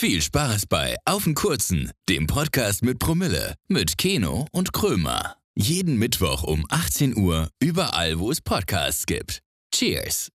Viel 0.00 0.22
Spaß 0.22 0.66
bei 0.66 0.94
Auf 1.06 1.24
den 1.24 1.34
Kurzen, 1.34 1.90
dem 2.08 2.28
Podcast 2.28 2.84
mit 2.84 3.00
Promille, 3.00 3.56
mit 3.66 3.98
Keno 3.98 4.46
und 4.52 4.72
Krömer. 4.72 5.34
Jeden 5.56 5.98
Mittwoch 5.98 6.44
um 6.44 6.64
18 6.68 7.16
Uhr, 7.16 7.48
überall, 7.58 8.20
wo 8.20 8.30
es 8.30 8.40
Podcasts 8.40 9.06
gibt. 9.06 9.40
Cheers! 9.74 10.28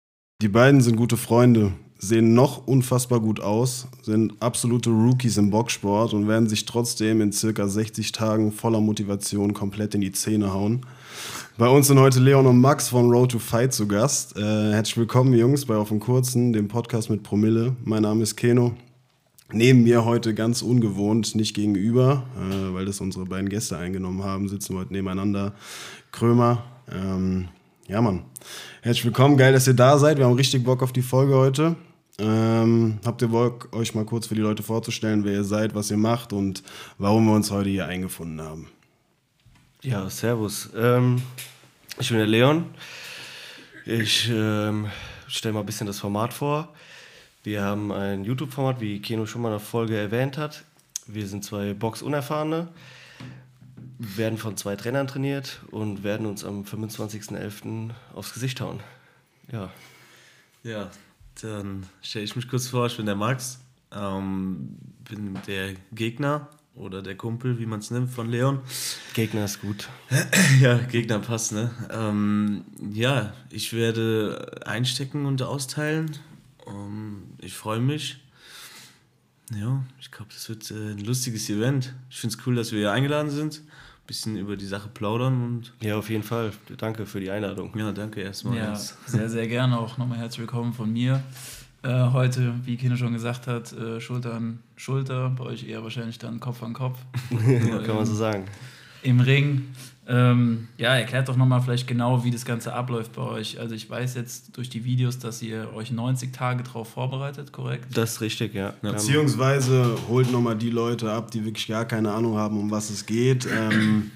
Die 0.42 0.48
beiden 0.48 0.80
sind 0.80 0.96
gute 0.96 1.16
Freunde, 1.16 1.74
sehen 1.96 2.34
noch 2.34 2.66
unfassbar 2.66 3.20
gut 3.20 3.38
aus, 3.38 3.86
sind 4.02 4.32
absolute 4.40 4.90
Rookies 4.90 5.36
im 5.36 5.50
Boxsport 5.50 6.12
und 6.12 6.26
werden 6.26 6.48
sich 6.48 6.64
trotzdem 6.64 7.20
in 7.20 7.30
circa 7.30 7.68
60 7.68 8.10
Tagen 8.10 8.50
voller 8.50 8.80
Motivation 8.80 9.54
komplett 9.54 9.94
in 9.94 10.00
die 10.00 10.10
Zähne 10.10 10.52
hauen. 10.52 10.84
Bei 11.56 11.68
uns 11.68 11.86
sind 11.86 12.00
heute 12.00 12.18
Leon 12.18 12.48
und 12.48 12.60
Max 12.60 12.88
von 12.88 13.08
Road 13.08 13.30
to 13.30 13.38
Fight 13.38 13.72
zu 13.72 13.86
Gast. 13.86 14.36
Äh, 14.36 14.72
herzlich 14.72 14.96
willkommen, 14.96 15.32
Jungs, 15.34 15.66
bei 15.66 15.76
Auf 15.76 15.90
den 15.90 16.00
Kurzen, 16.00 16.52
dem 16.52 16.66
Podcast 16.66 17.10
mit 17.10 17.22
Promille. 17.22 17.76
Mein 17.84 18.02
Name 18.02 18.24
ist 18.24 18.34
Keno. 18.34 18.74
Neben 19.54 19.82
mir 19.82 20.06
heute 20.06 20.32
ganz 20.32 20.62
ungewohnt, 20.62 21.34
nicht 21.34 21.54
gegenüber, 21.54 22.24
äh, 22.36 22.74
weil 22.74 22.86
das 22.86 23.02
unsere 23.02 23.26
beiden 23.26 23.50
Gäste 23.50 23.76
eingenommen 23.76 24.24
haben, 24.24 24.48
sitzen 24.48 24.76
heute 24.78 24.94
nebeneinander. 24.94 25.52
Krömer. 26.10 26.64
Ähm, 26.90 27.48
ja, 27.86 28.00
Mann. 28.00 28.24
Herzlich 28.80 29.04
willkommen, 29.04 29.36
geil, 29.36 29.52
dass 29.52 29.66
ihr 29.66 29.74
da 29.74 29.98
seid. 29.98 30.16
Wir 30.16 30.24
haben 30.24 30.36
richtig 30.36 30.64
Bock 30.64 30.82
auf 30.82 30.92
die 30.92 31.02
Folge 31.02 31.34
heute. 31.34 31.76
Ähm, 32.18 32.98
habt 33.04 33.20
ihr 33.20 33.28
Bock, 33.28 33.68
euch 33.72 33.94
mal 33.94 34.06
kurz 34.06 34.26
für 34.26 34.34
die 34.34 34.40
Leute 34.40 34.62
vorzustellen, 34.62 35.24
wer 35.24 35.34
ihr 35.34 35.44
seid, 35.44 35.74
was 35.74 35.90
ihr 35.90 35.98
macht 35.98 36.32
und 36.32 36.62
warum 36.96 37.26
wir 37.26 37.34
uns 37.34 37.50
heute 37.50 37.68
hier 37.68 37.86
eingefunden 37.86 38.40
haben? 38.40 38.68
Ja, 39.82 40.08
servus. 40.08 40.70
Ähm, 40.74 41.20
ich 42.00 42.08
bin 42.08 42.16
der 42.16 42.26
Leon. 42.26 42.64
Ich 43.84 44.30
ähm, 44.32 44.86
stelle 45.26 45.52
mal 45.52 45.60
ein 45.60 45.66
bisschen 45.66 45.86
das 45.86 45.98
Format 45.98 46.32
vor. 46.32 46.72
Wir 47.44 47.62
haben 47.62 47.90
ein 47.90 48.24
YouTube-Format, 48.24 48.80
wie 48.80 49.02
Keno 49.02 49.26
schon 49.26 49.42
mal 49.42 49.48
in 49.48 49.54
der 49.54 49.60
Folge 49.60 49.96
erwähnt 49.96 50.38
hat. 50.38 50.62
Wir 51.08 51.26
sind 51.26 51.44
zwei 51.44 51.74
Box-Unerfahrene, 51.74 52.68
werden 53.98 54.38
von 54.38 54.56
zwei 54.56 54.76
Trainern 54.76 55.08
trainiert 55.08 55.60
und 55.72 56.04
werden 56.04 56.26
uns 56.26 56.44
am 56.44 56.62
25.11. 56.62 57.90
aufs 58.14 58.32
Gesicht 58.34 58.60
hauen. 58.60 58.78
Ja. 59.50 59.70
Ja, 60.62 60.88
dann 61.40 61.86
stelle 62.00 62.24
ich 62.24 62.36
mich 62.36 62.48
kurz 62.48 62.68
vor. 62.68 62.86
Ich 62.86 62.96
bin 62.96 63.06
der 63.06 63.16
Max, 63.16 63.58
ähm, 63.90 64.78
bin 65.10 65.36
der 65.48 65.74
Gegner 65.90 66.48
oder 66.76 67.02
der 67.02 67.16
Kumpel, 67.16 67.58
wie 67.58 67.66
man 67.66 67.80
es 67.80 67.90
nimmt, 67.90 68.10
von 68.10 68.30
Leon. 68.30 68.60
Gegner 69.14 69.46
ist 69.46 69.60
gut. 69.60 69.88
ja, 70.60 70.78
Gegner 70.78 71.18
passt, 71.18 71.50
ne? 71.50 71.72
Ähm, 71.90 72.64
ja, 72.92 73.32
ich 73.50 73.72
werde 73.72 74.60
einstecken 74.64 75.26
und 75.26 75.42
austeilen. 75.42 76.12
Um, 76.66 77.22
ich 77.38 77.54
freue 77.54 77.80
mich. 77.80 78.18
Ja, 79.54 79.82
ich 80.00 80.10
glaube, 80.10 80.30
das 80.32 80.48
wird 80.48 80.70
äh, 80.70 80.92
ein 80.92 80.98
lustiges 80.98 81.48
Event. 81.50 81.94
Ich 82.10 82.18
finde 82.18 82.36
es 82.36 82.46
cool, 82.46 82.54
dass 82.54 82.72
wir 82.72 82.78
hier 82.78 82.92
eingeladen 82.92 83.30
sind. 83.30 83.58
Ein 83.58 84.06
bisschen 84.06 84.36
über 84.36 84.56
die 84.56 84.66
Sache 84.66 84.88
plaudern 84.88 85.44
und. 85.44 85.72
Ja, 85.80 85.96
auf 85.96 86.08
jeden 86.08 86.22
Fall. 86.22 86.52
Danke 86.78 87.06
für 87.06 87.20
die 87.20 87.30
Einladung. 87.30 87.76
Ja, 87.76 87.92
danke 87.92 88.20
erstmal. 88.20 88.56
Ja, 88.56 88.74
sehr, 88.74 89.28
sehr 89.28 89.46
gerne 89.48 89.78
auch 89.78 89.98
nochmal 89.98 90.18
herzlich 90.18 90.40
willkommen 90.40 90.72
von 90.72 90.92
mir. 90.92 91.22
Äh, 91.82 92.10
heute, 92.12 92.54
wie 92.64 92.76
Kino 92.76 92.96
schon 92.96 93.12
gesagt 93.12 93.48
hat, 93.48 93.72
äh, 93.72 94.00
Schulter 94.00 94.34
an 94.34 94.60
Schulter, 94.76 95.30
bei 95.30 95.44
euch 95.44 95.68
eher 95.68 95.82
wahrscheinlich 95.82 96.18
dann 96.18 96.38
Kopf 96.38 96.62
an 96.62 96.74
Kopf. 96.74 96.98
ja, 97.30 97.78
kann 97.78 97.96
man 97.96 98.06
so 98.06 98.14
sagen. 98.14 98.44
Im 99.02 99.20
Ring. 99.20 99.66
Ähm, 100.08 100.68
ja, 100.78 100.96
erklärt 100.96 101.28
doch 101.28 101.36
nochmal 101.36 101.60
vielleicht 101.60 101.86
genau, 101.86 102.24
wie 102.24 102.32
das 102.32 102.44
Ganze 102.44 102.74
abläuft 102.74 103.12
bei 103.12 103.22
euch. 103.22 103.60
Also 103.60 103.74
ich 103.74 103.88
weiß 103.88 104.14
jetzt 104.16 104.56
durch 104.56 104.68
die 104.68 104.84
Videos, 104.84 105.20
dass 105.20 105.40
ihr 105.42 105.72
euch 105.74 105.92
90 105.92 106.32
Tage 106.32 106.64
darauf 106.64 106.88
vorbereitet, 106.88 107.52
korrekt? 107.52 107.86
Das 107.96 108.14
ist 108.14 108.20
richtig, 108.20 108.52
ja. 108.54 108.74
Beziehungsweise 108.82 109.96
holt 110.08 110.32
nochmal 110.32 110.56
die 110.56 110.70
Leute 110.70 111.12
ab, 111.12 111.30
die 111.30 111.44
wirklich 111.44 111.68
gar 111.68 111.84
keine 111.84 112.12
Ahnung 112.12 112.36
haben, 112.36 112.58
um 112.58 112.70
was 112.70 112.90
es 112.90 113.06
geht. 113.06 113.46
Ähm, 113.46 114.10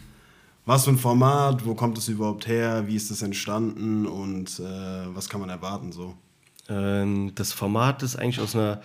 was 0.64 0.84
für 0.84 0.91
ein 0.91 0.98
Format, 0.98 1.64
wo 1.64 1.77
kommt 1.77 1.97
es 1.98 2.09
überhaupt 2.09 2.48
her, 2.48 2.89
wie 2.89 2.97
ist 2.97 3.12
es 3.12 3.23
entstanden 3.23 4.07
und 4.07 4.58
äh, 4.58 5.14
was 5.14 5.29
kann 5.29 5.41
man 5.41 5.51
erwarten 5.51 5.92
so? 5.92 6.17
Ähm, 6.68 7.30
das 7.36 7.53
Format 7.53 8.03
ist 8.03 8.17
eigentlich 8.17 8.41
aus 8.41 8.57
einer, 8.57 8.80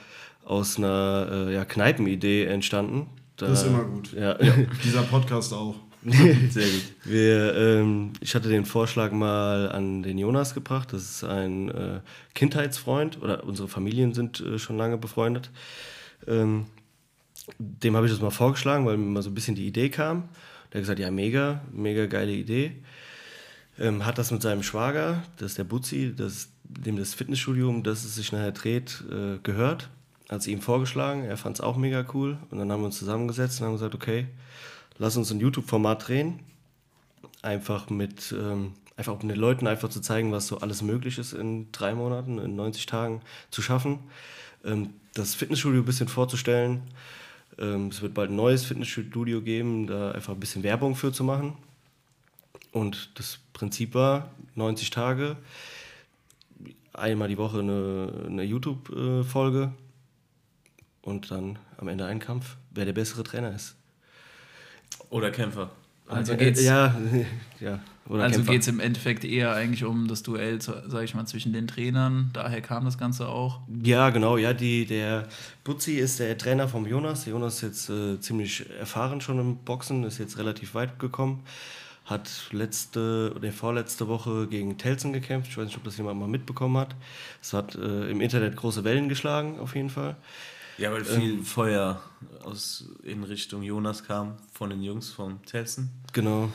aus 0.46 0.78
einer 0.78 1.28
äh, 1.32 1.54
ja, 1.56 1.66
Kneipenidee 1.66 2.46
entstanden. 2.46 3.08
Da, 3.38 3.48
das 3.48 3.64
ist 3.64 3.68
immer 3.70 3.86
gut. 3.86 4.14
Ja. 4.14 4.40
ja. 4.40 4.54
Dieser 4.84 5.02
Podcast 5.02 5.52
auch. 5.56 5.74
Sehr 6.50 6.68
gut. 6.68 6.94
Wir, 7.04 7.56
ähm, 7.56 8.14
ich 8.22 8.34
hatte 8.34 8.50
den 8.50 8.66
Vorschlag 8.66 9.12
mal 9.12 9.72
an 9.72 10.02
den 10.02 10.18
Jonas 10.18 10.56
gebracht. 10.56 10.94
Das 10.94 11.04
ist 11.04 11.24
ein 11.24 11.70
äh, 11.70 12.00
Kindheitsfreund 12.34 13.22
oder 13.22 13.44
unsere 13.44 13.68
Familien 13.68 14.14
sind 14.14 14.40
äh, 14.40 14.58
schon 14.58 14.78
lange 14.78 14.98
befreundet. 14.98 15.52
Ähm, 16.28 16.66
dem 17.60 17.96
habe 17.96 18.08
ich 18.08 18.12
das 18.12 18.22
mal 18.22 18.32
vorgeschlagen, 18.32 18.86
weil 18.88 18.98
mir 18.98 19.06
mal 19.06 19.22
so 19.22 19.30
ein 19.30 19.36
bisschen 19.36 19.56
die 19.56 19.68
Idee 19.68 19.90
kam. 19.90 20.30
Der 20.72 20.80
hat 20.80 20.84
gesagt, 20.84 21.00
ja, 21.00 21.12
mega, 21.12 21.62
mega 21.72 22.08
geile 22.08 22.32
Idee. 22.32 22.72
Ähm, 23.80 24.04
hat 24.04 24.18
das 24.18 24.32
mit 24.32 24.42
seinem 24.42 24.64
Schwager, 24.64 25.24
das 25.38 25.52
ist 25.52 25.58
der 25.60 25.64
Butzi, 25.66 26.14
das, 26.16 26.50
dem 26.64 26.98
das 26.98 27.14
Fitnessstudio, 27.14 27.70
um 27.70 27.84
das 27.84 28.04
es 28.04 28.16
sich 28.16 28.32
nachher 28.32 28.54
dreht, 28.54 29.04
äh, 29.12 29.38
gehört. 29.44 29.90
Hat 30.30 30.40
es 30.40 30.48
ihm 30.48 30.62
vorgeschlagen, 30.62 31.26
er 31.26 31.38
fand 31.38 31.58
es 31.58 31.62
auch 31.62 31.78
mega 31.78 32.06
cool. 32.14 32.38
Und 32.50 32.58
dann 32.58 32.72
haben 32.72 32.82
wir 32.82 32.86
uns 32.86 32.98
zusammengesetzt 32.98 33.60
und 33.60 33.68
haben 33.68 33.74
gesagt, 33.74 33.94
okay, 33.94 34.28
lass 34.98 35.18
uns 35.18 35.32
ein 35.32 35.40
YouTube-Format 35.40 36.08
drehen. 36.08 36.40
Einfach 37.42 37.90
mit, 37.90 38.34
ähm, 38.38 38.74
einfach 38.98 39.20
um 39.20 39.28
den 39.28 39.38
Leuten 39.38 39.68
einfach 39.68 39.90
zu 39.90 40.02
zeigen, 40.02 40.32
was 40.32 40.48
so 40.48 40.60
alles 40.60 40.82
möglich 40.82 41.18
ist 41.18 41.34
in 41.34 41.72
drei 41.72 41.94
Monaten, 41.96 42.38
in 42.38 42.56
90 42.56 42.86
Tagen 42.86 43.22
zu 43.50 43.62
schaffen. 43.62 44.00
Ähm, 44.64 44.94
das 45.14 45.36
Fitnessstudio 45.36 45.82
ein 45.82 45.86
bisschen 45.86 46.08
vorzustellen. 46.08 46.82
Ähm, 47.58 47.88
es 47.88 48.02
wird 48.02 48.14
bald 48.14 48.30
ein 48.30 48.36
neues 48.36 48.66
Fitnessstudio 48.66 49.42
geben, 49.42 49.88
da 49.88 50.12
einfach 50.12 50.34
ein 50.34 50.40
bisschen 50.40 50.64
Werbung 50.64 50.96
für 50.96 51.12
zu 51.12 51.24
machen. 51.24 51.58
Und 52.72 53.12
das 53.16 53.40
Prinzip 53.54 53.96
war 53.96 54.32
90 54.56 54.92
Tage, 54.92 55.36
einmal 56.94 57.28
die 57.28 57.38
Woche 57.38 57.60
eine, 57.60 58.26
eine 58.28 58.44
YouTube-Folge 58.44 59.74
und 61.02 61.32
dann 61.32 61.60
am 61.78 61.88
Ende 61.88 62.06
ein 62.06 62.20
Kampf, 62.20 62.58
wer 62.72 62.86
der 62.86 62.94
bessere 62.94 63.24
Trainer 63.24 63.54
ist. 63.54 63.76
Oder 65.12 65.30
Kämpfer. 65.30 65.70
Also 66.08 66.36
geht's, 66.36 66.64
ja, 66.64 66.96
ja. 67.60 67.80
Oder 68.10 68.24
also 68.24 68.42
geht 68.44 68.62
es 68.62 68.68
im 68.68 68.80
Endeffekt 68.80 69.24
eher 69.24 69.54
eigentlich 69.54 69.86
um 69.86 70.08
das 70.08 70.24
Duell, 70.24 70.60
sage 70.62 71.04
ich 71.04 71.14
mal, 71.14 71.26
zwischen 71.26 71.54
den 71.54 71.68
Trainern. 71.68 72.32
Daher 72.34 72.62
kam 72.62 72.84
das 72.84 72.98
Ganze 72.98 73.28
auch. 73.28 73.60
Ja, 73.84 74.10
genau. 74.10 74.38
Ja, 74.38 74.54
die, 74.54 74.86
der 74.86 75.28
Butzi 75.64 75.94
ist 75.94 76.20
der 76.20 76.38
Trainer 76.38 76.68
vom 76.68 76.86
Jonas. 76.88 77.26
Jonas 77.26 77.56
ist 77.56 77.62
jetzt 77.62 77.90
äh, 77.90 78.20
ziemlich 78.20 78.70
erfahren 78.80 79.22
schon 79.22 79.40
im 79.40 79.58
Boxen, 79.58 80.04
ist 80.04 80.18
jetzt 80.18 80.38
relativ 80.38 80.74
weit 80.74 81.00
gekommen. 81.00 81.44
Hat 82.06 82.30
letzte 82.52 83.32
oder 83.36 83.52
vorletzte 83.52 84.08
Woche 84.08 84.48
gegen 84.48 84.78
Telzen 84.78 85.14
gekämpft. 85.14 85.50
Ich 85.50 85.58
weiß 85.58 85.68
nicht, 85.68 85.78
ob 85.78 85.84
das 85.84 85.98
jemand 85.98 86.20
mal 86.20 86.28
mitbekommen 86.28 86.78
hat. 86.78 86.96
Es 87.42 87.54
hat 87.54 87.76
äh, 87.76 88.10
im 88.10 88.20
Internet 88.20 88.58
große 88.58 88.84
Wellen 88.84 89.08
geschlagen, 89.08 89.60
auf 89.60 89.76
jeden 89.76 89.90
Fall. 89.90 90.18
Ja, 90.82 90.92
weil 90.92 91.06
viel 91.06 91.34
ähm, 91.34 91.46
Feuer 91.46 92.02
aus, 92.44 92.86
in 93.04 93.24
Richtung 93.24 93.62
Jonas 93.62 94.04
kam 94.04 94.38
von 94.52 94.72
den 94.72 94.82
Jungs 94.82 95.10
vom 95.12 95.46
Telsen. 95.46 95.92
Genau. 96.12 96.50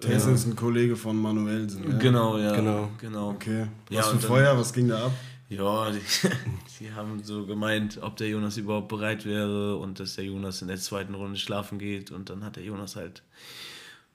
Telsen 0.00 0.30
ja. 0.30 0.34
ist 0.34 0.46
ein 0.46 0.56
Kollege 0.56 0.96
von 0.96 1.16
Manuelsen. 1.16 1.88
Ja? 1.88 1.98
Genau, 1.98 2.38
ja. 2.38 2.56
Genau. 2.56 2.90
genau. 3.00 3.30
Okay. 3.30 3.68
Was 3.88 3.96
ja, 3.96 4.02
für 4.02 4.18
Feuer, 4.18 4.58
was 4.58 4.72
ging 4.72 4.88
da 4.88 5.06
ab? 5.06 5.12
Ja, 5.48 5.92
die, 5.92 6.00
die, 6.80 6.92
haben 6.92 7.22
so 7.22 7.46
gemeint, 7.46 8.00
ob 8.02 8.16
der 8.16 8.28
Jonas 8.28 8.56
überhaupt 8.56 8.88
bereit 8.88 9.26
wäre 9.26 9.76
und 9.76 10.00
dass 10.00 10.16
der 10.16 10.24
Jonas 10.24 10.60
in 10.62 10.66
der 10.66 10.78
zweiten 10.78 11.14
Runde 11.14 11.38
schlafen 11.38 11.78
geht. 11.78 12.10
Und 12.10 12.30
dann 12.30 12.44
hat 12.44 12.56
der 12.56 12.64
Jonas 12.64 12.96
halt 12.96 13.22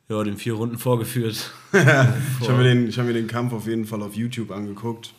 ja, 0.09 0.21
den 0.23 0.35
vier 0.35 0.55
Runden 0.55 0.77
vorgeführt. 0.77 1.51
ich 1.71 1.79
habe 1.79 2.57
mir, 2.57 2.63
den, 2.63 2.91
hab 2.91 3.05
mir 3.05 3.13
den 3.13 3.27
Kampf 3.27 3.53
auf 3.53 3.65
jeden 3.65 3.85
Fall 3.85 4.01
auf 4.01 4.13
YouTube 4.13 4.51
angeguckt. 4.51 5.13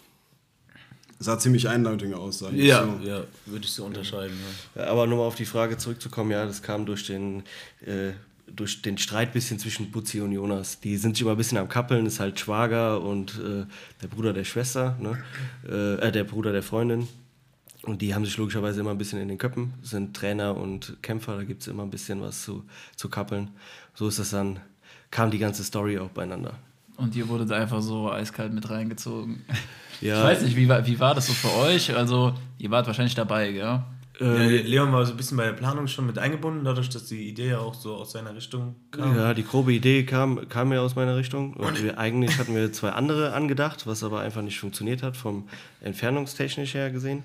Sah 1.20 1.38
ziemlich 1.38 1.68
eindeutig 1.68 2.14
aus, 2.14 2.38
sag 2.38 2.52
ich 2.52 2.64
Ja, 2.64 2.84
so. 2.84 3.06
ja 3.06 3.24
würde 3.46 3.64
ich 3.64 3.72
so 3.72 3.84
unterscheiden. 3.84 4.36
Ja. 4.76 4.86
Aber 4.86 5.06
nur 5.06 5.18
mal 5.18 5.24
auf 5.24 5.34
die 5.34 5.44
Frage 5.44 5.76
zurückzukommen, 5.76 6.30
ja, 6.30 6.46
das 6.46 6.62
kam 6.62 6.86
durch 6.86 7.06
den, 7.06 7.42
äh, 7.84 8.12
durch 8.46 8.82
den 8.82 8.98
Streit 8.98 9.32
bisschen 9.32 9.58
zwischen 9.58 9.90
Butzi 9.90 10.20
und 10.20 10.32
Jonas. 10.32 10.78
Die 10.80 10.96
sind 10.96 11.16
sich 11.16 11.22
immer 11.22 11.32
ein 11.32 11.36
bisschen 11.36 11.58
am 11.58 11.68
Kappeln, 11.68 12.06
ist 12.06 12.20
halt 12.20 12.38
Schwager 12.38 13.00
und 13.00 13.32
äh, 13.38 13.66
der 14.00 14.08
Bruder 14.08 14.32
der 14.32 14.44
Schwester, 14.44 14.96
ne? 15.00 15.18
Äh, 15.68 16.06
äh, 16.08 16.12
der 16.12 16.24
Bruder 16.24 16.52
der 16.52 16.62
Freundin. 16.62 17.08
Und 17.82 18.02
die 18.02 18.14
haben 18.14 18.24
sich 18.24 18.36
logischerweise 18.36 18.80
immer 18.80 18.90
ein 18.90 18.98
bisschen 18.98 19.20
in 19.20 19.28
den 19.28 19.38
Köppen, 19.38 19.74
sind 19.82 20.14
Trainer 20.14 20.56
und 20.56 20.96
Kämpfer, 21.02 21.36
da 21.36 21.44
gibt 21.44 21.62
es 21.62 21.68
immer 21.68 21.84
ein 21.84 21.90
bisschen 21.90 22.20
was 22.20 22.42
zu, 22.42 22.64
zu 22.96 23.08
kappeln. 23.08 23.50
So 23.94 24.08
ist 24.08 24.18
das 24.18 24.30
dann, 24.30 24.60
kam 25.10 25.30
die 25.30 25.38
ganze 25.38 25.64
Story 25.64 25.98
auch 25.98 26.10
beieinander. 26.10 26.58
Und 26.98 27.16
ihr 27.16 27.26
wurdet 27.28 27.50
einfach 27.52 27.80
so 27.80 28.10
eiskalt 28.12 28.52
mit 28.52 28.68
reingezogen. 28.68 29.44
Ja. 30.00 30.18
Ich 30.18 30.24
weiß 30.36 30.42
nicht, 30.42 30.54
wie 30.54 30.68
war, 30.68 30.86
wie 30.86 31.00
war 31.00 31.12
das 31.16 31.26
so 31.26 31.32
für 31.32 31.52
euch? 31.56 31.92
Also, 31.92 32.32
ihr 32.58 32.70
wart 32.70 32.86
wahrscheinlich 32.86 33.16
dabei, 33.16 33.50
gell? 33.50 33.82
Äh, 34.20 34.58
ja, 34.58 34.62
Leon 34.62 34.92
war 34.92 35.04
so 35.04 35.10
ein 35.12 35.16
bisschen 35.16 35.36
bei 35.36 35.46
der 35.46 35.54
Planung 35.54 35.88
schon 35.88 36.06
mit 36.06 36.18
eingebunden, 36.18 36.62
dadurch, 36.64 36.88
dass 36.88 37.06
die 37.06 37.28
Idee 37.28 37.48
ja 37.48 37.58
auch 37.58 37.74
so 37.74 37.96
aus 37.96 38.12
seiner 38.12 38.32
Richtung 38.32 38.76
kam. 38.92 39.16
Ja, 39.16 39.34
die 39.34 39.42
grobe 39.44 39.72
Idee 39.72 40.04
kam, 40.04 40.48
kam 40.48 40.72
ja 40.72 40.82
aus 40.82 40.94
meiner 40.94 41.16
Richtung. 41.16 41.54
Und 41.54 41.82
wir, 41.82 41.98
eigentlich 41.98 42.38
hatten 42.38 42.54
wir 42.54 42.72
zwei 42.72 42.90
andere 42.90 43.32
angedacht, 43.32 43.88
was 43.88 44.04
aber 44.04 44.20
einfach 44.20 44.42
nicht 44.42 44.60
funktioniert 44.60 45.02
hat, 45.02 45.16
vom 45.16 45.48
entfernungstechnisch 45.80 46.74
her 46.74 46.92
gesehen. 46.92 47.24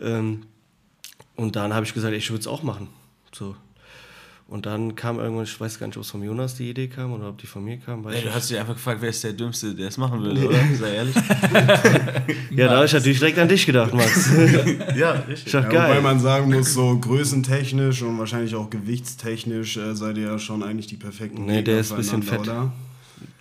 Ähm, 0.00 0.44
Und 1.34 1.56
dann 1.56 1.74
habe 1.74 1.84
ich 1.84 1.92
gesagt, 1.92 2.14
ich 2.14 2.30
würde 2.30 2.40
es 2.42 2.46
auch 2.46 2.62
machen. 2.62 2.86
So. 3.32 3.56
Und 4.48 4.64
dann 4.64 4.94
kam 4.94 5.18
irgendwann, 5.18 5.42
ich 5.42 5.60
weiß 5.60 5.80
gar 5.80 5.88
nicht, 5.88 5.96
ob 5.96 6.04
es 6.04 6.10
von 6.10 6.22
Jonas 6.22 6.54
die 6.54 6.70
Idee 6.70 6.86
kam 6.86 7.12
oder 7.12 7.30
ob 7.30 7.38
die 7.38 7.48
von 7.48 7.64
mir 7.64 7.78
kam. 7.78 8.08
Ich 8.10 8.22
du 8.22 8.32
hast 8.32 8.48
dich 8.48 8.56
einfach 8.56 8.74
gefragt, 8.74 8.98
wer 9.00 9.08
ist 9.08 9.24
der 9.24 9.32
Dümmste, 9.32 9.74
der 9.74 9.88
es 9.88 9.98
machen 9.98 10.22
will, 10.22 10.46
oder? 10.46 10.56
Sei 10.78 10.94
ehrlich. 10.94 11.16
ja, 12.52 12.68
da 12.68 12.76
habe 12.76 12.86
ich 12.86 12.92
natürlich 12.92 13.18
direkt 13.18 13.38
an 13.40 13.48
dich 13.48 13.66
gedacht, 13.66 13.92
Max. 13.92 14.30
ja, 14.96 15.10
richtig. 15.12 15.46
Ich 15.46 15.52
dachte, 15.52 15.74
Ja, 15.74 15.82
wobei 15.82 15.94
geil. 15.94 16.02
man 16.02 16.20
sagen 16.20 16.52
muss, 16.54 16.74
so 16.74 16.96
größentechnisch 16.96 18.02
und 18.02 18.20
wahrscheinlich 18.20 18.54
auch 18.54 18.70
gewichtstechnisch 18.70 19.78
äh, 19.78 19.96
seid 19.96 20.16
ihr 20.16 20.28
ja 20.28 20.38
schon 20.38 20.62
eigentlich 20.62 20.86
die 20.86 20.96
perfekten 20.96 21.44
Nee, 21.44 21.54
der 21.54 21.62
Gegner 21.62 21.80
ist 21.80 21.90
ein 21.90 21.96
bisschen 21.96 22.22
füreinander, 22.22 22.72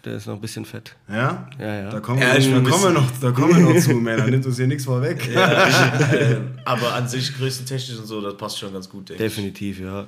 Der 0.05 0.15
ist 0.15 0.25
noch 0.25 0.33
ein 0.33 0.41
bisschen 0.41 0.65
fett. 0.65 0.95
Oder? 1.07 1.17
Ja? 1.17 1.49
Ja, 1.59 1.75
ja. 1.81 1.89
Da 1.91 1.99
kommen, 1.99 2.19
wir, 2.19 2.27
Ja, 2.29 2.35
ich 2.35 2.49
da, 2.49 2.59
kommen 2.61 2.83
wir 2.83 2.89
noch, 2.89 3.11
da 3.21 3.29
kommen 3.31 3.55
wir 3.55 3.73
noch 3.75 3.79
zu, 3.79 3.93
man. 3.93 4.17
Da 4.17 4.25
nimmt 4.25 4.43
uns 4.47 4.55
hier 4.57 4.65
nichts 4.65 4.85
vorweg. 4.85 5.29
Ja, 5.31 5.67
äh, 6.13 6.37
aber 6.65 6.95
an 6.95 7.07
sich 7.07 7.31
größtentechnisch 7.37 7.99
und 7.99 8.07
so, 8.07 8.21
das 8.21 8.35
passt 8.37 8.57
schon 8.57 8.73
ganz 8.73 8.89
gut, 8.89 9.09
denke 9.09 9.23
ich. 9.23 9.29
Definitiv, 9.31 9.79
ja. 9.81 10.07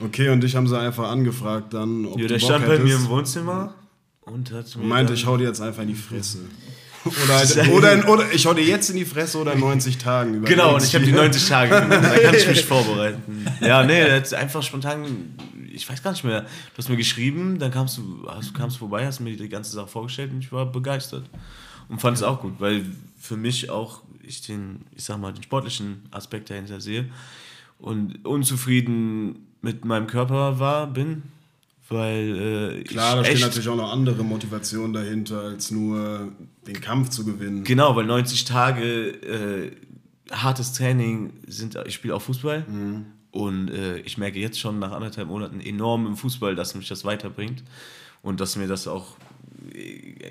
Okay, 0.00 0.28
und 0.30 0.42
dich 0.42 0.54
haben 0.54 0.68
sie 0.68 0.78
einfach 0.78 1.10
angefragt 1.10 1.74
dann, 1.74 2.06
ob 2.06 2.16
Ja, 2.18 2.22
du 2.22 2.28
der 2.28 2.38
Bock 2.38 2.44
stand 2.50 2.66
bei 2.66 2.78
mir 2.78 2.84
hättest. 2.84 3.04
im 3.04 3.08
Wohnzimmer 3.08 3.74
und 4.22 4.52
hat 4.52 4.76
mir 4.76 4.84
meinte, 4.84 5.14
ich 5.14 5.26
hau 5.26 5.36
dir 5.36 5.44
jetzt 5.48 5.60
einfach 5.60 5.82
in 5.82 5.88
die 5.88 5.94
Fresse. 5.94 6.38
Oder, 7.04 7.72
oder, 7.72 7.92
in, 7.94 8.02
oder 8.04 8.32
ich 8.32 8.44
hau 8.44 8.52
dir 8.52 8.64
jetzt 8.64 8.90
in 8.90 8.96
die 8.96 9.04
Fresse 9.04 9.38
oder 9.38 9.52
in 9.54 9.60
90 9.60 9.96
Tagen. 9.98 10.42
Genau, 10.44 10.74
und 10.74 10.82
ich 10.82 10.94
habe 10.94 11.04
die 11.06 11.12
dir. 11.12 11.16
90 11.18 11.48
Tage 11.48 11.70
genommen, 11.70 12.02
da 12.02 12.18
kann 12.18 12.34
ich 12.34 12.46
mich 12.46 12.64
vorbereiten. 12.66 13.46
Ja, 13.60 13.82
nee, 13.84 14.04
der 14.04 14.16
hat 14.16 14.34
einfach 14.34 14.62
spontan, 14.62 15.06
ich 15.72 15.88
weiß 15.88 16.02
gar 16.02 16.10
nicht 16.10 16.24
mehr, 16.24 16.42
du 16.42 16.48
hast 16.76 16.90
mir 16.90 16.96
geschrieben, 16.96 17.58
dann 17.60 17.70
kamst 17.70 17.96
du 17.98 18.26
hast, 18.28 18.52
kamst 18.52 18.76
vorbei, 18.78 19.06
hast 19.06 19.20
mir 19.20 19.34
die 19.34 19.48
ganze 19.48 19.70
Sache 19.72 19.86
vorgestellt 19.86 20.32
und 20.32 20.40
ich 20.40 20.52
war 20.52 20.66
begeistert. 20.66 21.24
Und 21.88 22.00
fand 22.00 22.16
es 22.18 22.22
auch 22.22 22.42
gut, 22.42 22.54
weil 22.58 22.84
für 23.18 23.36
mich 23.38 23.70
auch 23.70 24.02
ich 24.22 24.42
den, 24.42 24.80
ich 24.94 25.04
sag 25.04 25.18
mal, 25.18 25.32
den 25.32 25.42
sportlichen 25.44 26.02
Aspekt 26.10 26.50
dahinter 26.50 26.80
sehe 26.80 27.08
und 27.78 28.22
unzufrieden 28.26 29.46
mit 29.60 29.84
meinem 29.84 30.06
Körper 30.06 30.58
war, 30.58 30.86
bin, 30.86 31.22
weil 31.88 32.80
äh, 32.80 32.84
Klar, 32.84 33.16
da 33.16 33.24
stehen 33.24 33.40
natürlich 33.40 33.68
auch 33.68 33.76
noch 33.76 33.92
andere 33.92 34.22
Motivationen 34.22 34.92
dahinter, 34.92 35.40
als 35.40 35.70
nur 35.70 36.32
den 36.66 36.80
Kampf 36.80 37.10
zu 37.10 37.24
gewinnen. 37.24 37.64
Genau, 37.64 37.96
weil 37.96 38.04
90 38.04 38.44
Tage 38.44 39.08
äh, 39.08 39.72
hartes 40.30 40.72
Training 40.74 41.32
sind, 41.46 41.78
ich 41.86 41.94
spiele 41.94 42.14
auch 42.14 42.22
Fußball 42.22 42.66
und 43.30 43.68
äh, 43.70 43.98
ich 43.98 44.18
merke 44.18 44.38
jetzt 44.38 44.60
schon 44.60 44.78
nach 44.78 44.92
anderthalb 44.92 45.28
Monaten 45.28 45.60
enorm 45.60 46.06
im 46.06 46.16
Fußball, 46.16 46.54
dass 46.54 46.74
mich 46.74 46.88
das 46.88 47.04
weiterbringt 47.04 47.62
und 48.22 48.40
dass 48.40 48.56
mir 48.56 48.66
das 48.66 48.86
auch 48.86 49.16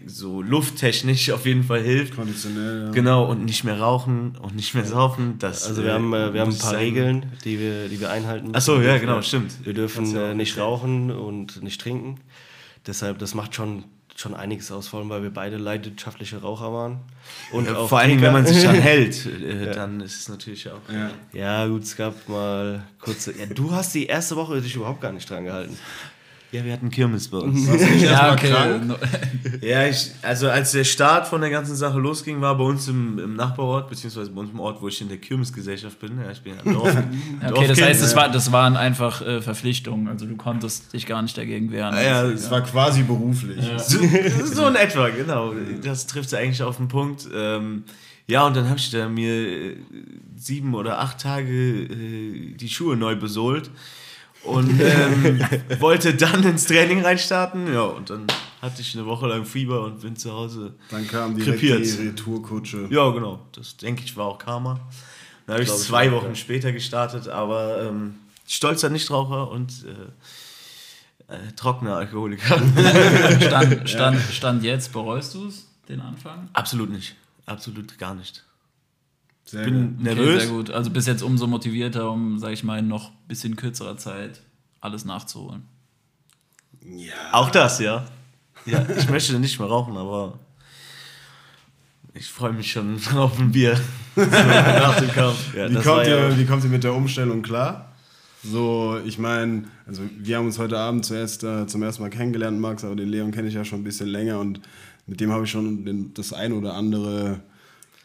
so 0.05 0.41
lufttechnisch 0.41 1.31
auf 1.31 1.45
jeden 1.45 1.63
Fall 1.63 1.81
hilft. 1.81 2.15
Konditionell, 2.15 2.85
ja. 2.85 2.91
Genau, 2.91 3.25
und 3.29 3.43
nicht 3.45 3.63
mehr 3.63 3.79
rauchen 3.79 4.37
und 4.41 4.55
nicht 4.55 4.73
mehr 4.73 4.85
saufen. 4.85 5.35
Das, 5.39 5.67
Also 5.67 5.83
wir 5.83 5.93
haben, 5.93 6.13
äh, 6.13 6.33
wir 6.33 6.41
haben 6.41 6.51
ein 6.51 6.57
paar 6.57 6.71
sagen. 6.71 6.77
Regeln, 6.77 7.31
die 7.43 7.59
wir, 7.59 7.89
die 7.89 7.99
wir 7.99 8.09
einhalten 8.09 8.51
Ach 8.53 8.61
so, 8.61 8.73
müssen. 8.75 8.87
ja, 8.87 8.93
Wir 8.93 8.99
genau, 9.01 9.21
stimmt. 9.21 9.53
Wir 9.65 9.73
dürfen 9.73 10.15
äh, 10.15 10.33
nicht 10.33 10.57
rauchen 10.57 11.11
und 11.11 11.61
nicht 11.61 11.81
trinken. 11.81 12.19
Deshalb, 12.85 13.19
das 13.19 13.33
macht 13.35 13.53
schon, 13.53 13.83
schon 14.15 14.33
einiges 14.33 14.71
aus, 14.71 14.87
vor 14.87 15.01
allem 15.01 15.09
weil 15.09 15.23
wir 15.23 15.29
beide 15.33 15.57
leidenschaftliche 15.57 16.37
Raucher 16.41 16.71
waren. 16.71 16.99
Und 17.51 17.65
Ja, 17.65 17.75
auch 17.75 17.89
vor 17.89 17.99
allem, 17.99 18.21
wenn 18.21 18.31
man 18.33 18.45
sich 18.47 18.63
dann 18.63 18.75
hält, 18.81 19.25
äh, 19.25 19.73
dann 19.73 19.99
ist 19.99 20.21
es 20.21 20.29
natürlich 20.29 20.69
auch. 20.69 20.79
Ja. 20.91 21.11
Ja, 21.33 21.67
gut, 21.67 21.83
es 21.83 21.97
gab 21.97 22.29
mal 22.29 22.83
kurze. 23.01 23.37
Ja, 23.37 23.45
du 23.45 23.71
hast 23.73 23.93
die 23.93 24.05
erste 24.05 24.37
Woche 24.37 24.61
dich 24.61 24.75
überhaupt 24.75 25.01
gar 25.01 25.11
nicht 25.11 25.29
dran 25.29 25.43
gehalten. 25.43 25.77
Ja, 26.51 26.63
wir 26.63 26.71
hatten 26.71 26.89
Kirmes 26.89 27.27
bei 27.27 27.39
uns. 27.39 27.67
Ja, 28.01 28.31
okay. 28.33 28.53
Ja, 29.61 29.85
ich, 29.87 30.11
also 30.21 30.49
als 30.49 30.71
der 30.71 30.83
Start 30.83 31.27
von 31.27 31.41
der 31.41 31.49
ganzen 31.49 31.75
Sache 31.75 31.99
losging, 31.99 32.39
war 32.41 32.57
bei 32.57 32.63
uns 32.63 32.87
im, 32.87 33.19
im 33.19 33.35
Nachbarort, 33.35 33.89
beziehungsweise 33.89 34.31
bei 34.31 34.41
uns 34.41 34.51
im 34.51 34.59
Ort, 34.59 34.81
wo 34.81 34.87
ich 34.87 35.01
in 35.01 35.09
der 35.09 35.17
Kirmesgesellschaft 35.17 35.99
bin. 35.99 36.19
Ja, 36.21 36.31
ich 36.31 36.41
bin 36.41 36.53
ja 36.55 36.71
Dorf. 36.71 36.95
Okay, 37.47 37.67
das 37.67 37.81
heißt, 37.81 38.01
das, 38.01 38.15
war, 38.15 38.29
das 38.29 38.51
waren 38.51 38.77
einfach 38.77 39.21
äh, 39.21 39.41
Verpflichtungen. 39.41 40.07
Also 40.07 40.25
du 40.25 40.35
konntest 40.35 40.93
dich 40.93 41.05
gar 41.05 41.21
nicht 41.21 41.37
dagegen 41.37 41.71
wehren. 41.71 41.95
ja, 41.95 42.23
Es 42.25 42.49
war 42.49 42.61
quasi 42.61 43.03
beruflich. 43.03 43.65
so, 43.77 43.99
so 44.45 44.67
in 44.67 44.75
etwa, 44.75 45.09
genau. 45.09 45.53
Das 45.83 46.07
trifft 46.07 46.27
es 46.27 46.33
eigentlich 46.33 46.63
auf 46.63 46.77
den 46.77 46.87
Punkt. 46.87 47.27
Ähm, 47.33 47.83
ja, 48.27 48.45
und 48.45 48.55
dann 48.55 48.67
habe 48.69 48.77
ich 48.77 48.89
da 48.91 49.07
mir 49.09 49.31
äh, 49.31 49.77
sieben 50.35 50.75
oder 50.75 50.99
acht 50.99 51.19
Tage 51.19 51.83
äh, 51.83 52.53
die 52.55 52.69
Schuhe 52.69 52.95
neu 52.95 53.15
besohlt 53.15 53.69
und 54.47 54.69
ähm, 54.81 55.39
wollte 55.79 56.15
dann 56.15 56.43
ins 56.43 56.65
Training 56.65 57.01
reinstarten. 57.01 57.73
Ja, 57.73 57.83
und 57.83 58.09
dann 58.09 58.27
hatte 58.61 58.81
ich 58.81 58.95
eine 58.95 59.05
Woche 59.05 59.27
lang 59.27 59.45
Fieber 59.45 59.83
und 59.83 60.01
bin 60.01 60.15
zu 60.15 60.31
Hause 60.31 60.73
Dann 60.89 61.07
kam 61.07 61.35
direkt 61.35 61.59
Krepiert. 61.59 61.85
die 61.85 62.07
Retourkutsche. 62.07 62.87
Ja, 62.89 63.09
genau. 63.11 63.45
Das 63.51 63.77
denke 63.77 64.03
ich 64.03 64.15
war 64.17 64.25
auch 64.25 64.37
Karma. 64.37 64.79
Dann 65.45 65.53
habe 65.53 65.63
ich 65.63 65.69
Glaub 65.69 65.79
ich 65.79 65.85
zwei 65.85 66.09
auch, 66.09 66.13
Wochen 66.13 66.29
ja. 66.29 66.35
später 66.35 66.71
gestartet, 66.71 67.27
aber 67.27 67.83
ähm, 67.83 68.15
stolzer 68.47 68.89
Nichtraucher 68.89 69.51
und 69.51 69.85
äh, 69.85 71.33
äh, 71.33 71.51
trockener 71.55 71.97
Alkoholiker. 71.97 72.57
Stand, 73.41 73.89
stand, 73.89 74.21
stand 74.31 74.63
jetzt, 74.63 74.91
bereust 74.93 75.35
du 75.35 75.47
es, 75.47 75.67
den 75.87 76.01
Anfang? 76.01 76.49
Absolut 76.53 76.89
nicht. 76.89 77.15
Absolut 77.45 77.97
gar 77.97 78.15
nicht. 78.15 78.43
Sehr 79.47 79.63
Bin 79.63 79.95
gut. 79.95 80.03
nervös. 80.03 80.27
Okay, 80.27 80.39
sehr 80.39 80.47
gut. 80.49 80.69
Also 80.71 80.89
bis 80.91 81.05
jetzt 81.07 81.23
umso 81.23 81.47
motivierter, 81.47 82.11
um, 82.11 82.37
sag 82.37 82.51
ich 82.51 82.63
mal, 82.63 82.79
in 82.79 82.87
noch 82.87 83.11
ein 83.11 83.27
bisschen 83.27 83.55
kürzerer 83.55 83.97
Zeit 83.97 84.41
alles 84.81 85.05
nachzuholen. 85.05 85.63
Ja. 86.85 87.13
Auch 87.31 87.49
das, 87.49 87.79
ja. 87.79 88.05
Ja, 88.65 88.85
ich 88.97 89.09
möchte 89.09 89.39
nicht 89.39 89.57
mehr 89.59 89.67
rauchen, 89.69 89.95
aber 89.95 90.39
ich 92.13 92.27
freue 92.27 92.51
mich 92.51 92.71
schon 92.71 92.99
auf 93.15 93.39
ein 93.39 93.51
Bier 93.51 93.79
nach 94.15 94.99
dem 94.99 95.09
Kampf. 95.11 95.55
Ja, 95.55 95.69
Wie 95.69 95.75
kommt, 95.75 96.07
ja, 96.07 96.29
ihr, 96.29 96.37
wie 96.37 96.45
kommt 96.45 96.63
ihr 96.65 96.69
mit 96.69 96.83
der 96.83 96.93
Umstellung 96.93 97.41
klar? 97.41 97.93
So, 98.43 98.99
ich 99.05 99.17
meine, 99.17 99.63
also 99.85 100.01
wir 100.17 100.37
haben 100.37 100.45
uns 100.45 100.59
heute 100.59 100.77
Abend 100.77 101.05
zuerst 101.05 101.43
äh, 101.43 101.67
zum 101.67 101.83
ersten 101.83 102.03
Mal 102.03 102.09
kennengelernt, 102.09 102.59
Max, 102.59 102.83
aber 102.83 102.95
den 102.95 103.09
Leon 103.09 103.31
kenne 103.31 103.47
ich 103.47 103.53
ja 103.53 103.63
schon 103.65 103.79
ein 103.79 103.83
bisschen 103.83 104.07
länger 104.07 104.39
und 104.39 104.61
mit 105.05 105.21
dem 105.21 105.31
habe 105.31 105.45
ich 105.45 105.51
schon 105.51 105.85
den, 105.85 106.13
das 106.13 106.33
ein 106.33 106.53
oder 106.53 106.73
andere 106.73 107.41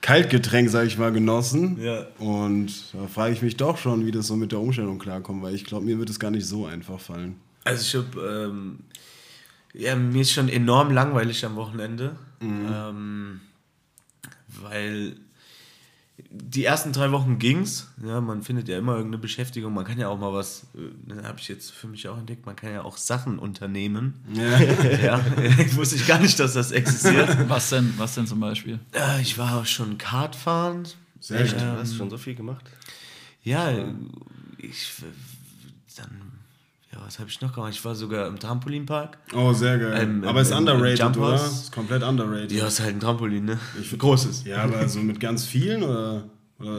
Kaltgetränk, 0.02 0.68
sage 0.68 0.88
ich 0.88 0.98
mal, 0.98 1.12
genossen. 1.12 1.80
Ja. 1.80 2.06
Und 2.18 2.92
da 2.92 3.06
frage 3.06 3.32
ich 3.32 3.40
mich 3.40 3.56
doch 3.56 3.78
schon, 3.78 4.04
wie 4.04 4.10
das 4.10 4.26
so 4.26 4.36
mit 4.36 4.52
der 4.52 4.58
Umstellung 4.58 4.98
klarkommt, 4.98 5.42
weil 5.42 5.54
ich 5.54 5.64
glaube, 5.64 5.86
mir 5.86 5.98
wird 5.98 6.10
es 6.10 6.20
gar 6.20 6.30
nicht 6.30 6.46
so 6.46 6.66
einfach 6.66 7.00
fallen. 7.00 7.36
Also 7.64 7.82
ich 7.82 8.04
habe, 8.04 8.50
ähm, 8.50 8.80
ja, 9.72 9.96
mir 9.96 10.22
ist 10.22 10.32
schon 10.32 10.48
enorm 10.48 10.90
langweilig 10.90 11.44
am 11.46 11.56
Wochenende, 11.56 12.16
ähm, 12.40 13.40
weil 14.48 15.14
die 16.30 16.64
ersten 16.64 16.92
drei 16.92 17.12
Wochen 17.12 17.38
ging's. 17.38 17.90
Ja, 18.04 18.20
man 18.20 18.42
findet 18.42 18.68
ja 18.68 18.78
immer 18.78 18.96
irgendeine 18.96 19.20
Beschäftigung. 19.20 19.74
Man 19.74 19.84
kann 19.84 19.98
ja 19.98 20.08
auch 20.08 20.18
mal 20.18 20.32
was, 20.32 20.66
äh, 20.74 21.22
habe 21.24 21.38
ich 21.38 21.48
jetzt 21.48 21.72
für 21.72 21.86
mich 21.86 22.08
auch 22.08 22.18
entdeckt, 22.18 22.46
man 22.46 22.56
kann 22.56 22.72
ja 22.72 22.82
auch 22.82 22.96
Sachen 22.96 23.38
unternehmen. 23.38 24.14
Ja. 24.32 24.58
ja, 25.02 25.24
ich 25.58 25.76
wusste 25.76 25.96
ich 25.96 26.06
gar 26.06 26.20
nicht, 26.20 26.38
dass 26.40 26.54
das 26.54 26.70
existiert. 26.72 27.48
Was 27.48 27.70
denn, 27.70 27.94
was 27.96 28.14
denn 28.14 28.26
zum 28.26 28.40
Beispiel? 28.40 28.78
Äh, 28.94 29.20
ich 29.20 29.38
war 29.38 29.58
auch 29.58 29.66
schon 29.66 29.98
Kartfahren. 29.98 30.88
Sehr 31.20 31.40
Echt? 31.40 31.54
gut. 31.54 31.62
Du 31.62 31.78
hast 31.78 31.94
schon 31.94 32.10
so 32.10 32.18
viel 32.18 32.34
gemacht. 32.34 32.64
Ja, 33.44 33.70
ich 34.58 34.88
dann, 35.96 36.31
ja, 36.92 36.98
was 37.04 37.18
habe 37.18 37.28
ich 37.30 37.40
noch 37.40 37.52
gemacht? 37.54 37.72
Ich 37.72 37.84
war 37.84 37.94
sogar 37.94 38.26
im 38.26 38.38
Trampolinpark. 38.38 39.18
Oh, 39.34 39.52
sehr 39.52 39.78
geil. 39.78 39.98
Ähm, 40.02 40.24
aber 40.24 40.42
ist 40.42 40.50
im- 40.50 40.58
im 40.58 40.62
underrated, 40.64 40.98
Jumpers. 40.98 41.18
oder? 41.42 41.46
Ist 41.46 41.72
komplett 41.72 42.02
underrated. 42.02 42.52
Ja, 42.52 42.66
ist 42.66 42.80
halt 42.80 42.94
ein 42.96 43.00
Trampolin, 43.00 43.44
ne? 43.46 43.58
Ich- 43.80 43.98
Großes. 43.98 44.44
Ja, 44.44 44.64
aber 44.64 44.88
so 44.88 45.00
mit 45.00 45.18
ganz 45.20 45.44
vielen 45.44 45.82
oder? 45.82 46.24
oder, 46.60 46.78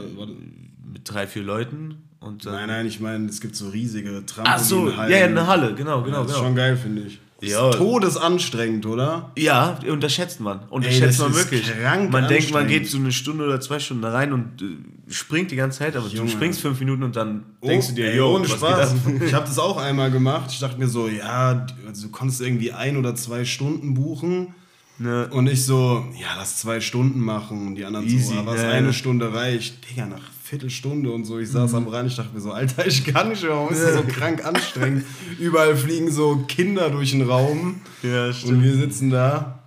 Mit 0.92 1.02
drei, 1.10 1.26
vier 1.26 1.42
Leuten. 1.42 1.96
Und 2.20 2.44
Nein, 2.46 2.68
nein, 2.68 2.86
ich 2.86 3.00
meine, 3.00 3.26
es 3.28 3.40
gibt 3.40 3.54
so 3.56 3.68
riesige 3.68 4.22
Ach 4.44 4.58
so, 4.58 4.88
ja, 4.88 4.92
Trampolinhallen. 4.94 5.12
ja, 5.12 5.24
eine 5.26 5.46
Halle, 5.46 5.74
genau, 5.74 6.02
genau, 6.02 6.22
das 6.22 6.28
ist 6.30 6.34
genau. 6.36 6.46
schon 6.46 6.56
geil, 6.56 6.76
finde 6.76 7.02
ich. 7.02 7.20
Ja. 7.50 7.70
Ist 7.70 7.78
todesanstrengend, 7.78 8.86
oder? 8.86 9.32
Ja, 9.36 9.78
unterschätzt 9.88 10.40
man. 10.40 10.60
Unterschätzt 10.68 11.20
das 11.20 11.28
man 11.28 11.34
wirklich. 11.34 11.64
krank 11.64 12.10
Man 12.10 12.28
denkt, 12.28 12.52
man 12.52 12.66
geht 12.66 12.88
so 12.88 12.98
eine 12.98 13.12
Stunde 13.12 13.44
oder 13.44 13.60
zwei 13.60 13.78
Stunden 13.78 14.02
da 14.02 14.12
rein 14.12 14.32
und 14.32 14.62
äh, 14.62 15.12
springt 15.12 15.50
die 15.50 15.56
ganze 15.56 15.78
Zeit, 15.78 15.96
aber 15.96 16.08
Junge. 16.08 16.30
du 16.30 16.36
springst 16.36 16.60
fünf 16.60 16.78
Minuten 16.80 17.02
und 17.02 17.16
dann 17.16 17.44
denkst 17.62 17.88
du 17.88 17.94
dir, 17.94 18.10
ey, 18.10 18.18
yo, 18.18 18.34
ohne 18.34 18.44
was 18.44 18.52
Spaß. 18.52 18.94
Ich 19.26 19.34
habe 19.34 19.46
das 19.46 19.58
auch 19.58 19.76
einmal 19.76 20.10
gemacht. 20.10 20.50
Ich 20.50 20.60
dachte 20.60 20.78
mir 20.78 20.88
so, 20.88 21.08
ja, 21.08 21.66
also 21.86 22.06
du 22.06 22.12
konntest 22.12 22.40
irgendwie 22.40 22.72
ein 22.72 22.96
oder 22.96 23.14
zwei 23.14 23.44
Stunden 23.44 23.94
buchen. 23.94 24.54
Ne? 24.98 25.28
Und 25.30 25.48
ich 25.48 25.64
so, 25.64 26.04
ja, 26.20 26.28
lass 26.36 26.58
zwei 26.58 26.80
Stunden 26.80 27.20
machen. 27.20 27.68
Und 27.68 27.74
die 27.74 27.84
anderen 27.84 28.06
Easy, 28.06 28.34
so, 28.34 28.40
aber 28.40 28.52
was 28.52 28.62
ja, 28.62 28.70
eine 28.70 28.88
ja. 28.88 28.92
Stunde 28.92 29.32
reicht. 29.32 29.90
Digga, 29.90 30.06
nach 30.06 30.33
Viertelstunde 30.44 31.10
und 31.10 31.24
so. 31.24 31.38
Ich 31.38 31.48
saß 31.50 31.72
am 31.72 31.88
Rand, 31.88 32.10
ich 32.10 32.16
dachte 32.16 32.34
mir 32.34 32.40
so, 32.40 32.52
Alter, 32.52 32.86
ich 32.86 33.02
kann 33.06 33.30
nicht 33.30 33.42
mehr. 33.42 33.52
Warum 33.52 33.72
ist 33.72 33.82
das 33.82 33.94
so 33.94 34.02
krank 34.02 34.44
anstrengend? 34.44 35.06
Überall 35.38 35.74
fliegen 35.74 36.10
so 36.10 36.36
Kinder 36.46 36.90
durch 36.90 37.12
den 37.12 37.22
Raum. 37.22 37.80
Ja, 38.02 38.26
Und 38.26 38.62
wir 38.62 38.74
sitzen 38.74 39.08
da. 39.08 39.60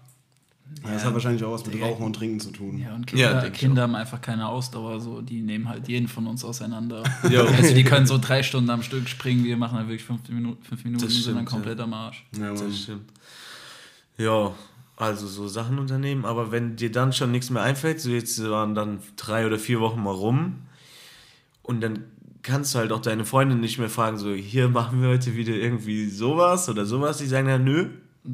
Ja, 0.86 0.94
das 0.94 1.04
hat 1.04 1.14
wahrscheinlich 1.14 1.44
auch 1.44 1.52
was 1.52 1.66
mit 1.66 1.82
Rauchen 1.82 2.06
und 2.06 2.16
Trinken 2.16 2.40
zu 2.40 2.52
tun. 2.52 2.78
Ja, 2.78 2.94
und 2.94 3.08
Kinder, 3.08 3.44
Ja, 3.44 3.50
Kinder 3.50 3.82
haben 3.82 3.96
einfach 3.96 4.22
keine 4.22 4.48
Ausdauer, 4.48 5.02
so 5.02 5.22
die 5.22 5.42
nehmen 5.42 5.68
halt 5.68 5.88
jeden 5.88 6.08
von 6.08 6.28
uns 6.28 6.46
auseinander. 6.46 7.02
Jo. 7.30 7.46
Also 7.46 7.74
die 7.74 7.84
können 7.84 8.06
so 8.06 8.20
drei 8.20 8.44
Stunden 8.44 8.70
am 8.70 8.84
Stück 8.84 9.10
springen, 9.10 9.44
wir 9.46 9.58
machen 9.58 9.78
dann 9.80 9.88
wirklich 9.88 10.04
fünf 10.04 10.30
Minuten, 10.30 10.64
fünf 10.64 10.84
Minuten 10.86 11.04
Das 11.04 11.16
und 11.16 11.22
sind 11.24 11.36
dann 11.36 11.48
stimmt, 11.48 11.50
komplett 11.50 11.80
am 11.80 11.94
Arsch. 11.94 12.24
Ja. 12.40 12.52
Das 12.52 12.78
stimmt. 12.78 13.10
Ja, 14.20 14.54
also 14.96 15.26
so 15.26 15.48
Sachen 15.48 15.80
unternehmen, 15.80 16.24
aber 16.24 16.52
wenn 16.52 16.76
dir 16.76 16.92
dann 16.92 17.14
schon 17.14 17.32
nichts 17.32 17.50
mehr 17.50 17.64
einfällt, 17.64 18.00
so 18.00 18.12
jetzt 18.12 18.42
waren 18.48 18.76
dann 18.76 19.00
drei 19.16 19.48
oder 19.48 19.58
vier 19.58 19.80
Wochen 19.80 20.04
mal 20.04 20.14
rum 20.14 20.58
und 21.68 21.82
dann 21.82 22.06
kannst 22.44 22.74
du 22.74 22.80
halt 22.80 22.92
auch 22.94 23.02
deine 23.02 23.26
Freunde 23.26 23.56
nicht 23.56 23.78
mehr 23.78 23.90
fragen, 23.90 24.18
so, 24.18 24.34
hier 24.34 24.70
machen 24.70 25.02
wir 25.02 25.10
heute 25.10 25.36
wieder 25.36 25.54
irgendwie 25.54 26.10
sowas 26.10 26.70
oder 26.70 26.86
sowas. 26.86 27.18
Die 27.18 27.26
sagen 27.26 27.50
ja, 27.50 27.58
nö, 27.58 27.90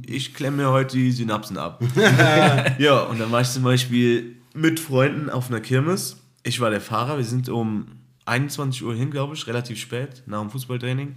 ich 0.05 0.35
klemme 0.35 0.57
mir 0.57 0.69
heute 0.69 0.97
die 0.97 1.11
Synapsen 1.11 1.57
ab. 1.57 1.83
ja, 2.77 3.01
und 3.01 3.19
dann 3.19 3.31
war 3.31 3.41
ich 3.41 3.49
zum 3.49 3.63
Beispiel 3.63 4.35
mit 4.53 4.79
Freunden 4.79 5.31
auf 5.31 5.49
einer 5.49 5.61
Kirmes. 5.61 6.17
Ich 6.43 6.59
war 6.59 6.69
der 6.69 6.81
Fahrer, 6.81 7.17
wir 7.17 7.25
sind 7.25 7.49
um 7.49 7.87
21 8.25 8.83
Uhr 8.83 8.93
hin, 8.93 9.09
glaube 9.09 9.33
ich, 9.33 9.47
relativ 9.47 9.79
spät, 9.79 10.21
nach 10.27 10.41
dem 10.41 10.51
Fußballtraining. 10.51 11.15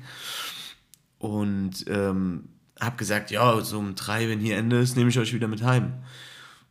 Und 1.19 1.85
ähm, 1.89 2.45
habe 2.81 2.97
gesagt, 2.97 3.31
ja, 3.31 3.61
so 3.61 3.79
um 3.79 3.95
drei, 3.95 4.29
wenn 4.29 4.41
hier 4.41 4.57
Ende 4.57 4.79
ist, 4.79 4.97
nehme 4.97 5.11
ich 5.11 5.19
euch 5.19 5.35
wieder 5.35 5.49
mit 5.49 5.63
heim. 5.63 5.93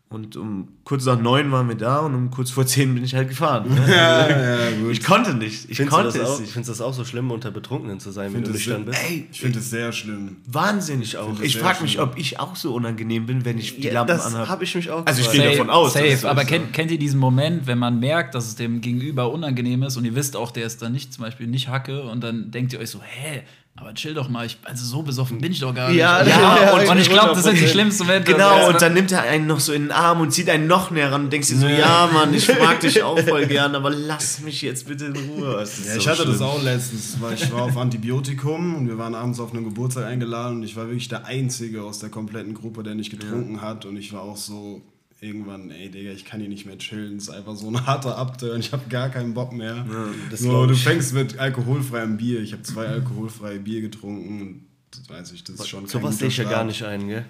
Und 0.07 0.37
um 0.37 0.67
kurz 0.83 1.03
nach 1.05 1.19
neun 1.19 1.51
waren 1.51 1.67
wir 1.67 1.75
da 1.75 1.97
und 1.99 2.13
um 2.13 2.29
kurz 2.31 2.51
vor 2.51 2.65
zehn 2.65 2.93
bin 2.93 3.03
ich 3.03 3.15
halt 3.15 3.27
gefahren. 3.27 3.65
Ne? 3.75 3.91
Ja, 3.91 4.29
ja, 4.29 4.71
gut. 4.79 4.91
Ich 4.91 5.03
konnte 5.03 5.33
nicht. 5.33 5.67
Ich 5.69 5.77
Findest 5.77 5.89
konnte 5.97 6.17
das 6.19 6.29
es 6.29 6.35
auch, 6.35 6.39
nicht. 6.39 6.51
findest 6.53 6.69
du 6.69 6.71
das 6.73 6.81
auch 6.81 6.93
so 6.93 7.03
schlimm, 7.03 7.31
unter 7.31 7.49
Betrunkenen 7.51 7.99
zu 7.99 8.11
sein, 8.11 8.31
wenn 8.33 8.41
du 8.43 8.47
das 8.51 8.57
nüchtern 8.57 8.85
bist? 8.85 8.99
Ey, 9.03 9.27
Ich 9.31 9.41
finde 9.41 9.59
es 9.59 9.69
sehr 9.71 9.91
schlimm. 9.91 10.37
wahnsinnig 10.45 11.17
auch. 11.17 11.31
das 11.31 11.39
Ich 11.41 11.57
frage 11.57 11.81
mich, 11.81 11.99
ob 11.99 12.17
ich 12.19 12.39
auch 12.39 12.55
so 12.55 12.73
unangenehm 12.75 13.25
bin, 13.25 13.43
wenn 13.45 13.57
ich 13.57 13.77
die 13.77 13.87
Ja, 13.87 13.93
Lampen 13.93 14.15
das 14.15 14.27
anhabe. 14.27 14.47
habe 14.47 14.63
ich 14.63 14.75
mich 14.75 14.89
auch 14.91 15.05
Also 15.07 15.21
ich 15.21 15.31
gehe 15.31 15.43
davon 15.51 15.69
aus. 15.71 15.93
Safe, 15.93 16.15
so 16.15 16.27
aber 16.27 16.45
kennt, 16.45 16.71
kennt 16.71 16.91
ihr 16.91 16.99
diesen 16.99 17.19
Moment, 17.19 17.65
wenn 17.65 17.79
man 17.79 17.99
merkt, 17.99 18.35
dass 18.35 18.45
es 18.45 18.55
dem 18.55 18.81
Gegenüber 18.81 19.31
unangenehm 19.33 19.81
ist 19.83 19.97
und 19.97 20.05
ihr 20.05 20.13
wisst 20.15 20.35
auch, 20.37 20.51
der 20.51 20.65
ist 20.67 20.81
dann 20.83 20.91
nicht 20.93 21.13
zum 21.13 21.23
Beispiel 21.23 21.47
nicht 21.47 21.67
Hacke 21.67 22.03
und 22.03 22.23
dann 22.23 22.51
denkt 22.51 22.71
ihr 22.73 22.79
euch 22.79 22.91
so, 22.91 23.01
hä, 23.01 23.41
aber 23.77 23.93
chill 23.93 24.13
doch 24.13 24.29
mal, 24.29 24.45
ich, 24.45 24.57
also 24.63 24.85
so 24.85 25.03
besoffen 25.03 25.39
bin 25.39 25.51
ich 25.51 25.59
doch 25.59 25.75
gar 25.75 25.89
nicht. 25.89 25.97
Ja, 25.99 26.21
und, 26.21 26.27
ja, 26.29 26.73
und, 26.73 26.87
und 26.87 26.97
ich 26.97 27.09
glaube, 27.09 27.33
das 27.35 27.43
sind 27.43 27.59
die 27.59 27.65
100%. 27.65 27.67
schlimmsten 27.67 28.03
Momente. 28.05 28.31
Genau, 28.31 28.49
Also, 28.49 28.69
und 28.69 28.81
dann 28.81 28.93
nimmt 28.93 29.11
er 29.11 29.23
einen 29.23 29.47
noch 29.47 29.59
so 29.59 29.73
in 29.73 29.83
den 29.83 29.91
Arm 29.91 30.21
und 30.21 30.31
zieht 30.31 30.49
einen 30.49 30.65
noch 30.67 30.91
näher 30.91 31.11
ran 31.11 31.25
und 31.25 31.33
denkst 31.33 31.49
dir 31.49 31.57
so, 31.57 31.67
ja 31.67 32.09
Mann, 32.13 32.33
ich 32.33 32.47
mag 32.57 32.79
dich 32.79 33.03
auch 33.03 33.19
voll 33.27 33.45
gern, 33.47 33.75
aber 33.75 33.89
lass 33.89 34.39
mich 34.39 34.61
jetzt 34.61 34.87
bitte 34.87 35.05
in 35.07 35.15
Ruhe. 35.15 35.57
Ja, 35.59 35.65
so 35.65 35.97
ich 35.99 36.07
hatte 36.07 36.25
das 36.25 36.37
schlimm. 36.37 36.47
auch 36.47 36.63
letztens, 36.63 37.17
weil 37.19 37.33
ich 37.33 37.51
war 37.51 37.63
auf 37.63 37.75
Antibiotikum 37.75 38.75
und 38.75 38.87
wir 38.87 38.97
waren 38.97 39.13
abends 39.13 39.41
auf 39.41 39.53
einen 39.53 39.65
Geburtstag 39.65 40.05
eingeladen 40.05 40.57
und 40.57 40.63
ich 40.63 40.77
war 40.77 40.85
wirklich 40.85 41.09
der 41.09 41.25
Einzige 41.25 41.83
aus 41.83 41.99
der 41.99 42.09
kompletten 42.09 42.53
Gruppe, 42.53 42.81
der 42.81 42.95
nicht 42.95 43.11
getrunken 43.11 43.61
hat 43.61 43.85
und 43.85 43.97
ich 43.97 44.13
war 44.13 44.21
auch 44.21 44.37
so 44.37 44.81
irgendwann, 45.25 45.71
ey 45.71 45.89
Digga, 45.89 46.11
ich 46.11 46.25
kann 46.25 46.39
hier 46.39 46.49
nicht 46.49 46.65
mehr 46.65 46.77
chillen, 46.77 47.17
es 47.17 47.23
ist 47.23 47.29
einfach 47.29 47.55
so 47.55 47.67
ein 47.67 47.85
harter 47.85 48.17
Abturn, 48.17 48.59
ich 48.59 48.71
habe 48.71 48.83
gar 48.89 49.09
keinen 49.09 49.33
Bock 49.33 49.51
mehr. 49.51 49.85
das 50.29 50.41
so, 50.41 50.49
glaub 50.49 50.67
du 50.67 50.75
fängst 50.75 51.13
mit 51.13 51.39
alkoholfreiem 51.39 52.17
Bier, 52.17 52.41
ich 52.41 52.53
habe 52.53 52.63
zwei 52.63 52.87
alkoholfreie 52.87 53.59
Bier 53.59 53.81
getrunken 53.81 54.41
und 54.41 54.61
das 54.91 55.09
weiß 55.09 55.31
ich, 55.33 55.43
das 55.43 55.55
ist 55.55 55.67
schon 55.67 55.87
Sowas 55.87 56.01
guter 56.01 56.13
sehe 56.13 56.27
ich 56.29 56.37
ja 56.37 56.43
gar 56.45 56.63
nicht 56.63 56.83
ein, 56.83 57.07
gell? 57.07 57.25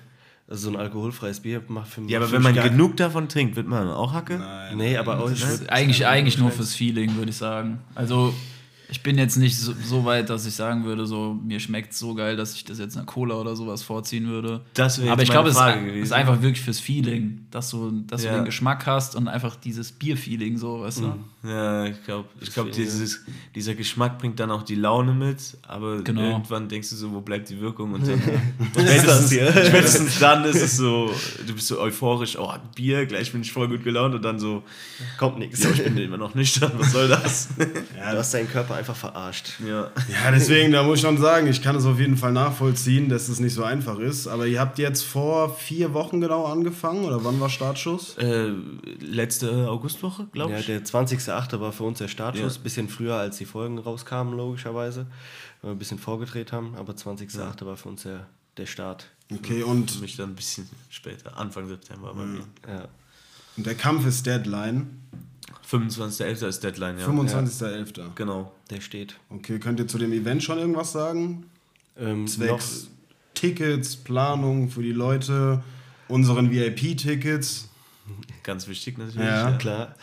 Also 0.47 0.69
so 0.69 0.77
ein 0.77 0.79
alkoholfreies 0.79 1.39
Bier 1.39 1.63
macht 1.67 1.87
für 1.87 2.01
mich. 2.01 2.11
Ja, 2.11 2.19
aber 2.19 2.31
wenn 2.31 2.43
man 2.43 2.53
genug 2.53 2.97
davon 2.97 3.27
trinkt, 3.27 3.55
wird 3.55 3.67
man 3.67 3.87
auch 3.87 4.13
Hacke? 4.13 4.37
Nein. 4.37 4.77
Nee, 4.77 4.97
aber 4.97 5.19
auch, 5.19 5.31
eigentlich, 5.69 6.05
eigentlich 6.05 6.37
nur 6.37 6.51
fürs 6.51 6.75
Feeling, 6.75 7.15
würde 7.15 7.31
ich 7.31 7.37
sagen. 7.37 7.79
Also, 7.95 8.31
ich 8.89 9.01
bin 9.01 9.17
jetzt 9.17 9.35
nicht 9.37 9.57
so, 9.57 9.73
so 9.83 10.05
weit, 10.05 10.29
dass 10.29 10.45
ich 10.45 10.53
sagen 10.53 10.83
würde, 10.85 11.05
so, 11.05 11.33
mir 11.43 11.59
schmeckt 11.59 11.93
so 11.93 12.13
geil, 12.13 12.35
dass 12.35 12.53
ich 12.55 12.63
das 12.65 12.77
jetzt 12.79 12.95
einer 12.95 13.05
Cola 13.05 13.35
oder 13.35 13.55
sowas 13.55 13.81
vorziehen 13.83 14.27
würde. 14.27 14.61
Das 14.75 15.01
wäre 15.01 15.11
Aber 15.11 15.23
ich 15.23 15.29
glaube, 15.29 15.49
es 15.49 15.55
ist, 15.55 16.11
einfach 16.11 16.41
wirklich 16.41 16.61
fürs 16.63 16.79
Feeling, 16.79 17.45
dass 17.51 17.69
du, 17.71 17.91
dass 18.07 18.23
Ja. 18.23 18.31
du 18.31 18.37
den 18.39 18.45
Geschmack 18.45 18.85
hast 18.85 19.15
und 19.15 19.27
einfach 19.27 19.55
dieses 19.55 19.91
Bier-Feeling, 19.91 20.57
so, 20.57 20.81
weißt 20.81 21.01
du? 21.01 21.15
Ja, 21.47 21.85
ich 21.85 22.03
glaube, 22.03 22.27
ich 22.41 22.51
glaub, 22.53 22.67
Deswegen, 22.67 22.85
dieses, 22.89 23.23
dieser 23.55 23.73
Geschmack 23.75 24.19
bringt 24.19 24.39
dann 24.39 24.51
auch 24.51 24.63
die 24.63 24.75
Laune 24.75 25.13
mit, 25.13 25.57
aber 25.67 26.01
Genau. 26.03 26.21
irgendwann 26.21 26.67
denkst 26.69 26.89
du 26.91 26.95
so, 26.95 27.11
wo 27.11 27.21
bleibt 27.21 27.49
die 27.49 27.59
Wirkung? 27.59 27.93
Und 27.93 28.07
dann, 28.07 28.21
Was 28.73 28.83
ist 28.95 29.07
das 29.07 29.31
hier? 29.31 29.51
spätestens 29.51 30.19
dann 30.19 30.43
ist 30.45 30.61
es 30.61 30.77
so, 30.77 31.11
du 31.47 31.53
bist 31.53 31.67
so 31.67 31.79
euphorisch, 31.79 32.37
oh, 32.37 32.53
Bier, 32.75 33.05
gleich 33.05 33.31
bin 33.31 33.41
ich 33.41 33.51
voll 33.51 33.67
gut 33.67 33.83
gelaunt 33.83 34.13
und 34.15 34.21
dann 34.23 34.39
so, 34.39 34.63
Kommt 35.17 35.39
nichts. 35.39 35.63
ja, 35.63 35.71
ich 35.71 35.83
bin 35.83 35.97
immer 35.97 36.17
noch 36.17 36.35
nüchtern, 36.35 36.71
was 36.77 36.91
soll 36.91 37.07
das? 37.07 37.49
Du 37.57 37.65
hast 38.17 38.33
deinen 38.33 38.49
Körper 38.49 38.74
einfach 38.75 38.95
verarscht. 38.95 39.53
ja. 39.65 39.91
Ja, 40.07 40.31
deswegen, 40.31 40.71
da 40.71 40.83
muss 40.83 40.97
ich 40.99 41.01
schon 41.05 41.17
sagen, 41.17 41.47
ich 41.47 41.61
kann 41.61 41.75
es 41.75 41.85
auf 41.85 41.99
jeden 41.99 42.17
Fall 42.17 42.31
nachvollziehen, 42.31 43.09
dass 43.09 43.27
es 43.29 43.39
nicht 43.39 43.53
so 43.53 43.63
einfach 43.63 43.99
ist. 43.99 44.27
Aber 44.27 44.45
ihr 44.47 44.59
habt 44.59 44.77
jetzt 44.77 45.03
vor 45.03 45.55
vier 45.55 45.93
Wochen 45.93 46.21
genau 46.21 46.45
angefangen, 46.45 47.05
oder 47.05 47.23
wann 47.23 47.39
war 47.39 47.49
Startschuss? 47.49 48.17
Äh, 48.17 48.51
letzte 48.99 49.69
Augustwoche, 49.69 50.27
glaube 50.31 50.53
Ja, 50.53 50.59
ich. 50.59 50.65
der 50.67 50.83
20.08. 50.83 51.59
war 51.59 51.71
für 51.71 51.83
uns 51.83 51.97
der 51.99 52.07
Startschuss, 52.07 52.55
Ja. 52.57 52.61
bisschen 52.63 52.89
früher 52.89 53.15
als 53.15 53.37
die 53.37 53.45
Folgen 53.45 53.77
rauskamen, 53.79 54.35
logischerweise. 54.35 55.07
Weil 55.61 55.71
wir 55.71 55.75
ein 55.75 55.79
bisschen 55.79 55.99
vorgedreht 55.99 56.51
haben, 56.51 56.75
aber 56.77 56.93
20.08. 56.93 57.65
war 57.65 57.77
für 57.77 57.89
uns 57.89 58.03
der, 58.03 58.27
der 58.57 58.65
Start. 58.65 59.07
Okay, 59.33 59.63
und 59.63 60.01
mich 60.01 60.17
dann 60.17 60.29
ein 60.31 60.35
bisschen 60.35 60.69
später, 60.89 61.35
Anfang 61.37 61.67
September 61.67 62.13
bei 62.13 62.23
mir. 62.25 62.43
Ja. 63.57 63.63
der 63.63 63.75
Kampf 63.75 64.05
ist 64.05 64.25
Deadline, 64.25 65.01
25.11. 65.69 66.47
ist 66.47 66.63
Deadline, 66.63 66.99
ja. 66.99 67.07
25.11. 67.07 68.13
Genau. 68.15 68.51
Der 68.69 68.81
steht. 68.81 69.15
Okay, 69.29 69.59
könnt 69.59 69.79
ihr 69.79 69.87
zu 69.87 69.97
dem 69.97 70.13
Event 70.13 70.43
schon 70.43 70.57
irgendwas 70.57 70.91
sagen? 70.91 71.45
Ähm, 71.97 72.27
Zwecks 72.27 72.89
Tickets, 73.35 73.95
Planung 73.95 74.69
für 74.69 74.81
die 74.81 74.91
Leute, 74.91 75.63
unseren 76.07 76.49
VIP-Tickets. 76.51 77.69
Ganz 78.43 78.67
wichtig 78.67 78.97
natürlich. 78.97 79.27
Ja. 79.27 79.51
noch, 79.51 79.57
klar. 79.57 79.95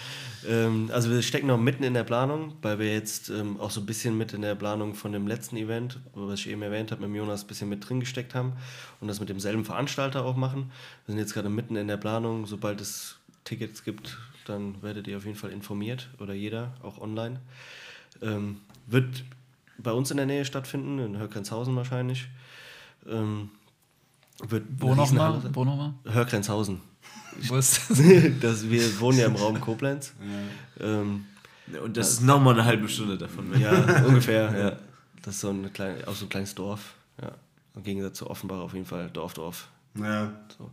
Ähm, 0.49 0.91
also 0.93 1.11
wir 1.11 1.23
stecken 1.23 1.47
noch 1.47 1.59
mitten 1.59 1.85
in 1.85 1.95
der 1.95 2.03
Planung, 2.03 2.55
weil 2.63 2.79
wir 2.79 2.93
jetzt 2.93 3.31
ähm, 3.31 3.61
auch 3.61 3.71
so 3.71 3.81
ein 3.81 3.87
bisschen 3.87 4.19
mit 4.19 4.33
in 4.33 4.43
der 4.43 4.57
Planung 4.57 4.95
von 4.95 5.13
dem 5.13 5.27
letzten 5.27 5.57
Event, 5.57 6.01
was 6.15 6.41
ich 6.41 6.49
eben 6.51 6.63
erwähnt 6.63 6.91
habe, 6.91 7.07
mit 7.07 7.17
Jonas 7.17 7.45
ein 7.45 7.47
bisschen 7.47 7.69
mit 7.69 7.89
drin 7.89 8.01
gesteckt 8.01 8.35
haben 8.35 8.55
und 9.01 9.09
das 9.09 9.21
mit 9.21 9.29
demselben 9.29 9.65
Veranstalter 9.65 10.25
auch 10.25 10.37
machen. 10.37 10.73
Wir 11.07 11.13
sind 11.13 11.19
jetzt 11.19 11.35
gerade 11.35 11.49
mitten 11.49 11.77
in 11.77 11.87
der 11.87 11.97
Planung. 11.97 12.47
Sobald 12.47 12.81
es 12.81 13.19
Tickets 13.45 13.85
gibt, 13.85 14.19
dann 14.47 14.81
werdet 14.83 15.07
ihr 15.07 15.17
auf 15.17 15.25
jeden 15.25 15.37
Fall 15.37 15.51
informiert 15.51 16.09
oder 16.19 16.35
jeder, 16.35 16.75
auch 16.83 17.01
online. 17.01 17.41
Ähm, 18.21 18.61
wird 18.87 19.25
bei 19.79 19.93
uns 19.93 20.11
in 20.11 20.17
der 20.17 20.27
Nähe 20.27 20.45
stattfinden, 20.45 20.99
in 20.99 21.17
Hörgrenzhausen 21.17 21.75
wahrscheinlich. 21.77 22.29
Ähm, 23.09 23.51
wird 24.49 24.65
Wo 24.79 24.95
nochmal? 24.95 25.41
Wo 25.53 25.65
nochmal? 25.65 25.95
Hörgrenzhausen. 26.05 26.81
Wo 27.49 27.57
ist 27.57 27.91
das? 27.91 28.03
das, 28.41 28.69
wir 28.71 29.01
wohnen 29.01 29.19
ja 29.19 29.27
im 29.27 29.37
Raum 29.37 29.61
Koblenz. 29.61 30.13
Ähm, 30.81 31.25
Und 31.83 31.97
das 31.97 32.13
ist 32.15 32.23
nochmal 32.23 32.55
eine 32.55 32.65
halbe 32.65 32.89
Stunde 32.89 33.17
davon. 33.19 33.53
weg. 33.53 33.61
ja, 33.61 34.05
ungefähr. 34.05 34.53
Ja. 34.59 34.77
Das 35.23 35.37
ist 35.37 35.41
so 35.43 35.51
ein, 35.51 35.73
klein, 35.73 36.05
auch 36.07 36.15
so 36.17 36.27
ein 36.27 36.29
kleines 36.29 36.55
Dorf. 36.55 36.95
Ja. 37.21 37.31
Im 37.77 37.85
Gegensatz 37.85 38.19
zu 38.19 38.29
Offenbach 38.29 38.59
auf 38.59 38.75
jeden 38.75 38.87
Fall 38.87 39.09
Dorf, 39.11 39.35
Dorf. 39.35 39.69
Ja, 39.97 40.33
So. 40.59 40.71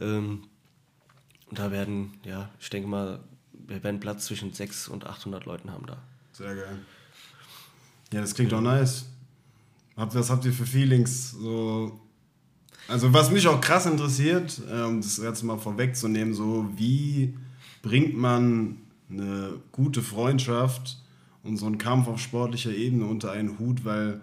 Ähm, 0.00 0.42
und 1.50 1.58
da 1.58 1.70
werden, 1.70 2.14
ja, 2.24 2.48
ich 2.60 2.70
denke 2.70 2.88
mal, 2.88 3.20
wir 3.52 3.82
werden 3.82 4.00
Platz 4.00 4.26
zwischen 4.26 4.52
600 4.52 5.04
und 5.04 5.10
800 5.10 5.44
Leuten 5.44 5.70
haben 5.70 5.86
da. 5.86 5.98
sehr 6.32 6.54
geil. 6.54 6.78
Ja, 8.12 8.20
das 8.20 8.34
klingt 8.34 8.52
doch 8.52 8.60
nice. 8.60 9.06
Habt, 9.96 10.14
was 10.14 10.30
habt 10.30 10.44
ihr 10.44 10.52
für 10.52 10.66
Feelings? 10.66 11.32
So, 11.32 12.00
also 12.88 13.12
was 13.12 13.30
mich 13.30 13.46
auch 13.46 13.60
krass 13.60 13.86
interessiert, 13.86 14.60
äh, 14.70 14.82
um 14.82 15.00
das 15.00 15.18
jetzt 15.18 15.42
mal 15.42 15.58
vorwegzunehmen, 15.58 16.34
so 16.34 16.68
wie 16.76 17.36
bringt 17.82 18.16
man 18.16 18.78
eine 19.08 19.54
gute 19.72 20.02
Freundschaft 20.02 20.98
und 21.42 21.56
so 21.56 21.66
einen 21.66 21.78
Kampf 21.78 22.08
auf 22.08 22.20
sportlicher 22.20 22.72
Ebene 22.74 23.04
unter 23.04 23.32
einen 23.32 23.58
Hut, 23.58 23.84
weil 23.84 24.20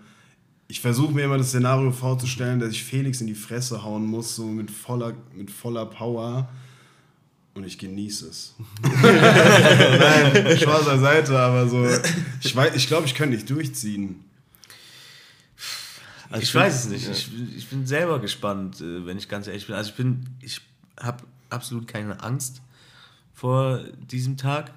ich 0.67 0.81
versuche 0.81 1.13
mir 1.13 1.24
immer 1.24 1.38
das 1.38 1.50
Szenario 1.50 1.91
vorzustellen, 1.91 2.60
dass 2.60 2.72
ich 2.72 2.84
Felix 2.84 3.22
in 3.22 3.27
die 3.27 3.36
Fresse 3.36 3.84
hauen 3.84 4.05
muss, 4.05 4.36
so 4.36 4.46
mit 4.46 4.69
voller, 4.69 5.13
mit 5.34 5.50
voller 5.50 5.86
Power. 5.86 6.50
Und 7.57 7.63
ich 7.65 7.79
genieße 7.79 8.27
es. 8.27 8.53
Nein, 8.83 10.57
Spaß 10.59 10.85
beiseite, 10.85 11.39
aber 11.39 11.67
so. 11.67 11.87
Ich, 12.43 12.55
weiß- 12.55 12.75
ich 12.75 12.85
glaube, 12.85 13.07
ich 13.07 13.15
könnte 13.15 13.35
nicht 13.35 13.49
durchziehen. 13.49 14.23
Also 16.29 16.43
ich 16.43 16.51
bin- 16.53 16.61
weiß 16.61 16.75
es 16.85 16.89
nicht. 16.91 17.05
ja. 17.07 17.11
Ich, 17.13 17.31
bin- 17.31 17.53
ich 17.57 17.67
bin 17.67 17.87
selber 17.87 18.19
gespannt, 18.19 18.79
äh, 18.81 19.05
wenn 19.07 19.17
ich 19.17 19.27
ganz 19.27 19.47
ehrlich 19.47 19.65
bin. 19.65 19.75
Also 19.75 19.89
ich 19.89 19.95
bin, 19.95 20.27
ich 20.39 20.61
habe 20.99 21.23
absolut 21.49 21.87
keine 21.87 22.21
Angst 22.21 22.61
vor 23.33 23.79
diesem 24.11 24.37
Tag. 24.37 24.71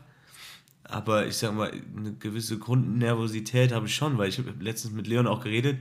Aber 0.85 1.27
ich 1.27 1.37
sag 1.37 1.55
mal, 1.55 1.71
eine 1.97 2.15
gewisse 2.15 2.59
Grundnervosität 2.59 3.73
habe 3.73 3.87
ich 3.89 3.95
schon, 3.95 4.17
weil 4.17 4.31
ich 4.31 4.39
habe 4.39 4.55
letztens 4.59 4.95
mit 4.95 5.07
Leon 5.07 5.27
auch 5.27 5.43
geredet. 5.45 5.77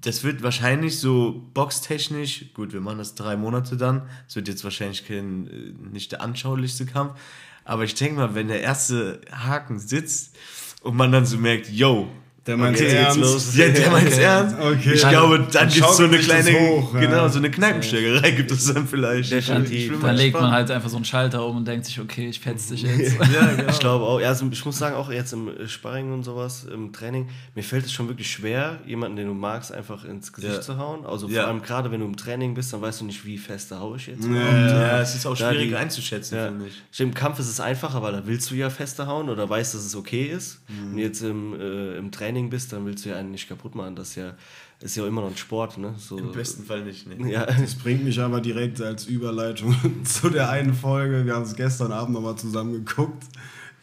Das 0.00 0.24
wird 0.24 0.42
wahrscheinlich 0.42 0.98
so 1.00 1.48
boxtechnisch, 1.54 2.52
gut, 2.54 2.72
wir 2.72 2.80
machen 2.80 2.98
das 2.98 3.14
drei 3.14 3.36
Monate 3.36 3.76
dann. 3.76 4.02
Es 4.28 4.36
wird 4.36 4.48
jetzt 4.48 4.62
wahrscheinlich 4.62 5.06
kein, 5.06 5.46
äh, 5.46 5.90
nicht 5.92 6.12
der 6.12 6.20
anschaulichste 6.20 6.86
Kampf. 6.86 7.18
Aber 7.64 7.84
ich 7.84 7.94
denke 7.94 8.16
mal, 8.16 8.34
wenn 8.34 8.48
der 8.48 8.60
erste 8.60 9.20
Haken 9.32 9.78
sitzt 9.78 10.36
und 10.82 10.96
man 10.96 11.10
dann 11.10 11.26
so 11.26 11.36
merkt, 11.38 11.68
yo, 11.70 12.08
Der 12.46 12.56
meint 12.56 12.76
Okay, 12.76 12.86
ernst. 12.94 13.18
los. 13.18 13.56
Ja, 13.56 13.68
der 13.68 13.90
meint's 13.90 14.18
ernst. 14.18 14.56
Okay. 14.60 14.92
Ich 14.94 15.08
glaube, 15.08 15.38
dann 15.40 15.48
dann 15.50 15.68
gibt 15.68 15.84
es 15.84 15.96
so 15.96 16.04
eine 16.04 16.18
kleine, 16.18 16.52
hoch, 16.52 16.94
ja. 16.94 17.00
genau, 17.00 17.28
so 17.28 17.38
eine 17.38 17.50
Kneipenstärkerei 17.50 18.30
gibt 18.30 18.50
es 18.52 18.72
dann 18.72 18.86
vielleicht. 18.86 19.32
Definitiv. 19.32 19.94
Da 20.00 20.12
legt 20.12 20.34
man 20.34 20.42
gespannt. 20.42 20.52
halt 20.52 20.70
einfach 20.70 20.88
so 20.88 20.96
einen 20.96 21.04
Schalter 21.04 21.44
um 21.44 21.56
und 21.56 21.66
denkt 21.66 21.86
sich, 21.86 21.98
okay, 21.98 22.28
ich 22.28 22.38
fetz 22.38 22.68
dich 22.68 22.82
jetzt. 22.82 23.16
Ja, 23.34 23.46
genau. 23.56 23.70
Ich 23.70 23.78
glaube 23.80 24.04
auch, 24.04 24.20
ja, 24.20 24.28
also 24.28 24.46
ich 24.50 24.64
muss 24.64 24.78
sagen, 24.78 24.94
auch 24.94 25.10
jetzt 25.10 25.32
im 25.32 25.48
äh, 25.48 25.66
Sparring 25.66 26.12
und 26.12 26.22
sowas, 26.22 26.64
im 26.72 26.92
Training, 26.92 27.28
mir 27.56 27.64
fällt 27.64 27.84
es 27.84 27.92
schon 27.92 28.06
wirklich 28.08 28.30
schwer, 28.30 28.78
jemanden, 28.86 29.16
den 29.16 29.26
du 29.26 29.34
magst, 29.34 29.72
einfach 29.72 30.04
ins 30.04 30.32
Gesicht 30.32 30.54
Ja. 30.54 30.60
zu 30.60 30.78
hauen. 30.78 31.04
Also 31.04 31.28
Ja. 31.28 31.42
vor 31.42 31.50
allem 31.50 31.62
gerade, 31.62 31.90
wenn 31.90 31.98
du 32.00 32.06
im 32.06 32.16
Training 32.16 32.54
bist, 32.54 32.72
dann 32.72 32.80
weißt 32.80 33.00
du 33.00 33.06
nicht, 33.06 33.24
wie 33.24 33.38
fest 33.38 33.72
haue 33.72 33.96
ich 33.96 34.06
jetzt. 34.06 34.22
Ja, 34.24 34.30
überhaupt. 34.30 34.52
Ja, 34.70 35.00
es 35.00 35.14
ist 35.16 35.26
auch 35.26 35.36
Da 35.36 35.50
schwierig 35.50 35.70
die- 35.70 35.76
einzuschätzen, 35.76 36.36
Ja. 36.36 36.46
finde 36.46 36.66
ich. 36.68 37.00
Im 37.00 37.12
Kampf 37.12 37.40
ist 37.40 37.48
es 37.48 37.58
einfacher, 37.58 38.00
weil 38.02 38.12
da 38.12 38.22
willst 38.26 38.50
du 38.50 38.54
ja 38.54 38.70
fester 38.70 39.08
hauen 39.08 39.28
oder 39.28 39.48
weißt, 39.50 39.74
dass 39.74 39.84
es 39.84 39.96
okay 39.96 40.24
ist. 40.26 40.60
Mhm. 40.68 40.94
Du 40.96 41.02
jetzt 41.02 41.22
im, 41.22 41.60
äh, 41.60 41.96
im 41.96 42.10
Training 42.12 42.35
bist, 42.44 42.72
dann 42.72 42.86
willst 42.86 43.04
du 43.04 43.10
ja 43.10 43.16
einen 43.16 43.30
nicht 43.30 43.48
kaputt 43.48 43.74
machen. 43.74 43.96
Das 43.96 44.10
ist 44.10 44.14
ja, 44.16 44.34
ist 44.80 44.96
ja 44.96 45.06
immer 45.06 45.22
noch 45.22 45.30
ein 45.30 45.36
Sport, 45.36 45.78
ne? 45.78 45.94
So, 45.98 46.18
Im 46.18 46.32
besten 46.32 46.64
Fall 46.64 46.84
nicht. 46.84 47.06
Ne? 47.06 47.30
Ja, 47.30 47.46
Das 47.46 47.74
bringt 47.74 48.04
mich 48.04 48.20
aber 48.20 48.40
direkt 48.40 48.80
als 48.80 49.06
Überleitung 49.06 49.74
zu 50.04 50.30
der 50.30 50.50
einen 50.50 50.74
Folge. 50.74 51.24
Wir 51.24 51.34
haben 51.34 51.44
es 51.44 51.56
gestern 51.56 51.92
Abend 51.92 52.14
nochmal 52.14 52.36
zusammen 52.36 52.72
geguckt. 52.84 53.24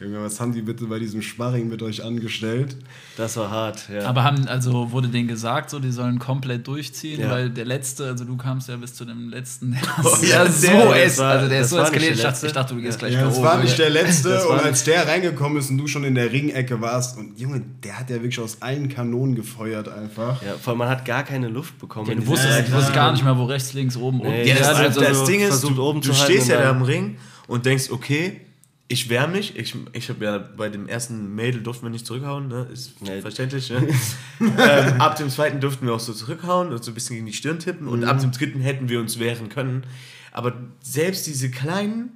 Junge, 0.00 0.20
was 0.22 0.40
haben 0.40 0.52
die 0.52 0.60
bitte 0.60 0.86
bei 0.86 0.98
diesem 0.98 1.22
Sparring 1.22 1.68
mit 1.68 1.80
euch 1.80 2.02
angestellt? 2.04 2.76
das 3.16 3.36
war 3.36 3.48
hart, 3.50 3.88
ja. 3.88 4.06
Aber 4.06 4.24
haben, 4.24 4.48
also 4.48 4.90
wurde 4.90 5.06
denen 5.08 5.28
gesagt, 5.28 5.70
so, 5.70 5.78
die 5.78 5.92
sollen 5.92 6.18
komplett 6.18 6.66
durchziehen, 6.66 7.20
Ja. 7.20 7.30
weil 7.30 7.48
der 7.48 7.64
letzte, 7.64 8.06
also 8.06 8.24
du 8.24 8.36
kamst 8.36 8.68
ja 8.68 8.76
bis 8.76 8.92
zu 8.94 9.04
dem 9.04 9.28
letzten, 9.28 9.70
der 9.70 9.80
ja, 10.28 10.44
ja, 10.44 10.50
so 10.50 10.66
der- 10.66 11.04
ist, 11.04 11.18
war- 11.18 11.30
also 11.30 11.48
der 11.48 11.60
ist 11.60 11.70
so 11.70 11.78
eskaliert, 11.78 12.14
ich 12.16 12.20
der 12.22 12.30
dachte, 12.32 12.46
ich 12.48 12.52
dachte, 12.52 12.74
du 12.74 12.80
gehst 12.80 13.00
Ja. 13.00 13.08
gleich 13.08 13.20
Ja, 13.20 13.24
das 13.28 13.40
war 13.40 13.62
nicht 13.62 13.78
der 13.78 13.90
letzte. 14.00 14.48
Und 14.48 14.58
als 14.60 14.82
der 14.82 15.06
reingekommen 15.06 15.58
ist 15.58 15.70
und 15.70 15.78
du 15.78 15.86
schon 15.86 16.02
in 16.02 16.16
der 16.16 16.32
Ringecke 16.32 16.80
warst, 16.80 17.16
und 17.16 17.38
Junge, 17.38 17.62
der 17.84 18.00
hat 18.00 18.10
ja 18.10 18.16
wirklich 18.16 18.40
aus 18.40 18.60
allen 18.62 18.88
Kanonen 18.88 19.36
gefeuert 19.36 19.88
einfach. 19.88 20.42
ja, 20.42 20.54
vor 20.60 20.72
allem 20.72 20.78
man 20.78 20.88
hat 20.88 21.04
gar 21.04 21.22
keine 21.22 21.46
Luft 21.48 21.78
bekommen. 21.78 22.08
Ja, 22.08 22.16
du 22.16 22.26
wusstest, 22.26 22.48
dieser 22.50 22.62
du 22.62 22.66
wusstest 22.72 22.86
Zeit. 22.88 22.94
gar 22.96 23.12
nicht 23.12 23.22
mehr, 23.22 23.38
wo 23.38 23.44
rechts, 23.44 23.72
links, 23.74 23.96
oben, 23.96 24.20
unten. 24.20 24.32
Nee, 24.32 24.48
Ja, 24.48 24.54
Ja, 24.56 24.58
das, 24.58 24.74
also 24.74 25.00
das 25.00 25.24
Ding 25.24 25.40
ist, 25.40 25.62
du, 25.62 25.80
oben 25.80 26.00
du 26.00 26.12
stehst 26.12 26.48
ja 26.48 26.60
da 26.60 26.70
im 26.70 26.82
Ring 26.82 27.16
und 27.46 27.64
denkst, 27.64 27.90
okay, 27.92 28.40
ich 28.88 29.08
wehre 29.08 29.28
mich. 29.28 29.56
Ich, 29.56 29.74
ich 29.92 30.08
habe 30.08 30.24
ja 30.24 30.38
bei 30.38 30.68
dem 30.68 30.88
ersten 30.88 31.34
Mädel 31.34 31.62
durften 31.62 31.86
wir 31.86 31.90
nicht 31.90 32.06
zurückhauen, 32.06 32.48
ne? 32.48 32.68
ist 32.72 33.00
Nee. 33.00 33.20
verständlich. 33.22 33.70
Ne? 33.70 33.88
ähm, 34.40 35.00
ab 35.00 35.16
dem 35.16 35.30
zweiten 35.30 35.60
durften 35.60 35.86
wir 35.86 35.94
auch 35.94 36.00
so 36.00 36.12
zurückhauen 36.12 36.68
und 36.72 36.84
so 36.84 36.90
ein 36.90 36.94
bisschen 36.94 37.16
gegen 37.16 37.26
die 37.26 37.32
Stirn 37.32 37.58
tippen 37.58 37.88
und 37.88 38.04
ab 38.04 38.20
dem 38.20 38.30
dritten 38.30 38.60
hätten 38.60 38.88
wir 38.88 39.00
uns 39.00 39.18
wehren 39.18 39.48
können. 39.48 39.84
Aber 40.32 40.52
selbst 40.82 41.26
diese 41.26 41.50
kleinen, 41.50 42.10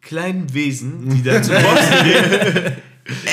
kleinen 0.00 0.54
Wesen, 0.54 1.10
die 1.10 1.22
da 1.22 1.42
zu 1.42 1.50
Boxen 1.52 2.04
gehen, 2.04 2.72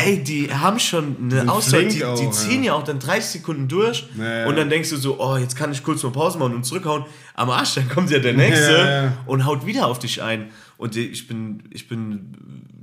ey, 0.04 0.24
die 0.24 0.52
haben 0.54 0.80
schon 0.80 1.16
eine 1.32 1.50
Auszeit, 1.52 1.92
flink 1.92 1.92
die, 1.94 2.20
die 2.22 2.26
ja. 2.26 2.32
ziehen 2.32 2.64
ja 2.64 2.74
auch 2.74 2.84
dann 2.84 3.00
30 3.00 3.42
Sekunden 3.42 3.68
durch 3.68 4.08
Ja, 4.18 4.40
ja. 4.40 4.48
und 4.48 4.58
dann 4.58 4.70
denkst 4.70 4.90
du 4.90 4.98
so, 4.98 5.20
oh, 5.20 5.38
jetzt 5.38 5.56
kann 5.56 5.72
ich 5.72 5.84
kurz 5.84 6.04
mal 6.04 6.12
Pause 6.12 6.40
machen 6.40 6.56
und 6.56 6.66
zurückhauen. 6.66 7.06
Am 7.36 7.50
Arsch, 7.52 7.76
dann 7.76 7.88
kommt 7.88 8.10
ja 8.10 8.20
der 8.20 8.34
Nächste 8.34 8.72
Ja, 8.74 9.04
ja. 9.04 9.18
und 9.28 9.46
haut 9.46 9.66
wieder 9.66 9.88
auf 9.88 10.00
dich 10.00 10.22
ein. 10.22 10.50
Und 10.80 10.96
ich 10.96 11.28
bin, 11.28 11.62
ich 11.72 11.90
bin 11.90 12.34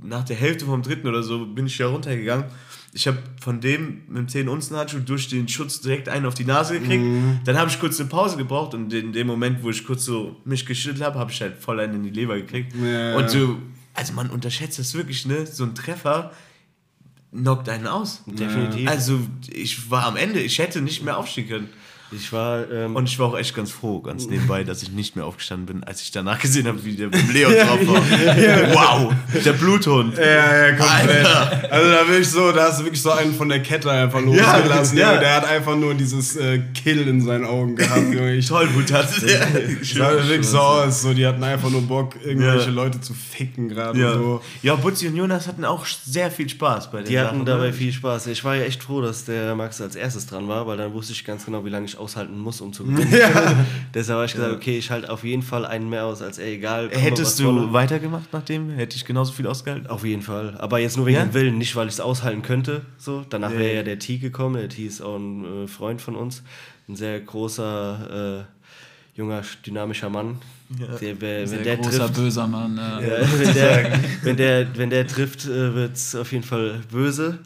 nach 0.03 0.23
der 0.23 0.35
Hälfte 0.35 0.65
vom 0.65 0.83
dritten 0.83 1.07
oder 1.07 1.23
so, 1.23 1.47
bin 1.47 1.65
ich 1.65 1.79
ja 1.79 1.87
runtergegangen. 1.87 2.45
Ich 2.93 3.07
habe 3.07 3.17
von 3.41 3.59
dem 3.59 4.03
mit 4.07 4.17
dem 4.17 4.27
10 4.27 4.49
Unzen 4.49 4.77
Handschuh 4.77 4.99
durch 4.99 5.29
den 5.29 5.47
Schutz 5.47 5.81
direkt 5.81 6.07
einen 6.07 6.27
auf 6.27 6.35
die 6.35 6.45
Nase 6.45 6.79
gekriegt. 6.79 7.03
Mhm. 7.03 7.39
Dann 7.43 7.57
habe 7.57 7.71
ich 7.71 7.79
kurz 7.79 7.99
eine 7.99 8.07
Pause 8.07 8.37
gebraucht 8.37 8.75
und 8.75 8.93
in 8.93 9.13
dem 9.13 9.25
Moment, 9.25 9.63
wo 9.63 9.71
ich 9.71 9.83
kurz 9.83 10.05
so 10.05 10.39
mich 10.45 10.67
geschüttelt 10.67 11.03
habe, 11.03 11.17
habe 11.17 11.31
ich 11.31 11.41
halt 11.41 11.57
voll 11.57 11.79
einen 11.79 11.95
in 11.95 12.03
die 12.03 12.11
Leber 12.11 12.35
gekriegt. 12.35 12.75
Ja. 12.75 13.15
Und 13.15 13.31
so, 13.31 13.57
also 13.95 14.13
man 14.13 14.29
unterschätzt 14.29 14.77
das 14.77 14.93
wirklich, 14.93 15.25
ne? 15.25 15.47
So 15.47 15.63
ein 15.63 15.73
Treffer 15.73 16.31
knockt 17.31 17.67
einen 17.67 17.87
aus. 17.87 18.23
Definitiv. 18.27 18.87
Also 18.87 19.19
ich 19.51 19.89
war 19.89 20.05
am 20.05 20.17
Ende, 20.17 20.39
ich 20.39 20.59
hätte 20.59 20.81
nicht 20.81 21.03
mehr 21.03 21.17
aufstehen 21.17 21.47
können. 21.47 21.69
Ich 22.11 22.31
war, 22.31 22.69
ähm, 22.71 22.95
Und 22.95 23.09
ich 23.09 23.19
war 23.19 23.27
auch 23.27 23.37
echt 23.37 23.53
ganz 23.55 23.71
froh, 23.71 23.99
ganz 24.01 24.25
nebenbei, 24.29 24.63
dass 24.63 24.81
ich 24.81 24.91
nicht 24.91 25.15
mehr 25.15 25.25
aufgestanden 25.25 25.65
bin, 25.65 25.83
als 25.83 26.01
ich 26.01 26.11
danach 26.11 26.39
gesehen 26.39 26.65
habe, 26.67 26.83
wie 26.85 26.95
der 26.95 27.09
Leon 27.09 27.51
drauf 27.67 27.79
war. 27.87 28.01
Wow, 28.73 29.13
der 29.43 29.53
Bluthund. 29.53 30.17
Ja, 30.17 30.25
ja, 30.67 30.71
komplett. 30.75 31.25
Alter. 31.25 31.71
Also 31.71 31.91
da 31.91 32.07
will 32.07 32.21
ich 32.21 32.29
so, 32.29 32.51
da 32.51 32.63
hast 32.69 32.79
du 32.79 32.83
wirklich 32.85 33.01
so 33.01 33.11
einen 33.11 33.33
von 33.33 33.49
der 33.49 33.61
Kette 33.61 33.91
einfach 33.91 34.21
losgelassen. 34.21 34.97
ja. 34.97 35.09
Junge. 35.09 35.19
Der 35.19 35.35
hat 35.35 35.45
einfach 35.45 35.75
nur 35.75 35.93
dieses 35.95 36.35
äh, 36.37 36.59
Kill 36.73 37.07
in 37.07 37.21
seinen 37.21 37.45
Augen 37.45 37.75
gehabt. 37.75 37.97
Junge. 38.13 38.35
Ich 38.35 38.47
Tollwut 38.47 38.91
hatte 38.91 39.25
der. 39.25 39.47
sah 39.83 40.11
wirklich 40.27 40.47
so 40.47 40.59
aus. 40.59 41.01
So, 41.01 41.13
die 41.13 41.25
hatten 41.25 41.43
einfach 41.43 41.69
nur 41.69 41.81
Bock, 41.81 42.15
irgendwelche 42.23 42.67
Ja. 42.67 42.71
Leute 42.71 43.01
zu 43.01 43.13
ficken 43.13 43.69
gerade 43.69 43.99
Ja. 43.99 44.13
so. 44.13 44.41
ja, 44.63 44.75
Butzi 44.75 45.07
und 45.07 45.15
Jonas 45.15 45.47
hatten 45.47 45.65
auch 45.65 45.85
sehr 45.85 46.31
viel 46.31 46.47
Spaß 46.49 46.91
bei 46.91 46.99
der 46.99 47.07
die 47.07 47.19
hatten 47.19 47.37
Sache, 47.39 47.45
dabei 47.45 47.67
ne? 47.67 47.73
viel 47.73 47.91
Spaß. 47.91 48.27
Ich 48.27 48.43
war 48.43 48.55
ja 48.55 48.63
echt 48.63 48.83
froh, 48.83 49.01
dass 49.01 49.25
der 49.25 49.55
Max 49.55 49.81
als 49.81 49.95
erstes 49.95 50.25
dran 50.25 50.47
war, 50.47 50.67
weil 50.67 50.77
dann 50.77 50.93
wusste 50.93 51.13
ich 51.13 51.25
ganz 51.25 51.45
genau, 51.45 51.65
wie 51.65 51.69
lange 51.69 51.85
ich 51.85 51.96
aushalten 51.97 52.37
muss, 52.39 52.61
um 52.61 52.71
zu 52.73 52.83
gewinnen. 52.85 53.07
Deshalb 53.93 54.17
habe 54.17 54.25
ich 54.25 54.33
gesagt, 54.33 54.53
okay, 54.53 54.77
ich 54.77 54.89
halte 54.91 55.09
auf 55.11 55.23
jeden 55.23 55.41
Fall 55.41 55.65
einen 55.65 55.89
mehr 55.89 56.05
aus, 56.05 56.21
als 56.21 56.37
ey, 56.37 56.55
egal. 56.55 56.89
Hättest 56.91 57.39
du 57.39 57.73
weitergemacht 57.73 58.31
nach 58.33 58.43
dem? 58.43 58.69
Hätte 58.69 58.95
ich 58.95 59.05
genauso 59.05 59.33
viel 59.33 59.47
ausgehalten? 59.47 59.87
Auf 59.87 60.05
jeden 60.05 60.21
Fall. 60.21 60.55
Aber 60.59 60.79
jetzt 60.79 60.97
nur 60.97 61.05
wegen 61.05 61.17
Ja? 61.17 61.25
dem 61.25 61.33
Willen, 61.33 61.57
nicht 61.57 61.75
weil 61.75 61.87
ich 61.87 61.93
es 61.95 61.99
aushalten 61.99 62.41
könnte. 62.41 62.81
So. 62.97 63.25
Danach 63.29 63.51
Ja, 63.51 63.59
wäre 63.59 63.69
ja. 63.69 63.75
ja 63.77 63.83
der 63.83 63.99
T 63.99 64.17
gekommen. 64.17 64.55
Der 64.55 64.69
T 64.69 64.85
ist 64.85 65.01
auch 65.01 65.17
ein 65.17 65.63
äh, 65.63 65.67
Freund 65.67 66.01
von 66.01 66.15
uns. 66.15 66.43
Ein 66.87 66.95
sehr 66.95 67.19
großer, 67.19 68.45
äh, 68.45 69.17
junger, 69.17 69.41
dynamischer 69.65 70.09
Mann. 70.09 70.37
Der, 70.69 71.21
wär, 71.21 71.47
Sehr 71.47 71.59
wenn 71.59 71.63
der 71.63 71.77
großer, 71.77 71.97
trifft, 71.99 72.15
böser 72.15 72.45
Mann. 72.47 72.75
Ja. 72.77 72.99
ja, 72.99 73.27
wenn, 73.39 73.53
der, 73.53 73.91
wenn, 74.23 74.37
der, 74.37 74.77
wenn 74.77 74.89
der 74.89 75.07
trifft, 75.07 75.45
äh, 75.45 75.73
wird 75.73 75.95
es 75.95 76.13
auf 76.13 76.31
jeden 76.33 76.43
Fall 76.43 76.81
böse. 76.91 77.39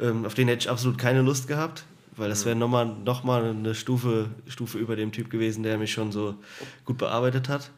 Ähm, 0.00 0.24
auf 0.24 0.32
den 0.34 0.48
hätte 0.48 0.60
ich 0.60 0.70
absolut 0.70 0.96
keine 0.96 1.22
Lust 1.22 1.46
gehabt. 1.48 1.84
Weil 2.18 2.28
das 2.28 2.44
wäre 2.44 2.56
nochmal 2.56 2.86
noch 3.04 3.24
mal 3.24 3.44
eine 3.44 3.74
Stufe, 3.74 4.28
Stufe 4.48 4.76
über 4.78 4.96
dem 4.96 5.12
Typ 5.12 5.30
gewesen, 5.30 5.62
der 5.62 5.78
mich 5.78 5.92
schon 5.92 6.12
so 6.12 6.34
gut 6.84 6.98
bearbeitet 6.98 7.48
hat. 7.48 7.70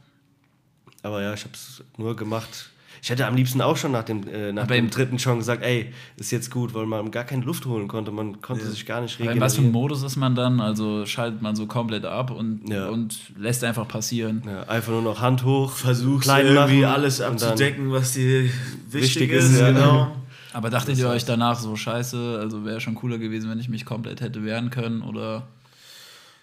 Aber 1.03 1.23
ja, 1.23 1.33
ich 1.35 1.43
habe 1.43 1.53
es 1.55 1.83
nur 1.97 2.17
gemacht. 2.17 2.71
Ich 3.03 3.09
hätte 3.09 3.27
am 3.27 3.35
liebsten 3.35 3.63
auch 3.63 3.79
schon 3.79 3.93
nach 3.93 4.03
dem, 4.05 4.29
äh, 4.29 4.53
nach 4.53 4.65
Aber 4.65 4.75
dem 4.75 4.91
dritten 4.91 5.19
schon 5.19 5.39
gesagt, 5.39 5.63
ey, 5.63 5.91
ist 6.17 6.31
jetzt 6.33 6.51
gut, 6.51 6.75
weil 6.75 6.85
man 6.85 7.11
gar 7.11 7.25
keine 7.25 7.43
Luft 7.45 7.65
holen 7.65 7.89
konnte. 7.89 8.11
Man 8.11 8.43
konnte 8.43 8.67
sich 8.69 8.85
gar 8.85 9.01
nicht 9.01 9.19
Aber 9.21 9.33
in 9.33 9.41
was 9.41 9.55
für 9.55 9.63
einem. 9.63 9.73
Modus 9.73 10.03
ist 10.03 10.17
man 10.17 10.35
dann? 10.35 10.61
Also 10.61 11.07
schaltet 11.07 11.41
man 11.41 11.57
so 11.57 11.65
komplett 11.67 12.05
ab 12.05 12.31
und, 12.31 12.69
Ja. 12.69 12.89
und 12.91 13.19
lässt 13.39 13.65
einfach 13.65 13.89
passieren. 13.89 14.43
Ja, 14.47 14.65
einfach 14.65 14.93
nur 14.93 15.01
noch 15.01 15.21
Hand 15.23 15.45
hoch, 15.45 15.73
Versuchst 15.73 16.25
klein 16.25 16.45
irgendwie 16.47 16.83
machen 16.83 16.93
alles 16.93 17.23
abzudecken, 17.23 17.91
was 17.91 18.13
dir 18.13 18.43
wichtig, 18.45 18.53
Wichtig 18.93 19.33
ist. 19.33 19.53
ist, 19.53 19.61
ja. 19.61 19.73
Genau. 19.73 20.17
Aber 20.53 20.71
dachtet 20.71 20.99
ihr 20.99 21.09
euch 21.09 21.25
danach 21.25 21.59
so 21.59 21.77
scheiße, 21.77 22.39
also 22.41 22.65
wäre 22.65 22.81
schon 22.81 22.95
cooler 22.95 23.19
gewesen, 23.19 23.51
wenn 23.51 23.61
ich 23.61 23.69
mich 23.69 23.85
komplett 23.85 24.21
hätte 24.21 24.45
wehren 24.45 24.71
können 24.71 25.03
oder 25.03 25.45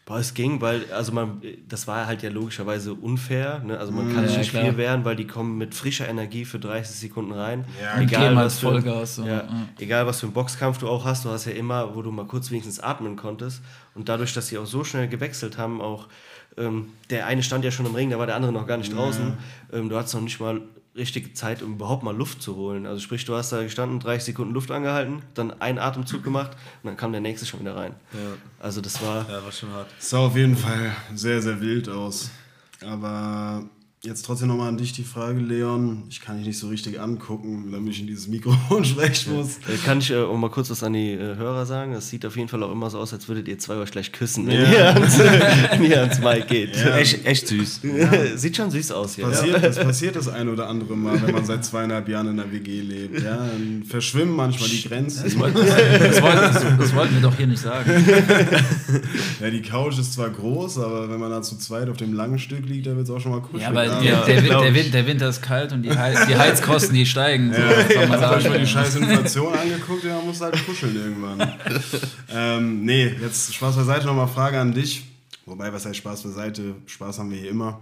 Boah, 0.07 0.19
es 0.19 0.33
ging, 0.33 0.61
weil, 0.61 0.85
also 0.93 1.11
man, 1.11 1.41
das 1.67 1.85
war 1.85 2.07
halt 2.07 2.23
ja 2.23 2.29
logischerweise 2.29 2.93
unfair. 2.93 3.59
Ne? 3.59 3.77
Also 3.77 3.91
man 3.91 4.13
kann 4.13 4.23
sich 4.23 4.35
Ja, 4.35 4.39
nicht 4.39 4.51
klar. 4.51 4.63
viel 4.63 4.77
wehren, 4.77 5.03
weil 5.03 5.17
die 5.17 5.27
kommen 5.27 5.57
mit 5.57 5.75
frischer 5.75 6.07
Energie 6.07 6.45
für 6.45 6.59
30 6.59 6.95
Sekunden 6.95 7.33
rein. 7.33 7.65
Ja, 7.83 8.01
geben 8.01 8.37
halt 8.37 8.53
für, 8.53 8.67
Vollgas, 8.69 9.15
so, 9.15 9.25
ja, 9.25 9.39
ja. 9.39 9.67
egal 9.79 10.07
was 10.07 10.21
für 10.21 10.27
einen 10.27 10.33
Boxkampf 10.33 10.77
du 10.77 10.87
auch 10.87 11.03
hast, 11.03 11.25
du 11.25 11.29
hast 11.29 11.43
ja 11.43 11.51
immer, 11.51 11.93
wo 11.93 12.01
du 12.01 12.11
mal 12.11 12.25
kurz 12.25 12.51
wenigstens 12.51 12.79
atmen 12.79 13.17
konntest. 13.17 13.61
Und 13.95 14.07
dadurch, 14.07 14.33
dass 14.33 14.47
sie 14.47 14.57
auch 14.57 14.65
so 14.65 14.85
schnell 14.85 15.09
gewechselt 15.09 15.57
haben, 15.57 15.81
auch 15.81 16.07
ähm, 16.55 16.87
der 17.09 17.27
eine 17.27 17.43
stand 17.43 17.65
ja 17.65 17.71
schon 17.71 17.85
im 17.85 17.93
Ring, 17.93 18.09
da 18.09 18.17
war 18.17 18.27
der 18.27 18.37
andere 18.37 18.53
noch 18.53 18.65
gar 18.65 18.77
nicht 18.77 18.95
draußen. 18.95 19.33
Ähm, 19.73 19.89
du 19.89 19.97
hattest 19.97 20.13
noch 20.15 20.21
nicht 20.21 20.39
mal 20.39 20.61
richtige 20.97 21.33
Zeit, 21.33 21.62
um 21.62 21.73
überhaupt 21.75 22.03
mal 22.03 22.15
Luft 22.15 22.41
zu 22.41 22.55
holen. 22.55 22.86
Also 22.86 22.99
sprich, 22.99 23.23
du 23.25 23.36
hast 23.36 23.51
da 23.51 23.63
gestanden, 23.63 23.99
30 23.99 24.25
Sekunden 24.25 24.53
Luft 24.53 24.71
angehalten, 24.71 25.21
dann 25.36 25.62
einen 25.62 25.79
Atemzug 25.79 26.23
gemacht 26.23 26.51
und 26.83 26.88
dann 26.88 26.97
kam 26.97 27.12
der 27.12 27.21
nächste 27.21 27.45
schon 27.45 27.62
wieder 27.62 27.75
rein. 27.75 27.93
Also 28.60 28.81
das 28.81 29.01
war 29.01 29.29
Ja, 29.29 29.43
war 29.43 29.51
schon 29.51 29.71
hart. 29.71 29.88
Sah 29.99 30.19
auf 30.19 30.36
jeden 30.36 30.57
Fall 30.57 30.91
sehr, 31.13 31.41
sehr 31.41 31.62
wild 31.62 31.88
aus. 31.88 32.31
Aber 32.86 33.63
jetzt 34.03 34.23
trotzdem 34.25 34.47
nochmal 34.47 34.69
an 34.69 34.77
dich 34.77 34.93
die 34.93 35.03
Frage, 35.03 35.39
Leon. 35.39 36.03
Ich 36.10 36.21
kann 36.21 36.38
dich 36.38 36.45
nicht 36.47 36.60
so 36.60 36.67
richtig 36.69 36.99
angucken, 37.01 37.71
damit 37.71 37.93
ich 37.93 37.99
in 37.99 38.07
dieses 38.07 38.27
Mikrofon 38.27 38.86
sprechen 38.86 39.33
muss. 39.36 39.57
Äh, 39.67 39.75
Kann 39.83 39.97
ich 39.97 40.12
äh, 40.12 40.17
auch 40.21 40.38
mal 40.38 40.49
kurz 40.51 40.69
was 40.69 40.83
an 40.83 40.93
die 40.93 41.12
äh, 41.13 41.36
Hörer 41.36 41.65
sagen? 41.65 41.93
Es 41.93 42.07
sieht 42.10 42.25
auf 42.25 42.38
jeden 42.38 42.47
Fall 42.47 42.62
auch 42.63 42.71
immer 42.71 42.89
so 42.91 42.99
aus, 42.99 43.12
als 43.12 43.27
würdet 43.27 43.47
ihr 43.47 43.57
zwei 43.57 43.75
euch 43.75 43.89
gleich 43.91 44.12
küssen, 44.12 44.45
wenn, 44.47 44.62
Ja. 44.62 44.71
ihr, 44.71 44.88
ans, 44.95 45.17
wenn 45.19 45.83
ihr 45.83 45.99
ans 46.01 46.19
Mic 46.19 46.45
geht. 46.47 46.75
Echt, 46.86 47.25
echt 47.25 47.47
süß. 47.47 47.81
Sieht 48.36 48.55
schon 48.55 48.69
süß 48.71 48.91
aus 48.91 49.15
hier. 49.15 49.25
Passiert, 49.25 49.63
Das 49.63 49.77
passiert 49.77 50.15
das 50.15 50.27
ein 50.27 50.47
oder 50.47 50.69
andere 50.69 50.95
Mal, 50.95 51.19
wenn 51.23 51.33
man 51.33 51.45
seit 51.45 51.65
zweieinhalb 51.65 52.07
Jahren 52.07 52.27
in 52.29 52.38
der 52.38 52.51
WG 52.51 52.81
lebt. 52.81 53.21
Ja, 53.23 53.36
dann 53.38 53.83
verschwimmen 53.83 54.36
manchmal 54.36 54.69
die 54.69 54.83
Grenzen. 54.83 55.23
Das 55.23 55.38
wollten, 55.39 55.57
das, 55.57 56.21
wollten, 56.21 56.77
das 56.77 56.95
wollten 56.95 57.15
wir 57.15 57.21
doch 57.21 57.36
hier 57.36 57.47
nicht 57.47 57.62
sagen. 57.62 57.91
Ja, 59.41 59.49
die 59.49 59.62
Couch 59.63 59.97
ist 59.99 60.13
zwar 60.13 60.29
groß, 60.29 60.77
aber 60.79 61.10
wenn 61.10 61.19
man 61.19 61.31
da 61.31 61.41
zu 61.41 61.57
zweit 61.57 61.89
auf 61.89 61.97
dem 61.97 62.13
langen 62.13 62.38
Stück 62.39 62.65
liegt, 62.67 62.86
dann 62.86 62.95
wird 62.95 63.07
es 63.10 63.13
auch 63.13 63.19
schon 63.19 63.31
mal 63.31 63.41
kuschelig. 63.41 63.87
Ja, 63.88 64.13
abends. 64.21 64.26
der, 64.26 64.36
der, 64.36 64.43
Win- 64.43 64.50
glaub 64.50 64.62
der, 64.63 64.71
ich. 64.76 64.84
Win- 64.86 64.91
der 64.91 65.08
Winter 65.08 65.30
ist 65.30 65.41
kalt 65.41 65.71
und 65.73 65.82
die, 65.84 65.91
Heiz, 65.97 66.26
die 66.28 66.36
Heizkosten, 66.36 66.93
die 66.95 67.06
steigen. 67.06 67.54
So, 67.54 67.60
Ja, 67.62 67.67
Hat 67.69 67.88
euch 68.12 68.19
sagen. 68.43 68.50
mal 68.50 68.60
die 68.60 68.67
scheiß 68.67 68.95
Inflation 68.97 69.54
angeguckt, 69.54 70.04
ja, 70.04 70.15
man 70.17 70.28
muss 70.28 70.41
halt 70.41 70.65
kuscheln 70.65 70.95
irgendwann. 70.95 71.52
ähm, 72.34 72.84
nee, 72.86 73.08
jetzt 73.21 73.54
Spaß 73.54 73.76
beiseite, 73.76 74.06
nochmal 74.06 74.28
Frage 74.28 74.60
an 74.60 74.73
dich. 74.73 75.06
Wobei, 75.45 75.71
was 75.71 75.86
heißt 75.86 75.95
Spaß 75.97 76.23
beiseite? 76.23 76.76
Spaß 76.86 77.19
haben 77.19 77.32
wir 77.32 77.38
hier 77.39 77.52
immer. 77.52 77.80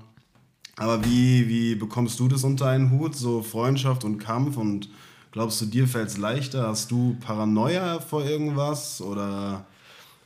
Aber 0.78 1.04
wie, 1.06 1.48
wie 1.48 1.76
bekommst 1.76 2.20
du 2.20 2.28
das 2.28 2.44
unter 2.44 2.68
einen 2.68 2.92
Hut, 2.92 3.16
so 3.16 3.42
Freundschaft 3.42 4.04
und 4.04 4.18
Kampf? 4.20 4.58
Und 4.58 4.90
Glaubst 5.32 5.60
du, 5.60 5.66
dir 5.66 5.86
fällt 5.86 6.08
es 6.08 6.18
leichter? 6.18 6.68
Hast 6.70 6.92
du 6.92 7.18
Paranoia 7.20 8.00
vor 8.00 8.24
irgendwas? 8.26 9.02
Oder 9.02 9.66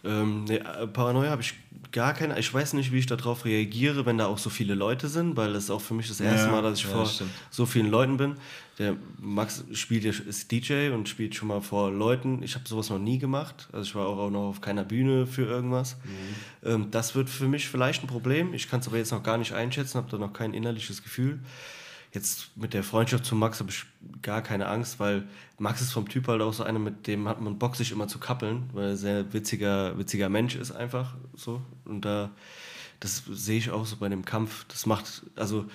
Ähm, 0.05 0.43
nee, 0.47 0.57
äh, 0.57 0.85
Paranoia 0.87 1.31
habe 1.31 1.41
ich 1.41 1.55
gar 1.91 2.13
keine. 2.13 2.37
Ich 2.39 2.53
weiß 2.53 2.73
nicht, 2.73 2.91
wie 2.91 2.99
ich 2.99 3.05
darauf 3.05 3.45
reagiere, 3.45 4.05
wenn 4.05 4.17
da 4.17 4.27
auch 4.27 4.37
so 4.37 4.49
viele 4.49 4.75
Leute 4.75 5.07
sind, 5.07 5.35
weil 5.37 5.53
das 5.53 5.65
ist 5.65 5.69
auch 5.71 5.81
für 5.81 5.93
mich 5.93 6.07
das 6.07 6.19
erste 6.19 6.47
Ja, 6.47 6.51
Mal, 6.51 6.61
dass 6.61 6.79
ich 6.79 6.85
ja, 6.85 6.91
vor 6.91 7.05
stimmt. 7.05 7.31
so 7.49 7.65
vielen 7.65 7.89
Leuten 7.89 8.17
bin. 8.17 8.35
Der 8.77 8.95
Max 9.19 9.65
spielt 9.73 10.03
ja, 10.05 10.11
ist 10.11 10.51
DJ 10.51 10.89
und 10.91 11.09
spielt 11.09 11.35
schon 11.35 11.49
mal 11.49 11.61
vor 11.61 11.91
Leuten. 11.91 12.41
Ich 12.43 12.55
habe 12.55 12.67
sowas 12.67 12.89
noch 12.89 12.99
nie 12.99 13.17
gemacht. 13.19 13.67
Also 13.73 13.83
ich 13.87 13.95
war 13.95 14.07
auch, 14.07 14.29
noch 14.29 14.49
auf 14.49 14.61
keiner 14.61 14.83
Bühne 14.85 15.27
für 15.27 15.43
irgendwas. 15.43 15.97
Ähm, 16.63 16.87
das 16.91 17.15
wird 17.15 17.29
für 17.29 17.47
mich 17.47 17.67
vielleicht 17.67 18.03
ein 18.03 18.07
Problem. 18.07 18.53
Ich 18.53 18.69
kann 18.69 18.79
es 18.79 18.87
aber 18.87 18.97
jetzt 18.97 19.11
noch 19.11 19.23
gar 19.23 19.37
nicht 19.37 19.53
einschätzen, 19.53 19.97
habe 19.97 20.09
da 20.09 20.17
noch 20.17 20.31
kein 20.33 20.53
innerliches 20.53 21.03
Gefühl. 21.03 21.39
Jetzt 22.11 22.57
mit 22.57 22.73
der 22.73 22.83
Freundschaft 22.83 23.25
zu 23.25 23.35
Max 23.35 23.59
habe 23.59 23.69
ich 23.69 23.85
gar 24.21 24.41
keine 24.41 24.67
Angst, 24.67 24.99
weil 24.99 25.27
Max 25.59 25.81
ist 25.81 25.91
vom 25.91 26.09
Typ 26.09 26.27
halt 26.27 26.41
auch 26.41 26.53
so 26.53 26.63
einer, 26.63 26.79
mit 26.79 27.05
dem 27.05 27.27
hat 27.27 27.39
man 27.39 27.59
Bock, 27.59 27.75
sich 27.75 27.91
immer 27.91 28.07
zu 28.07 28.17
kappeln, 28.17 28.69
weil 28.73 28.85
er 28.85 28.89
ein 28.91 28.97
sehr 28.97 29.33
witziger, 29.33 29.97
witziger 29.97 30.29
Mensch 30.29 30.55
ist 30.55 30.71
einfach 30.71 31.15
so. 31.35 31.61
Und 31.85 32.05
da, 32.05 32.31
das 32.99 33.23
sehe 33.29 33.59
ich 33.59 33.69
auch 33.69 33.85
so 33.85 33.97
bei 33.97 34.09
dem 34.09 34.25
Kampf. 34.25 34.65
Das 34.69 34.87
macht, 34.87 35.23
also 35.35 35.65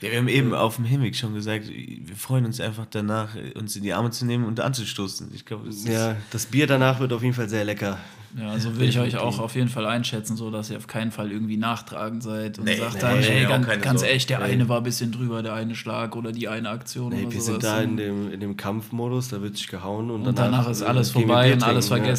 Ja, 0.00 0.10
wir 0.10 0.18
haben 0.18 0.28
eben 0.28 0.54
auf 0.54 0.76
dem 0.76 0.86
Hinweg 0.86 1.14
schon 1.14 1.34
gesagt, 1.34 1.68
wir 1.68 2.16
freuen 2.16 2.46
uns 2.46 2.58
einfach 2.60 2.86
danach, 2.90 3.36
uns 3.54 3.76
in 3.76 3.82
die 3.82 3.92
Arme 3.92 4.10
zu 4.10 4.24
nehmen 4.24 4.44
und 4.46 4.58
anzustoßen. 4.60 5.30
Ich 5.34 5.44
glaube, 5.44 5.66
das 5.66 5.76
ist 5.76 5.88
ja, 5.88 6.16
das 6.30 6.46
Bier 6.46 6.66
danach 6.66 7.00
wird 7.00 7.12
auf 7.12 7.22
jeden 7.22 7.34
Fall 7.34 7.48
sehr 7.50 7.64
lecker. 7.64 7.98
Ja, 8.38 8.56
so 8.60 8.78
will 8.78 8.88
ich 8.88 8.98
euch 8.98 9.16
auch 9.18 9.40
auf 9.40 9.56
jeden 9.56 9.68
Fall 9.68 9.84
einschätzen, 9.86 10.36
so 10.36 10.50
dass 10.52 10.70
ihr 10.70 10.76
auf 10.76 10.86
keinen 10.86 11.10
Fall 11.10 11.32
irgendwie 11.32 11.56
nachtragend 11.56 12.22
seid 12.22 12.58
und 12.60 12.64
Nee, 12.64 12.76
sagt 12.76 12.94
nee, 12.94 13.00
dann, 13.00 13.18
nee, 13.18 13.26
ey, 13.26 13.46
auch 13.46 13.50
ganz, 13.50 13.82
ganz 13.82 14.02
echt, 14.04 14.30
der 14.30 14.38
Nee. 14.38 14.44
eine 14.44 14.68
war 14.68 14.78
ein 14.78 14.84
bisschen 14.84 15.10
drüber, 15.10 15.42
der 15.42 15.54
eine 15.54 15.74
Schlag 15.74 16.14
oder 16.14 16.30
die 16.30 16.46
eine 16.48 16.68
Aktion 16.70 17.12
Nee, 17.12 17.24
oder 17.24 17.32
wir 17.32 17.40
sowas. 17.40 17.60
sind 17.60 17.64
da 17.64 17.80
in 17.82 17.96
dem, 17.96 18.32
in 18.32 18.38
dem 18.40 18.56
Kampfmodus, 18.56 19.28
da 19.30 19.42
wird 19.42 19.56
sich 19.56 19.66
gehauen 19.66 20.10
und, 20.10 20.26
und 20.28 20.38
danach 20.38 20.68
ist 20.70 20.82
alles 20.82 21.10
äh, 21.10 21.14
wir 21.16 21.20
vorbei 21.22 21.52
und 21.52 21.62
alles 21.64 21.88
trinken, 21.88 22.06
ja. 22.06 22.10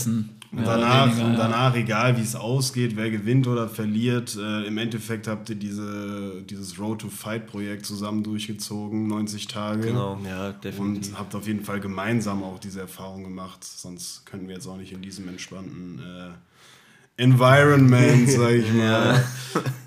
Und 0.54 0.66
danach, 0.66 1.08
weniger, 1.08 1.26
und 1.28 1.34
ja. 1.34 1.38
danach, 1.38 1.76
egal 1.76 2.18
wie 2.18 2.22
es 2.22 2.36
ausgeht, 2.36 2.98
wer 2.98 3.10
gewinnt 3.10 3.48
oder 3.48 3.70
verliert, 3.70 4.36
äh, 4.36 4.66
im 4.66 4.78
Endeffekt 4.78 5.28
habt 5.28 5.50
ihr 5.50 5.56
diese, 5.56 6.42
dieses 6.42 6.78
Road 6.78 7.00
to 7.00 7.08
Fight 7.08 7.48
Projekt 7.48 7.86
zusammen 7.86 8.22
durchgezogen, 8.22 9.08
90 9.08 9.48
Tage. 9.48 9.88
Genau. 9.88 10.20
Ja, 10.26 10.52
definitiv. 10.52 11.12
Und 11.14 11.20
habt 11.20 11.36
auf 11.36 11.48
jeden 11.48 11.64
Fall 11.64 11.80
gemeinsam 11.80 12.44
auch 12.44 12.60
diese 12.60 12.82
Erfahrung 12.82 13.24
gemacht. 13.24 13.64
Sonst 13.64 14.26
könnten 14.26 14.50
wir 14.50 14.56
jetzt 14.56 14.68
auch 14.68 14.76
nicht 14.76 14.92
in 14.92 15.02
diesem 15.02 15.30
entspannten 15.30 16.00
äh, 16.00 17.24
Environment, 17.24 18.30
sag 18.30 18.52
ich 18.52 18.74
mal. 18.74 19.24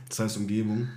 Das 0.08 0.18
heißt 0.18 0.38
Umgebung. 0.38 0.88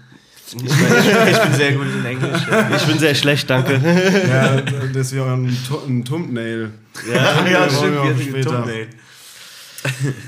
ich, 0.46 0.56
bin, 0.56 0.66
ich 0.66 1.42
bin 1.42 1.54
sehr 1.54 1.74
gut 1.74 1.88
in 1.94 2.06
Englisch. 2.06 2.42
Ich 2.78 2.86
bin 2.86 3.00
sehr 3.00 3.16
schlecht, 3.16 3.50
danke. 3.50 3.82
Ja, 4.30 4.62
das 4.94 5.12
wäre 5.12 5.34
ein, 5.34 5.58
ein 5.88 6.06
Thumbnail. 6.06 6.72
Ja, 7.06 7.46
ja, 7.46 7.60
wollen 7.76 7.94
stimmt, 7.94 8.18
wir 8.18 8.26
später. 8.26 8.50
Thumbnail. 8.52 8.88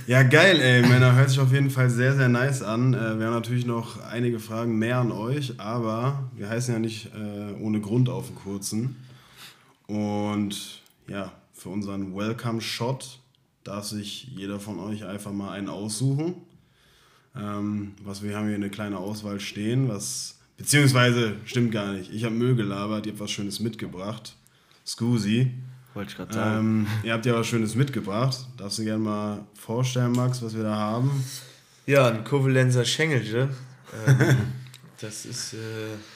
Ja, 0.07 0.23
geil, 0.23 0.59
ey, 0.59 0.81
Männer. 0.81 1.15
Hört 1.15 1.29
sich 1.29 1.39
auf 1.39 1.51
jeden 1.51 1.69
Fall 1.69 1.89
sehr, 1.89 2.15
sehr 2.15 2.29
nice 2.29 2.61
an. 2.61 2.93
Äh, 2.93 3.19
wir 3.19 3.27
haben 3.27 3.33
natürlich 3.33 3.65
noch 3.65 4.01
einige 4.03 4.39
Fragen 4.39 4.77
mehr 4.77 4.97
an 4.97 5.11
euch, 5.11 5.59
aber 5.59 6.29
wir 6.35 6.49
heißen 6.49 6.73
ja 6.73 6.79
nicht 6.79 7.07
äh, 7.13 7.53
ohne 7.59 7.81
Grund 7.81 8.09
auf 8.09 8.27
den 8.27 8.35
kurzen. 8.35 8.95
Und 9.87 10.81
ja, 11.07 11.31
für 11.53 11.69
unseren 11.69 12.15
Welcome-Shot 12.15 13.19
darf 13.63 13.85
sich 13.85 14.27
jeder 14.35 14.59
von 14.59 14.79
euch 14.79 15.05
einfach 15.05 15.31
mal 15.31 15.51
einen 15.51 15.69
aussuchen. 15.69 16.35
Ähm, 17.35 17.93
was 18.03 18.23
wir 18.23 18.35
haben 18.35 18.47
hier 18.47 18.55
eine 18.55 18.69
kleine 18.69 18.97
Auswahl 18.97 19.39
stehen, 19.39 19.89
was 19.89 20.37
beziehungsweise 20.57 21.35
stimmt 21.45 21.71
gar 21.71 21.93
nicht. 21.93 22.11
Ich 22.13 22.23
habe 22.23 22.35
Müll 22.35 22.55
gelabert, 22.55 23.05
ihr 23.05 23.13
habt 23.13 23.21
was 23.21 23.31
Schönes 23.31 23.59
mitgebracht. 23.59 24.35
Scusi. 24.85 25.51
Wollte 25.93 26.11
ich 26.11 26.17
gerade 26.17 26.33
sagen. 26.33 26.59
Ähm, 26.59 26.87
ihr 27.03 27.13
habt 27.13 27.25
ja 27.25 27.33
was 27.33 27.47
Schönes 27.47 27.75
mitgebracht. 27.75 28.37
Darfst 28.57 28.79
du 28.79 28.83
gerne 28.83 28.99
mal 29.03 29.39
vorstellen, 29.55 30.11
Max, 30.11 30.41
was 30.41 30.55
wir 30.55 30.63
da 30.63 30.75
haben? 30.75 31.23
Ja, 31.85 32.07
ein 32.09 32.23
Kovalenzer 32.23 32.85
Schengelche. 32.85 33.49
Ähm, 34.07 34.17
das 35.01 35.25
ist 35.25 35.53
äh, 35.53 35.57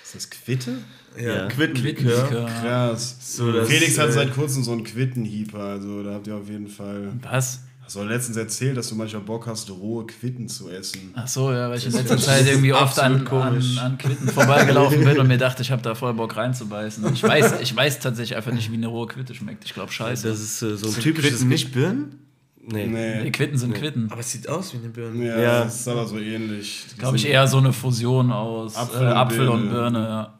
Ist 0.03 0.15
das 0.15 0.29
Quitte? 0.29 0.77
ja, 1.17 1.23
Ja. 1.35 1.47
Quittenlikör. 1.47 2.45
Krass. 2.61 3.17
So, 3.35 3.51
Felix 3.65 3.97
hat 3.97 4.09
äh, 4.09 4.11
seit 4.11 4.33
kurzem 4.33 4.63
so 4.63 4.71
einen 4.73 4.83
Quittenhieper, 4.83 5.59
also 5.59 6.03
da 6.03 6.13
habt 6.13 6.27
ihr 6.27 6.35
auf 6.35 6.47
jeden 6.47 6.67
Fall. 6.67 7.13
Was? 7.23 7.61
Hast 7.93 8.03
du 8.03 8.09
letztens 8.09 8.37
erzählt, 8.37 8.75
dass 8.75 8.89
du 8.89 8.95
manchmal 8.95 9.21
Bock 9.21 9.45
hast, 9.45 9.69
rohe 9.69 10.05
Quitten 10.07 10.47
zu 10.47 10.67
essen. 10.69 11.11
Ach 11.15 11.27
so, 11.27 11.51
ja, 11.51 11.69
weil 11.69 11.77
ich 11.77 11.85
in 11.85 11.91
letzter 11.91 12.17
Zeit 12.17 12.47
irgendwie 12.47 12.73
oft 12.73 12.99
an, 12.99 13.27
an, 13.27 13.61
an 13.79 13.97
Quitten 13.99 14.29
vorbeigelaufen 14.29 15.03
bin 15.03 15.19
und 15.19 15.27
mir 15.27 15.37
dachte, 15.39 15.61
ich 15.61 15.71
habe 15.71 15.81
da 15.83 15.93
voll 15.93 16.13
Bock 16.15 16.35
reinzubeißen. 16.35 17.13
Ich 17.13 17.21
weiß, 17.21 17.61
ich 17.61 17.75
weiß 17.75 17.99
tatsächlich 17.99 18.35
einfach 18.35 18.51
nicht, 18.51 18.71
wie 18.71 18.75
eine 18.77 18.87
rohe 18.87 19.05
Quitte 19.07 19.35
schmeckt. 19.35 19.63
Ich 19.65 19.75
glaube, 19.75 19.91
scheiße. 19.91 20.27
Das 20.27 20.39
ist 20.39 20.61
äh, 20.63 20.75
so 20.75 20.87
ein 20.87 20.91
Sind 20.93 21.03
typisches. 21.03 21.31
Quitten 21.33 21.47
nicht 21.49 21.71
Birnen? 21.71 22.19
Nee. 22.65 23.23
Die 23.25 23.31
Quitten 23.31 23.57
sind 23.57 23.75
Quitten. 23.75 24.07
Aber 24.09 24.21
es 24.21 24.31
sieht 24.31 24.49
aus 24.49 24.73
wie 24.73 24.77
eine 24.77 24.89
Birne. 24.89 25.27
Ja, 25.27 25.39
Ja. 25.39 25.63
das 25.65 25.81
ist 25.81 25.87
aber 25.87 26.07
so 26.07 26.17
ähnlich. 26.17 26.85
Glaube 26.97 27.17
ich 27.17 27.27
eher 27.27 27.45
so 27.47 27.57
eine 27.57 27.73
Fusion 27.73 28.31
aus 28.31 28.75
Apfel 28.75 29.07
Apfel, 29.07 29.07
und 29.07 29.11
äh, 29.11 29.13
Apfel 29.17 29.47
und 29.49 29.69
Birne. 29.69 29.99
Birne. 29.99 29.99
Ja. 29.99 30.39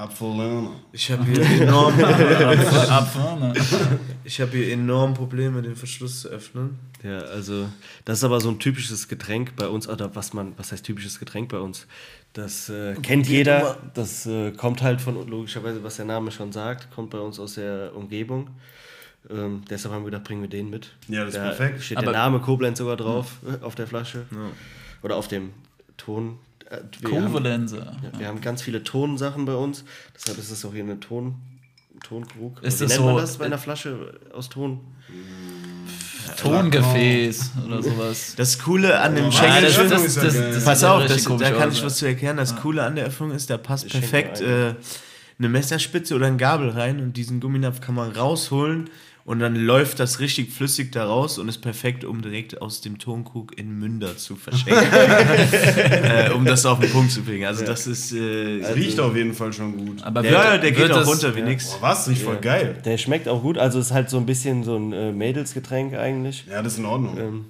Apfellerner. 0.00 0.70
Ich 0.92 1.10
habe 1.10 1.24
hier 1.24 1.42
enorm, 1.62 1.96
ne? 1.98 3.54
ich 4.24 4.40
habe 4.40 4.56
hier 4.56 4.72
enorm 4.72 5.14
Probleme, 5.14 5.62
den 5.62 5.76
Verschluss 5.76 6.22
zu 6.22 6.28
öffnen. 6.28 6.78
Ja, 7.02 7.18
also 7.18 7.68
das 8.04 8.18
ist 8.18 8.24
aber 8.24 8.40
so 8.40 8.48
ein 8.50 8.58
typisches 8.58 9.08
Getränk 9.08 9.56
bei 9.56 9.68
uns, 9.68 9.88
oder 9.88 10.14
was 10.14 10.32
man, 10.32 10.52
was 10.56 10.72
heißt 10.72 10.84
typisches 10.84 11.18
Getränk 11.18 11.50
bei 11.50 11.58
uns? 11.58 11.86
Das 12.32 12.68
äh, 12.68 12.94
kennt 13.02 13.26
jeder, 13.28 13.78
das 13.94 14.26
äh, 14.26 14.52
kommt 14.52 14.82
halt 14.82 15.00
von, 15.00 15.28
logischerweise, 15.28 15.82
was 15.82 15.96
der 15.96 16.04
Name 16.04 16.30
schon 16.30 16.52
sagt, 16.52 16.90
kommt 16.94 17.10
bei 17.10 17.18
uns 17.18 17.38
aus 17.40 17.54
der 17.54 17.92
Umgebung. 17.94 18.50
Ähm, 19.28 19.62
deshalb 19.68 19.94
haben 19.94 20.02
wir 20.02 20.10
gedacht, 20.10 20.24
bringen 20.24 20.40
wir 20.42 20.48
den 20.48 20.70
mit. 20.70 20.92
Ja, 21.08 21.24
das 21.24 21.34
ist 21.34 21.36
da 21.36 21.42
perfekt. 21.50 21.82
steht 21.82 21.98
Aber- 21.98 22.06
der 22.12 22.20
Name 22.20 22.38
Koblenz 22.40 22.78
sogar 22.78 22.96
drauf 22.96 23.38
äh, 23.46 23.62
auf 23.64 23.74
der 23.74 23.86
Flasche. 23.86 24.24
Oder 25.02 25.16
auf 25.16 25.28
dem 25.28 25.50
Ton. 25.96 26.38
Äh, 26.70 26.78
wir 27.00 27.10
haben- 27.20 27.26
Kovalense. 27.26 27.76
Ja, 28.12 28.18
wir 28.18 28.26
haben 28.28 28.40
ganz 28.40 28.62
viele 28.62 28.82
Tonsachen 28.84 29.44
bei 29.44 29.54
uns, 29.54 29.84
deshalb 30.16 30.38
ist 30.38 30.50
es 30.50 30.64
auch 30.64 30.72
hier 30.72 30.84
eine 30.84 30.98
Ton, 31.00 31.34
Tonkrug. 32.02 32.62
Ist 32.62 32.80
Wie 32.80 32.84
das 32.84 32.92
nennt 32.94 33.04
man 33.04 33.14
so- 33.16 33.20
das 33.20 33.36
bei 33.36 33.44
einer 33.46 33.58
Flasche 33.58 34.18
aus 34.32 34.48
Ton? 34.48 34.80
Tongefäß 36.36 37.52
oder 37.66 37.82
sowas. 37.82 38.34
Das 38.36 38.58
Coole 38.58 38.98
an 39.00 39.14
dem 39.14 39.26
Ja, 39.26 39.32
Schengelchen... 39.32 39.90
das- 39.90 40.04
ist 40.04 40.16
ja 40.16 40.22
geil. 40.30 40.62
Pass 40.64 40.84
auf, 40.84 41.04
das, 41.06 41.24
da 41.24 41.50
kann 41.50 41.72
ich 41.72 41.84
was 41.84 41.96
zu 41.96 42.06
erklären. 42.06 42.36
Das 42.36 42.56
Coole 42.56 42.82
an 42.84 42.96
der 42.96 43.06
Öffnung 43.06 43.32
ist, 43.32 43.50
da 43.50 43.58
passt 43.58 43.88
perfekt 43.88 44.40
äh, 44.40 44.74
eine 45.38 45.48
Messerspitze 45.48 46.14
oder 46.14 46.26
ein 46.26 46.38
Gabel 46.38 46.70
rein 46.70 47.00
und 47.00 47.16
diesen 47.16 47.40
Gumminapf 47.40 47.80
kann 47.80 47.94
man 47.94 48.10
rausholen 48.12 48.90
und 49.24 49.40
dann 49.40 49.54
läuft 49.56 50.00
das 50.00 50.20
richtig 50.20 50.52
flüssig 50.52 50.92
da 50.92 51.04
raus 51.06 51.38
und 51.38 51.48
ist 51.48 51.58
perfekt, 51.58 52.04
um 52.04 52.22
direkt 52.22 52.60
aus 52.62 52.80
dem 52.80 52.98
Tonkrug 52.98 53.58
in 53.58 53.78
Münder 53.78 54.16
zu 54.16 54.36
verschenken. 54.36 54.82
äh, 54.92 56.30
um 56.34 56.44
das 56.44 56.64
auf 56.66 56.80
den 56.80 56.90
Punkt 56.90 57.12
zu 57.12 57.22
bringen. 57.22 57.46
Also 57.46 57.64
das 57.64 57.86
ist... 57.86 58.12
Äh, 58.12 58.60
Das 58.60 58.74
riecht 58.74 58.98
auf 59.00 59.14
jeden 59.14 59.34
Fall 59.34 59.52
schon 59.52 59.76
gut. 59.76 60.02
Aber 60.02 60.24
ja, 60.24 60.54
ja, 60.54 60.58
der 60.58 60.72
geht 60.72 60.90
auch 60.90 61.06
runter 61.06 61.34
wie 61.36 61.42
nix. 61.42 61.70
Boah, 61.70 61.82
was? 61.82 62.08
Riecht 62.08 62.22
voll 62.22 62.38
geil. 62.38 62.78
Der 62.84 62.98
schmeckt 62.98 63.28
auch 63.28 63.42
gut, 63.42 63.58
also 63.58 63.78
ist 63.78 63.92
halt 63.92 64.10
so 64.10 64.16
ein 64.18 64.26
bisschen 64.26 64.64
so 64.64 64.76
ein 64.76 64.92
äh, 64.92 65.12
Mädelsgetränk 65.12 65.94
eigentlich. 65.94 66.44
Ja, 66.50 66.62
das 66.62 66.74
ist 66.74 66.78
in 66.78 66.86
Ordnung. 66.86 67.18
Ähm, 67.18 67.44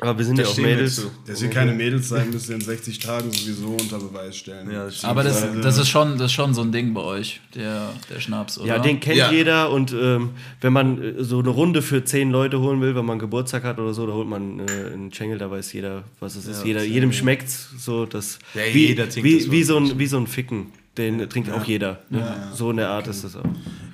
aber 0.00 0.18
wir 0.18 0.24
sind 0.24 0.38
Da 0.38 0.42
ja 0.42 0.48
auch 0.48 0.56
wir 0.56 0.64
Mädels. 0.64 1.06
Dass 1.26 1.40
ihr 1.40 1.50
keine 1.50 1.72
Mädels 1.72 2.08
sein 2.08 2.30
müsst 2.30 2.48
ihr 2.48 2.56
in 2.56 2.60
60 2.60 2.98
Tagen 2.98 3.30
sowieso 3.30 3.68
unter 3.80 3.98
Beweis 3.98 4.36
stellen. 4.36 4.70
Ja, 4.70 4.86
das. 4.86 5.04
Aber 5.04 5.22
das, 5.22 5.34
Beziehungsweise- 5.36 5.62
das, 5.62 5.78
ist 5.78 5.88
schon, 5.88 6.12
das 6.18 6.26
ist 6.26 6.32
schon 6.32 6.52
so 6.52 6.62
ein 6.62 6.72
Ding 6.72 6.94
bei 6.94 7.00
euch, 7.00 7.40
der, 7.54 7.90
der 8.12 8.20
Schnaps, 8.20 8.58
oder? 8.58 8.66
Ja, 8.68 8.78
den 8.80 8.98
kennt 8.98 9.16
Ja. 9.16 9.30
jeder 9.30 9.70
und 9.70 9.92
ähm, 9.92 10.30
wenn 10.60 10.72
man 10.72 11.00
äh, 11.18 11.22
so 11.22 11.38
eine 11.38 11.48
Runde 11.50 11.80
für 11.80 12.04
zehn 12.04 12.30
Leute 12.32 12.58
holen 12.60 12.80
will, 12.80 12.96
wenn 12.96 13.04
man 13.06 13.18
Geburtstag 13.20 13.62
hat 13.62 13.78
oder 13.78 13.94
so, 13.94 14.06
da 14.06 14.12
holt 14.14 14.28
man 14.28 14.58
äh, 14.60 14.62
einen 14.92 15.10
Chengel, 15.12 15.38
da 15.38 15.50
weiß 15.50 15.72
jeder, 15.72 16.02
was 16.18 16.34
es 16.36 16.46
ist. 16.46 16.60
Ja, 16.62 16.66
jeder, 16.66 16.78
das 16.80 16.88
ist 16.88 16.94
jedem 16.94 17.12
schmeckt's 17.12 17.68
so, 17.78 18.04
das 18.06 18.38
Ja, 18.54 18.62
wie, 18.72 18.86
jeder 18.88 19.06
wie, 19.16 19.38
das 19.38 19.50
wie, 19.50 19.62
so 19.62 19.76
ein, 19.76 19.98
wie 19.98 20.06
so 20.06 20.16
ein 20.16 20.26
Ficken. 20.26 20.66
Den 20.96 21.28
trinkt 21.28 21.50
auch 21.50 21.64
jeder. 21.64 21.98
Ne? 22.08 22.22
So 22.54 22.70
in 22.70 22.76
der 22.76 22.88
Art 22.88 23.08
ist 23.08 23.24
das 23.24 23.34
auch. 23.36 23.44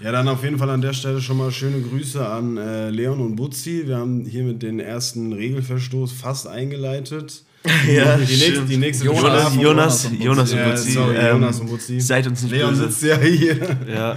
Ja, 0.02 0.12
dann 0.12 0.28
auf 0.28 0.42
jeden 0.44 0.58
Fall 0.58 0.70
an 0.70 0.82
der 0.82 0.92
Stelle 0.92 1.20
schon 1.20 1.38
mal 1.38 1.50
schöne 1.50 1.80
Grüße 1.80 2.26
an 2.26 2.56
äh, 2.56 2.90
Leon 2.90 3.20
und 3.20 3.36
Butzi. 3.36 3.84
Wir 3.86 3.96
haben 3.98 4.24
hiermit 4.24 4.62
den 4.62 4.80
ersten 4.80 5.32
Regelverstoß 5.32 6.12
fast 6.12 6.46
eingeleitet. 6.46 7.42
Ja, 7.86 8.16
die, 8.16 8.22
nächste, 8.22 8.62
die 8.64 8.76
nächste 8.78 9.04
Jonas, 9.04 9.54
Jonas, 9.54 10.04
und 10.06 10.12
Butzi. 10.12 10.24
Jonas 10.24 10.52
und 10.52 10.58
Ja, 10.58 10.68
Butzi, 10.70 10.90
sorry, 10.92 11.16
ähm, 11.16 11.28
Jonas 11.28 11.60
und 11.60 11.66
Butzi. 11.68 12.00
seid 12.00 12.26
uns 12.26 12.42
nicht 12.42 12.52
Leon 12.52 12.70
böse. 12.70 12.88
sitzt 12.88 13.02
ja 13.02 13.18
hier. 13.18 13.56
Ja, 13.86 14.16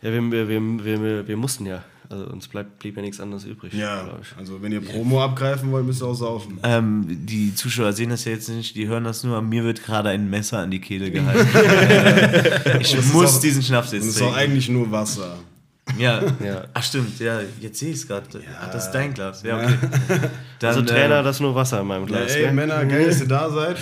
ja 0.00 0.12
wir, 0.12 0.30
wir, 0.30 0.48
wir, 0.48 1.02
wir, 1.02 1.26
wir 1.26 1.36
mussten 1.36 1.66
ja. 1.66 1.82
Also 2.12 2.26
uns 2.26 2.46
bleibt, 2.46 2.78
blieb 2.78 2.96
ja 2.96 3.02
nichts 3.02 3.18
anderes 3.20 3.44
übrig. 3.44 3.72
Ja, 3.72 4.06
also 4.38 4.60
wenn 4.62 4.70
ihr 4.70 4.82
Promo 4.82 5.22
abgreifen 5.24 5.72
wollt, 5.72 5.86
müsst 5.86 6.02
ihr 6.02 6.06
auch 6.06 6.14
saufen. 6.14 6.58
Ähm, 6.62 7.06
die 7.08 7.54
Zuschauer 7.54 7.92
sehen 7.94 8.10
das 8.10 8.24
ja 8.26 8.32
jetzt 8.32 8.48
nicht, 8.50 8.76
die 8.76 8.86
hören 8.86 9.04
das 9.04 9.24
nur. 9.24 9.40
Mir 9.40 9.64
wird 9.64 9.82
gerade 9.82 10.10
ein 10.10 10.28
Messer 10.28 10.58
an 10.58 10.70
die 10.70 10.80
Kehle 10.80 11.10
gehalten. 11.10 11.48
Äh, 11.56 12.78
ich 12.80 12.94
muss 13.12 13.36
auch- 13.36 13.40
diesen 13.40 13.62
Schnaps 13.62 13.88
Und 13.92 13.94
jetzt 13.98 14.08
es 14.08 14.16
ist 14.16 14.22
auch 14.22 14.26
trinken. 14.26 14.40
eigentlich 14.40 14.68
nur 14.68 14.90
Wasser. 14.92 15.36
Ja. 15.98 16.22
Ja. 16.44 16.64
Ach 16.74 16.82
stimmt, 16.82 17.18
ja, 17.18 17.40
jetzt 17.60 17.78
sehe 17.78 17.90
ich 17.90 17.96
es 17.96 18.06
gerade. 18.06 18.26
Ach, 18.60 18.70
das 18.70 18.86
ist 18.86 18.92
dein 18.92 19.12
Glas. 19.14 19.42
Ja, 19.42 19.56
okay. 19.56 19.74
Dann, 20.60 20.68
Also 20.68 20.82
Trainer, 20.82 21.20
äh, 21.20 21.22
das 21.24 21.36
ist 21.36 21.40
nur 21.40 21.54
Wasser 21.54 21.80
in 21.80 21.86
meinem 21.86 22.02
Ja, 22.08 22.18
Glas. 22.18 22.32
ey, 22.34 22.42
gell? 22.42 22.52
Männer, 22.52 22.84
geil, 22.84 23.06
dass 23.06 23.20
ihr 23.20 23.28
da 23.28 23.50
seid. 23.50 23.76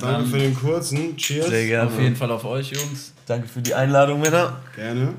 Danke 0.00 0.06
dann- 0.06 0.26
für 0.26 0.38
den 0.38 0.54
kurzen. 0.54 1.16
Cheers. 1.16 1.46
sehr 1.48 1.66
gerne. 1.66 1.88
Auf 1.90 1.98
jeden 2.00 2.16
Fall 2.16 2.30
auf 2.32 2.44
euch, 2.44 2.72
Jungs. 2.72 3.12
Danke 3.26 3.48
für 3.48 3.62
die 3.62 3.74
Einladung, 3.74 4.20
Männer. 4.20 4.60
Gerne. 4.76 5.14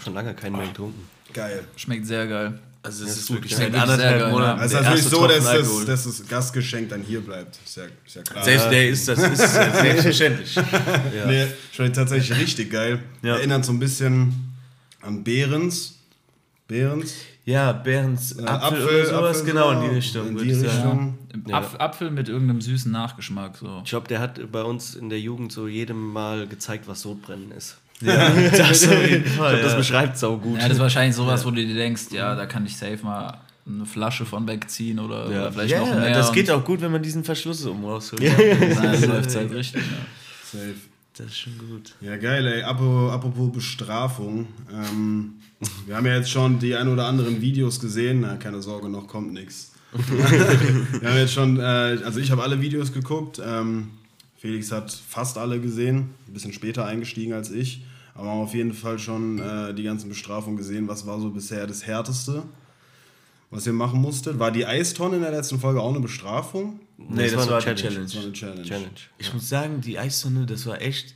Schon 0.00 0.14
lange 0.14 0.34
keinen 0.34 0.56
mehr 0.56 0.66
getrunken. 0.66 1.08
Geil. 1.32 1.64
Schmeckt 1.76 2.06
sehr 2.06 2.26
geil. 2.26 2.58
Also 2.84 3.04
es 3.04 3.16
ist 3.16 3.28
gut, 3.28 3.36
wirklich 3.36 3.52
ja. 3.52 3.58
seit 3.58 3.74
anderthalb 3.74 4.20
geil, 4.20 4.30
Monaten. 4.32 4.60
Also 4.60 4.76
es 4.76 4.80
ist 4.80 4.86
natürlich 4.86 5.04
so, 5.04 5.26
dass 5.28 5.44
das, 5.44 5.84
dass 5.84 6.04
das 6.04 6.28
Gastgeschenk 6.28 6.88
dann 6.88 7.02
hier 7.02 7.20
bleibt. 7.20 7.58
Ist 7.64 7.76
ja, 7.76 7.84
ist 8.04 8.16
ja 8.16 8.22
klar. 8.22 8.44
Selbst 8.44 8.70
der 8.70 8.88
ist, 8.88 9.08
das 9.08 9.18
ist 9.18 9.52
selbstverständlich. 9.52 10.56
Nee, 11.26 11.46
schon 11.72 11.92
tatsächlich 11.92 12.36
richtig 12.36 12.70
geil. 12.70 12.98
Ja. 13.22 13.36
Erinnert 13.36 13.64
so 13.64 13.72
ein 13.72 13.78
bisschen 13.78 14.52
an 15.00 15.22
Behrens. 15.22 15.98
Behrens. 16.66 17.14
Ja, 17.44 17.72
Behrens 17.72 18.32
Äh, 18.32 18.44
Apfel, 18.44 18.82
oder 18.82 19.06
sowas, 19.06 19.40
Apfel, 19.40 19.52
genau 19.52 19.70
in 19.72 19.80
die 19.88 19.96
Richtung. 19.96 20.28
In 20.28 20.34
würde 20.34 20.52
die. 20.52 20.66
Richtung. 20.66 21.18
Apf 21.50 21.76
Apfel 21.78 22.10
mit 22.10 22.28
irgendeinem 22.28 22.60
süßen 22.60 22.90
Nachgeschmack. 22.90 23.56
So. 23.58 23.82
Ich 23.84 23.90
glaube, 23.90 24.08
der 24.08 24.20
hat 24.20 24.50
bei 24.50 24.62
uns 24.62 24.94
in 24.94 25.08
der 25.08 25.20
Jugend 25.20 25.52
so 25.52 25.68
jedem 25.68 26.12
Mal 26.12 26.48
gezeigt, 26.48 26.88
was 26.88 27.02
Sodbrennen 27.02 27.52
ist. 27.52 27.78
Ja, 28.04 28.30
das 28.56 28.86
auf 28.88 29.08
jeden 29.08 29.24
Ich 29.26 29.32
Fall. 29.32 29.50
glaube, 29.50 29.62
das 29.62 29.72
Ja. 29.72 29.78
beschreibt 29.78 30.18
sau 30.18 30.36
gut. 30.38 30.56
Ja, 30.58 30.64
das 30.68 30.72
ist 30.76 30.80
wahrscheinlich 30.80 31.16
sowas, 31.16 31.44
wo 31.44 31.50
du 31.50 31.56
dir 31.64 31.74
denkst, 31.74 32.04
ja, 32.12 32.34
da 32.34 32.46
kann 32.46 32.64
ich 32.66 32.76
safe 32.76 32.98
mal 33.02 33.38
eine 33.66 33.86
Flasche 33.86 34.24
von 34.26 34.46
wegziehen 34.48 34.98
oder, 34.98 35.30
Ja. 35.30 35.40
oder 35.42 35.52
vielleicht 35.52 35.70
Ja, 35.72 35.80
noch 35.80 35.94
mehr. 35.94 36.12
das 36.14 36.32
geht 36.32 36.50
auch 36.50 36.64
gut, 36.64 36.80
wenn 36.80 36.90
man 36.92 37.02
diesen 37.02 37.22
Verschluss 37.24 37.64
um 37.64 37.84
rausholt. 37.84 38.22
Dann 38.22 39.02
läuft 39.08 39.28
es 39.30 39.36
halt 39.36 39.52
richtig. 39.52 39.82
Ja. 39.82 40.58
Safe. 40.58 40.74
Das 41.16 41.26
ist 41.26 41.38
schon 41.38 41.58
gut. 41.58 41.92
Ja, 42.00 42.16
geil, 42.16 42.46
ey. 42.46 42.62
Apropos, 42.62 43.12
apropos 43.12 43.52
Bestrafung. 43.52 44.46
Ähm, 44.72 45.34
wir 45.86 45.94
haben 45.96 46.06
ja 46.06 46.16
jetzt 46.16 46.30
schon 46.30 46.58
die 46.58 46.74
ein 46.74 46.88
oder 46.88 47.04
anderen 47.06 47.40
Videos 47.42 47.78
gesehen. 47.80 48.20
Na, 48.22 48.36
keine 48.36 48.62
Sorge, 48.62 48.88
noch 48.88 49.06
kommt 49.08 49.32
nichts. 49.34 49.72
Wir 51.00 51.08
haben 51.10 51.18
jetzt 51.18 51.34
schon, 51.34 51.58
äh, 51.60 51.62
also 51.62 52.18
ich 52.18 52.30
habe 52.30 52.42
alle 52.42 52.62
Videos 52.62 52.94
geguckt. 52.94 53.38
Ähm, 53.44 53.90
Felix 54.38 54.72
hat 54.72 54.90
fast 54.90 55.36
alle 55.36 55.60
gesehen. 55.60 56.10
Ein 56.28 56.32
bisschen 56.32 56.54
später 56.54 56.86
eingestiegen 56.86 57.34
als 57.34 57.50
ich. 57.50 57.84
Aber 58.14 58.28
haben 58.28 58.40
auf 58.40 58.54
jeden 58.54 58.74
Fall 58.74 58.98
schon 58.98 59.38
äh, 59.38 59.72
die 59.74 59.82
ganzen 59.84 60.08
Bestrafungen 60.08 60.56
gesehen. 60.56 60.86
Was 60.88 61.06
war 61.06 61.18
so 61.20 61.30
bisher 61.30 61.66
das 61.66 61.86
Härteste, 61.86 62.42
was 63.50 63.66
ihr 63.66 63.72
machen 63.72 64.00
musstet? 64.00 64.38
War 64.38 64.50
die 64.50 64.66
Eistonne 64.66 65.16
in 65.16 65.22
der 65.22 65.30
letzten 65.30 65.58
Folge 65.58 65.80
auch 65.80 65.90
eine 65.90 66.00
Bestrafung? 66.00 66.80
Nee, 66.98 67.30
das, 67.30 67.48
war, 67.48 67.58
die 67.60 67.64
Challenge. 67.74 68.00
Das 68.04 68.14
war 68.16 68.22
eine 68.22 68.32
Challenge. 68.32 68.62
Challenge. 68.62 68.90
Ich 69.18 69.32
muss 69.32 69.48
sagen, 69.48 69.80
die 69.80 69.98
Eissonne, 69.98 70.46
das 70.46 70.66
war 70.66 70.80
echt. 70.80 71.14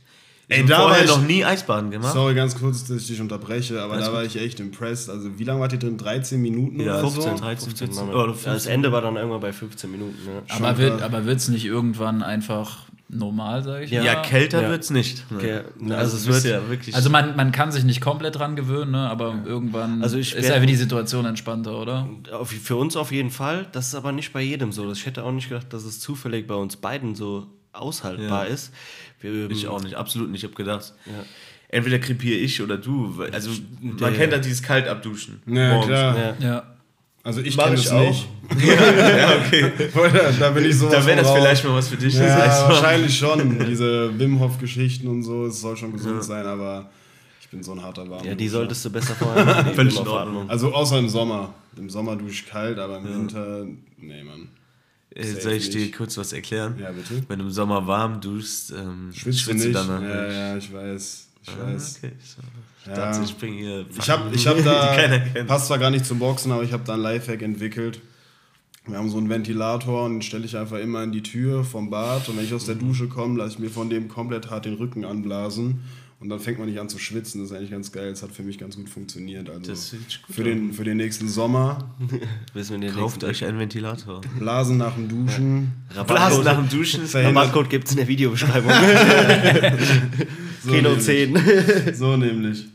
Ich 0.49 0.57
Ey, 0.59 0.65
da 0.65 0.77
war 0.77 0.87
vorher 0.87 1.03
ich- 1.03 1.09
noch 1.09 1.21
nie 1.23 1.43
Eisbaden 1.43 1.91
gemacht. 1.91 2.13
Sorry, 2.13 2.33
ganz 2.33 2.57
kurz, 2.57 2.85
dass 2.85 3.01
ich 3.01 3.07
dich 3.07 3.19
unterbreche, 3.21 3.81
aber 3.81 3.95
Alles 3.95 4.05
da 4.07 4.13
war 4.13 4.23
ich 4.23 4.37
echt 4.37 4.59
impressed. 4.61 5.09
Also, 5.09 5.37
wie 5.37 5.43
lange 5.43 5.59
wart 5.59 5.73
ihr 5.73 5.79
drin? 5.79 5.97
13 5.97 6.41
Minuten 6.41 6.79
Ja, 6.79 6.99
oder 6.99 7.11
15, 7.11 7.21
so? 7.37 7.43
13, 7.43 7.75
14. 7.75 7.95
Machen 7.95 8.07
wir. 8.09 8.15
Oder 8.15 8.27
Ja, 8.27 8.31
das 8.33 8.41
15. 8.43 8.71
Ende 8.73 8.91
war 8.93 9.01
dann 9.01 9.17
irgendwann 9.17 9.41
bei 9.41 9.51
15 9.51 9.91
Minuten. 9.91 10.17
Ne? 10.25 10.41
Aber 10.47 10.77
wird 10.77 11.01
aber 11.01 11.25
wird's 11.25 11.49
nicht 11.49 11.65
irgendwann 11.65 12.23
einfach 12.23 12.85
normal, 13.09 13.63
sage 13.63 13.85
ich 13.85 13.91
Ja. 13.91 14.03
Ja, 14.03 14.15
kälter 14.21 14.61
Ja. 14.63 14.69
wird's 14.69 14.89
nicht. 14.89 15.23
Okay, 15.33 15.61
Also, 15.81 15.95
also 15.95 16.17
es 16.17 16.21
es 16.21 16.27
wird 16.27 16.43
wird- 16.43 16.53
ja 16.63 16.69
wirklich. 16.69 16.95
Also 16.95 17.09
man, 17.09 17.35
man 17.35 17.51
kann 17.51 17.71
sich 17.71 17.83
nicht 17.85 18.01
komplett 18.01 18.35
dran 18.35 18.55
gewöhnen, 18.55 18.91
ne? 18.91 19.09
aber 19.09 19.43
irgendwann 19.45 20.01
Also 20.03 20.17
ich 20.17 20.35
ist 20.35 20.51
einfach 20.51 20.67
die 20.67 20.75
Situation 20.75 21.25
entspannter, 21.25 21.79
oder? 21.79 22.07
Auf, 22.33 22.49
für 22.49 22.75
uns 22.75 22.95
auf 22.97 23.11
jeden 23.11 23.29
Fall. 23.31 23.65
Das 23.71 23.87
ist 23.87 23.95
aber 23.95 24.11
nicht 24.11 24.33
bei 24.33 24.41
jedem 24.41 24.71
so. 24.73 24.91
Ich 24.91 25.05
hätte 25.05 25.23
auch 25.23 25.31
nicht 25.31 25.47
gedacht, 25.49 25.71
dass 25.71 25.85
es 25.85 25.99
zufällig 25.99 26.47
bei 26.47 26.55
uns 26.55 26.75
beiden 26.75 27.15
so 27.15 27.47
aushaltbar 27.73 28.45
Ja. 28.47 28.53
ist. 28.53 28.73
Wir, 29.21 29.49
ich 29.51 29.67
auch 29.67 29.81
nicht, 29.81 29.95
absolut 29.95 30.29
nicht. 30.29 30.43
Ich 30.43 30.49
habe 30.49 30.55
gedacht, 30.55 30.93
entweder 31.69 31.99
krepiere 31.99 32.37
ich 32.37 32.61
oder 32.61 32.77
du. 32.77 33.17
weil- 33.17 33.31
Also, 33.31 33.51
man 33.81 33.97
Ja. 33.99 34.09
kennt 34.11 34.33
ja 34.33 34.39
dieses 34.39 34.61
kalt 34.61 34.87
abduschen. 34.87 35.41
Ja, 35.45 35.69
morgens. 35.73 35.87
klar. 35.87 36.35
Ja. 36.39 36.63
Ja. 37.27 37.33
Also, 37.33 37.41
ich 37.41 37.57
kenne 37.57 37.75
es 37.75 37.89
auch. 37.89 38.07
nicht. 38.07 38.27
ja, 38.65 39.37
okay. 39.45 39.71
Da 40.39 40.49
bin 40.51 40.65
ich 40.65 40.77
sowas 40.77 40.93
Da 40.93 41.05
wäre 41.05 41.17
das 41.17 41.27
raus. 41.27 41.37
vielleicht 41.37 41.63
mal 41.65 41.73
was 41.75 41.87
für 41.89 41.97
dich. 41.97 42.13
Ja, 42.15 42.23
Eisbaden. 42.23 42.69
wahrscheinlich 42.75 43.17
schon. 43.17 43.65
Diese 43.67 44.17
Wim 44.17 44.39
Hof-Geschichten 44.39 45.07
und 45.07 45.23
so, 45.23 45.45
es 45.47 45.59
soll 45.59 45.75
schon 45.75 45.91
gesund 45.93 46.23
sein, 46.23 46.45
aber 46.45 46.89
ich 47.41 47.49
bin 47.49 47.61
so 47.63 47.73
ein 47.73 47.81
harter 47.83 48.09
Warm. 48.09 48.25
ja, 48.25 48.33
die 48.35 48.47
solltest 48.47 48.83
du 48.85 48.89
besser 48.89 49.15
vorher 49.15 49.43
machen. 49.45 49.73
Völlig 49.73 49.93
in 49.99 50.05
Wimmerfatmung. 50.05 50.49
Also, 50.49 50.73
außer 50.73 50.99
im 50.99 51.09
Sommer. 51.09 51.53
Im 51.77 51.89
Sommer 51.89 52.15
dusche 52.15 52.31
ich 52.31 52.45
kalt, 52.47 52.79
aber 52.79 52.97
im 52.99 53.03
Winter, 53.07 53.65
nee, 53.97 54.23
Mann. 54.23 54.47
Äh, 55.13 55.23
Soll 55.25 55.53
ich 55.53 55.69
dir 55.69 55.81
nicht. 55.81 55.95
kurz 55.95 56.17
was 56.17 56.31
erklären? 56.33 56.75
Ja, 56.79 56.91
bitte. 56.91 57.23
Wenn 57.27 57.39
du 57.39 57.45
im 57.45 57.51
Sommer 57.51 57.85
warm 57.87 58.21
duschst, 58.21 58.71
ähm, 58.71 59.11
Schwitzt 59.13 59.47
du 59.47 59.53
nicht? 59.53 59.73
dann. 59.75 60.01
ja, 60.03 60.31
ja, 60.31 60.57
ich 60.57 60.71
weiß. 60.71 61.27
Ich 61.43 61.49
Ah, 61.49 61.73
weiß. 61.73 61.99
okay. 62.03 62.13
So. 62.23 62.41
Ich 62.91 62.97
Ja. 62.97 63.25
bringe 63.39 63.57
hier. 63.57 63.85
Ich 63.99 64.09
habe 64.09 64.35
ich 64.35 64.47
hab 64.47 64.63
da, 64.63 65.43
passt 65.45 65.67
zwar 65.67 65.77
gar 65.77 65.89
nicht 65.89 66.05
zum 66.05 66.19
Boxen, 66.19 66.51
aber 66.51 66.63
ich 66.63 66.71
habe 66.73 66.83
da 66.85 66.93
einen 66.93 67.03
Lifehack 67.03 67.41
entwickelt. 67.41 68.01
Wir 68.85 68.97
haben 68.97 69.09
so 69.09 69.17
einen 69.17 69.29
Ventilator 69.29 70.05
und 70.05 70.13
den 70.13 70.21
stelle 70.21 70.45
ich 70.45 70.55
einfach 70.55 70.77
immer 70.79 71.03
in 71.03 71.11
die 71.11 71.21
Tür 71.23 71.65
vom 71.65 71.89
Bad 71.89 72.29
und 72.29 72.37
wenn 72.37 72.45
ich 72.45 72.53
aus 72.53 72.65
der 72.65 72.75
Dusche 72.75 73.07
komme, 73.07 73.37
lasse 73.37 73.55
ich 73.55 73.59
mir 73.59 73.69
von 73.69 73.89
dem 73.89 74.07
komplett 74.07 74.49
hart 74.49 74.63
den 74.63 74.75
Rücken 74.75 75.03
anblasen 75.03 75.81
und 76.21 76.29
dann 76.29 76.39
fängt 76.39 76.57
man 76.57 76.69
nicht 76.69 76.79
an 76.79 76.87
zu 76.87 76.97
schwitzen. 76.97 77.41
Das 77.41 77.51
ist 77.51 77.57
eigentlich 77.57 77.71
ganz 77.71 77.91
geil. 77.91 78.09
Das 78.11 78.23
hat 78.23 78.31
für 78.31 78.43
mich 78.43 78.57
ganz 78.57 78.77
gut 78.77 78.87
funktioniert. 78.89 79.49
Also 79.49 79.73
gut 79.73 79.99
für, 80.29 80.43
den, 80.45 80.71
für 80.71 80.85
den 80.85 80.95
nächsten 80.97 81.27
Sommer 81.27 81.93
Wissen 82.53 82.79
wir 82.79 82.87
den 82.87 82.95
Kauft 82.97 83.23
nächsten 83.23 83.43
euch 83.43 83.45
einen 83.49 83.59
Ventilator. 83.59 84.21
Blasen 84.39 84.77
nach 84.77 84.95
dem 84.95 85.09
Duschen. 85.09 85.73
Blasen 86.07 86.43
nach 86.45 86.55
dem 86.55 86.69
Duschen. 86.69 87.03
Rabattcode 87.13 87.69
gibt 87.69 87.85
es 87.87 87.91
in 87.91 87.97
der 87.97 88.07
Videobeschreibung. 88.07 88.71
So 90.63 90.71
Kilo 90.71 90.89
nämlich. 90.89 91.05
10. 91.05 91.93
So 91.95 92.17
nämlich. 92.17 92.65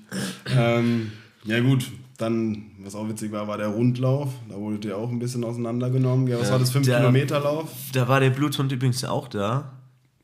ähm, 0.57 1.13
ja 1.45 1.61
gut, 1.61 1.87
dann, 2.19 2.67
was 2.85 2.95
auch 2.95 3.09
witzig 3.09 3.33
war, 3.33 3.49
war 3.49 3.59
der 3.59 3.69
Rundlauf. 3.69 4.33
Da 4.49 4.55
wurdet 4.57 4.85
ihr 4.85 4.97
auch 4.97 5.11
ein 5.11 5.19
bisschen 5.19 5.43
auseinandergenommen. 5.45 6.27
Ja, 6.29 6.39
was 6.39 6.51
war 6.53 6.59
das, 6.59 6.71
5 6.71 6.87
der- 6.87 6.99
Kilometer 6.99 7.41
Lauf? 7.41 7.71
Da 7.93 8.07
war 8.09 8.21
der 8.21 8.31
Bluthund 8.31 8.71
übrigens 8.73 9.05
auch 9.05 9.29
da. 9.29 9.73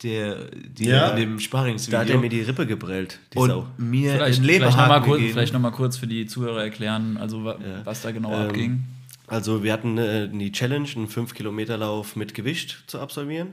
Der, 0.04 0.36
die 0.52 0.84
Ja? 0.86 1.08
in 1.10 1.16
dem 1.16 1.40
Sparringsvideo. 1.40 1.98
Da 1.98 2.04
hat 2.04 2.10
er 2.10 2.18
mir 2.20 2.28
die 2.28 2.42
Rippe 2.42 2.66
gebrellt, 2.66 3.18
die 3.34 3.38
und 3.38 3.48
Sau. 3.50 3.66
mir 3.78 4.12
Vielleicht, 4.12 4.38
einen 4.38 4.44
vielleicht 4.48 4.60
nochmal 4.62 4.84
Leberhaken 5.00 5.10
kurz, 5.10 5.32
vielleicht 5.32 5.52
noch 5.54 5.60
mal 5.60 5.70
kurz 5.72 5.96
für 5.96 6.06
die 6.06 6.26
Zuhörer 6.26 6.62
erklären, 6.62 7.16
also 7.16 7.44
wa 7.44 7.56
was 7.82 8.02
da 8.02 8.12
genau 8.12 8.32
Ähm, 8.32 8.46
abging. 8.48 8.84
Also 9.28 9.62
wir 9.62 9.72
hatten 9.72 9.98
äh, 9.98 10.28
die 10.28 10.52
Challenge, 10.52 10.88
einen 10.96 11.08
5-Kilometer-Lauf 11.08 12.16
mit 12.16 12.34
Gewicht 12.34 12.84
zu 12.86 12.98
absolvieren. 12.98 13.48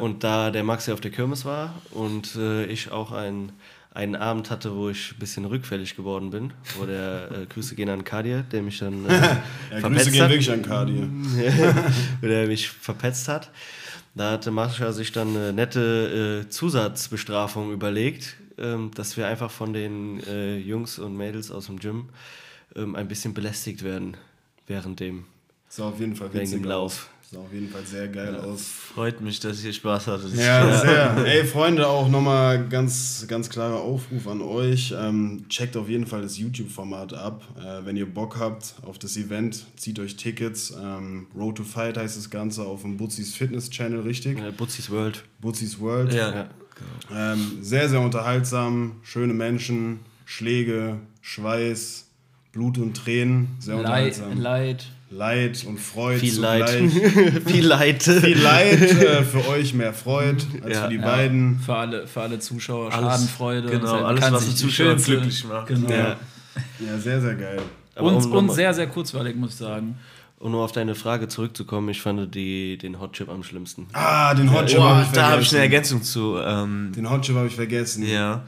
Und 0.00 0.22
da 0.22 0.50
der 0.50 0.64
Maxi 0.64 0.92
auf 0.92 1.00
der 1.00 1.10
Kirmes 1.10 1.44
war 1.44 1.74
und 1.90 2.36
äh, 2.36 2.66
ich 2.66 2.92
auch 2.92 3.10
ein, 3.10 3.52
einen 3.92 4.16
Abend 4.16 4.50
hatte, 4.50 4.76
wo 4.76 4.90
ich 4.90 5.12
ein 5.12 5.18
bisschen 5.18 5.44
rückfällig 5.44 5.96
geworden 5.96 6.30
bin, 6.30 6.52
wo 6.78 6.84
der 6.84 7.30
äh, 7.32 7.46
Grüße 7.52 7.74
gehen 7.74 7.88
an 7.88 8.04
Kadir, 8.04 8.42
der 8.42 8.62
mich 8.62 8.78
dann 8.78 9.06
äh, 9.06 9.12
Ja, 9.70 9.80
Grüße 9.80 9.80
verpetzt 9.80 10.12
gehen 10.12 10.22
hat. 10.22 10.30
wirklich 10.30 10.50
an 10.52 10.62
Kadi. 10.62 11.02
wo 12.20 12.26
der 12.26 12.46
mich 12.46 12.68
verpetzt 12.68 13.28
hat. 13.28 13.50
Da 14.14 14.32
hatte 14.32 14.50
Mascha 14.50 14.92
sich 14.92 15.10
dann 15.12 15.28
eine 15.28 15.52
nette 15.52 16.44
äh, 16.46 16.48
Zusatzbestrafung 16.50 17.72
überlegt, 17.72 18.36
ähm, 18.58 18.90
dass 18.94 19.16
wir 19.16 19.26
einfach 19.26 19.50
von 19.50 19.72
den 19.72 20.22
äh, 20.24 20.58
Jungs 20.58 20.98
und 20.98 21.16
Mädels 21.16 21.50
aus 21.50 21.66
dem 21.66 21.78
Gym 21.78 22.08
ähm, 22.76 22.94
ein 22.94 23.08
bisschen 23.08 23.32
belästigt 23.32 23.82
werden 23.84 24.16
während 24.68 25.00
dem 25.00 25.24
Sah 25.68 25.88
auf 25.88 26.00
jeden 26.00 26.16
Fall 26.16 26.28
dem 26.30 26.64
Lauf. 26.64 26.84
aus. 26.84 27.08
Sah 27.30 27.40
auf 27.40 27.52
jeden 27.52 27.68
Fall 27.68 27.84
sehr 27.84 28.08
geil 28.08 28.36
aus. 28.36 28.62
Freut 28.62 29.20
mich, 29.20 29.38
dass 29.38 29.62
ihr 29.62 29.74
Spaß 29.74 30.06
hattet. 30.06 30.34
Ja, 30.34 30.80
sehr. 30.80 31.16
Ey, 31.26 31.44
Freunde, 31.44 31.86
auch 31.86 32.08
nochmal 32.08 32.66
ganz, 32.68 33.26
ganz 33.28 33.50
klarer 33.50 33.82
Aufruf 33.82 34.26
an 34.28 34.40
euch. 34.40 34.94
Ähm, 34.98 35.44
checkt 35.50 35.76
auf 35.76 35.90
jeden 35.90 36.06
Fall 36.06 36.22
das 36.22 36.38
YouTube-Format 36.38 37.12
ab. 37.12 37.42
Äh, 37.58 37.84
wenn 37.84 37.98
ihr 37.98 38.06
Bock 38.06 38.38
habt 38.38 38.76
auf 38.80 38.98
das 38.98 39.18
Event, 39.18 39.66
zieht 39.76 39.98
euch 39.98 40.16
Tickets. 40.16 40.72
Ähm, 40.82 41.26
Road 41.36 41.56
to 41.58 41.64
Fight 41.64 41.98
heißt 41.98 42.16
das 42.16 42.30
Ganze 42.30 42.62
auf 42.64 42.80
dem 42.80 42.96
Butzis 42.96 43.34
Fitness 43.34 43.68
Channel, 43.68 44.00
richtig? 44.00 44.38
äh, 44.38 44.50
Butzis 44.50 44.88
World. 44.88 45.22
Butzis 45.42 45.78
World. 45.80 46.14
Ja. 46.14 46.34
Ja. 46.34 46.48
Ähm, 47.34 47.58
sehr, 47.60 47.90
sehr 47.90 48.00
unterhaltsam. 48.00 49.00
Schöne 49.02 49.34
Menschen, 49.34 50.00
Schläge, 50.24 50.98
Schweiß, 51.20 52.07
Blut 52.52 52.78
und 52.78 52.94
Tränen. 52.96 53.48
Sehr 53.60 53.74
Leid, 53.76 53.84
unterhaltsam. 53.84 54.40
Leid. 54.40 54.86
Leid 55.10 55.64
und 55.66 55.80
Freude 55.80 56.18
Viel 56.20 56.38
Leid. 56.38 56.68
Viel 57.46 57.64
Leid. 57.66 58.02
Viel 58.02 58.38
Leid, 58.38 58.80
äh, 58.82 59.22
für 59.24 59.48
euch 59.48 59.72
mehr 59.72 59.94
Freude 59.94 60.36
als 60.62 60.74
Ja. 60.74 60.82
für 60.84 60.88
die 60.90 60.96
Ja, 60.96 61.02
beiden. 61.02 61.58
Für 61.60 61.76
alle, 61.76 62.06
für 62.06 62.20
alle 62.22 62.38
Zuschauer 62.38 62.92
Alles- 62.92 63.12
Schadenfreude. 63.12 63.70
genau, 63.70 64.04
alles, 64.04 64.30
was 64.32 64.46
die 64.50 64.54
Zuschauer 64.54 64.96
glücklich 64.96 65.44
macht. 65.44 65.68
Genau. 65.68 65.88
Ja. 65.90 66.16
Ja, 66.80 66.98
sehr, 66.98 67.20
sehr 67.20 67.34
geil. 67.36 67.62
Aber 67.94 68.08
Und, 68.12 68.24
um 68.26 68.32
und 68.32 68.52
sehr, 68.52 68.74
sehr 68.74 68.86
kurzweilig, 68.86 69.34
muss 69.36 69.50
ich 69.52 69.56
sagen. 69.56 69.96
Um 70.40 70.52
nur 70.52 70.62
auf 70.62 70.72
deine 70.72 70.94
Frage 70.94 71.26
zurückzukommen, 71.26 71.88
ich 71.88 72.00
fand 72.00 72.32
die, 72.34 72.76
den 72.78 73.00
Hot 73.00 73.14
Chip 73.14 73.28
am 73.28 73.42
schlimmsten. 73.42 73.86
Ah, 73.94 74.34
den 74.34 74.52
Hot 74.52 74.66
Chip 74.66 74.78
Oh, 74.78 74.82
habe 74.84 75.02
ich 75.02 75.08
da 75.12 75.30
habe 75.30 75.42
ich 75.42 75.48
eine 75.52 75.60
vergessen. 75.60 75.96
Ergänzung 75.96 76.02
zu. 76.02 76.36
Ähm, 76.38 76.92
Den 76.94 77.08
Hot 77.10 77.22
Chip 77.22 77.34
habe 77.34 77.46
ich 77.48 77.54
vergessen. 77.56 78.06
ja. 78.06 78.44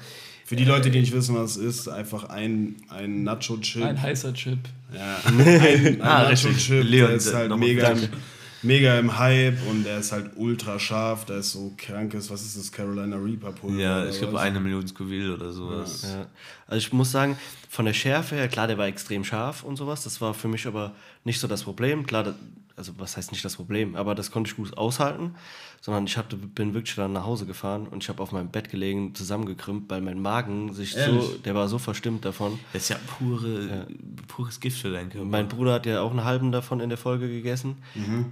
Für 0.50 0.56
die 0.56 0.64
Leute, 0.64 0.90
die 0.90 0.98
nicht 0.98 1.12
wissen, 1.12 1.36
was 1.36 1.54
es 1.54 1.58
ist, 1.78 1.88
einfach 1.88 2.24
ein, 2.24 2.74
ein 2.88 3.22
Nacho-Chip. 3.22 3.84
Ein 3.84 4.02
heißer 4.02 4.34
Chip. 4.34 4.58
Ja, 4.92 5.18
ein, 5.24 5.40
ein 5.40 6.02
Ah. 6.02 6.24
Nacho-Chip, 6.24 6.90
der 6.90 7.10
ist 7.10 7.32
halt 7.32 7.56
mega, 7.56 7.90
danke. 7.90 8.08
mega 8.60 8.98
im 8.98 9.16
Hype 9.16 9.64
und 9.68 9.84
der 9.84 9.98
ist 9.98 10.10
halt 10.10 10.32
ultra 10.34 10.80
scharf. 10.80 11.24
Da 11.24 11.36
ist 11.36 11.52
so 11.52 11.72
krankes, 11.76 12.30
was 12.30 12.42
ist 12.42 12.58
das, 12.58 12.72
Carolina 12.72 13.14
Reaper 13.14 13.52
Pulver? 13.52 13.80
Ja, 13.80 14.08
ich 14.08 14.18
glaube 14.18 14.40
eine 14.40 14.58
Million 14.58 14.88
Scoville 14.88 15.32
oder 15.34 15.52
sowas. 15.52 16.02
Ja. 16.02 16.26
Also 16.66 16.78
ich 16.84 16.92
muss 16.92 17.12
sagen, 17.12 17.38
von 17.68 17.84
der 17.84 17.92
Schärfe 17.94 18.34
her, 18.34 18.48
klar, 18.48 18.66
der 18.66 18.76
war 18.76 18.88
extrem 18.88 19.22
scharf 19.22 19.62
und 19.62 19.76
sowas. 19.76 20.02
Das 20.02 20.20
war 20.20 20.34
für 20.34 20.48
mich 20.48 20.66
aber 20.66 20.94
nicht 21.22 21.38
so 21.38 21.46
das 21.46 21.62
Problem. 21.62 22.04
Klar, 22.06 22.24
das 22.24 22.34
also 22.74 22.94
was 22.96 23.16
heißt 23.16 23.30
nicht 23.30 23.44
das 23.44 23.56
Problem, 23.56 23.94
aber 23.94 24.14
das 24.14 24.30
konnte 24.30 24.50
ich 24.50 24.56
gut 24.56 24.76
aushalten, 24.78 25.34
sondern 25.80 26.04
ich 26.04 26.16
hatte, 26.18 26.36
bin 26.36 26.74
wirklich 26.74 26.94
dann 26.94 27.14
nach 27.14 27.24
Hause 27.24 27.46
gefahren 27.46 27.86
und 27.90 28.02
ich 28.02 28.08
habe 28.10 28.22
auf 28.22 28.32
meinem 28.32 28.48
Bett 28.48 28.68
gelegen, 28.70 29.14
zusammengekrümmt, 29.14 29.88
weil 29.90 30.02
mein 30.02 30.20
Magen 30.20 30.74
sich 30.74 30.92
so, 30.92 30.98
Ehrlich? 30.98 31.42
der 31.42 31.54
war 31.54 31.68
so 31.68 31.78
verstimmt 31.78 32.24
davon. 32.24 32.58
Das 32.72 32.82
ist 32.82 32.88
ja 32.90 32.96
pure, 33.18 33.86
pures 34.28 34.60
Gift 34.60 34.78
für 34.82 34.90
deinen 34.90 35.08
Körper. 35.10 35.26
Mein 35.26 35.48
Bruder 35.48 35.72
hat 35.74 35.86
ja 35.86 36.02
auch 36.02 36.10
einen 36.10 36.24
halben 36.24 36.52
davon 36.52 36.80
in 36.80 36.90
der 36.90 36.98
Folge 36.98 37.28
gegessen. 37.28 37.76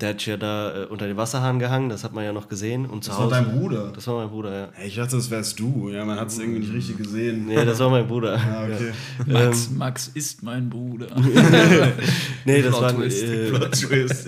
Der 0.00 0.10
hat 0.10 0.26
ja 0.26 0.36
da 0.36 0.82
äh, 0.82 0.86
unter 0.86 1.06
den 1.06 1.16
Wasserhahn 1.16 1.58
gehangen, 1.58 1.88
das 1.88 2.04
hat 2.04 2.12
man 2.12 2.24
ja 2.24 2.32
noch 2.34 2.48
gesehen. 2.48 2.84
Und 2.84 3.02
zu 3.04 3.10
Das 3.10 3.18
war 3.18 3.26
Hause, 3.26 3.34
dein 3.36 3.58
Bruder? 3.58 3.92
Das 3.94 4.06
war 4.06 4.16
mein 4.16 4.28
Bruder, 4.28 4.52
ja. 4.60 4.68
Hey, 4.74 4.88
ich 4.88 4.96
dachte, 4.96 5.16
das 5.16 5.30
wärst 5.30 5.58
du. 5.58 5.88
Ja, 5.88 6.04
man 6.04 6.20
hat 6.20 6.28
es 6.28 6.38
irgendwie 6.38 6.60
nicht 6.60 6.72
richtig 6.74 6.98
gesehen. 6.98 7.46
Nee, 7.46 7.64
das 7.64 7.78
war 7.78 7.88
mein 7.90 8.06
Bruder. 8.06 8.38
Ah, 8.48 8.64
okay. 8.64 8.92
Max, 9.26 9.70
Max 9.70 10.08
ist 10.08 10.42
mein 10.42 10.68
Bruder. 10.68 11.08
Nee, 12.44 12.62
das 12.62 12.70
Plot 12.70 12.82
war 12.82 12.94
Twist. 12.96 13.22
äh, 13.24 13.50
Plot 13.50 13.72
Twist. 13.72 14.26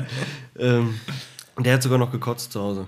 ähm, 0.58 0.94
Der 1.58 1.74
hat 1.74 1.82
sogar 1.82 1.98
noch 1.98 2.10
gekotzt 2.10 2.52
zu 2.52 2.60
Hause. 2.60 2.86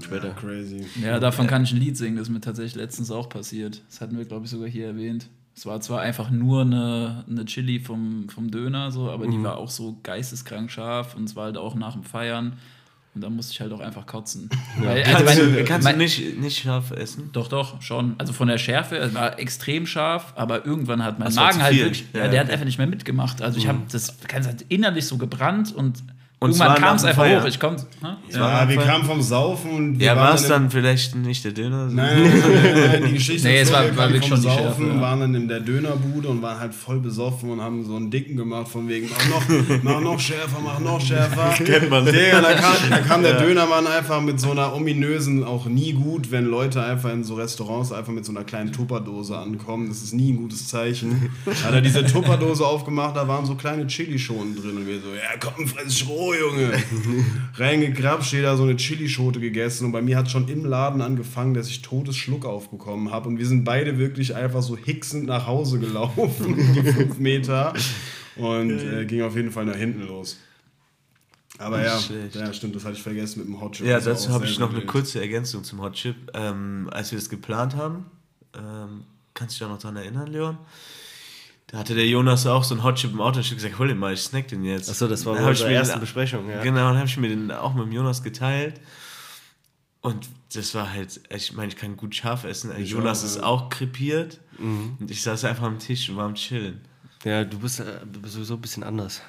Später. 0.00 0.28
Ja, 0.28 0.34
crazy. 0.34 0.86
Ja, 1.02 1.18
davon 1.20 1.46
kann 1.46 1.64
ich 1.64 1.72
ein 1.72 1.78
Lied 1.78 1.96
singen, 1.98 2.16
das 2.16 2.28
ist 2.28 2.32
mir 2.32 2.40
tatsächlich 2.40 2.74
letztens 2.76 3.10
auch 3.10 3.28
passiert. 3.28 3.82
Das 3.90 4.00
hatten 4.00 4.16
wir, 4.16 4.24
glaube 4.24 4.44
ich, 4.46 4.50
sogar 4.50 4.68
hier 4.68 4.86
erwähnt. 4.86 5.28
Es 5.54 5.66
war 5.66 5.80
zwar 5.82 6.00
einfach 6.00 6.30
nur 6.30 6.62
eine, 6.62 7.24
eine 7.28 7.44
Chili 7.44 7.78
vom, 7.78 8.28
vom 8.30 8.50
Döner, 8.50 8.90
so, 8.90 9.10
aber 9.10 9.26
die 9.26 9.42
war 9.42 9.58
auch 9.58 9.68
so 9.68 9.98
geisteskrank 10.02 10.70
scharf 10.70 11.14
und 11.14 11.24
es 11.24 11.36
war 11.36 11.44
halt 11.44 11.58
auch 11.58 11.74
nach 11.74 11.92
dem 11.92 12.04
Feiern. 12.04 12.54
Und 13.14 13.20
da 13.20 13.28
musste 13.28 13.52
ich 13.52 13.60
halt 13.60 13.70
auch 13.74 13.80
einfach 13.80 14.06
kotzen. 14.06 14.48
Weil, 14.78 15.02
also 15.02 15.12
Kannst, 15.26 15.38
mein- 15.38 15.52
du, 15.54 15.64
kannst 15.64 15.84
mein- 15.84 15.94
du 15.98 16.02
nicht, 16.04 16.40
nicht 16.40 16.62
scharf 16.62 16.90
essen? 16.92 17.28
Doch, 17.34 17.48
doch, 17.48 17.82
schon. 17.82 18.14
Also 18.16 18.32
von 18.32 18.48
der 18.48 18.56
Schärfe, 18.56 18.96
es 18.96 19.12
war 19.12 19.38
extrem 19.38 19.86
scharf, 19.86 20.32
aber 20.36 20.64
irgendwann 20.64 21.04
hat 21.04 21.18
mein 21.18 21.26
Das 21.26 21.34
Magen 21.34 21.62
halt 21.62 21.76
wirklich, 21.76 22.06
ja, 22.14 22.20
Ja, 22.20 22.24
der 22.28 22.34
ja. 22.36 22.40
hat 22.46 22.50
einfach 22.50 22.64
nicht 22.64 22.78
mehr 22.78 22.86
mitgemacht. 22.86 23.42
Also 23.42 23.58
ich 23.58 23.68
habe 23.68 23.80
das 23.90 24.16
ganz 24.26 24.46
halt 24.46 24.62
innerlich 24.70 25.06
so 25.06 25.18
gebrannt 25.18 25.74
und, 25.74 26.02
Und 26.42 26.50
irgendwann 26.50 26.76
zwar 26.76 26.76
kam 26.88 26.96
es 26.96 27.04
einfach 27.04 27.24
hoch. 27.24 27.44
Ich 27.46 27.60
konnte, 27.60 27.86
ne? 28.02 28.16
Ja, 28.30 28.68
wir 28.68 28.76
kamen 28.76 29.04
vom 29.04 29.22
Saufen 29.22 29.70
und 29.70 29.98
wir 30.00 30.06
Ja, 30.06 30.16
war 30.16 30.34
es 30.34 30.46
dann 30.48 30.70
vielleicht 30.70 31.14
nicht 31.14 31.44
der 31.44 31.52
Döner? 31.52 31.86
Nein, 31.86 32.22
nein, 32.22 32.90
nein, 32.90 33.04
die 33.06 33.12
Geschichte 33.14 33.46
Nee, 33.48 33.60
ist 33.62 33.68
es 33.68 33.72
war- 33.74 33.84
wir 33.84 33.96
war 33.96 34.08
wirklich 34.10 34.28
vom 34.28 34.38
schon 34.38 34.42
Saufen, 34.42 34.62
Schärfe, 34.62 34.82
ja. 34.96 35.00
waren 35.00 35.20
dann 35.20 35.34
in 35.34 35.46
der 35.48 35.60
Dönerbude 35.60 36.28
und 36.28 36.42
waren 36.42 36.58
halt 36.58 36.74
voll 36.74 36.98
besoffen 36.98 37.50
und 37.50 37.60
haben 37.60 37.84
so 37.84 37.94
einen 37.96 38.10
Dicken 38.10 38.36
gemacht 38.36 38.68
von 38.68 38.88
wegen, 38.88 39.08
mach 39.08 39.28
noch, 39.28 39.82
mach 39.82 40.00
noch 40.00 40.18
schärfer, 40.20 40.58
mach 40.64 40.80
noch 40.80 41.00
schärfer. 41.00 41.54
Kennt 41.64 41.88
man. 41.90 42.04
Digga, 42.04 42.40
da 42.40 42.54
kam, 42.54 42.74
da 42.90 42.98
kam 42.98 43.22
der 43.22 43.34
Dönermann 43.40 43.86
einfach 43.86 44.20
mit 44.20 44.40
so 44.40 44.50
einer 44.50 44.74
ominösen, 44.74 45.44
auch 45.44 45.66
nie 45.66 45.92
gut, 45.92 46.30
wenn 46.32 46.46
Leute 46.46 46.82
einfach 46.82 47.12
in 47.12 47.22
so 47.24 47.34
Restaurants 47.36 47.92
einfach 47.92 48.12
mit 48.12 48.24
so 48.24 48.32
einer 48.32 48.42
kleinen 48.44 48.72
Tupperdose 48.72 49.38
ankommen. 49.38 49.88
Das 49.88 50.02
ist 50.02 50.12
nie 50.12 50.32
ein 50.32 50.36
gutes 50.38 50.66
Zeichen. 50.68 51.30
Hat 51.64 51.72
er 51.72 51.80
diese 51.80 52.04
Tupperdose 52.04 52.66
aufgemacht, 52.66 53.16
da 53.16 53.28
waren 53.28 53.46
so 53.46 53.54
kleine 53.54 53.86
Chilischoten 53.86 54.56
drin 54.56 54.76
und 54.78 54.86
wir 54.88 54.96
so, 55.00 55.08
ja 55.14 55.38
komm, 55.38 55.66
fress 55.68 55.94
roh, 56.32 56.50
Junge. 56.50 56.72
Reingegrapscht, 57.54 58.32
jeder 58.32 58.56
so 58.56 58.62
eine 58.64 58.76
Chilischote 58.76 59.40
gegessen 59.40 59.86
und 59.86 59.92
bei 59.92 60.02
mir 60.02 60.16
hat 60.16 60.30
schon 60.30 60.48
im 60.48 60.64
Laden 60.64 61.00
angefangen, 61.02 61.54
dass 61.54 61.68
ich 61.68 61.82
totes 61.82 62.16
Schluck 62.16 62.44
aufbekommen 62.44 63.10
habe 63.10 63.28
und 63.28 63.38
wir 63.38 63.46
sind 63.46 63.64
beide 63.64 63.98
wirklich 63.98 64.34
einfach 64.34 64.62
so 64.62 64.76
hicksend 64.76 65.26
nach 65.26 65.46
Hause 65.46 65.78
gelaufen, 65.78 66.56
die 66.74 66.92
fünf 66.92 67.18
Meter 67.18 67.74
und 68.36 68.70
äh, 68.70 69.04
ging 69.04 69.22
auf 69.22 69.36
jeden 69.36 69.50
Fall 69.50 69.64
nach 69.66 69.76
hinten 69.76 70.02
los. 70.06 70.38
Aber 71.58 71.78
Nicht 71.78 71.86
ja, 71.86 71.98
schlecht. 72.00 72.34
ja, 72.34 72.52
stimmt, 72.52 72.74
das 72.74 72.84
hatte 72.84 72.96
ich 72.96 73.02
vergessen 73.02 73.40
mit 73.40 73.48
dem 73.48 73.60
Hot 73.60 73.74
Chip. 73.74 73.86
Ja, 73.86 74.00
dazu 74.00 74.30
auch 74.30 74.34
habe 74.34 74.46
ich 74.46 74.58
noch 74.58 74.72
eine 74.72 74.84
kurze 74.84 75.20
Ergänzung 75.20 75.62
zum 75.62 75.80
Hot 75.80 75.92
Chip. 75.94 76.16
Ähm, 76.34 76.88
als 76.90 77.12
wir 77.12 77.18
das 77.18 77.28
geplant 77.28 77.76
haben, 77.76 78.06
ähm, 78.54 79.04
kannst 79.34 79.54
du 79.54 79.58
dich 79.58 79.68
da 79.68 79.72
noch 79.72 79.80
dran 79.80 79.96
erinnern, 79.96 80.26
Leon? 80.28 80.58
Da 81.72 81.78
hatte 81.78 81.94
der 81.94 82.06
Jonas 82.06 82.46
auch 82.46 82.64
so 82.64 82.74
einen 82.74 82.84
Hot 82.84 82.96
Chip 82.96 83.12
im 83.12 83.20
Auto 83.22 83.38
und 83.38 83.40
ich 83.40 83.46
habe 83.46 83.56
gesagt, 83.56 83.78
hol 83.78 83.88
den 83.88 83.96
mal, 83.96 84.12
ich 84.12 84.20
snack 84.20 84.46
den 84.46 84.62
jetzt. 84.62 84.90
Achso, 84.90 85.08
das 85.08 85.24
war 85.24 85.34
bei 85.34 85.40
mir 85.40 85.46
ersten 85.46 85.94
den, 85.94 86.00
Besprechung, 86.00 86.48
ja. 86.50 86.62
Genau, 86.62 86.88
dann 86.88 86.98
habe 86.98 87.06
ich 87.06 87.16
mir 87.16 87.30
den 87.30 87.50
auch 87.50 87.72
mit 87.72 87.86
dem 87.86 87.92
Jonas 87.92 88.22
geteilt. 88.22 88.78
Und 90.02 90.28
das 90.52 90.74
war 90.74 90.92
halt, 90.92 91.18
ich 91.34 91.54
meine, 91.54 91.68
ich 91.68 91.76
kann 91.76 91.96
gut 91.96 92.14
scharf 92.14 92.44
essen. 92.44 92.72
Ich 92.78 92.90
Jonas 92.90 93.22
auch, 93.22 93.26
ist 93.26 93.36
ja. 93.36 93.42
auch 93.44 93.70
krepiert. 93.70 94.38
Mhm. 94.58 94.98
Und 95.00 95.10
ich 95.10 95.22
saß 95.22 95.46
einfach 95.46 95.62
am 95.62 95.78
Tisch 95.78 96.10
und 96.10 96.16
war 96.16 96.26
am 96.26 96.34
Chillen. 96.34 96.82
Ja, 97.24 97.42
du 97.42 97.58
bist, 97.58 97.80
äh, 97.80 98.00
du 98.04 98.20
bist 98.20 98.34
sowieso 98.34 98.54
ein 98.54 98.60
bisschen 98.60 98.82
anders. 98.82 99.22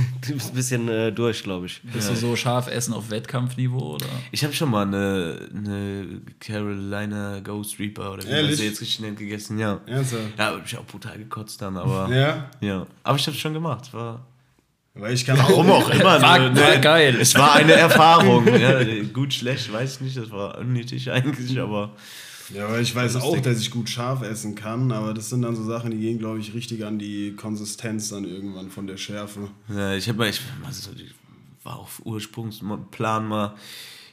Du 0.26 0.32
bist 0.34 0.50
ein 0.50 0.54
bisschen 0.54 0.88
äh, 0.88 1.10
durch, 1.12 1.42
glaube 1.42 1.66
ich. 1.66 1.80
Bist 1.82 2.08
du 2.10 2.14
so 2.14 2.36
scharf 2.36 2.68
essen 2.68 2.94
auf 2.94 3.10
Wettkampfniveau 3.10 3.94
oder? 3.96 4.06
Ich 4.30 4.44
habe 4.44 4.52
schon 4.54 4.70
mal 4.70 4.86
eine, 4.86 5.48
eine 5.54 6.20
Carolina 6.40 7.40
Ghost 7.40 7.78
Reaper 7.78 8.12
oder 8.12 8.22
wie 8.22 8.28
man 8.28 8.36
Ehrlich? 8.36 8.56
sie 8.58 8.66
jetzt 8.66 8.80
richtig 8.80 9.00
nennt 9.00 9.18
gegessen, 9.18 9.58
ja. 9.58 9.80
Ernsthaft? 9.86 10.22
Ja, 10.38 10.46
hab 10.46 10.64
ich 10.64 10.76
auch 10.78 10.84
brutal 10.84 11.18
gekotzt 11.18 11.60
dann, 11.60 11.76
aber. 11.76 12.08
Ja? 12.14 12.50
Ja. 12.60 12.86
Aber 13.02 13.16
ich 13.18 13.26
habe 13.26 13.34
es 13.36 13.40
schon 13.40 13.52
gemacht. 13.54 13.92
War, 13.92 14.24
Weil 14.94 15.14
ich 15.14 15.24
kann 15.26 15.38
warum 15.38 15.70
auch 15.70 15.88
immer. 15.90 16.22
War- 16.22 16.38
ne, 16.50 16.60
war 16.60 16.76
geil. 16.78 17.16
Es 17.20 17.34
war 17.34 17.54
eine 17.54 17.72
Erfahrung. 17.88 18.46
ja, 18.46 18.80
gut, 19.12 19.34
schlecht, 19.34 19.72
weiß 19.72 19.96
ich 19.96 20.00
nicht. 20.02 20.16
Das 20.16 20.30
war 20.30 20.58
unnötig 20.58 21.10
eigentlich, 21.10 21.58
aber. 21.58 21.90
Ja, 22.50 22.70
weil 22.70 22.82
ich 22.82 22.94
weiß 22.94 23.16
auch, 23.16 23.38
dass 23.40 23.60
ich 23.60 23.70
gut 23.70 23.88
scharf 23.88 24.22
essen 24.22 24.54
kann, 24.54 24.92
aber 24.92 25.14
das 25.14 25.30
sind 25.30 25.42
dann 25.42 25.56
so 25.56 25.64
Sachen, 25.64 25.90
die 25.90 25.98
gehen, 25.98 26.18
glaube 26.18 26.38
ich, 26.38 26.54
richtig 26.54 26.84
an 26.84 26.98
die 26.98 27.34
Konsistenz 27.36 28.08
dann 28.08 28.24
irgendwann 28.24 28.70
von 28.70 28.86
der 28.86 28.96
Schärfe. 28.96 29.48
Ja, 29.68 29.94
ich 29.94 30.08
habe 30.08 30.18
mal, 30.18 30.28
ich, 30.28 30.40
also, 30.64 30.90
ich 30.92 31.14
war 31.62 31.78
auf 31.78 32.02
Ursprungsplan 32.04 33.26
mal. 33.26 33.54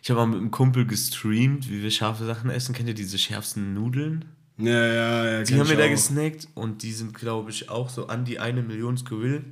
Ich 0.02 0.10
habe 0.10 0.22
mal 0.22 0.28
mit 0.28 0.38
einem 0.40 0.52
Kumpel 0.52 0.86
gestreamt, 0.86 1.70
wie 1.70 1.84
wir 1.84 1.92
scharfe 1.92 2.26
Sachen 2.26 2.50
essen. 2.50 2.74
Kennt 2.74 2.88
ihr 2.88 2.96
diese 2.96 3.18
schärfsten 3.18 3.74
Nudeln? 3.74 4.26
Ja, 4.58 4.86
ja, 4.86 5.26
ja. 5.26 5.44
Die 5.44 5.60
haben 5.60 5.70
wir 5.70 5.78
da 5.78 5.88
gesnackt 5.88 6.48
und 6.54 6.84
die 6.84 6.92
sind, 6.92 7.14
glaube 7.14 7.50
ich, 7.50 7.70
auch 7.70 7.90
so 7.90 8.08
an 8.08 8.26
die 8.26 8.40
eine 8.40 8.62
Million 8.62 8.98
Scoville. 8.98 9.44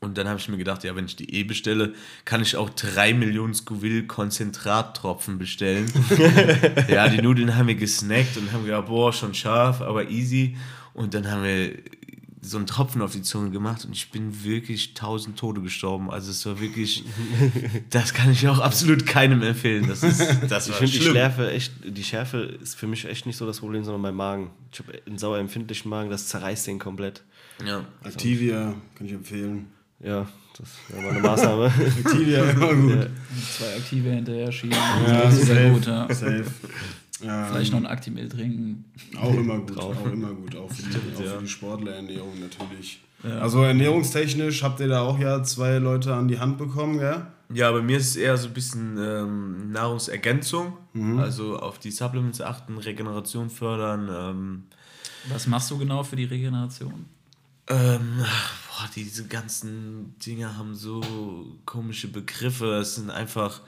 Und 0.00 0.16
dann 0.16 0.28
habe 0.28 0.38
ich 0.38 0.48
mir 0.48 0.56
gedacht, 0.56 0.84
ja, 0.84 0.94
wenn 0.94 1.06
ich 1.06 1.16
die 1.16 1.34
eh 1.34 1.42
bestelle, 1.42 1.92
kann 2.24 2.40
ich 2.40 2.56
auch 2.56 2.70
drei 2.70 3.12
Millionen 3.14 3.52
Scoville 3.52 4.06
Konzentrattropfen 4.06 5.38
bestellen. 5.38 5.90
ja, 6.88 7.08
die 7.08 7.20
Nudeln 7.20 7.56
haben 7.56 7.66
wir 7.66 7.74
gesnackt 7.74 8.36
und 8.36 8.52
haben 8.52 8.64
gedacht, 8.64 8.86
boah, 8.86 9.12
schon 9.12 9.34
scharf, 9.34 9.80
aber 9.80 10.08
easy. 10.08 10.56
Und 10.94 11.14
dann 11.14 11.28
haben 11.28 11.42
wir 11.42 11.72
so 12.40 12.56
einen 12.56 12.66
Tropfen 12.66 13.02
auf 13.02 13.12
die 13.12 13.22
Zunge 13.22 13.50
gemacht 13.50 13.84
und 13.84 13.92
ich 13.92 14.10
bin 14.10 14.44
wirklich 14.44 14.94
tausend 14.94 15.38
Tode 15.38 15.60
gestorben. 15.60 16.10
Also 16.10 16.30
es 16.30 16.46
war 16.46 16.60
wirklich, 16.60 17.04
das 17.90 18.14
kann 18.14 18.30
ich 18.30 18.46
auch 18.48 18.60
absolut 18.60 19.04
keinem 19.04 19.42
empfehlen. 19.42 19.88
Das 19.88 20.04
ist, 20.04 20.20
das 20.48 20.66
Ich 20.66 20.72
war 20.72 20.78
finde 20.78 20.92
die 20.92 21.00
schlimm. 21.00 21.14
Schärfe 21.14 21.50
echt, 21.50 21.72
die 21.84 22.04
Schärfe 22.04 22.38
ist 22.38 22.76
für 22.76 22.86
mich 22.86 23.04
echt 23.04 23.26
nicht 23.26 23.36
so 23.36 23.46
das 23.46 23.58
Problem, 23.58 23.82
sondern 23.82 24.00
mein 24.00 24.14
Magen. 24.14 24.50
Ich 24.72 24.78
habe 24.78 24.92
einen 25.06 25.18
sauer 25.18 25.38
empfindlichen 25.38 25.90
Magen, 25.90 26.10
das 26.10 26.28
zerreißt 26.28 26.68
den 26.68 26.78
komplett. 26.78 27.24
Ja. 27.66 27.84
Activia 28.04 28.74
kann 28.94 29.06
ich 29.06 29.12
empfehlen. 29.12 29.66
Ja, 30.00 30.26
das 30.56 30.68
wäre 30.88 31.02
mal 31.02 31.10
eine 31.10 31.20
Maßnahme. 31.20 31.66
Activia 32.04 32.50
immer 32.50 32.74
gut. 32.74 33.10
Zwei 33.56 33.76
Aktive 33.76 34.10
hinterher 34.10 34.52
schieben. 34.52 34.76
Ja, 35.06 35.22
das 35.22 35.34
ist 35.38 35.46
sehr 35.46 35.56
safe. 35.56 35.70
gut, 35.74 35.86
ja. 35.86 36.14
Safe. 36.14 36.44
Ähm, 37.22 37.44
Vielleicht 37.52 37.72
noch 37.72 37.80
ein 37.80 37.86
Actimel 37.86 38.28
trinken. 38.28 38.84
Auch 39.20 39.34
immer 39.34 39.58
gut, 39.58 39.76
auch 39.78 40.06
immer 40.06 40.32
gut, 40.32 40.54
auch 40.56 40.70
für 40.70 40.82
die, 40.82 41.16
auch 41.16 41.20
ja. 41.20 41.32
für 41.36 41.42
die 41.42 41.48
Sportlerernährung 41.48 42.38
natürlich. 42.40 43.00
Also 43.40 43.64
ernährungstechnisch 43.64 44.62
habt 44.62 44.78
ihr 44.78 44.86
da 44.86 45.00
auch 45.00 45.18
ja 45.18 45.42
zwei 45.42 45.78
Leute 45.78 46.14
an 46.14 46.28
die 46.28 46.38
Hand 46.38 46.56
bekommen, 46.58 47.00
gell? 47.00 47.26
Ja, 47.52 47.72
bei 47.72 47.82
mir 47.82 47.96
ist 47.96 48.10
es 48.10 48.16
eher 48.16 48.36
so 48.36 48.46
ein 48.46 48.54
bisschen 48.54 48.96
ähm, 48.98 49.72
Nahrungsergänzung, 49.72 50.74
Mhm. 50.92 51.18
also 51.18 51.58
auf 51.58 51.78
die 51.80 51.90
Supplements 51.90 52.40
achten, 52.40 52.78
Regeneration 52.78 53.50
fördern. 53.50 54.08
Ähm, 54.12 54.62
Was 55.28 55.48
machst 55.48 55.70
du 55.72 55.78
genau 55.78 56.04
für 56.04 56.14
die 56.14 56.24
Regeneration? 56.26 57.06
Ähm, 57.68 58.18
boah, 58.18 58.88
diese 58.94 59.26
ganzen 59.26 60.14
Dinge 60.24 60.56
haben 60.56 60.74
so 60.74 61.02
komische 61.64 62.08
Begriffe. 62.08 62.76
Es 62.76 62.94
sind 62.96 63.10
einfach 63.10 63.60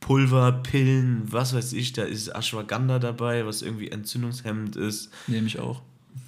Pulver, 0.00 0.52
Pillen, 0.52 1.22
was 1.30 1.54
weiß 1.54 1.72
ich. 1.74 1.92
Da 1.92 2.02
ist 2.02 2.28
Ashwagandha 2.28 2.98
dabei, 2.98 3.46
was 3.46 3.62
irgendwie 3.62 3.90
entzündungshemmend 3.90 4.76
ist. 4.76 5.10
Nehme 5.26 5.46
ich 5.46 5.58
auch. 5.58 5.82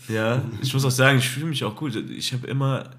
Ja, 0.09 0.43
ich 0.61 0.73
muss 0.75 0.85
auch 0.85 0.91
sagen, 0.91 1.19
ich 1.19 1.29
fühle 1.29 1.47
mich 1.47 1.65
auch 1.65 1.77
gut. 1.77 1.95
Ich 1.97 2.33
habe 2.33 2.47
immer, 2.47 2.91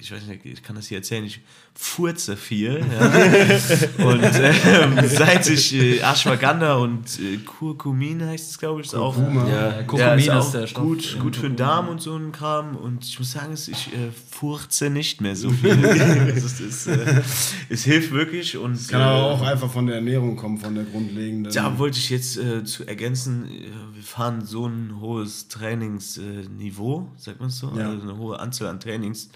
ich 0.00 0.12
weiß 0.12 0.26
nicht, 0.26 0.44
ich 0.44 0.62
kann 0.62 0.76
das 0.76 0.86
hier 0.88 0.98
erzählen, 0.98 1.24
ich 1.24 1.40
furze 1.74 2.36
viel. 2.36 2.84
Ja. 2.92 4.04
und 4.04 4.22
ähm, 4.24 4.98
seit 5.08 5.48
ich 5.48 5.74
äh, 5.74 6.00
Ashwagandha 6.00 6.74
und 6.74 7.18
äh, 7.20 7.38
Kurkumin 7.38 8.24
heißt 8.24 8.50
es, 8.50 8.58
glaube 8.58 8.80
ich, 8.80 8.88
ist 8.88 8.94
auch. 8.94 9.14
Kurkuma. 9.14 9.48
Ja, 9.48 9.82
Kurkumin 9.84 10.18
Ja, 10.24 10.38
ist 10.38 10.46
ist 10.46 10.52
der 10.54 10.66
Stoff. 10.66 10.82
gut, 10.82 11.14
Ja, 11.14 11.22
gut 11.22 11.36
für 11.36 11.48
den. 11.48 11.56
Darm 11.56 11.88
und 11.88 12.00
so 12.00 12.16
ein 12.16 12.32
Kram. 12.32 12.76
Und 12.76 13.04
ich 13.04 13.18
muss 13.18 13.32
sagen, 13.32 13.52
es- 13.52 13.68
ich 13.68 13.88
äh, 13.88 14.10
furze 14.30 14.90
nicht 14.90 15.20
mehr 15.20 15.36
so 15.36 15.50
viel. 15.50 15.70
es, 16.36 16.60
ist, 16.60 16.86
äh, 16.86 17.22
es 17.68 17.84
hilft 17.84 18.12
wirklich. 18.12 18.56
Und, 18.56 18.88
Kann 18.88 19.00
aber 19.02 19.18
äh, 19.18 19.32
auch 19.32 19.42
einfach 19.42 19.70
von 19.70 19.86
der 19.86 19.96
Ernährung 19.96 20.36
kommen, 20.36 20.58
von 20.58 20.74
der 20.74 20.84
grundlegenden. 20.84 21.52
da 21.52 21.78
wollte 21.78 21.98
ich 21.98 22.10
jetzt 22.10 22.36
äh, 22.36 22.64
zu 22.64 22.86
ergänzen, 22.86 23.44
äh, 23.48 23.70
wir 23.94 24.02
fahren 24.02 24.44
so 24.44 24.66
ein 24.66 24.96
hohes 25.00 25.48
Trainingsniveau, 25.48 26.48
Niveau, 26.58 27.08
sagt 27.16 27.40
man 27.40 27.48
es 27.48 27.58
so, 27.58 27.72
Ja. 27.76 27.90
also 27.90 28.02
eine 28.02 28.16
hohe 28.16 28.38
Anzahl 28.40 28.68
an 28.68 28.80
Trainings. 28.80 29.30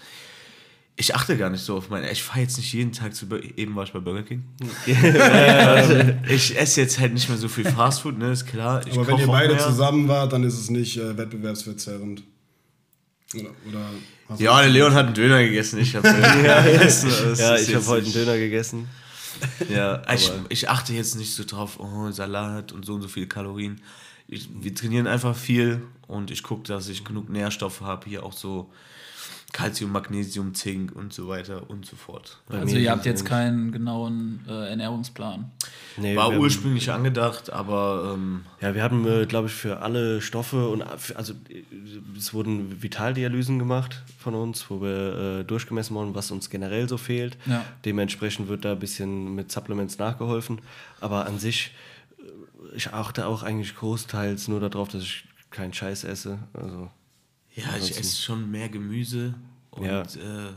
Ich 0.97 1.13
achte 1.13 1.35
gar 1.35 1.49
nicht 1.49 1.61
so 1.61 1.75
auf 1.75 1.89
meine, 1.89 2.09
ich 2.09 2.23
fahre 2.23 2.39
jetzt 2.41 2.57
nicht 2.57 2.71
jeden 2.71 2.93
Tag 2.93 3.13
zu, 3.13 3.27
Bur- 3.27 3.41
eben 3.57 3.75
war 3.75 3.83
ich 3.83 3.91
bei 3.91 3.99
Burger 3.99 4.23
King. 4.23 4.45
ähm, 4.87 6.19
ich 6.29 6.57
esse 6.57 6.81
jetzt 6.81 6.99
halt 6.99 7.13
nicht 7.13 7.27
mehr 7.27 7.37
so 7.37 7.49
viel 7.49 7.65
Fastfood, 7.65 8.17
ne, 8.17 8.31
ist 8.31 8.45
klar. 8.47 8.85
Ich 8.87 8.93
aber 8.93 9.07
wenn 9.07 9.17
ihr 9.17 9.27
beide 9.27 9.55
mehr. 9.55 9.63
zusammen 9.63 10.07
wart, 10.07 10.31
dann 10.31 10.43
ist 10.43 10.57
es 10.57 10.69
nicht 10.69 10.95
äh, 10.97 11.17
wettbewerbsverzerrend. 11.17 12.23
Oder, 13.33 13.49
oder 13.67 14.37
Ja, 14.37 14.61
der 14.61 14.69
Leon 14.69 14.93
hat 14.93 15.07
einen 15.07 15.15
Döner 15.15 15.43
gegessen. 15.43 15.79
Ich 15.79 15.95
habe 15.97 16.07
ja, 16.45 16.61
gegessen. 16.61 17.09
Ja, 17.37 17.55
ich 17.55 17.63
habe 17.67 17.71
jetzt 17.73 17.87
heute 17.89 18.05
einen 18.05 18.13
Döner 18.13 18.37
gegessen. 18.37 18.87
Ja, 19.69 20.01
ich, 20.13 20.31
ich 20.47 20.69
achte 20.69 20.93
jetzt 20.93 21.15
nicht 21.15 21.33
so 21.33 21.43
drauf, 21.43 21.77
oh, 21.81 22.09
Salat 22.11 22.71
und 22.71 22.85
so 22.85 22.93
und 22.93 23.01
so 23.01 23.09
viele 23.09 23.27
Kalorien. 23.27 23.81
Ich, 24.29 24.47
wir 24.61 24.73
trainieren 24.73 25.07
einfach 25.07 25.35
viel 25.35 25.81
und 26.07 26.31
ich 26.31 26.41
gucke, 26.41 26.63
dass 26.63 26.87
ich 26.87 27.03
genug 27.03 27.29
Nährstoffe 27.29 27.81
habe. 27.81 28.07
Hier 28.07 28.23
auch 28.23 28.31
so 28.31 28.71
Calcium, 29.55 29.93
Magnesium, 29.93 30.53
Zink 30.53 30.93
und 30.93 31.13
so 31.13 31.29
weiter 31.29 31.69
und 31.69 31.85
so 31.85 31.95
fort. 31.95 32.41
Bei 32.49 32.59
Also 32.59 32.75
ihr 32.75 32.91
habt 32.91 33.05
jetzt 33.05 33.23
keinen 33.23 33.71
genauen 33.71 34.41
äh, 34.49 34.69
Ernährungsplan. 34.71 35.49
Nee, 35.95 36.13
War 36.17 36.27
wir 36.29 36.35
haben- 36.35 36.41
ursprünglich 36.41 36.91
angedacht, 36.91 37.53
aber 37.53 38.11
ähm, 38.15 38.43
Ja, 38.59 38.75
wir 38.75 38.83
haben, 38.83 39.07
äh, 39.07 39.25
glaube 39.25 39.47
ich, 39.47 39.53
für 39.53 39.79
alle 39.79 40.21
Stoffe 40.21 40.67
und 40.67 40.83
für- 40.97 41.15
also 41.15 41.31
äh, 41.49 41.63
es 42.17 42.33
wurden 42.33 42.83
Vitaldialysen 42.83 43.57
gemacht 43.57 44.03
von 44.19 44.35
uns, 44.35 44.69
wo 44.69 44.81
wir 44.81 45.39
äh, 45.39 45.43
durchgemessen 45.45 45.95
wurden, 45.95 46.13
was 46.15 46.31
uns 46.31 46.49
generell 46.49 46.89
so 46.89 46.97
fehlt. 46.97 47.37
Ja. 47.45 47.63
Dementsprechend 47.85 48.49
wird 48.49 48.65
da 48.65 48.73
ein 48.73 48.79
bisschen 48.79 49.35
mit 49.35 49.53
Supplements 49.53 49.97
nachgeholfen. 49.99 50.59
Aber 50.99 51.25
an 51.27 51.39
sich, 51.39 51.71
äh, 52.19 52.75
ich 52.75 52.91
achte 52.93 53.25
auch 53.25 53.41
eigentlich 53.41 53.73
großteils 53.77 54.49
nur 54.49 54.59
darauf, 54.59 54.89
dass 54.89 55.01
ich 55.03 55.23
keinen 55.49 55.71
Scheiß 55.71 56.03
esse. 56.03 56.39
Also 56.53 56.89
ja, 57.55 57.63
ich 57.63 57.67
Ansonsten- 57.73 57.99
esse 58.01 58.21
schon 58.21 58.51
mehr 58.51 58.69
Gemüse 58.69 59.33
und 59.71 59.85
Ja. 59.85 60.01
äh, 60.01 60.51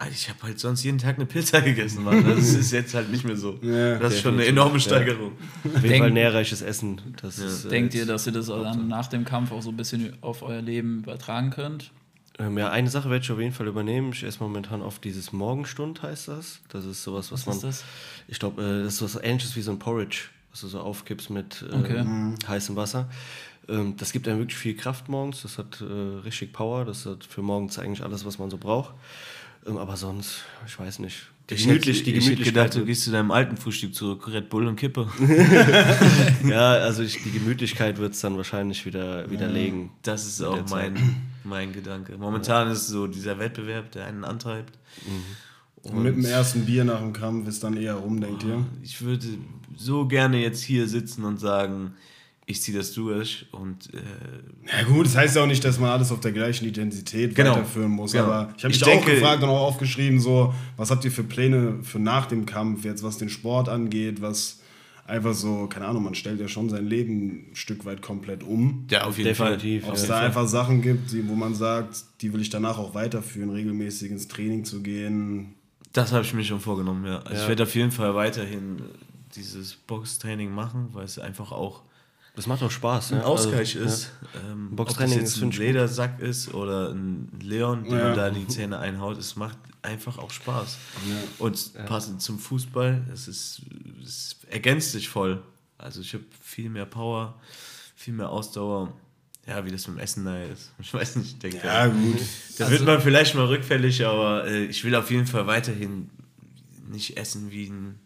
also 0.00 0.12
ich 0.12 0.28
habe 0.28 0.42
halt 0.44 0.60
sonst 0.60 0.84
jeden 0.84 0.98
Tag 0.98 1.16
eine 1.16 1.26
Pizza 1.26 1.60
gegessen, 1.62 2.04
Mann. 2.04 2.24
Das 2.24 2.38
ist 2.54 2.70
jetzt 2.70 2.94
halt 2.94 3.10
nicht 3.10 3.24
mehr 3.24 3.36
so. 3.36 3.58
Ja, 3.62 3.98
das 3.98 4.14
ist 4.14 4.20
schon 4.22 4.34
eine 4.34 4.46
enorme 4.46 4.74
ja. 4.74 4.80
Steigerung. 4.80 5.32
auf 5.74 5.82
jeden 5.82 5.98
Fall 5.98 6.10
nährreiches 6.12 6.62
Essen. 6.62 7.00
Das 7.20 7.38
ist, 7.38 7.64
äh, 7.64 7.68
Denkt 7.68 7.94
ihr, 7.94 8.06
dass 8.06 8.26
ihr 8.26 8.32
das 8.32 8.46
dann 8.46 8.86
nach 8.88 9.08
dem 9.08 9.24
Kampf 9.24 9.50
auch 9.50 9.62
so 9.62 9.70
ein 9.70 9.76
bisschen 9.76 10.12
auf 10.20 10.42
euer 10.42 10.62
Leben 10.62 10.98
übertragen 11.00 11.50
könnt? 11.50 11.90
Ähm, 12.38 12.56
ja, 12.56 12.70
eine 12.70 12.88
Sache 12.88 13.10
werde 13.10 13.24
ich 13.24 13.32
auf 13.32 13.40
jeden 13.40 13.52
Fall 13.52 13.66
übernehmen. 13.66 14.12
Ich 14.12 14.22
esse 14.22 14.38
momentan 14.40 14.82
oft 14.82 15.02
dieses 15.02 15.32
Morgenstund, 15.32 16.02
heißt 16.02 16.28
das. 16.28 16.60
Das 16.68 16.84
ist 16.84 17.02
sowas, 17.02 17.32
was, 17.32 17.46
Was 17.48 17.60
man. 17.62 17.70
ist 17.70 17.80
das? 17.80 17.84
Ich 18.28 18.38
glaube, 18.38 18.62
äh, 18.62 18.84
das 18.84 18.94
ist 18.94 19.02
was 19.02 19.16
ähnliches 19.24 19.56
wie 19.56 19.62
so 19.62 19.72
ein 19.72 19.80
Porridge, 19.80 20.26
was 20.52 20.60
du 20.60 20.68
so 20.68 20.78
aufkippst 20.78 21.30
mit 21.30 21.64
äh, 21.68 21.74
Okay. 21.74 22.04
heißem 22.46 22.76
Wasser. 22.76 23.08
Ähm, 23.68 23.96
das 23.96 24.12
gibt 24.12 24.28
einem 24.28 24.38
wirklich 24.38 24.58
viel 24.58 24.76
Kraft 24.76 25.08
morgens. 25.08 25.42
Das 25.42 25.58
hat 25.58 25.80
äh, 25.80 25.84
richtig 25.84 26.52
Power. 26.52 26.84
Das 26.84 27.06
hat 27.06 27.24
für 27.24 27.42
morgens 27.42 27.78
eigentlich 27.78 28.02
alles, 28.02 28.24
was 28.24 28.38
man 28.38 28.50
so 28.50 28.58
braucht. 28.58 28.94
Ähm, 29.66 29.76
aber 29.76 29.96
sonst, 29.96 30.42
ich 30.66 30.78
weiß 30.78 31.00
nicht. 31.00 31.28
Die 31.50 31.54
Ich 31.54 31.64
gemütlich, 31.64 32.00
hätte, 32.00 32.04
die 32.04 32.10
ich 32.10 32.16
hätte 32.16 32.24
Gemütlichkeit. 32.36 32.66
gedacht, 32.66 32.82
du 32.82 32.84
gehst 32.84 33.04
zu 33.04 33.10
deinem 33.10 33.30
alten 33.30 33.56
Frühstück 33.56 33.94
zurück, 33.94 34.28
Red 34.28 34.50
Bull 34.50 34.66
und 34.66 34.76
Kippe. 34.76 35.08
ja, 36.48 36.72
also 36.72 37.02
ich, 37.02 37.22
die 37.22 37.30
Gemütlichkeit 37.30 37.98
wird 37.98 38.12
es 38.12 38.20
dann 38.20 38.36
wahrscheinlich 38.36 38.84
wieder 38.84 39.30
widerlegen. 39.30 39.90
Das 40.02 40.26
ist 40.26 40.42
auch 40.42 40.68
mein, 40.68 40.96
mein 41.44 41.72
Gedanke. 41.72 42.18
Momentan 42.18 42.70
ist 42.70 42.82
es 42.82 42.88
so 42.88 43.06
dieser 43.06 43.38
Wettbewerb, 43.38 43.92
der 43.92 44.06
einen 44.06 44.24
antreibt. 44.24 44.78
Und 45.82 46.02
mit 46.02 46.16
dem 46.16 46.24
ersten 46.26 46.66
Bier 46.66 46.84
nach 46.84 47.00
dem 47.00 47.14
Kampf 47.14 47.48
ist 47.48 47.64
dann 47.64 47.76
eher 47.76 47.94
rum, 47.94 48.20
denkt 48.20 48.42
ihr? 48.44 48.66
Ich 48.82 49.00
würde 49.00 49.26
so 49.76 50.06
gerne 50.06 50.42
jetzt 50.42 50.62
hier 50.62 50.86
sitzen 50.86 51.24
und 51.24 51.38
sagen, 51.38 51.94
ich 52.50 52.62
ziehe 52.62 52.76
das 52.76 52.92
durch 52.92 53.46
und 53.52 53.92
äh, 53.94 53.98
Ja 54.78 54.82
gut, 54.88 55.06
das 55.06 55.14
heißt 55.16 55.36
ja 55.36 55.42
auch 55.42 55.46
nicht, 55.46 55.62
dass 55.64 55.78
man 55.78 55.90
alles 55.90 56.10
auf 56.10 56.20
der 56.20 56.32
gleichen 56.32 56.66
Intensität 56.66 57.34
Genau. 57.34 57.50
weiterführen 57.52 57.90
muss. 57.92 58.12
Genau. 58.12 58.24
Aber 58.24 58.52
ich 58.56 58.64
habe 58.64 58.72
Ich 58.74 58.80
mich 58.80 58.82
auch 58.88 58.92
denke- 58.92 59.14
gefragt 59.16 59.42
und 59.42 59.50
auch 59.50 59.60
aufgeschrieben, 59.66 60.18
so, 60.18 60.54
was 60.76 60.90
habt 60.90 61.04
ihr 61.04 61.12
für 61.12 61.24
Pläne 61.24 61.80
für 61.82 61.98
nach 61.98 62.26
dem 62.26 62.46
Kampf, 62.46 62.84
jetzt 62.84 63.02
was 63.02 63.18
den 63.18 63.28
Sport 63.28 63.68
angeht, 63.68 64.20
was 64.22 64.60
einfach 65.06 65.34
so, 65.34 65.66
keine 65.68 65.86
Ahnung, 65.86 66.04
man 66.04 66.14
stellt 66.14 66.40
ja 66.40 66.48
schon 66.48 66.68
sein 66.70 66.86
Leben 66.86 67.50
ein 67.50 67.54
Stück 67.54 67.84
weit 67.84 68.00
komplett 68.02 68.42
um. 68.42 68.86
ja, 68.90 69.04
auf 69.04 69.16
jeden 69.18 69.28
Definitiv, 69.28 69.82
Fall. 69.82 69.90
Ob 69.90 69.96
es 69.96 70.06
da 70.06 70.18
einfach 70.20 70.46
Sachen 70.48 70.80
gibt, 70.82 71.12
die, 71.12 71.26
wo 71.28 71.34
man 71.34 71.54
sagt, 71.54 72.02
die 72.22 72.32
will 72.32 72.40
ich 72.40 72.50
danach 72.50 72.78
auch 72.78 72.94
weiterführen, 72.94 73.50
regelmäßig 73.50 74.10
ins 74.10 74.26
Training 74.28 74.64
zu 74.64 74.82
gehen. 74.82 75.54
Das 75.92 76.12
habe 76.12 76.24
ich 76.24 76.32
mir 76.34 76.44
schon 76.44 76.60
vorgenommen, 76.60 77.04
ja. 77.06 77.18
Also 77.20 77.34
Ja. 77.34 77.42
Ich 77.42 77.48
werde 77.48 77.62
auf 77.64 77.74
jeden 77.74 77.90
Fall 77.90 78.14
weiterhin 78.14 78.82
dieses 79.36 79.74
Boxtraining 79.74 80.50
machen, 80.50 80.88
weil 80.92 81.04
es 81.04 81.18
einfach 81.18 81.52
auch 81.52 81.82
Das 82.38 82.46
macht 82.46 82.62
auch 82.62 82.70
Spaß. 82.70 83.12
ein 83.14 83.18
ja. 83.18 83.24
Ausgleich 83.24 83.76
Also, 83.76 83.88
ist. 83.88 84.12
Ähm, 84.48 84.76
Boxtraining 84.76 85.14
ob 85.18 85.20
das 85.24 85.30
ist, 85.32 85.40
jetzt 85.40 85.42
ein. 85.42 85.50
Ledersack 85.60 86.20
ist 86.20 86.54
oder 86.54 86.90
ein 86.90 87.28
Leon, 87.42 87.82
dem 87.82 87.92
Ja. 87.98 88.04
man 88.04 88.14
da 88.16 88.30
die 88.30 88.46
Zähne 88.46 88.78
einhaut, 88.78 89.18
es 89.18 89.34
macht 89.34 89.58
einfach 89.82 90.18
auch 90.18 90.30
Spaß. 90.30 90.78
Und 91.40 91.72
passend 91.86 92.22
zum 92.22 92.38
Fußball, 92.38 93.02
es 93.12 93.26
ist, 93.26 93.62
es 94.04 94.36
ergänzt 94.48 94.92
sich 94.92 95.08
voll. 95.08 95.42
Also 95.78 96.00
ich 96.00 96.14
habe 96.14 96.22
viel 96.40 96.70
mehr 96.70 96.86
Power, 96.86 97.34
viel 97.96 98.14
mehr 98.14 98.30
Ausdauer. 98.30 98.92
Ja, 99.48 99.64
wie 99.64 99.72
das 99.72 99.88
mit 99.88 99.96
dem 99.96 100.00
Essen 100.00 100.24
da 100.24 100.40
ist. 100.44 100.70
Ich 100.78 100.94
weiß 100.94 101.16
nicht, 101.16 101.28
ich 101.32 101.38
denke, 101.40 101.66
Ja, 101.66 101.88
gut. 101.88 102.18
da 102.58 102.70
wird 102.70 102.84
man 102.86 103.00
vielleicht 103.00 103.34
mal 103.34 103.46
rückfällig, 103.46 104.06
aber 104.06 104.46
äh, 104.46 104.66
ich 104.66 104.84
will 104.84 104.94
auf 104.94 105.10
jeden 105.10 105.26
Fall 105.26 105.48
weiterhin 105.48 106.08
nicht 106.88 107.16
essen 107.16 107.50
wie 107.50 107.66
ein 107.66 107.98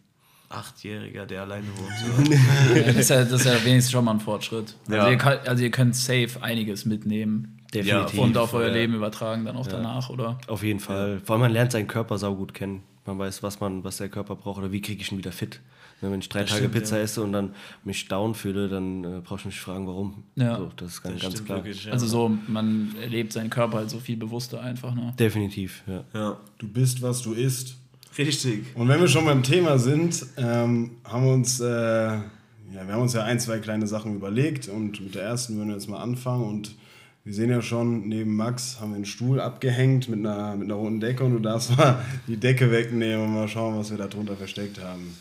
Achtjähriger, 0.53 1.26
der 1.26 1.42
alleine 1.42 1.66
wohnt. 1.76 2.26
So. 2.26 2.32
Ja, 2.74 2.82
das, 2.84 2.96
ist 2.96 3.11
ja, 3.11 3.24
das 3.24 3.32
ist 3.32 3.46
ja 3.46 3.64
wenigstens 3.64 3.90
schon 3.92 4.05
mal 4.05 4.12
ein 4.12 4.20
Fortschritt. 4.20 4.74
Also, 4.86 4.96
Ja. 4.96 5.11
ihr, 5.11 5.16
könnt, 5.18 5.48
also 5.48 5.62
ihr 5.62 5.70
könnt 5.70 5.96
safe 5.96 6.42
einiges 6.42 6.84
mitnehmen 6.84 7.59
Definitiv. 7.72 8.18
und 8.18 8.36
auf 8.36 8.55
euer 8.55 8.68
ja. 8.68 8.74
Leben 8.74 8.94
übertragen, 8.94 9.44
dann 9.44 9.57
auch 9.57 9.66
danach, 9.66 10.11
oder? 10.11 10.38
Auf 10.46 10.62
jeden 10.62 10.80
Fall. 10.80 11.20
Vor 11.24 11.34
allem 11.34 11.40
man 11.42 11.53
lernt 11.53 11.72
seinen 11.72 11.88
Körper 11.88 12.18
saugut 12.18 12.55
kennen. 12.55 12.82
Man 13.07 13.18
weiß, 13.18 13.42
was 13.42 13.59
man, 13.61 13.82
was 13.82 13.96
der 13.96 14.09
Körper 14.09 14.36
braucht 14.36 14.59
oder 14.59 14.70
wie 14.72 14.80
kriege 14.80 15.00
ich 15.03 15.11
ihn 15.11 15.18
wieder 15.18 15.32
fit. 15.32 15.61
Wenn 16.00 16.18
ich 16.18 16.28
drei 16.28 16.40
Das 16.40 16.50
Tage 16.50 16.62
stimmt, 16.64 16.74
Pizza 16.74 16.96
ja. 16.96 17.03
esse 17.05 17.22
und 17.22 17.32
dann 17.32 17.55
mich 17.84 18.09
down 18.09 18.34
fühle, 18.34 18.68
dann 18.68 19.05
äh, 19.05 19.20
brauche 19.22 19.38
ich 19.38 19.44
mich 19.46 19.61
fragen, 19.61 19.86
warum. 19.86 20.24
Ja. 20.34 20.57
So, 20.57 20.70
das 20.76 20.94
ist 20.94 21.03
ganz, 21.03 21.14
Das 21.14 21.22
ganz 21.22 21.44
klar. 21.44 21.59
wirklich, 21.59 21.84
ja. 21.84 21.92
Also 21.92 22.07
so, 22.09 22.36
man 22.48 22.92
erlebt 23.00 23.32
seinen 23.32 23.50
Körper 23.50 23.78
halt 23.78 23.90
so 23.90 24.00
viel 24.00 24.16
bewusster 24.16 24.61
einfach, 24.61 24.94
ne? 24.96 25.14
Definitiv, 25.16 25.84
ja. 25.86 26.03
ja. 26.12 26.36
Du 26.59 26.66
bist, 26.66 27.03
was 27.03 27.22
du 27.22 27.34
isst. 27.34 27.76
Richtig. 28.17 28.65
Und 28.75 28.89
wenn 28.89 29.01
wir 29.01 29.09
schon 29.09 29.25
beim 29.25 29.43
Thema 29.43 29.79
sind, 29.79 30.27
ähm, 30.37 30.93
haben 31.05 31.25
wir 31.25 31.33
uns, 31.33 31.61
äh, 31.61 31.67
ja, 31.67 32.23
wir 32.71 32.95
haben 32.95 33.03
uns 33.03 33.15
ja 33.15 33.25
ein, 33.25 33.41
zwei 33.41 33.59
kleine 33.59 33.87
Sachen 33.87 34.15
überlegt 34.15 34.69
und 34.69 35.01
mit 35.01 35.15
der 35.15 35.23
ersten 35.23 35.57
würden 35.57 35.69
wir 35.69 35.77
jetzt 35.77 35.89
mal 35.89 36.03
anfangen 36.03 36.45
und 36.45 36.75
wir 37.25 37.33
sehen 37.33 37.51
ja 37.51 37.63
schon, 37.63 38.09
neben 38.09 38.35
Max 38.35 38.81
haben 38.81 38.91
wir 38.91 38.97
einen 38.97 39.05
Stuhl 39.05 39.41
abgehängt 39.41 40.09
mit 40.09 40.19
einer, 40.19 40.57
mit 40.57 40.65
einer 40.65 40.75
roten 40.75 40.99
Decke 40.99 41.23
und 41.23 41.33
du 41.33 41.39
darfst 41.39 41.77
mal 41.77 42.05
die 42.27 42.37
Decke 42.37 42.71
wegnehmen 42.71 43.27
und 43.27 43.35
mal 43.35 43.49
schauen, 43.49 43.79
was 43.79 43.91
wir 43.91 43.99
da 43.99 44.09
drunter 44.09 44.37
versteckt 44.37 44.81
haben. 44.83 45.17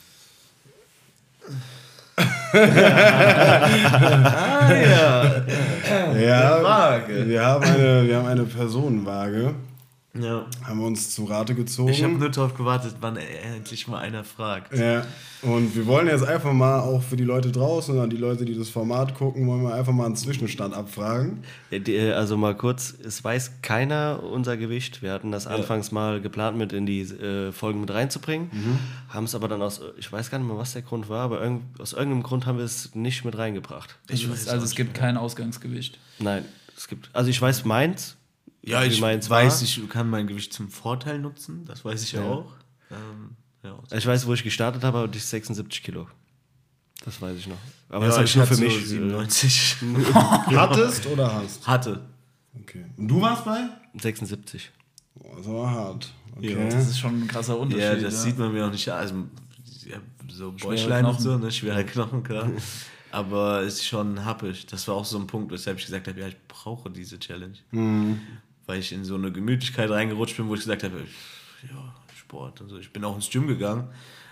Ah 2.53 4.73
ja. 4.73 5.45
Ja, 6.19 6.63
Waage. 6.63 7.27
Wir 7.27 7.45
haben 7.45 7.63
eine, 7.63 8.07
wir 8.07 8.17
haben 8.17 8.27
eine 8.27 8.43
Personenwaage, 8.43 9.53
ja. 10.13 10.45
haben 10.63 10.79
wir 10.79 10.87
uns 10.87 11.11
zu 11.15 11.25
Rate 11.25 11.55
gezogen. 11.55 11.89
Ich 11.89 12.03
habe 12.03 12.13
nur 12.13 12.29
darauf 12.29 12.55
gewartet, 12.55 12.95
wann 12.99 13.17
endlich 13.17 13.87
mal 13.87 13.99
einer 13.99 14.23
fragt. 14.23 14.73
Ja, 14.77 15.05
und 15.41 15.75
wir 15.75 15.85
wollen 15.87 16.07
jetzt 16.07 16.23
einfach 16.23 16.53
mal 16.53 16.79
auch 16.81 17.01
für 17.01 17.15
die 17.17 17.23
Leute 17.23 17.51
draußen 17.51 17.95
und 17.95 18.01
an 18.03 18.09
die 18.09 18.17
Leute, 18.17 18.45
die 18.45 18.55
das 18.57 18.69
Format 18.69 19.15
gucken, 19.15 19.47
wollen 19.47 19.63
wir 19.63 19.73
einfach 19.73 19.93
mal 19.93 20.05
einen 20.05 20.15
Zwischenstand 20.15 20.73
abfragen. 20.73 21.43
Ja, 21.71 21.77
äh, 21.77 22.11
Also 22.13 22.37
mal 22.37 22.55
kurz, 22.55 22.93
es 23.03 23.23
weiß 23.23 23.61
keiner 23.61 24.21
unser 24.23 24.57
Gewicht. 24.57 25.01
Wir 25.01 25.13
hatten 25.13 25.31
das 25.31 25.47
anfangs 25.47 25.91
mal 25.91 26.21
geplant, 26.21 26.57
mit 26.57 26.73
in 26.73 26.85
die 26.85 27.01
äh, 27.01 27.51
Folgen 27.51 27.79
mit 27.81 27.91
reinzubringen, 27.91 28.49
Mhm. 28.51 28.79
haben 29.09 29.23
es 29.23 29.33
aber 29.35 29.47
dann 29.47 29.61
aus, 29.61 29.81
ich 29.97 30.11
weiß 30.11 30.29
gar 30.29 30.37
nicht 30.39 30.47
mehr, 30.47 30.57
was 30.57 30.73
der 30.73 30.81
Grund 30.81 31.09
war, 31.09 31.21
aber 31.23 31.41
irgend, 31.41 31.79
aus 31.79 31.93
irgendeinem 31.93 32.23
Grund 32.23 32.45
haben 32.45 32.57
wir 32.57 32.65
es 32.65 32.93
nicht 32.95 33.23
mit 33.25 33.37
reingebracht. 33.37 33.97
Also, 34.09 34.29
weiß 34.29 34.41
es, 34.41 34.47
auch 34.47 34.53
also 34.53 34.65
es 34.65 34.75
gibt 34.75 34.93
kein 34.93 35.17
Ausgangsgewicht. 35.17 35.99
Nein, 36.19 36.45
es 36.77 36.87
gibt, 36.87 37.09
also 37.13 37.29
ich 37.29 37.41
weiß 37.41 37.65
meins. 37.65 38.17
Ja, 38.63 38.83
ich 38.83 39.01
meins 39.01 39.29
weiß, 39.29 39.55
war. 39.55 39.63
ich 39.63 39.89
kann 39.89 40.09
mein 40.09 40.27
Gewicht 40.27 40.53
zum 40.53 40.69
Vorteil 40.69 41.19
nutzen, 41.19 41.65
das 41.65 41.83
weiß 41.83 42.03
ich 42.03 42.11
ja, 42.13 42.21
auch. 42.23 42.51
Ähm, 42.91 43.35
ja. 43.63 43.79
Ich 43.91 44.05
weiß, 44.05 44.27
wo 44.27 44.33
ich 44.33 44.43
gestartet 44.43 44.83
habe, 44.83 44.99
aber 44.99 45.07
die 45.07 45.19
76 45.19 45.81
Kilo. 45.83 46.07
Das 47.03 47.19
weiß 47.21 47.37
ich 47.37 47.47
noch. 47.47 47.57
Aber 47.89 48.05
ja, 48.05 48.09
das 48.09 48.17
habe 48.17 48.25
ich 48.25 48.35
nur 48.35 48.45
für 48.45 48.55
so 48.55 48.63
mich. 48.63 48.77
äh, 48.77 48.85
97 48.85 49.77
Hattest 50.55 51.07
oder 51.07 51.33
hast? 51.33 51.65
hatte. 51.67 52.01
Okay. 52.59 52.85
Und 52.97 53.07
du 53.07 53.21
warst 53.21 53.45
bei? 53.45 53.67
76. 53.99 54.71
Boah, 55.15 55.35
das 55.37 55.47
war 55.47 55.71
hart. 55.71 56.13
Okay. 56.37 56.53
Ja, 56.57 56.69
Das 56.69 56.87
ist 56.87 56.99
schon 56.99 57.21
ein 57.23 57.27
krasser 57.27 57.57
Unterschied. 57.57 57.83
Ja, 57.83 57.95
das 57.95 58.23
sieht 58.23 58.37
man 58.37 58.53
mir 58.53 58.65
auch 58.67 58.71
nicht. 58.71 58.87
Also, 58.89 59.15
ja, 59.85 59.97
so 60.29 60.51
Bäuchlein 60.51 61.05
und 61.05 61.19
so, 61.19 61.37
ne? 61.37 61.51
schwere 61.51 61.83
Knochen, 61.83 62.23
klar. 62.23 62.49
Aber 63.11 63.61
es 63.61 63.75
ist 63.75 63.87
schon 63.87 64.23
happig. 64.23 64.67
Das 64.67 64.87
war 64.87 64.95
auch 64.95 65.03
so 65.05 65.17
ein 65.19 65.27
Punkt, 65.27 65.51
weshalb 65.51 65.79
ich 65.79 65.85
gesagt 65.85 66.07
habe, 66.07 66.19
ja, 66.19 66.27
ich 66.27 66.37
brauche 66.47 66.89
diese 66.89 67.19
Challenge. 67.19 67.57
Weil 68.71 68.79
ich 68.79 68.93
in 68.93 69.03
so 69.03 69.15
eine 69.15 69.33
Gemütlichkeit 69.33 69.89
reingerutscht 69.89 70.37
bin, 70.37 70.47
wo 70.47 70.53
ich 70.53 70.61
gesagt 70.61 70.83
habe, 70.83 70.99
ja, 71.69 71.93
Sport 72.17 72.61
und 72.61 72.69
so. 72.69 72.77
Ich 72.77 72.93
bin 72.93 73.03
auch 73.03 73.15
ins 73.15 73.29
Gym 73.29 73.45
gegangen, 73.47 73.89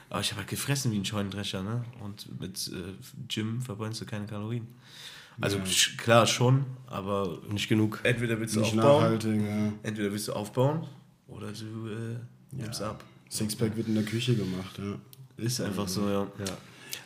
aber 0.09 0.21
ich 0.21 0.29
habe 0.31 0.39
halt 0.39 0.49
gefressen 0.49 0.93
wie 0.93 0.97
ein 0.97 1.03
Scheunendrescher, 1.03 1.61
ne? 1.61 1.83
Und 2.01 2.39
mit 2.39 2.71
äh, 2.73 2.93
Gym 3.27 3.59
verbrennst 3.61 3.99
du 3.99 4.05
keine 4.05 4.27
Kalorien. 4.27 4.65
Also 5.41 5.57
sch- 5.57 5.97
klar 5.97 6.25
schon, 6.25 6.63
aber 6.87 7.39
Nicht 7.51 7.67
genug. 7.67 7.99
entweder 8.03 8.39
willst 8.39 8.55
du 8.55 8.61
Nicht 8.61 8.77
aufbauen, 8.77 9.03
nachhaltig, 9.03 9.41
ja. 9.41 9.73
entweder 9.83 10.09
willst 10.13 10.29
du 10.29 10.33
aufbauen 10.33 10.87
oder 11.27 11.47
du 11.51 11.89
äh, 11.89 12.15
nimmst 12.55 12.81
ab. 12.81 13.03
Sixpack 13.29 13.75
wird 13.75 13.89
in 13.89 13.95
der 13.95 14.05
Küche 14.05 14.35
gemacht, 14.35 14.77
ja. 14.79 14.95
Ist 15.43 15.59
einfach 15.59 15.89
so, 15.89 16.07
ja. 16.09 16.27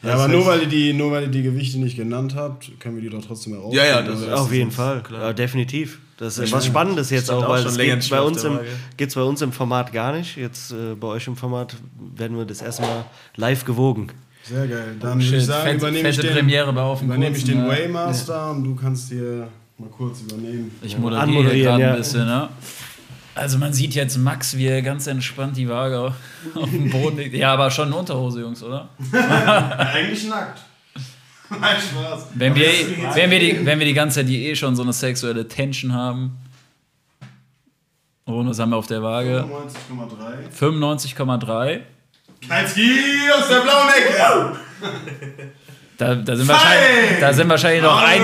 Ja, 0.03 0.13
aber 0.13 0.27
nur 0.27 0.45
weil, 0.45 0.61
ihr 0.61 0.67
die, 0.67 0.93
nur 0.93 1.11
weil 1.11 1.23
ihr 1.23 1.29
die 1.29 1.41
Gewichte 1.43 1.79
nicht 1.79 1.95
genannt 1.95 2.36
habt, 2.36 2.79
können 2.79 2.95
wir 2.95 3.01
die 3.01 3.09
doch 3.09 3.25
trotzdem 3.25 3.53
herausfinden. 3.53 3.86
Ja, 3.88 3.99
ja, 3.99 4.01
das 4.03 4.21
oder? 4.21 4.34
ist- 4.34 4.39
Auf 4.39 4.53
jeden 4.53 4.71
Fall. 4.71 5.01
klar. 5.01 5.21
Ja, 5.21 5.34
definitiv. 5.34 5.99
Das 6.18 6.38
ist 6.38 6.51
was 6.51 6.66
Spannendes 6.66 7.09
jetzt 7.09 7.32
auch, 7.32 7.47
weil 7.49 7.66
es 7.66 7.78
geht 7.78 8.09
bei, 8.09 8.22
uns 8.22 8.43
im, 8.43 8.59
geht's 8.97 9.16
bei 9.16 9.24
uns 9.24 9.41
im 9.41 9.51
Format 9.51 9.91
gar 9.91 10.14
nicht. 10.14 10.38
Jetzt 10.38 10.72
äh, 10.72 10.95
bei 10.95 11.07
euch 11.07 11.28
im 11.28 11.36
Format 11.36 11.76
werden 12.16 12.38
wir 12.38 12.45
das 12.45 12.61
erstmal 12.61 13.05
live 13.36 13.66
gewogen. 13.66 14.11
Sehr 14.43 14.68
geil. 14.68 14.95
Dann 14.99 15.22
Shit, 15.22 15.32
würde 15.32 15.38
ich 15.38 15.45
sagen, 15.45 15.78
übernehme 15.78 16.09
ich 16.09 16.18
den, 16.18 16.34
Premiere 16.34 16.74
bei 16.74 16.82
Auf 16.82 17.01
übernehme 17.01 17.36
ich 17.36 17.45
den 17.45 17.59
ja. 17.59 17.68
Waymaster 17.68 18.51
und 18.51 18.64
du 18.64 18.76
kannst 18.76 19.09
hier 19.09 19.47
mal 19.78 19.89
kurz 19.89 20.22
übernehmen. 20.22 20.72
Ich 20.82 20.97
moderiere 20.97 21.55
gerade 21.55 21.82
ja. 21.82 21.91
ein 21.91 21.97
bisschen, 21.97 22.26
ne? 22.26 22.49
Also 23.36 23.57
man 23.57 23.74
sieht 23.74 23.95
jetzt 23.95 24.18
Max, 24.18 24.57
wie 24.57 24.68
er 24.68 24.82
ganz 24.84 25.07
entspannt 25.07 25.57
die 25.57 25.68
Waage 25.68 26.14
auf 26.55 26.70
dem 26.70 26.89
Boden 26.89 27.18
legt. 27.18 27.34
Ja, 27.34 27.53
aber 27.53 27.72
schon 27.72 27.88
eine 27.88 27.95
Unterhose, 27.95 28.41
Jungs, 28.41 28.61
oder? 28.61 28.89
Eigentlich 29.11 30.28
nackt. 30.28 30.61
Nein, 31.60 31.78
Spaß. 31.80 32.28
Wenn 32.34 32.56
wir, 32.56 32.68
wenn, 33.14 33.32
wir 33.32 33.39
die, 33.39 33.66
wenn 33.66 33.80
wir 33.80 33.86
die 33.86 33.93
ganze 33.93 34.20
Zeit 34.20 34.30
die 34.30 34.47
eh 34.47 34.56
schon 34.56 34.76
so 34.76 34.84
eine 34.84 34.93
sexuelle 34.93 35.47
Tension 35.47 35.93
haben. 35.93 36.38
Und 38.26 38.49
was 38.49 38.60
haben 38.60 38.70
wir 38.70 38.78
auf 38.78 38.88
der 38.88 39.04
Waage? 39.04 39.45
95,3. 40.58 41.08
95,3. 41.08 41.80
Kalski 42.47 42.91
aus 43.38 43.47
der 43.47 43.60
blauen 43.62 43.89
Ecke. 43.89 44.60
Da, 45.97 46.16
da, 46.16 46.36
sind 46.36 46.47
wahrscheinlich, 46.47 47.20
da 47.20 47.34
sind 47.34 47.49
wahrscheinlich 47.49 47.84
noch 47.84 48.01
ein, 48.01 48.22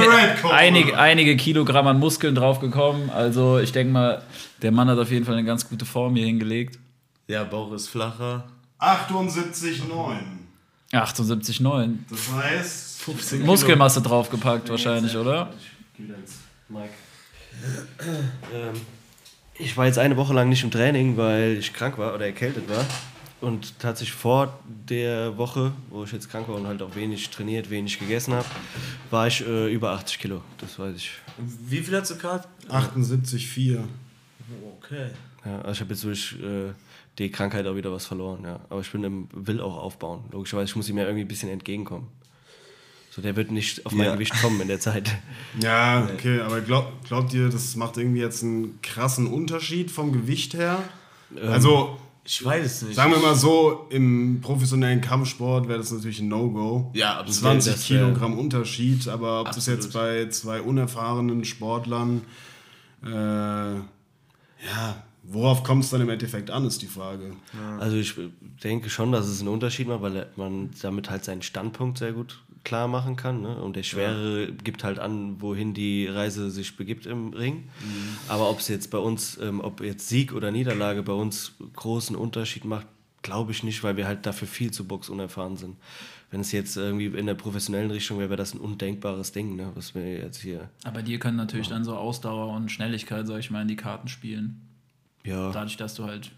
einige, 0.51 0.97
einige 0.97 1.37
Kilogramm 1.37 1.87
an 1.87 1.99
Muskeln 1.99 2.33
draufgekommen. 2.33 3.09
Also 3.09 3.59
ich 3.59 3.71
denke 3.71 3.93
mal, 3.93 4.23
der 4.61 4.71
Mann 4.71 4.89
hat 4.89 4.97
auf 4.97 5.11
jeden 5.11 5.23
Fall 5.23 5.35
eine 5.35 5.45
ganz 5.45 5.69
gute 5.69 5.85
Form 5.85 6.15
hier 6.15 6.25
hingelegt. 6.25 6.79
Ja, 7.27 7.43
Bauch 7.43 7.71
ist 7.73 7.87
flacher. 7.87 8.45
78,9. 8.79 10.38
78,9. 10.91 11.97
Das 12.09 12.31
heißt, 12.31 13.01
15 13.01 13.41
Muskelmasse 13.41 14.01
draufgepackt 14.01 14.69
wahrscheinlich, 14.69 15.15
oder? 15.15 15.53
Mike. 16.67 16.89
Ähm, 18.53 18.73
ich 19.55 19.75
war 19.75 19.85
jetzt 19.85 19.99
eine 19.99 20.15
Woche 20.17 20.33
lang 20.33 20.49
nicht 20.49 20.63
im 20.63 20.71
Training, 20.71 21.17
weil 21.17 21.57
ich 21.57 21.73
krank 21.73 21.97
war 21.97 22.15
oder 22.15 22.25
erkältet 22.25 22.69
war. 22.69 22.85
Und 23.41 23.79
tatsächlich 23.79 24.15
vor 24.15 24.59
der 24.65 25.37
Woche, 25.37 25.71
wo 25.89 26.03
ich 26.03 26.11
jetzt 26.11 26.29
krank 26.29 26.47
war 26.49 26.55
und 26.55 26.67
halt 26.67 26.81
auch 26.81 26.95
wenig 26.95 27.29
trainiert, 27.29 27.69
wenig 27.69 27.97
gegessen 27.97 28.33
habe, 28.33 28.47
war 29.11 29.27
ich 29.27 29.45
äh, 29.45 29.73
über 29.73 29.91
80 29.91 30.19
Kilo. 30.19 30.41
Das 30.57 30.77
weiß 30.77 30.95
ich. 30.95 31.11
Wie 31.37 31.77
viel 31.77 31.97
hast 31.99 32.11
du 32.11 32.17
gerade? 32.17 32.47
78,4. 32.69 33.79
Okay. 34.77 35.09
Ja, 35.45 35.59
also 35.59 35.71
ich 35.71 35.79
habe 35.81 35.93
jetzt 35.93 36.03
durch 36.03 36.35
äh, 36.41 36.73
die 37.19 37.29
Krankheit 37.29 37.67
auch 37.67 37.75
wieder 37.75 37.91
was 37.91 38.05
verloren. 38.05 38.43
Ja. 38.43 38.59
Aber 38.69 38.81
ich 38.81 38.91
bin 38.91 39.03
im, 39.03 39.27
will 39.33 39.59
auch 39.61 39.77
aufbauen. 39.77 40.23
Logischerweise, 40.31 40.69
ich 40.71 40.75
muss 40.75 40.89
ihm 40.89 40.97
ja 40.97 41.03
irgendwie 41.03 41.23
ein 41.25 41.27
bisschen 41.27 41.49
entgegenkommen. 41.49 42.07
So, 43.11 43.21
der 43.21 43.35
wird 43.35 43.51
nicht 43.51 43.85
auf 43.85 43.91
mein 43.91 44.05
Ja. 44.07 44.13
Gewicht 44.13 44.39
kommen 44.41 44.61
in 44.61 44.67
der 44.67 44.79
Zeit. 44.79 45.11
Ja, 45.61 46.07
okay, 46.13 46.39
aber 46.41 46.61
glaub, 46.61 47.03
glaubt 47.05 47.33
ihr, 47.33 47.49
das 47.49 47.75
macht 47.75 47.97
irgendwie 47.97 48.19
jetzt 48.21 48.43
einen 48.43 48.79
krassen 48.81 49.27
Unterschied 49.27 49.89
vom 49.91 50.11
Gewicht 50.13 50.53
her? 50.53 50.83
also, 51.43 51.97
Ich 52.23 52.45
weiß 52.45 52.63
es 52.65 52.81
nicht. 52.83 52.95
sagen 52.95 53.11
wir 53.11 53.17
mal 53.19 53.33
so, 53.35 53.87
im 53.89 54.39
professionellen 54.41 55.01
Kampfsport 55.01 55.67
wäre 55.67 55.79
das 55.79 55.91
natürlich 55.91 56.19
ein 56.19 56.27
No-Go. 56.27 56.91
Ja, 56.93 57.17
absolut. 57.19 57.39
20 57.61 57.73
Das 57.73 57.89
wär- 57.89 57.97
Kilogramm 57.99 58.37
Unterschied, 58.37 59.07
aber 59.07 59.41
ob 59.41 59.47
das 59.47 59.57
Absolut. 59.57 59.81
jetzt 59.83 59.93
bei 59.93 60.29
zwei 60.29 60.61
unerfahrenen 60.61 61.43
Sportlern, 61.45 62.21
äh, 63.03 63.09
ja, 63.09 65.03
worauf 65.31 65.63
kommt 65.63 65.83
es 65.83 65.91
dann 65.91 66.01
im 66.01 66.09
Endeffekt 66.09 66.49
an, 66.49 66.65
ist 66.65 66.81
die 66.81 66.87
Frage. 66.87 67.33
Also 67.79 67.97
ich 67.97 68.15
denke 68.63 68.89
schon, 68.89 69.11
dass 69.11 69.27
es 69.27 69.39
einen 69.39 69.49
Unterschied 69.49 69.87
macht, 69.87 70.01
weil 70.01 70.27
man 70.35 70.71
damit 70.81 71.09
halt 71.09 71.23
seinen 71.23 71.41
Standpunkt 71.41 71.99
sehr 71.99 72.13
gut 72.13 72.39
klar 72.63 72.87
machen 72.87 73.15
kann. 73.15 73.41
Ne? 73.41 73.55
Und 73.55 73.75
der 73.75 73.83
Schwere 73.83 74.51
gibt 74.51 74.83
halt 74.83 74.99
an, 74.99 75.41
wohin 75.41 75.73
die 75.73 76.07
Reise 76.07 76.49
sich 76.49 76.75
begibt 76.75 77.05
im 77.05 77.33
Ring. 77.33 77.69
Aber 78.27 78.49
ob 78.49 78.59
es 78.59 78.67
jetzt 78.67 78.91
bei 78.91 78.97
uns, 78.97 79.37
ähm, 79.41 79.61
ob 79.61 79.81
jetzt 79.81 80.09
Sieg 80.09 80.33
oder 80.33 80.51
Niederlage 80.51 81.03
bei 81.03 81.13
uns 81.13 81.53
großen 81.73 82.15
Unterschied 82.15 82.65
macht, 82.65 82.87
glaube 83.21 83.51
ich 83.51 83.63
nicht, 83.63 83.83
weil 83.83 83.97
wir 83.97 84.07
halt 84.07 84.25
dafür 84.25 84.47
viel 84.47 84.71
zu 84.71 84.85
boxunerfahren 84.85 85.57
sind. 85.57 85.77
Wenn 86.31 86.41
es 86.41 86.51
jetzt 86.51 86.77
irgendwie 86.77 87.07
in 87.07 87.25
der 87.25 87.33
professionellen 87.33 87.91
Richtung 87.91 88.19
wäre, 88.19 88.29
wäre 88.29 88.37
das 88.37 88.53
ein 88.53 88.59
undenkbares 88.59 89.31
Ding, 89.31 89.55
ne? 89.55 89.71
was 89.73 89.95
wir 89.95 90.07
jetzt 90.17 90.41
hier. 90.41 90.69
Aber 90.83 91.01
dir 91.01 91.17
können 91.17 91.37
natürlich 91.37 91.69
dann 91.69 91.83
so 91.83 91.95
Ausdauer 91.95 92.53
und 92.55 92.71
Schnelligkeit, 92.71 93.25
sag 93.25 93.39
ich 93.39 93.51
mal, 93.51 93.63
in 93.63 93.67
die 93.67 93.75
Karten 93.75 94.07
spielen. 94.07 94.68
Ja, 95.23 95.51
Dadurch, 95.51 95.77
dass 95.77 95.95
du 95.95 96.05
halt 96.05 96.31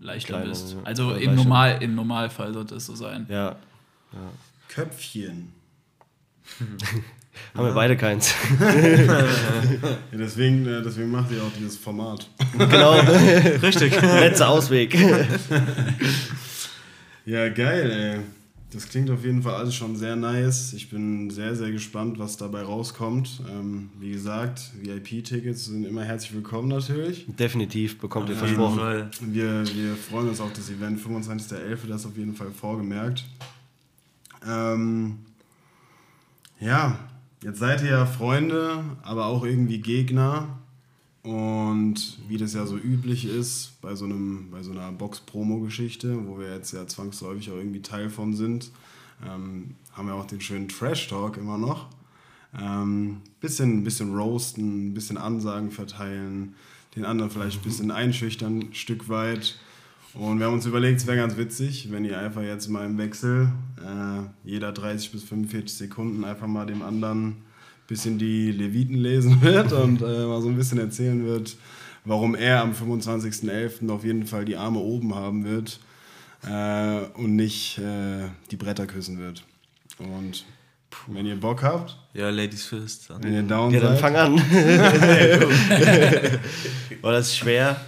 leichter 0.00 0.34
Kleiner, 0.34 0.48
bist. 0.50 0.72
ja. 0.72 0.78
Also 0.84 1.10
im, 1.10 1.16
leichter. 1.16 1.32
Normal, 1.34 1.82
im 1.82 1.94
Normalfall 1.94 2.52
sollte 2.54 2.74
es 2.76 2.86
so 2.86 2.94
sein. 2.94 3.26
ja. 3.28 3.56
Köpfchen. 4.68 5.52
Haben 7.54 7.66
wir 7.66 7.72
beide 7.74 7.96
keins. 7.96 8.34
Ja, 10.10 10.18
deswegen, 10.18 10.66
äh, 10.66 10.82
deswegen 10.82 11.10
macht 11.10 11.30
ihr 11.30 11.42
auch 11.42 11.52
dieses 11.58 11.76
Format. 11.76 12.28
genau. 12.58 12.92
Richtig. 13.62 14.00
Letzter 14.02 14.48
Ausweg. 14.48 14.94
Ja, 17.26 17.48
geil, 17.50 17.90
ey. 17.90 18.20
Das 18.70 18.86
klingt 18.86 19.10
auf 19.10 19.24
jeden 19.24 19.42
Fall 19.42 19.54
alles 19.54 19.74
schon 19.74 19.96
sehr 19.96 20.14
nice. 20.14 20.74
Ich 20.74 20.90
bin 20.90 21.30
sehr, 21.30 21.56
sehr 21.56 21.70
gespannt, 21.70 22.18
was 22.18 22.36
dabei 22.36 22.62
rauskommt. 22.62 23.40
Ähm, 23.50 23.88
wie 23.98 24.12
gesagt, 24.12 24.72
VIP-Tickets 24.82 25.66
sind 25.66 25.86
immer 25.86 26.04
herzlich 26.04 26.34
willkommen 26.34 26.68
natürlich. 26.68 27.24
Definitiv 27.28 27.98
bekommt 27.98 28.28
ihr 28.28 28.34
jeden 28.34 28.46
versprochen. 28.46 29.08
Wir, 29.22 29.64
wir 29.74 29.96
freuen 29.96 30.28
uns 30.28 30.40
auf 30.40 30.52
das 30.52 30.68
Event, 30.68 31.00
25.11., 31.00 31.86
das 31.88 32.02
ist 32.02 32.06
auf 32.06 32.16
jeden 32.18 32.34
Fall 32.34 32.50
vorgemerkt. 32.50 33.24
Ähm, 34.46 35.20
ja, 36.60 36.98
jetzt 37.42 37.60
seid 37.60 37.82
ihr 37.82 37.90
ja 37.90 38.06
Freunde, 38.06 38.84
aber 39.02 39.26
auch 39.26 39.44
irgendwie 39.44 39.80
Gegner. 39.80 40.57
Und 41.22 42.18
wie 42.28 42.38
das 42.38 42.54
ja 42.54 42.64
so 42.64 42.76
üblich 42.76 43.24
ist 43.26 43.80
bei 43.82 43.94
so, 43.94 44.04
einem, 44.04 44.50
bei 44.50 44.62
so 44.62 44.70
einer 44.70 44.92
Box-Promo-Geschichte, 44.92 46.26
wo 46.26 46.38
wir 46.38 46.54
jetzt 46.54 46.72
ja 46.72 46.86
zwangsläufig 46.86 47.50
auch 47.50 47.56
irgendwie 47.56 47.82
Teil 47.82 48.08
von 48.08 48.34
sind, 48.34 48.70
ähm, 49.26 49.74
haben 49.92 50.06
wir 50.06 50.14
auch 50.14 50.26
den 50.26 50.40
schönen 50.40 50.68
Trash-Talk 50.68 51.36
immer 51.36 51.58
noch. 51.58 51.88
Ähm, 52.58 53.18
bisschen, 53.40 53.84
bisschen 53.84 54.14
roasten, 54.16 54.94
bisschen 54.94 55.18
Ansagen 55.18 55.70
verteilen, 55.70 56.54
den 56.96 57.04
anderen 57.04 57.30
vielleicht 57.30 57.60
ein 57.60 57.64
bisschen 57.64 57.90
einschüchtern, 57.90 58.60
ein 58.60 58.74
Stück 58.74 59.08
weit. 59.08 59.58
Und 60.14 60.38
wir 60.38 60.46
haben 60.46 60.54
uns 60.54 60.66
überlegt, 60.66 61.00
es 61.00 61.06
wäre 61.06 61.18
ganz 61.18 61.36
witzig, 61.36 61.90
wenn 61.90 62.04
ihr 62.04 62.18
einfach 62.18 62.42
jetzt 62.42 62.68
mal 62.68 62.86
im 62.86 62.96
Wechsel, 62.96 63.52
äh, 63.84 64.22
jeder 64.44 64.72
30 64.72 65.12
bis 65.12 65.24
45 65.24 65.76
Sekunden, 65.76 66.24
einfach 66.24 66.46
mal 66.46 66.64
dem 66.64 66.82
anderen 66.82 67.36
bisschen 67.88 68.18
die 68.18 68.52
Leviten 68.52 68.94
lesen 68.96 69.42
wird 69.48 69.72
und 69.72 70.00
äh, 70.02 70.24
mal 70.26 70.40
so 70.40 70.48
ein 70.48 70.56
bisschen 70.56 70.78
erzählen 70.78 71.24
wird, 71.26 71.56
warum 72.04 72.36
er 72.36 72.60
am 72.62 72.72
25.11. 72.72 73.90
auf 73.90 74.04
jeden 74.04 74.24
Fall 74.26 74.44
die 74.44 74.54
Arme 74.56 74.78
oben 74.78 75.14
haben 75.16 75.44
wird 75.44 75.80
äh, 76.48 77.00
und 77.18 77.34
nicht 77.34 77.78
äh, 77.78 78.28
die 78.50 78.56
Bretter 78.56 78.86
küssen 78.86 79.18
wird. 79.18 79.42
Und 79.98 80.44
wenn 81.08 81.26
ihr 81.26 81.36
Bock 81.36 81.62
habt, 81.62 81.98
Ja, 82.14 82.30
Ladies 82.30 82.64
first. 82.66 83.10
wenn 83.20 83.34
ihr 83.34 83.42
down 83.42 83.72
Ja, 83.74 83.80
dann 83.80 83.90
seid, 83.96 84.00
fang 84.00 84.16
an. 84.16 84.34
Weil 87.02 87.12
das 87.12 87.26
ist 87.28 87.36
schwer. 87.36 87.78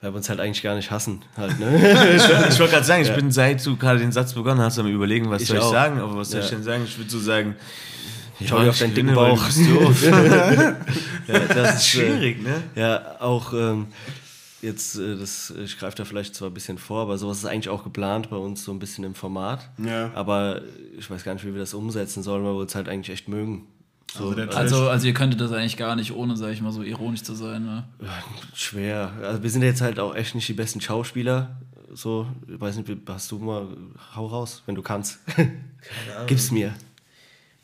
Weil 0.00 0.12
wir 0.12 0.16
uns 0.18 0.28
halt 0.28 0.40
eigentlich 0.40 0.62
gar 0.62 0.74
nicht 0.74 0.90
hassen. 0.90 1.22
Halt, 1.36 1.58
ne? 1.58 2.16
Ich 2.50 2.58
wollte 2.58 2.74
gerade 2.74 2.84
sagen, 2.84 3.02
ich 3.02 3.14
bin 3.14 3.30
seit 3.30 3.64
du 3.64 3.76
gerade 3.76 3.98
den 3.98 4.12
Satz 4.12 4.34
begonnen 4.34 4.60
hast, 4.60 4.78
am 4.78 4.86
überlegen, 4.86 5.30
was 5.30 5.42
Ich 5.42 5.48
soll 5.48 5.56
ich 5.56 5.62
auch. 5.62 5.72
sagen, 5.72 6.00
aber 6.00 6.16
was 6.16 6.30
soll 6.30 6.40
ich 6.40 6.50
denn 6.50 6.62
sagen? 6.62 6.84
Ich 6.84 6.98
würde 6.98 7.10
so 7.10 7.18
sagen, 7.18 7.56
Schau 8.44 8.60
dir 8.60 8.68
auf 8.68 8.74
ich 8.74 8.80
deinen 8.80 8.94
dicken 8.94 9.14
Bauch. 9.14 9.42
ja, 11.26 11.38
das 11.48 11.76
ist 11.76 11.88
schwierig, 11.88 12.42
ne? 12.42 12.62
Äh, 12.74 12.80
ja, 12.80 13.16
auch 13.20 13.52
ähm, 13.54 13.86
jetzt, 14.60 14.96
äh, 14.96 15.16
das, 15.16 15.52
ich 15.64 15.78
greife 15.78 15.96
da 15.96 16.04
vielleicht 16.04 16.34
zwar 16.34 16.48
ein 16.50 16.54
bisschen 16.54 16.76
vor, 16.76 17.02
aber 17.02 17.16
sowas 17.16 17.38
ist 17.38 17.46
eigentlich 17.46 17.70
auch 17.70 17.84
geplant 17.84 18.28
bei 18.28 18.36
uns 18.36 18.64
so 18.64 18.72
ein 18.72 18.78
bisschen 18.78 19.04
im 19.04 19.14
Format. 19.14 19.70
Ja. 19.78 20.10
Aber 20.14 20.60
ich 20.98 21.10
weiß 21.10 21.24
gar 21.24 21.32
nicht, 21.34 21.46
wie 21.46 21.52
wir 21.54 21.60
das 21.60 21.72
umsetzen 21.72 22.22
sollen, 22.22 22.44
weil 22.44 22.52
wir 22.52 22.60
uns 22.60 22.74
halt 22.74 22.88
eigentlich 22.88 23.14
echt 23.14 23.28
mögen. 23.28 23.66
So, 24.12 24.24
Also 24.24 24.34
der 24.34 24.56
Also, 24.56 24.88
also 24.88 25.06
ihr 25.06 25.14
könntet 25.14 25.40
das 25.40 25.52
eigentlich 25.52 25.76
gar 25.76 25.96
nicht, 25.96 26.12
ohne, 26.12 26.36
sag 26.36 26.52
ich 26.52 26.60
mal, 26.60 26.72
so 26.72 26.82
ironisch 26.82 27.22
zu 27.22 27.34
sein. 27.34 27.64
Ne? 27.64 27.84
Schwer. 28.54 29.12
Also 29.22 29.42
wir 29.42 29.50
sind 29.50 29.62
jetzt 29.62 29.80
halt 29.80 29.98
auch 29.98 30.14
echt 30.14 30.34
nicht 30.34 30.48
die 30.48 30.54
besten 30.54 30.80
Schauspieler. 30.80 31.60
So, 31.92 32.26
ich 32.46 32.60
weiß 32.60 32.76
nicht, 32.76 32.90
hast 33.08 33.30
du 33.30 33.38
mal, 33.38 33.68
hau 34.14 34.26
raus, 34.26 34.62
wenn 34.66 34.74
du 34.74 34.82
kannst. 34.82 35.20
Gib's 36.26 36.50
mir. 36.50 36.74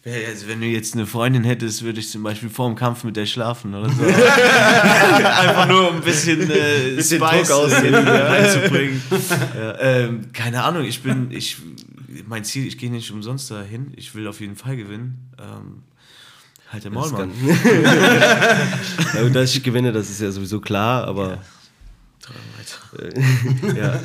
Also 0.04 0.48
wenn 0.48 0.60
du 0.60 0.66
jetzt 0.66 0.94
eine 0.94 1.06
Freundin 1.06 1.44
hättest, 1.44 1.82
würde 1.82 2.00
ich 2.00 2.10
zum 2.10 2.24
Beispiel 2.24 2.48
vor 2.48 2.66
dem 2.66 2.74
Kampf 2.74 3.04
mit 3.04 3.16
der 3.16 3.26
schlafen 3.26 3.72
oder 3.72 3.88
so. 3.88 4.02
Einfach 4.04 5.68
nur 5.68 5.90
um 5.90 5.96
ein 5.96 6.02
bisschen, 6.02 6.40
äh, 6.50 6.96
Bisschen 6.96 7.22
Spice 7.24 7.48
Druck 7.48 7.70
äh, 7.70 7.92
ja. 7.92 8.26
reinzubringen. 8.26 9.00
ja, 9.54 9.78
ähm, 9.78 10.32
keine 10.32 10.64
Ahnung, 10.64 10.84
ich 10.84 11.02
bin, 11.04 11.30
ich, 11.30 11.58
mein 12.26 12.42
Ziel, 12.42 12.66
ich 12.66 12.78
gehe 12.78 12.90
nicht 12.90 13.12
umsonst 13.12 13.48
dahin. 13.52 13.92
Ich 13.94 14.12
will 14.16 14.26
auf 14.26 14.40
jeden 14.40 14.56
Fall 14.56 14.76
gewinnen. 14.76 15.30
Ähm, 15.38 15.84
halt 16.72 16.84
der 16.84 16.90
Maul, 16.90 17.02
Das 17.02 17.12
Mann. 17.12 17.30
ja, 19.14 19.22
und 19.22 19.34
dass 19.34 19.54
ich 19.54 19.62
gewinne, 19.62 19.92
das 19.92 20.10
ist 20.10 20.20
ja 20.20 20.30
sowieso 20.30 20.60
klar, 20.60 21.04
aber 21.04 21.38
Träum 22.20 22.36
weiter. 22.56 23.74
äh, 23.74 23.78
ja. 23.78 24.00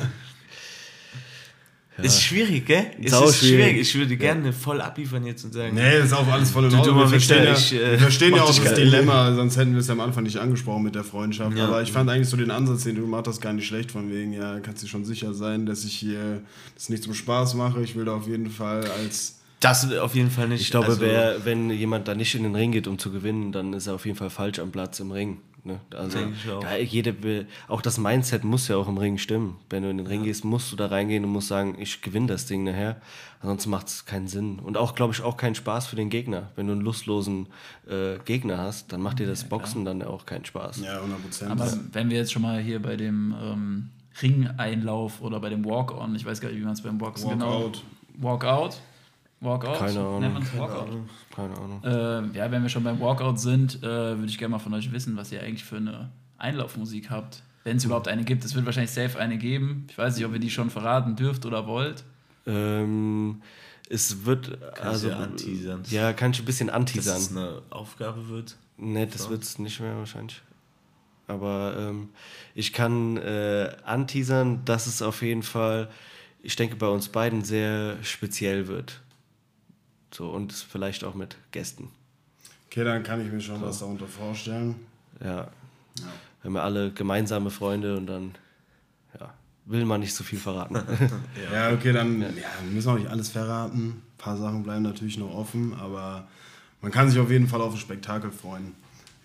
Ist 2.00 2.22
schwierig, 2.22 2.64
gell? 2.64 2.92
Ist 3.00 3.12
es 3.12 3.38
schwierig. 3.38 3.56
schwierig. 3.56 3.80
Ich 3.80 3.94
würde 3.96 4.16
gerne 4.16 4.52
voll 4.52 4.80
abliefern 4.80 5.26
jetzt 5.26 5.44
und 5.44 5.52
sagen. 5.52 5.74
Nee, 5.74 5.98
das 5.98 6.06
ist 6.06 6.12
auch 6.12 6.28
alles 6.28 6.50
voll 6.50 6.66
in 6.66 6.74
Ordnung. 6.74 6.96
Wir 6.96 7.08
verstehen, 7.08 7.44
ja, 7.44 7.52
ich, 7.54 7.74
äh, 7.74 7.90
wir 7.92 7.98
verstehen 7.98 8.36
ja 8.36 8.42
auch 8.42 8.46
das 8.46 8.62
geil. 8.62 8.74
Dilemma, 8.76 9.34
sonst 9.34 9.56
hätten 9.56 9.72
wir 9.72 9.80
es 9.80 9.88
ja 9.88 9.94
am 9.94 10.00
Anfang 10.00 10.22
nicht 10.22 10.36
angesprochen 10.36 10.84
mit 10.84 10.94
der 10.94 11.02
Freundschaft. 11.02 11.56
Ja. 11.56 11.66
Aber 11.66 11.82
ich 11.82 11.90
fand 11.90 12.08
eigentlich 12.08 12.28
so 12.28 12.36
den 12.36 12.52
Ansatz, 12.52 12.84
den 12.84 12.94
du 12.94 13.00
gemacht 13.02 13.26
hast, 13.26 13.40
gar 13.40 13.52
nicht 13.52 13.66
schlecht. 13.66 13.90
Von 13.90 14.12
wegen, 14.12 14.32
ja, 14.32 14.60
kannst 14.60 14.84
du 14.84 14.86
schon 14.86 15.04
sicher 15.04 15.34
sein, 15.34 15.66
dass 15.66 15.84
ich 15.84 15.94
hier 15.94 16.42
das 16.76 16.88
nicht 16.88 17.02
zum 17.02 17.14
Spaß 17.14 17.54
mache. 17.54 17.82
Ich 17.82 17.96
will 17.96 18.04
da 18.04 18.12
auf 18.14 18.28
jeden 18.28 18.48
Fall 18.50 18.84
als. 19.02 19.37
Das 19.60 19.92
auf 19.98 20.14
jeden 20.14 20.30
Fall 20.30 20.48
nicht. 20.48 20.62
Ich 20.62 20.70
glaube, 20.70 20.88
Also, 20.88 21.00
wer, 21.00 21.44
wenn 21.44 21.70
jemand 21.70 22.06
da 22.06 22.14
nicht 22.14 22.34
in 22.34 22.44
den 22.44 22.54
Ring 22.54 22.72
geht, 22.72 22.86
um 22.86 22.98
zu 22.98 23.10
gewinnen, 23.10 23.52
dann 23.52 23.72
ist 23.72 23.86
er 23.86 23.94
auf 23.94 24.06
jeden 24.06 24.16
Fall 24.16 24.30
falsch 24.30 24.58
am 24.58 24.70
Platz 24.70 25.00
im 25.00 25.10
Ring. 25.10 25.38
Ne? 25.64 25.80
Also, 25.94 26.18
Denke 26.18 26.34
ich 26.42 26.50
auch. 26.50 26.60
da 26.60 26.76
jede 26.76 27.22
will, 27.22 27.46
auch 27.66 27.82
das 27.82 27.98
Mindset 27.98 28.44
muss 28.44 28.68
ja 28.68 28.76
auch 28.76 28.88
im 28.88 28.96
Ring 28.98 29.18
stimmen. 29.18 29.56
Wenn 29.68 29.82
du 29.82 29.90
in 29.90 29.98
den 29.98 30.06
Ring 30.06 30.22
gehst, 30.22 30.44
musst 30.44 30.70
du 30.70 30.76
da 30.76 30.86
reingehen 30.86 31.24
und 31.24 31.30
musst 31.30 31.48
sagen, 31.48 31.76
ich 31.78 32.00
gewinne 32.00 32.28
das 32.28 32.46
Ding 32.46 32.62
nachher. 32.64 33.00
Ansonsten 33.40 33.70
macht 33.70 33.88
es 33.88 34.04
keinen 34.06 34.28
Sinn. 34.28 34.60
Und 34.60 34.76
auch, 34.76 34.94
glaube 34.94 35.12
ich, 35.12 35.22
auch 35.22 35.36
keinen 35.36 35.54
Spaß 35.54 35.88
für 35.88 35.96
den 35.96 36.10
Gegner. 36.10 36.50
Wenn 36.56 36.66
du 36.66 36.72
einen 36.72 36.80
lustlosen 36.80 37.46
äh, 37.88 38.18
Gegner 38.24 38.58
hast, 38.58 38.92
dann 38.92 39.00
macht 39.00 39.18
dir 39.18 39.26
das 39.26 39.44
Boxen 39.44 39.84
dann 39.84 40.02
auch 40.02 40.24
keinen 40.26 40.44
Spaß. 40.44 40.80
Ja, 40.80 40.96
100 40.96 41.22
Prozent. 41.22 41.50
Aber 41.50 41.72
wenn 41.92 42.10
wir 42.10 42.16
jetzt 42.16 42.32
schon 42.32 42.42
mal 42.42 42.60
hier 42.60 42.80
bei 42.80 42.96
dem 42.96 43.34
ähm, 43.40 43.90
Ringeinlauf 44.22 45.20
oder 45.20 45.40
bei 45.40 45.50
dem 45.50 45.64
Walk-On, 45.64 46.14
ich 46.14 46.24
weiß 46.24 46.40
gar 46.40 46.48
nicht, 46.48 46.58
wie 46.60 46.64
man 46.64 46.72
es 46.72 46.82
beim 46.82 46.98
Boxen 46.98 47.30
genau. 47.30 47.64
Walkout. 47.64 47.82
Walkout? 48.16 48.80
Walkout? 49.40 49.78
Keine 49.78 50.00
Ahnung. 50.00 50.20
Nennt 50.20 50.34
man 50.34 50.58
Walkout? 50.58 50.88
Keine 51.34 51.56
Ahnung. 51.56 51.82
Äh, 51.84 52.36
ja, 52.36 52.50
wenn 52.50 52.62
wir 52.62 52.68
schon 52.68 52.82
beim 52.82 52.98
Walkout 53.00 53.38
sind, 53.38 53.82
äh, 53.82 53.82
würde 53.82 54.26
ich 54.26 54.38
gerne 54.38 54.52
mal 54.52 54.58
von 54.58 54.74
euch 54.74 54.90
wissen, 54.90 55.16
was 55.16 55.30
ihr 55.30 55.42
eigentlich 55.42 55.64
für 55.64 55.76
eine 55.76 56.10
Einlaufmusik 56.38 57.10
habt. 57.10 57.42
Wenn 57.64 57.76
es 57.76 57.84
überhaupt 57.84 58.08
eine 58.08 58.24
gibt. 58.24 58.44
Es 58.44 58.54
wird 58.54 58.64
wahrscheinlich 58.66 58.92
safe 58.92 59.18
eine 59.18 59.38
geben. 59.38 59.86
Ich 59.90 59.98
weiß 59.98 60.16
nicht, 60.16 60.24
ob 60.24 60.32
ihr 60.32 60.38
die 60.38 60.50
schon 60.50 60.70
verraten 60.70 61.16
dürft 61.16 61.44
oder 61.46 61.66
wollt. 61.66 62.04
Ähm, 62.46 63.42
es 63.88 64.24
wird. 64.24 64.58
also, 64.80 65.08
ja 65.08 65.18
anteasern. 65.18 65.82
Ja, 65.90 66.12
kann 66.12 66.32
ich 66.32 66.40
ein 66.40 66.44
bisschen 66.44 66.68
dass 66.68 66.76
anteasern. 66.76 67.16
es 67.16 67.30
eine 67.30 67.62
Aufgabe 67.70 68.28
wird. 68.28 68.56
Ne, 68.76 69.06
das 69.06 69.28
wird 69.28 69.42
es 69.42 69.58
nicht 69.58 69.80
mehr 69.80 69.96
wahrscheinlich. 69.96 70.40
Aber 71.26 71.74
ähm, 71.78 72.08
ich 72.54 72.72
kann 72.72 73.18
äh, 73.18 73.70
anteasern, 73.84 74.64
dass 74.64 74.86
es 74.86 75.02
auf 75.02 75.22
jeden 75.22 75.42
Fall, 75.42 75.90
ich 76.42 76.56
denke, 76.56 76.76
bei 76.76 76.88
uns 76.88 77.08
beiden 77.08 77.44
sehr 77.44 78.02
speziell 78.02 78.66
wird. 78.66 79.00
So, 80.10 80.30
und 80.30 80.52
vielleicht 80.52 81.04
auch 81.04 81.14
mit 81.14 81.36
Gästen. 81.52 81.90
Okay, 82.66 82.84
dann 82.84 83.02
kann 83.02 83.24
ich 83.24 83.32
mir 83.32 83.40
schon 83.40 83.60
was 83.62 83.80
darunter 83.80 84.06
vorstellen. 84.06 84.76
Ja. 85.22 85.48
Wir 85.96 86.44
haben 86.44 86.54
ja 86.54 86.62
alle 86.62 86.92
gemeinsame 86.92 87.50
Freunde 87.50 87.96
und 87.96 88.06
dann, 88.06 88.34
ja, 89.18 89.34
will 89.66 89.84
man 89.84 90.00
nicht 90.00 90.14
so 90.14 90.24
viel 90.24 90.38
verraten. 90.38 90.76
Ja, 91.52 91.72
okay, 91.72 91.92
dann 91.92 92.20
ja. 92.20 92.28
wir 92.28 92.70
müssen 92.70 92.90
auch 92.90 92.98
nicht 92.98 93.08
alles 93.08 93.30
verraten. 93.30 93.88
Ein 93.88 94.02
paar 94.18 94.36
Sachen 94.36 94.62
bleiben 94.62 94.82
natürlich 94.82 95.18
noch 95.18 95.34
offen, 95.34 95.74
aber 95.74 96.28
man 96.80 96.92
kann 96.92 97.10
sich 97.10 97.18
auf 97.18 97.30
jeden 97.30 97.48
Fall 97.48 97.60
auf 97.60 97.72
ein 97.72 97.78
Spektakel 97.78 98.30
freuen. 98.30 98.74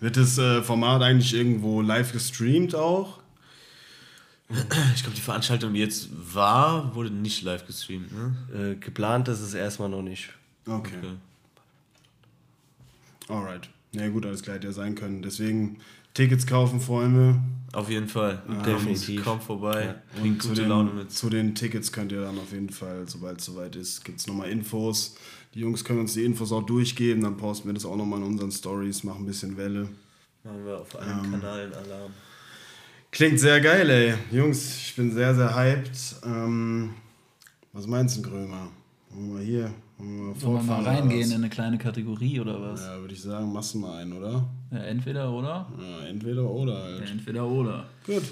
Wird 0.00 0.16
das 0.16 0.38
äh, 0.38 0.62
Format 0.62 1.02
eigentlich 1.02 1.34
irgendwo 1.34 1.80
live 1.80 2.12
gestreamt 2.12 2.74
auch? 2.74 3.20
Ich 4.94 5.02
glaube, 5.02 5.16
die 5.16 5.22
Veranstaltung, 5.22 5.72
die 5.72 5.80
jetzt 5.80 6.08
war, 6.12 6.94
wurde 6.94 7.10
nicht 7.10 7.42
live 7.42 7.66
gestreamt. 7.66 8.12
Ne? 8.12 8.72
äh, 8.72 8.74
geplant 8.76 9.28
ist 9.28 9.40
es 9.40 9.54
erstmal 9.54 9.88
noch 9.88 10.02
nicht. 10.02 10.30
Okay. 10.66 10.96
Okay. 10.98 11.16
Alright. 13.28 13.68
Ja 13.92 14.08
gut, 14.08 14.26
alles 14.26 14.42
klar, 14.42 14.56
hätte 14.56 14.66
ja 14.66 14.72
sein 14.72 14.94
können. 14.94 15.22
Deswegen 15.22 15.78
Tickets 16.14 16.46
kaufen, 16.46 16.80
Freunde. 16.80 17.40
Auf 17.72 17.88
jeden 17.90 18.08
Fall. 18.08 18.42
Definitiv. 18.64 19.24
Kommt 19.24 19.42
vorbei. 19.42 19.96
Und 20.14 20.20
Bringt 20.22 20.42
zu 20.42 20.48
gute 20.50 20.62
den, 20.62 20.68
Laune 20.70 20.90
mit. 20.92 21.10
zu 21.10 21.28
den 21.28 21.54
Tickets 21.54 21.90
könnt 21.92 22.12
ihr 22.12 22.20
dann 22.22 22.38
auf 22.38 22.52
jeden 22.52 22.70
Fall, 22.70 23.08
sobald 23.08 23.40
es 23.40 23.46
soweit 23.46 23.74
ist, 23.76 24.04
gibt 24.04 24.20
es 24.20 24.26
nochmal 24.26 24.50
Infos. 24.50 25.16
Die 25.54 25.60
Jungs 25.60 25.84
können 25.84 26.00
uns 26.00 26.14
die 26.14 26.24
Infos 26.24 26.52
auch 26.52 26.64
durchgeben, 26.64 27.22
dann 27.22 27.36
posten 27.36 27.68
wir 27.68 27.74
das 27.74 27.84
auch 27.84 27.96
nochmal 27.96 28.20
in 28.20 28.26
unseren 28.26 28.50
Stories, 28.50 29.04
machen 29.04 29.22
ein 29.22 29.26
bisschen 29.26 29.56
Welle. 29.56 29.88
Machen 30.42 30.64
wir 30.66 30.78
auf 30.80 30.96
allen 30.98 31.30
Kanälen 31.30 31.72
Alarm. 31.72 32.12
Klingt 33.10 33.38
sehr 33.38 33.60
geil, 33.60 33.88
ey. 33.90 34.14
Jungs, 34.32 34.76
ich 34.76 34.96
bin 34.96 35.12
sehr, 35.12 35.34
sehr 35.34 35.54
hyped. 35.54 36.16
Ähm, 36.24 36.94
was 37.72 37.86
meinst 37.86 38.16
du, 38.16 38.22
Grömer? 38.22 38.68
Wollen 39.10 39.28
wir 39.28 39.34
mal 39.34 39.42
hier 39.44 39.74
wollen 39.98 40.16
wir 40.16 40.24
mal 40.24 40.34
Sollen 40.34 40.54
wir 40.54 40.62
mal 40.62 40.62
fortfahren 40.62 40.82
oder 40.82 40.90
reingehen 40.90 41.30
in 41.30 41.36
eine 41.36 41.48
kleine 41.50 41.78
Kategorie 41.78 42.40
oder 42.40 42.60
was? 42.60 42.84
Ja, 42.84 43.00
würde 43.00 43.14
ich 43.14 43.22
sagen, 43.22 43.52
machst 43.52 43.74
du 43.74 43.78
mal 43.78 43.98
einen, 43.98 44.12
oder? 44.12 44.44
Ja, 44.70 44.78
entweder 44.78 45.30
oder? 45.30 45.66
Ja, 45.78 46.06
entweder 46.06 46.44
oder 46.44 46.82
halt. 46.82 47.10
Entweder 47.10 47.46
oder. 47.46 47.84
Gut. 48.06 48.22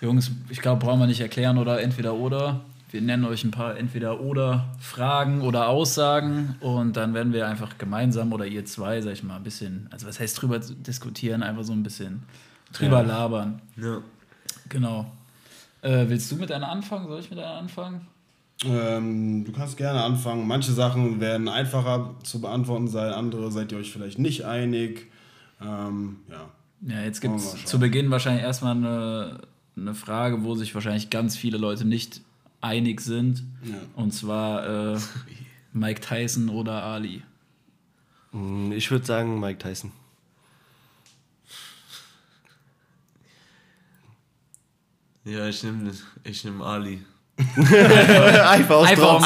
Jungs, 0.00 0.30
ich 0.48 0.60
glaube, 0.60 0.84
brauchen 0.84 1.00
wir 1.00 1.06
nicht 1.06 1.20
erklären 1.20 1.58
oder 1.58 1.80
entweder 1.82 2.14
oder. 2.14 2.60
Wir 2.90 3.02
nennen 3.02 3.26
euch 3.26 3.44
ein 3.44 3.50
paar 3.50 3.76
entweder 3.76 4.20
oder 4.20 4.74
Fragen 4.80 5.42
oder 5.42 5.68
Aussagen 5.68 6.56
und 6.60 6.96
dann 6.96 7.12
werden 7.12 7.34
wir 7.34 7.46
einfach 7.46 7.76
gemeinsam 7.76 8.32
oder 8.32 8.46
ihr 8.46 8.64
zwei, 8.64 9.02
sag 9.02 9.12
ich 9.12 9.22
mal, 9.22 9.36
ein 9.36 9.42
bisschen, 9.42 9.88
also 9.90 10.06
was 10.06 10.18
heißt 10.18 10.40
drüber 10.40 10.58
diskutieren, 10.58 11.42
einfach 11.42 11.64
so 11.64 11.74
ein 11.74 11.82
bisschen 11.82 12.22
drüber 12.72 13.02
labern. 13.02 13.60
Ja. 13.76 14.00
Genau. 14.70 15.12
Äh, 15.82 16.06
willst 16.08 16.32
du 16.32 16.36
mit 16.36 16.50
einer 16.50 16.70
anfangen? 16.70 17.08
Soll 17.08 17.20
ich 17.20 17.30
mit 17.30 17.38
einer 17.38 17.58
anfangen? 17.58 18.06
Ähm, 18.64 19.44
du 19.44 19.52
kannst 19.52 19.76
gerne 19.76 20.02
anfangen. 20.02 20.46
Manche 20.46 20.72
Sachen 20.72 21.20
werden 21.20 21.48
einfacher 21.48 22.14
zu 22.24 22.40
beantworten 22.40 22.88
sein, 22.88 23.12
andere 23.12 23.52
seid 23.52 23.70
ihr 23.72 23.78
euch 23.78 23.92
vielleicht 23.92 24.18
nicht 24.18 24.44
einig. 24.44 25.06
Ähm, 25.60 26.16
ja. 26.28 26.48
Ja, 26.80 27.02
jetzt 27.02 27.20
gibt 27.20 27.36
es 27.36 27.64
zu 27.64 27.78
Beginn 27.80 28.10
wahrscheinlich 28.10 28.42
erstmal 28.44 28.76
eine, 28.76 29.40
eine 29.76 29.94
Frage, 29.94 30.44
wo 30.44 30.54
sich 30.54 30.74
wahrscheinlich 30.74 31.10
ganz 31.10 31.36
viele 31.36 31.58
Leute 31.58 31.84
nicht 31.84 32.20
einig 32.60 33.00
sind. 33.00 33.42
Ja. 33.64 33.74
Und 33.96 34.12
zwar 34.12 34.94
äh, 34.94 34.98
Mike 35.72 36.00
Tyson 36.00 36.48
oder 36.48 36.82
Ali. 36.84 37.22
Hm, 38.32 38.72
Ich 38.72 38.90
würde 38.90 39.04
sagen 39.04 39.40
Mike 39.40 39.58
Tyson. 39.58 39.92
Ja, 45.24 45.46
ich 45.48 45.62
nehme 45.62 45.92
ich 46.24 46.44
nehm 46.44 46.62
Ali. 46.62 47.04
Einfach 47.56 48.76
aus 48.76 48.88
Einfach 48.88 49.16
um 49.16 49.24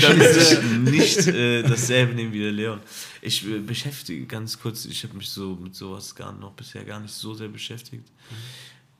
schießen. 0.00 0.86
ich 0.86 0.90
nicht 0.90 1.26
äh, 1.28 1.62
dasselbe 1.62 2.14
nehmen 2.14 2.32
wie 2.32 2.40
der 2.40 2.52
Leon. 2.52 2.80
Ich 3.22 3.46
äh, 3.46 3.58
beschäftige 3.58 4.26
ganz 4.26 4.58
kurz, 4.58 4.84
ich 4.86 5.04
habe 5.04 5.16
mich 5.16 5.28
so 5.30 5.56
mit 5.62 5.74
sowas 5.74 6.14
gar 6.14 6.32
noch 6.32 6.52
bisher 6.52 6.84
gar 6.84 6.98
nicht 7.00 7.14
so 7.14 7.32
sehr 7.34 7.48
beschäftigt. 7.48 8.10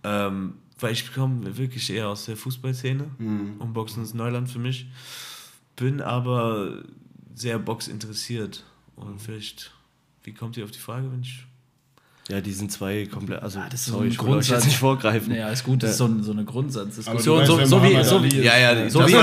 Ähm, 0.05 0.55
weil 0.79 0.93
ich 0.93 1.13
komme 1.13 1.57
wirklich 1.57 1.91
eher 1.91 2.09
aus 2.09 2.27
der 2.27 2.37
Fußballszene 2.37 3.05
und 3.59 3.73
Boxen 3.73 4.03
ist 4.03 4.15
Neuland 4.15 4.49
für 4.51 4.59
mich. 4.59 4.87
Bin 5.77 6.01
aber 6.01 6.83
sehr 7.35 7.59
boxinteressiert. 7.59 8.65
Und 8.97 9.21
vielleicht, 9.21 9.73
wie 10.23 10.33
kommt 10.33 10.57
ihr 10.57 10.65
auf 10.65 10.71
die 10.71 10.79
Frage, 10.79 11.11
wenn 11.11 11.23
ich. 11.23 11.45
Ja, 12.31 12.41
die 12.41 12.53
sind 12.53 12.73
zwei 12.73 13.05
komplett. 13.05 13.43
Also, 13.43 13.59
Ah, 13.59 13.67
das 13.71 13.81
ist 13.81 13.87
so 13.87 13.93
sorry, 13.93 14.07
ein 14.07 14.11
ich 14.13 14.19
will 14.19 14.25
euch 14.25 14.31
Grundsatz. 14.33 14.57
jetzt 14.57 14.65
nicht 14.65 14.79
vorgreifen. 14.79 15.35
Ja, 15.35 15.51
ist 15.51 15.63
gut, 15.63 15.83
das 15.83 15.91
ist 15.91 15.99
so, 15.99 16.07
ein- 16.07 16.23
so 16.23 16.33
eine 16.33 16.45
Grundsatzdiskussion. 16.45 17.45
So, 17.45 17.63
so, 17.67 17.83
wie, 17.83 18.03
so, 18.03 18.25
wie. 18.25 18.41
Ja, 18.43 18.57
ja, 18.57 18.89
so 18.89 19.01
das 19.01 19.09
wie. 19.11 19.15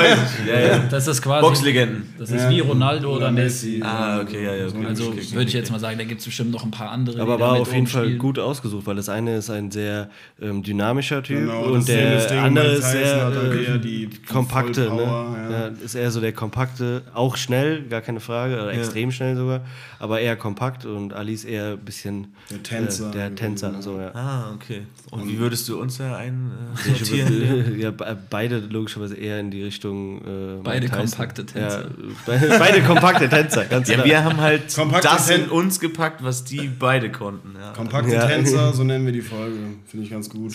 Ja, 0.47 0.59
ja. 0.59 0.77
das 0.87 1.07
ist 1.07 1.19
quasi. 1.21 1.41
Boxlegenden. 1.47 2.13
Das 2.19 2.29
ist 2.29 2.43
Ja. 2.43 2.49
wie 2.51 2.59
Ronaldo 2.59 3.15
oder 3.15 3.31
Messi. 3.31 3.81
Ah, 3.83 4.21
okay, 4.21 4.45
ja, 4.45 4.53
ja, 4.53 4.67
okay. 4.67 4.85
Also 4.85 5.07
okay, 5.07 5.19
okay, 5.19 5.31
würde 5.33 5.47
ich 5.47 5.53
jetzt 5.53 5.71
mal 5.71 5.79
sagen, 5.79 5.97
da 5.97 6.03
gibt 6.03 6.19
es 6.19 6.25
bestimmt 6.25 6.51
noch 6.51 6.63
ein 6.63 6.69
paar 6.69 6.91
andere. 6.91 7.19
Aber 7.21 7.37
die 7.37 7.41
war 7.41 7.53
auf 7.53 7.73
jeden 7.73 7.87
Fall 7.87 8.11
gut 8.17 8.37
ausgesucht, 8.37 8.85
weil 8.85 8.95
das 8.97 9.09
eine 9.09 9.37
ist 9.37 9.49
ein 9.49 9.71
sehr 9.71 10.09
ähm, 10.39 10.61
dynamischer 10.61 11.23
Typ 11.23 11.39
Genau, 11.39 11.63
und 11.71 11.87
der 11.87 12.27
Ding, 12.27 12.37
andere 12.37 12.67
ist 12.73 12.91
sehr 12.91 13.31
äh, 13.31 13.63
eher 13.65 13.77
die- 13.79 14.07
die 14.07 14.21
kompakte. 14.21 14.81
Ne? 14.93 15.01
ja. 15.03 15.49
ja. 15.49 15.67
ist 15.83 15.95
eher 15.95 16.11
so 16.11 16.21
der 16.21 16.33
kompakte, 16.33 17.01
auch 17.15 17.35
schnell, 17.35 17.81
gar 17.83 18.01
keine 18.01 18.19
Frage, 18.19 18.53
oder 18.61 18.73
extrem 18.73 19.11
schnell 19.11 19.35
sogar, 19.35 19.61
aber 19.97 20.19
eher 20.19 20.35
kompakt 20.35 20.85
und 20.85 21.13
Ali 21.13 21.33
ist 21.33 21.45
eher 21.45 21.71
ein 21.73 21.79
bisschen 21.79 22.27
Der 22.51 22.61
Tänzer. 22.97 23.09
Äh, 23.09 23.13
der 23.13 23.35
Tänzer, 23.35 23.73
so 23.81 23.99
ja. 23.99 24.11
Ah, 24.13 24.51
okay. 24.53 24.81
Und 25.11 25.27
wie 25.27 25.37
würdest 25.39 25.67
du 25.69 25.79
uns 25.81 25.97
da 25.97 26.15
ein 26.17 26.51
äh, 26.85 26.89
Ich 26.91 26.97
sortieren? 26.99 27.29
würde, 27.33 27.77
ja, 27.81 27.91
be- 27.91 28.17
beide 28.29 28.59
logischerweise 28.59 29.15
eher 29.15 29.39
in 29.39 29.51
die 29.51 29.63
Richtung. 29.63 30.21
Äh, 30.21 30.61
Beide 30.63 30.87
kompakte 30.89 31.45
Tänzer. 31.45 31.81
Ja, 31.81 31.87
beide, 32.25 32.47
beide 32.59 32.81
kompakte 32.81 33.29
Tänzer, 33.29 33.65
ganz 33.65 33.87
Ja, 33.87 33.95
klar. 33.95 34.05
wir 34.05 34.23
haben 34.23 34.37
halt 34.41 34.73
Kompakte 34.75 35.07
das 35.07 35.29
in 35.29 35.45
Tän- 35.45 35.49
uns 35.49 35.79
gepackt, 35.79 36.23
was 36.23 36.43
die 36.43 36.69
beide 36.79 37.11
konnten. 37.11 37.55
Ja. 37.59 37.73
Kompakte 37.73 38.13
Ja. 38.13 38.25
Tänzer, 38.27 38.73
so 38.73 38.83
nennen 38.83 39.05
wir 39.05 39.13
die 39.13 39.21
Folge. 39.21 39.57
Finde 39.87 40.05
ich 40.05 40.11
ganz 40.11 40.29
gut. 40.29 40.53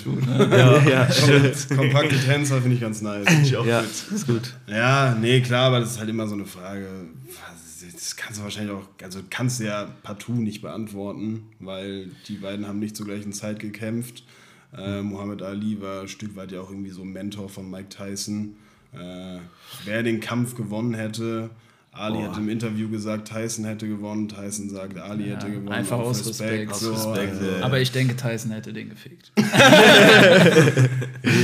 ja, 0.50 0.78
ja, 0.82 1.06
Kom- 1.08 1.76
Kompakte 1.76 2.16
Tänzer 2.18 2.60
finde 2.60 2.74
ich 2.76 2.80
ganz 2.80 3.02
nice. 3.02 3.26
ja, 3.50 3.80
ist 4.14 4.26
gut. 4.26 4.54
Ja, 4.66 5.14
nee, 5.20 5.40
klar, 5.40 5.66
aber 5.68 5.80
das 5.80 5.92
ist 5.92 5.98
halt 5.98 6.08
immer 6.10 6.26
so 6.26 6.34
eine 6.34 6.44
Frage. 6.46 6.86
Das 8.06 8.14
kannst 8.14 8.38
du 8.38 8.44
wahrscheinlich 8.44 8.72
auch, 8.72 8.86
also 9.02 9.18
kannst 9.30 9.58
du 9.58 9.64
ja 9.64 9.88
partout 10.04 10.34
nicht 10.34 10.62
beantworten, 10.62 11.48
weil 11.58 12.08
die 12.28 12.36
beiden 12.36 12.68
haben 12.68 12.78
nicht 12.78 12.96
zur 12.96 13.04
gleichen 13.04 13.32
Zeit 13.32 13.58
gekämpft. 13.58 14.22
Äh, 14.78 15.02
Muhammad 15.02 15.42
Ali 15.42 15.80
war 15.80 16.02
ein 16.02 16.08
Stück 16.08 16.36
weit 16.36 16.52
ja 16.52 16.60
auch 16.60 16.70
irgendwie 16.70 16.90
so 16.90 17.02
ein 17.02 17.12
Mentor 17.12 17.48
von 17.48 17.68
Mike 17.68 17.88
Tyson. 17.88 18.54
Äh, 18.92 19.38
wer 19.84 20.04
den 20.04 20.20
Kampf 20.20 20.54
gewonnen 20.54 20.94
hätte, 20.94 21.50
Ali 21.90 22.22
hat 22.22 22.36
im 22.36 22.48
Interview 22.48 22.88
gesagt, 22.88 23.26
Tyson 23.26 23.64
hätte 23.64 23.88
gewonnen, 23.88 24.28
Tyson 24.28 24.70
sagt, 24.70 24.98
Ali 24.98 25.24
hätte 25.24 25.50
gewonnen. 25.50 25.70
einfach 25.70 25.98
aus 25.98 26.28
Respekt. 26.28 26.76
So, 26.76 26.92
Aus 26.92 27.08
Respekt, 27.08 27.42
ja. 27.42 27.64
Aber 27.64 27.80
ich 27.80 27.90
denke, 27.90 28.14
Tyson 28.14 28.52
hätte 28.52 28.72
den 28.72 28.90
gefickt. 28.90 29.32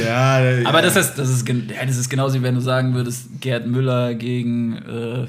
ja, 0.06 0.62
Aber 0.64 0.80
das 0.80 0.94
ist, 0.94 1.14
das, 1.14 1.28
ist, 1.28 1.48
ja, 1.48 1.84
das 1.84 1.96
ist 1.96 2.08
genauso 2.08 2.38
wie 2.38 2.42
wenn 2.44 2.54
du 2.54 2.60
sagen 2.60 2.94
würdest, 2.94 3.40
Gerd 3.40 3.66
Müller 3.66 4.14
gegen, 4.14 4.76
äh, 4.76 5.26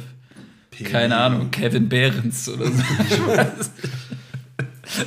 keine 0.84 1.18
Ahnung, 1.18 1.52
Kevin 1.52 1.90
Behrens 1.90 2.50
oder 2.50 2.68
so. 2.72 2.84
Ich 3.10 3.28
weiß. 3.28 3.72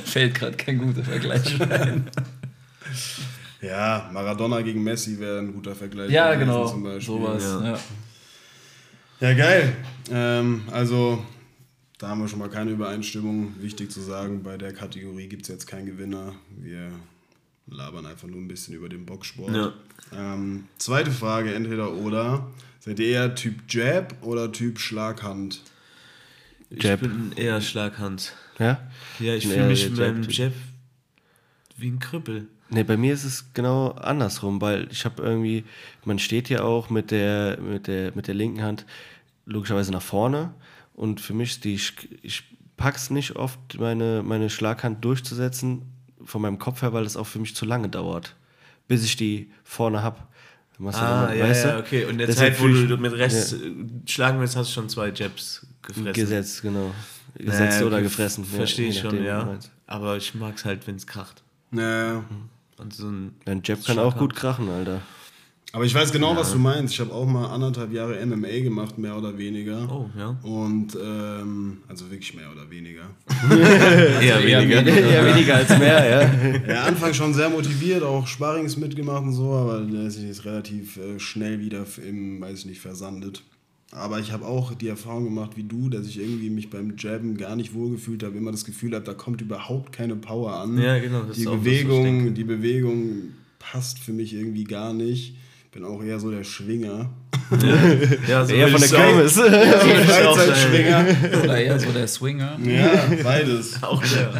Fällt 0.05 0.35
gerade 0.35 0.57
kein 0.57 0.79
guter 0.79 1.03
Vergleich 1.03 1.61
ein. 1.61 2.09
Ja, 3.61 4.09
Maradona 4.13 4.61
gegen 4.61 4.83
Messi 4.83 5.19
wäre 5.19 5.39
ein 5.39 5.53
guter 5.53 5.75
Vergleich. 5.75 6.11
Ja, 6.11 6.33
genau. 6.35 6.67
zum 6.67 6.83
Beispiel. 6.83 7.01
Sowas. 7.01 7.43
Ja. 7.43 7.71
Ja. 7.71 7.79
Ja, 9.19 9.33
geil. 9.33 9.75
Ähm, 10.11 10.61
also, 10.71 11.23
da 11.97 12.09
haben 12.09 12.21
wir 12.21 12.27
schon 12.27 12.39
mal 12.39 12.49
keine 12.49 12.71
Übereinstimmung. 12.71 13.55
Wichtig 13.59 13.91
zu 13.91 14.01
sagen, 14.01 14.43
bei 14.43 14.57
der 14.57 14.73
Kategorie 14.73 15.27
gibt 15.27 15.43
es 15.43 15.47
jetzt 15.47 15.65
keinen 15.65 15.87
Gewinner. 15.87 16.33
Wir 16.55 16.91
labern 17.65 18.05
einfach 18.05 18.27
nur 18.27 18.39
ein 18.39 18.47
bisschen 18.47 18.75
über 18.75 18.89
den 18.89 19.05
Boxsport. 19.05 19.55
Ja. 19.55 19.73
Ähm, 20.15 20.65
zweite 20.77 21.11
Frage, 21.11 21.53
entweder 21.53 21.93
oder. 21.93 22.47
Seid 22.79 22.99
ihr 22.99 23.07
eher 23.07 23.35
Typ 23.35 23.55
Jab 23.69 24.15
oder 24.21 24.51
Typ 24.51 24.79
Schlaghand? 24.79 25.61
Ich 26.69 26.83
Jab. 26.83 27.01
bin 27.01 27.33
eher 27.35 27.61
Schlaghand. 27.61 28.33
Ja? 28.59 28.79
Ja, 29.19 29.35
ich 29.35 29.47
fühle 29.47 29.67
mich 29.67 29.89
mit 29.89 29.97
meinem. 29.97 30.23
Jab 30.23 30.53
wie 31.77 31.89
ein 31.89 31.99
Krüppel. 31.99 32.47
Ne, 32.69 32.83
bei 32.83 32.97
mir 32.97 33.13
ist 33.13 33.23
es 33.23 33.53
genau 33.53 33.91
andersrum, 33.91 34.59
weil 34.59 34.87
ich 34.91 35.05
habe 35.05 35.23
irgendwie, 35.23 35.63
man 36.03 36.19
steht 36.19 36.49
ja 36.49 36.63
auch 36.63 36.89
mit 36.89 37.11
der, 37.11 37.59
mit 37.61 37.87
der, 37.87 38.11
mit 38.13 38.27
der 38.27 38.35
linken 38.35 38.61
Hand 38.61 38.85
logischerweise 39.45 39.91
nach 39.91 40.01
vorne 40.01 40.53
und 40.93 41.21
für 41.21 41.33
mich 41.33 41.51
ist 41.51 41.63
die, 41.63 41.75
ich, 41.75 41.93
ich 42.21 42.43
pack's 42.75 43.09
nicht 43.09 43.37
oft, 43.37 43.79
meine, 43.79 44.21
meine 44.21 44.49
Schlaghand 44.49 45.05
durchzusetzen 45.05 45.83
von 46.25 46.41
meinem 46.41 46.59
Kopf 46.59 46.81
her, 46.81 46.91
weil 46.91 47.05
das 47.05 47.15
auch 47.15 47.27
für 47.27 47.39
mich 47.39 47.55
zu 47.55 47.65
lange 47.65 47.87
dauert, 47.87 48.35
bis 48.87 49.03
ich 49.03 49.15
die 49.15 49.51
vorne 49.63 50.01
hab. 50.03 50.27
Du 50.77 50.83
machst 50.83 50.99
Ah, 51.01 51.33
ja, 51.33 51.43
weißt 51.45 51.63
du? 51.65 51.67
ja, 51.69 51.79
okay. 51.79 52.03
Und 52.05 52.11
in 52.11 52.17
der 52.19 52.27
Deshalb 52.27 52.53
Zeit, 52.55 52.61
wo 52.63 52.67
du 52.67 52.97
mit 52.97 53.13
rechts 53.13 53.51
Ja. 53.51 53.57
äh, 53.57 53.71
schlagen 54.05 54.39
willst, 54.39 54.55
hast 54.55 54.69
du 54.69 54.73
schon 54.73 54.89
zwei 54.89 55.09
Jabs 55.09 55.65
gefressen. 55.81 56.13
Gesetzt, 56.13 56.61
genau. 56.61 56.91
Gesetzt 57.35 57.75
Naja, 57.75 57.85
oder 57.85 58.01
gefressen. 58.01 58.45
ja, 58.51 58.57
Verstehe 58.57 58.89
ich 58.89 58.99
schon, 58.99 59.23
ja. 59.23 59.43
meinst. 59.45 59.71
Aber 59.87 60.17
ich 60.17 60.33
mag's 60.35 60.65
halt, 60.65 60.85
wenn 60.87 60.95
es 60.95 61.07
kracht. 61.07 61.43
Ja. 61.71 62.23
Und 62.77 62.93
so 62.93 63.07
ein 63.09 63.35
Ein 63.45 63.61
Jab 63.63 63.83
kann 63.85 63.97
auch 63.99 64.15
gut 64.17 64.35
krachen, 64.35 64.69
Alter. 64.69 65.01
Aber 65.73 65.83
ich 65.83 65.93
weiß 65.93 66.11
genau, 66.13 66.35
was 66.35 66.53
du 66.53 66.57
meinst. 66.57 66.93
Ich 66.93 66.99
habe 67.01 67.13
auch 67.13 67.25
mal 67.25 67.47
anderthalb 67.47 67.91
Jahre 67.91 68.25
MMA 68.25 68.61
gemacht, 68.63 68.97
mehr 68.97 69.17
oder 69.17 69.37
weniger. 69.37 69.87
Oh, 69.91 70.09
ja. 70.17 70.29
Und, 70.41 70.97
ähm, 71.01 71.77
also 71.87 72.09
wirklich 72.09 72.33
mehr 72.33 72.49
oder 72.51 72.69
weniger. 72.71 73.03
Eher 74.21 74.43
weniger. 74.43 74.85
Eher 74.87 75.35
weniger 75.35 75.55
als 75.57 75.69
mehr, 75.77 76.09
ja. 76.09 76.73
Ja, 76.73 76.83
Anfang 76.85 77.13
schon 77.13 77.33
sehr 77.33 77.49
motiviert, 77.49 78.01
auch 78.01 78.25
Sparrings 78.25 78.77
mitgemacht 78.77 79.23
und 79.23 79.33
so, 79.33 79.51
aber 79.51 79.81
der 79.81 80.03
ist 80.07 80.19
jetzt 80.19 80.45
relativ 80.45 80.97
äh, 80.97 81.19
schnell 81.19 81.59
wieder 81.59 81.85
im, 82.07 82.39
weiß 82.41 82.59
ich 82.59 82.65
nicht, 82.65 82.79
versandet. 82.81 83.43
Aber 83.91 84.19
ich 84.19 84.31
habe 84.31 84.45
auch 84.45 84.73
die 84.73 84.87
Erfahrung 84.87 85.25
gemacht 85.25 85.51
wie 85.55 85.63
du, 85.63 85.89
dass 85.89 86.07
ich 86.07 86.19
irgendwie 86.19 86.49
mich 86.49 86.69
beim 86.69 86.95
Jabben 86.97 87.37
gar 87.37 87.55
nicht 87.55 87.73
wohlgefühlt 87.73 88.23
habe, 88.23 88.37
immer 88.37 88.51
das 88.51 88.65
Gefühl 88.65 88.93
habe, 88.95 89.05
da 89.05 89.13
kommt 89.13 89.41
überhaupt 89.41 89.91
keine 89.93 90.15
Power 90.15 90.53
an. 90.53 90.77
Ja, 90.77 90.97
genau, 90.99 91.23
das 91.23 91.35
Die 91.35 91.41
ist 91.41 91.47
auch 91.47 91.57
Bewegung, 91.57 92.03
denke. 92.03 92.31
die 92.31 92.43
Bewegung 92.43 93.33
passt 93.59 93.99
für 93.99 94.13
mich 94.13 94.33
irgendwie 94.33 94.63
gar 94.63 94.93
nicht. 94.93 95.35
Bin 95.77 95.85
auch 95.85 96.01
eher 96.03 96.19
so 96.19 96.31
der 96.31 96.43
Schwinger. 96.43 97.07
Ja, 98.27 98.43
so 98.43 98.51
Eher 98.51 98.67
von 98.67 98.81
der. 98.81 98.89
Kirmes. 98.89 99.37
ich 99.37 99.43
auch 100.25 100.35
Freizeitschwinger. 100.35 101.05
Oder 101.43 101.57
eher 101.59 101.79
so 101.79 101.91
der 101.91 102.07
Swinger. 102.07 102.57
ja, 102.63 103.03
beides. 103.21 103.83
Auch 103.83 104.03
ja. 104.03 104.31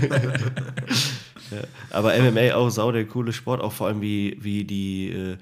Aber 1.92 2.14
MMA 2.18 2.56
auch 2.56 2.72
sau 2.72 2.92
der 2.92 3.06
coole 3.06 3.34
Sport, 3.34 3.62
auch 3.62 3.72
vor 3.72 3.86
allem 3.86 4.02
wie, 4.02 4.36
wie 4.42 4.64
die 4.64 5.10
äh, 5.12 5.38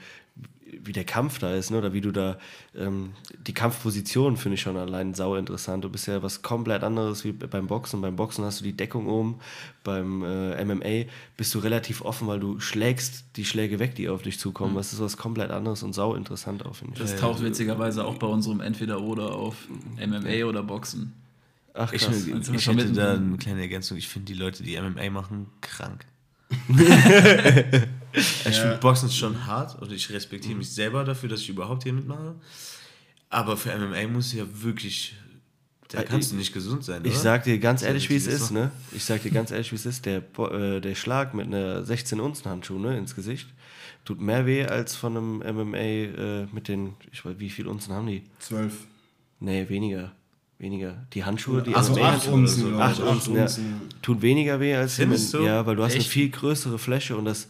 wie 0.85 0.91
der 0.91 1.03
Kampf 1.03 1.39
da 1.39 1.53
ist, 1.53 1.71
ne? 1.71 1.77
oder 1.77 1.93
wie 1.93 2.01
du 2.01 2.11
da 2.11 2.37
ähm, 2.75 3.11
die 3.45 3.53
Kampfposition 3.53 4.37
finde 4.37 4.55
ich 4.55 4.61
schon 4.61 4.77
allein 4.77 5.13
sau 5.13 5.35
interessant. 5.35 5.83
Du 5.83 5.89
bist 5.89 6.07
ja 6.07 6.21
was 6.23 6.41
komplett 6.41 6.83
anderes 6.83 7.23
wie 7.23 7.31
beim 7.31 7.67
Boxen. 7.67 8.01
Beim 8.01 8.15
Boxen 8.15 8.45
hast 8.45 8.59
du 8.59 8.63
die 8.63 8.73
Deckung 8.73 9.07
oben, 9.07 9.39
beim 9.83 10.23
äh, 10.23 10.63
MMA 10.63 11.09
bist 11.37 11.53
du 11.55 11.59
relativ 11.59 12.01
offen, 12.01 12.27
weil 12.27 12.39
du 12.39 12.59
schlägst 12.59 13.25
die 13.35 13.45
Schläge 13.45 13.79
weg, 13.79 13.95
die 13.95 14.09
auf 14.09 14.21
dich 14.21 14.39
zukommen. 14.39 14.75
Das 14.75 14.93
ist 14.93 14.99
was 14.99 15.17
komplett 15.17 15.51
anderes 15.51 15.83
und 15.83 15.93
sau 15.93 16.15
interessant 16.15 16.65
auch, 16.65 16.75
finde 16.75 16.93
ich. 16.93 16.99
Das 16.99 17.15
taucht 17.15 17.41
witzigerweise 17.41 18.05
auch 18.05 18.15
bei 18.15 18.27
unserem 18.27 18.61
Entweder-Oder 18.61 19.33
auf. 19.33 19.55
MMA 19.97 20.45
oder 20.45 20.63
Boxen. 20.63 21.13
Ach 21.73 21.91
Ich, 21.91 22.03
krass. 22.03 22.25
Dann 22.25 22.41
sind 22.43 22.53
wir 22.53 22.59
ich 22.59 22.67
hätte 22.67 22.93
da 22.93 23.13
eine 23.13 23.37
kleine 23.37 23.61
Ergänzung. 23.61 23.97
Ich 23.97 24.07
finde 24.07 24.27
die 24.27 24.39
Leute, 24.39 24.63
die 24.63 24.79
MMA 24.79 25.09
machen, 25.09 25.47
krank. 25.61 26.05
ich 28.15 28.57
finde 28.57 28.77
Boxen 28.77 29.09
schon 29.11 29.45
hart 29.45 29.81
und 29.81 29.91
ich 29.91 30.09
respektiere 30.11 30.55
mich 30.55 30.71
selber 30.71 31.03
dafür, 31.03 31.29
dass 31.29 31.41
ich 31.41 31.49
überhaupt 31.49 31.83
hier 31.83 31.93
mitmache. 31.93 32.35
Aber 33.29 33.57
für 33.57 33.71
MMA 33.77 34.07
muss 34.07 34.33
ja 34.33 34.43
wirklich. 34.61 35.15
Da 35.89 36.01
kannst 36.03 36.27
ich- 36.29 36.31
du 36.33 36.37
nicht 36.37 36.53
gesund 36.53 36.83
sein. 36.83 37.01
Ich 37.03 37.11
oder? 37.11 37.19
sag 37.19 37.43
dir 37.43 37.59
ganz 37.59 37.83
ehrlich, 37.83 38.09
wie 38.09 38.15
es 38.15 38.25
ist, 38.27 38.51
ne? 38.51 38.71
Ich 38.91 39.03
sag 39.05 39.21
dir 39.21 39.31
ganz 39.31 39.51
ehrlich, 39.51 39.71
wie 39.71 39.75
es 39.75 39.85
ist. 39.85 40.05
Der, 40.05 40.17
äh, 40.39 40.81
der 40.81 40.95
Schlag 40.95 41.33
mit 41.35 41.45
einer 41.47 41.83
16-Unzen-Handschuh 41.83 42.79
ne, 42.79 42.97
ins 42.97 43.15
Gesicht 43.15 43.47
tut 44.03 44.19
mehr 44.19 44.45
weh 44.45 44.65
als 44.65 44.95
von 44.95 45.15
einem 45.15 45.37
MMA 45.39 45.77
äh, 45.77 46.47
mit 46.51 46.67
den, 46.67 46.93
ich 47.11 47.23
weiß, 47.23 47.35
wie 47.37 47.49
viel 47.49 47.67
Unzen 47.67 47.93
haben 47.93 48.07
die? 48.07 48.23
Zwölf. 48.39 48.73
Nee, 49.39 49.67
weniger. 49.69 50.11
Weniger. 50.57 51.05
Die 51.13 51.23
Handschuhe, 51.23 51.61
die 51.61 51.75
Also 51.75 52.01
acht 52.01 52.27
Unzen, 52.29 52.73
oder 52.73 52.77
so. 52.77 52.77
ich, 52.77 52.81
Acht 52.81 53.01
acht 53.01 53.09
Unzen, 53.11 53.35
ja. 53.35 53.41
Unzen. 53.43 53.81
Tut 54.01 54.21
weniger 54.21 54.59
weh 54.59 54.73
als 54.75 54.95
Findest 54.95 55.33
mit- 55.33 55.41
du? 55.43 55.45
Ja, 55.45 55.65
weil 55.65 55.75
du 55.75 55.83
hast 55.83 55.91
eine 55.93 56.01
Echt? 56.01 56.09
viel 56.09 56.29
größere 56.29 56.79
Fläche 56.79 57.15
und 57.17 57.25
das, 57.25 57.47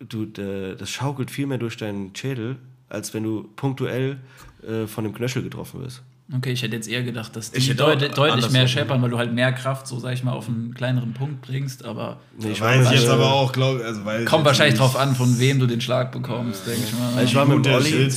du, 0.00 0.24
äh, 0.40 0.76
das 0.76 0.90
schaukelt 0.90 1.30
viel 1.30 1.46
mehr 1.46 1.58
durch 1.58 1.76
deinen 1.76 2.14
Schädel, 2.14 2.56
als 2.88 3.14
wenn 3.14 3.22
du 3.22 3.48
punktuell 3.56 4.18
äh, 4.66 4.86
von 4.86 5.04
dem 5.04 5.14
Knöchel 5.14 5.42
getroffen 5.42 5.82
wirst. 5.82 6.02
Okay, 6.34 6.52
ich 6.52 6.62
hätte 6.62 6.74
jetzt 6.74 6.88
eher 6.88 7.02
gedacht, 7.02 7.36
dass 7.36 7.52
Ich 7.52 7.66
die 7.66 7.74
deut 7.74 8.16
deutlich 8.16 8.50
mehr 8.50 8.66
scheppern, 8.66 9.02
weil 9.02 9.10
du 9.10 9.18
halt 9.18 9.34
mehr 9.34 9.52
Kraft, 9.52 9.86
so 9.86 9.98
sag 9.98 10.14
ich 10.14 10.24
mal, 10.24 10.32
auf 10.32 10.48
einen 10.48 10.72
kleineren 10.72 11.12
Punkt 11.12 11.42
bringst, 11.42 11.84
aber 11.84 12.18
Nee, 12.38 12.52
ich 12.52 12.60
Weiß 12.62 12.86
ich 12.86 13.00
jetzt 13.00 13.10
aber 13.10 13.24
äh, 13.24 13.26
auch, 13.26 13.52
glaube 13.52 13.84
also 13.84 14.00
kommt 14.24 14.46
wahrscheinlich 14.46 14.78
drauf 14.78 14.96
an, 14.96 15.14
von 15.14 15.38
wem 15.38 15.58
du 15.58 15.66
den 15.66 15.82
Schlag 15.82 16.12
bekommst, 16.12 16.66
denke 16.66 16.80
ich 16.82 16.98
mal. 16.98 17.08
Also 17.08 17.24
ich 17.24 17.34
war 17.34 17.44
mit 17.44 17.66
Olli. 17.66 18.10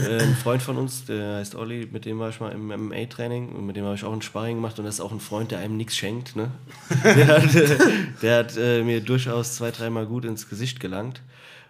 Äh, 0.00 0.22
ein 0.22 0.34
Freund 0.34 0.62
von 0.62 0.76
uns, 0.76 1.04
der 1.04 1.36
heißt 1.36 1.54
Olli, 1.54 1.88
mit 1.90 2.04
dem 2.04 2.18
war 2.18 2.30
ich 2.30 2.40
mal 2.40 2.52
im 2.52 2.68
MMA-Training 2.68 3.50
und 3.50 3.66
mit 3.66 3.76
dem 3.76 3.84
habe 3.84 3.94
ich 3.94 4.04
auch 4.04 4.12
ein 4.12 4.22
Sparring 4.22 4.56
gemacht 4.56 4.78
und 4.78 4.84
das 4.84 4.96
ist 4.96 5.00
auch 5.00 5.12
ein 5.12 5.20
Freund, 5.20 5.50
der 5.50 5.60
einem 5.60 5.76
nichts 5.76 5.96
schenkt. 5.96 6.36
Ne? 6.36 6.50
Der 7.04 7.26
hat, 7.28 7.54
äh, 7.54 7.78
der 8.22 8.38
hat 8.38 8.56
äh, 8.56 8.82
mir 8.82 9.00
durchaus 9.00 9.56
zwei, 9.56 9.70
dreimal 9.70 10.06
gut 10.06 10.24
ins 10.24 10.48
Gesicht 10.48 10.80
gelangt. 10.80 11.22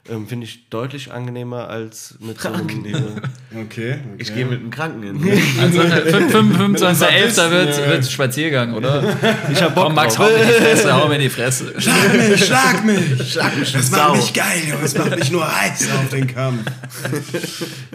Ähm, 0.09 0.27
Finde 0.27 0.47
ich 0.47 0.69
deutlich 0.69 1.13
angenehmer 1.13 1.69
als 1.69 2.17
mit 2.21 2.41
so 2.41 2.49
einem... 2.49 3.21
Äh, 3.57 3.63
Okay, 3.63 3.93
okay. 3.93 4.01
Ich 4.19 4.35
gehe 4.35 4.45
mit 4.45 4.61
einem 4.61 4.71
Kranken 4.71 5.03
hin. 5.03 5.43
Also 5.61 5.81
äh, 5.81 6.13
25.11. 6.13 6.95
Sadisten, 6.95 7.51
wird, 7.51 7.79
ja. 7.79 7.89
wird 7.89 8.11
Spaziergang, 8.11 8.75
oder? 8.75 9.17
ich 9.51 9.63
hab 9.63 9.75
Bock 9.75 9.85
Komm, 9.85 9.95
Max, 9.95 10.19
hau 10.19 10.25
mir 10.25 10.37
in 10.37 10.49
die 10.49 10.55
Fresse, 10.55 10.95
hau 10.95 11.09
mir 11.09 11.15
in 11.17 11.21
die 11.23 11.29
Fresse. 11.31 11.75
Schlag 11.81 12.13
mich, 12.15 12.45
schlag 12.45 12.85
mich! 12.85 13.33
Schlag 13.33 13.57
mich 13.59 13.73
Das 13.73 13.91
macht 13.91 14.17
mich 14.17 14.33
geil, 14.33 14.63
Junge. 14.69 14.83
Das 14.83 14.99
macht 14.99 15.19
mich 15.19 15.31
nur 15.31 15.61
heiß 15.61 15.89
auf 15.93 16.09
den 16.11 16.27
Kampf. 16.27 16.71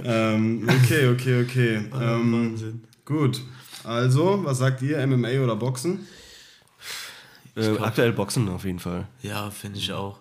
ähm, 0.04 0.68
okay, 0.84 1.08
okay, 1.08 1.44
okay. 1.44 1.76
Ähm, 1.94 2.34
Wahnsinn. 2.34 2.82
gut. 3.06 3.42
Also, 3.84 4.42
was 4.44 4.60
sagt 4.60 4.82
ihr? 4.82 5.06
MMA 5.06 5.44
oder 5.44 5.56
Boxen? 5.56 6.08
Äh, 7.56 7.78
aktuell 7.80 8.14
Boxen 8.14 8.48
auf 8.50 8.64
jeden 8.64 8.80
Fall. 8.80 9.08
Ja, 9.22 9.50
finde 9.50 9.80
ich 9.80 9.92
auch. 9.92 10.20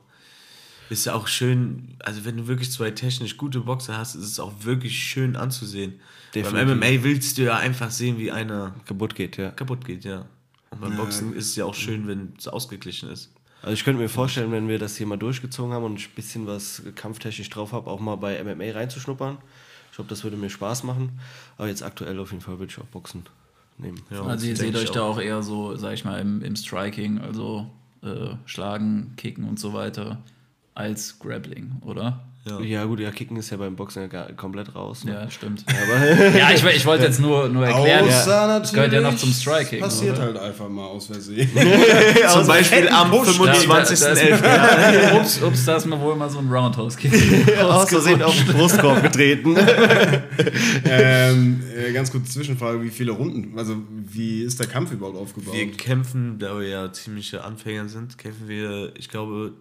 Ist 0.90 1.04
ja 1.04 1.14
auch 1.14 1.28
schön, 1.28 1.96
also 2.00 2.24
wenn 2.24 2.36
du 2.36 2.46
wirklich 2.48 2.70
zwei 2.72 2.90
technisch 2.90 3.36
gute 3.36 3.60
Boxer 3.60 3.96
hast, 3.96 4.16
ist 4.16 4.24
es 4.24 4.40
auch 4.40 4.52
wirklich 4.62 4.98
schön 4.98 5.36
anzusehen. 5.36 6.00
Definitiv. 6.34 6.66
Beim 6.66 6.78
MMA 6.78 7.04
willst 7.04 7.38
du 7.38 7.42
ja 7.42 7.56
einfach 7.56 7.90
sehen, 7.90 8.18
wie 8.18 8.32
einer 8.32 8.74
Kaputt 8.86 9.14
geht, 9.14 9.36
ja. 9.36 9.50
kaputt 9.50 9.84
geht, 9.84 10.04
ja. 10.04 10.26
Und 10.70 10.80
beim 10.80 10.96
Boxen 10.96 11.32
ist 11.32 11.46
es 11.46 11.56
ja 11.56 11.64
auch 11.64 11.74
schön, 11.74 12.06
wenn 12.06 12.32
es 12.38 12.48
ausgeglichen 12.48 13.08
ist. 13.08 13.30
Also 13.62 13.74
ich 13.74 13.84
könnte 13.84 14.00
mir 14.00 14.08
vorstellen, 14.08 14.52
wenn 14.52 14.68
wir 14.68 14.78
das 14.78 14.96
hier 14.96 15.06
mal 15.06 15.16
durchgezogen 15.16 15.72
haben 15.72 15.84
und 15.84 15.98
ich 15.98 16.08
ein 16.08 16.14
bisschen 16.14 16.46
was 16.46 16.82
kampftechnisch 16.94 17.50
drauf 17.50 17.72
habe, 17.72 17.90
auch 17.90 18.00
mal 18.00 18.16
bei 18.16 18.42
MMA 18.42 18.72
reinzuschnuppern. 18.72 19.38
Ich 19.90 19.96
glaube, 19.96 20.08
das 20.08 20.24
würde 20.24 20.36
mir 20.36 20.48
Spaß 20.48 20.84
machen. 20.84 21.20
Aber 21.58 21.68
jetzt 21.68 21.82
aktuell 21.82 22.18
auf 22.18 22.30
jeden 22.30 22.42
Fall 22.42 22.58
würde 22.58 22.72
ich 22.72 22.78
auch 22.78 22.86
Boxen 22.86 23.24
nehmen. 23.78 24.00
Ja, 24.10 24.22
Also 24.22 24.46
ihr 24.46 24.56
seht 24.56 24.74
euch 24.74 24.84
ich 24.84 24.90
da 24.90 25.02
auch 25.02 25.20
eher 25.20 25.42
so, 25.42 25.76
sag 25.76 25.94
ich 25.94 26.04
mal, 26.04 26.20
im, 26.20 26.42
im 26.42 26.56
Striking, 26.56 27.18
also 27.18 27.68
äh, 28.02 28.34
Schlagen, 28.46 29.14
Kicken 29.16 29.44
und 29.44 29.58
so 29.58 29.74
weiter, 29.74 30.22
als 30.74 31.18
Grappling, 31.18 31.82
oder? 31.82 32.29
Ja. 32.48 32.58
Ja, 32.60 32.84
gut, 32.86 33.00
ja, 33.00 33.10
Kicken 33.10 33.36
ist 33.36 33.50
ja 33.50 33.58
beim 33.58 33.76
Boxen 33.76 34.00
ja 34.00 34.08
gar, 34.08 34.32
komplett 34.32 34.74
raus. 34.74 35.04
Ne? 35.04 35.12
Ja, 35.12 35.30
stimmt. 35.30 35.62
Aber 35.68 36.06
ja, 36.38 36.50
ich, 36.52 36.64
ich 36.64 36.86
wollte 36.86 37.04
jetzt 37.04 37.20
nur, 37.20 37.50
nur 37.50 37.66
erklären, 37.66 38.06
Außer 38.08 38.58
das 38.60 38.72
gehört 38.72 38.94
ja 38.94 39.02
noch 39.02 39.14
zum 39.14 39.30
Striking. 39.30 39.80
Passiert 39.80 40.16
oder? 40.16 40.26
halt 40.26 40.38
einfach 40.38 40.66
mal 40.70 40.86
aus 40.86 41.06
Versehen. 41.08 41.50
Zum 42.32 42.46
Beispiel 42.46 42.88
am 42.88 43.10
Da- 43.10 43.16
da- 43.18 43.32
da 43.46 43.52
25.11. 43.52 43.92
ist- 43.92 44.42
Ja, 44.42 45.16
ups, 45.20 45.42
ups, 45.42 45.64
da 45.66 45.76
ist 45.76 45.84
mir 45.86 46.00
wohl 46.00 46.16
mal 46.16 46.30
so 46.30 46.38
ein 46.38 46.48
Roundhouse-Kick. 46.50 47.12
aus 47.62 47.90
Versehen 47.90 48.22
auf 48.22 48.34
den 48.34 48.46
Brustkorb 48.54 49.02
getreten. 49.02 49.54
ähm, 50.86 51.62
äh, 51.76 51.92
ganz 51.92 52.10
kurze 52.10 52.30
Zwischenfrage, 52.32 52.82
wie 52.82 52.88
viele 52.90 53.12
Runden, 53.12 53.58
also 53.58 53.76
wie 53.90 54.42
ist 54.42 54.58
der 54.58 54.66
Kampf 54.66 54.92
überhaupt 54.92 55.18
aufgebaut? 55.18 55.54
Wir 55.54 55.70
kämpfen, 55.72 56.38
da 56.38 56.58
wir 56.58 56.66
ja 56.68 56.92
ziemliche 56.92 57.44
Anfänger 57.44 57.88
sind, 57.88 58.16
kämpfen 58.18 58.48
wir, 58.48 58.92
ich 58.96 59.08
glaube, 59.10 59.52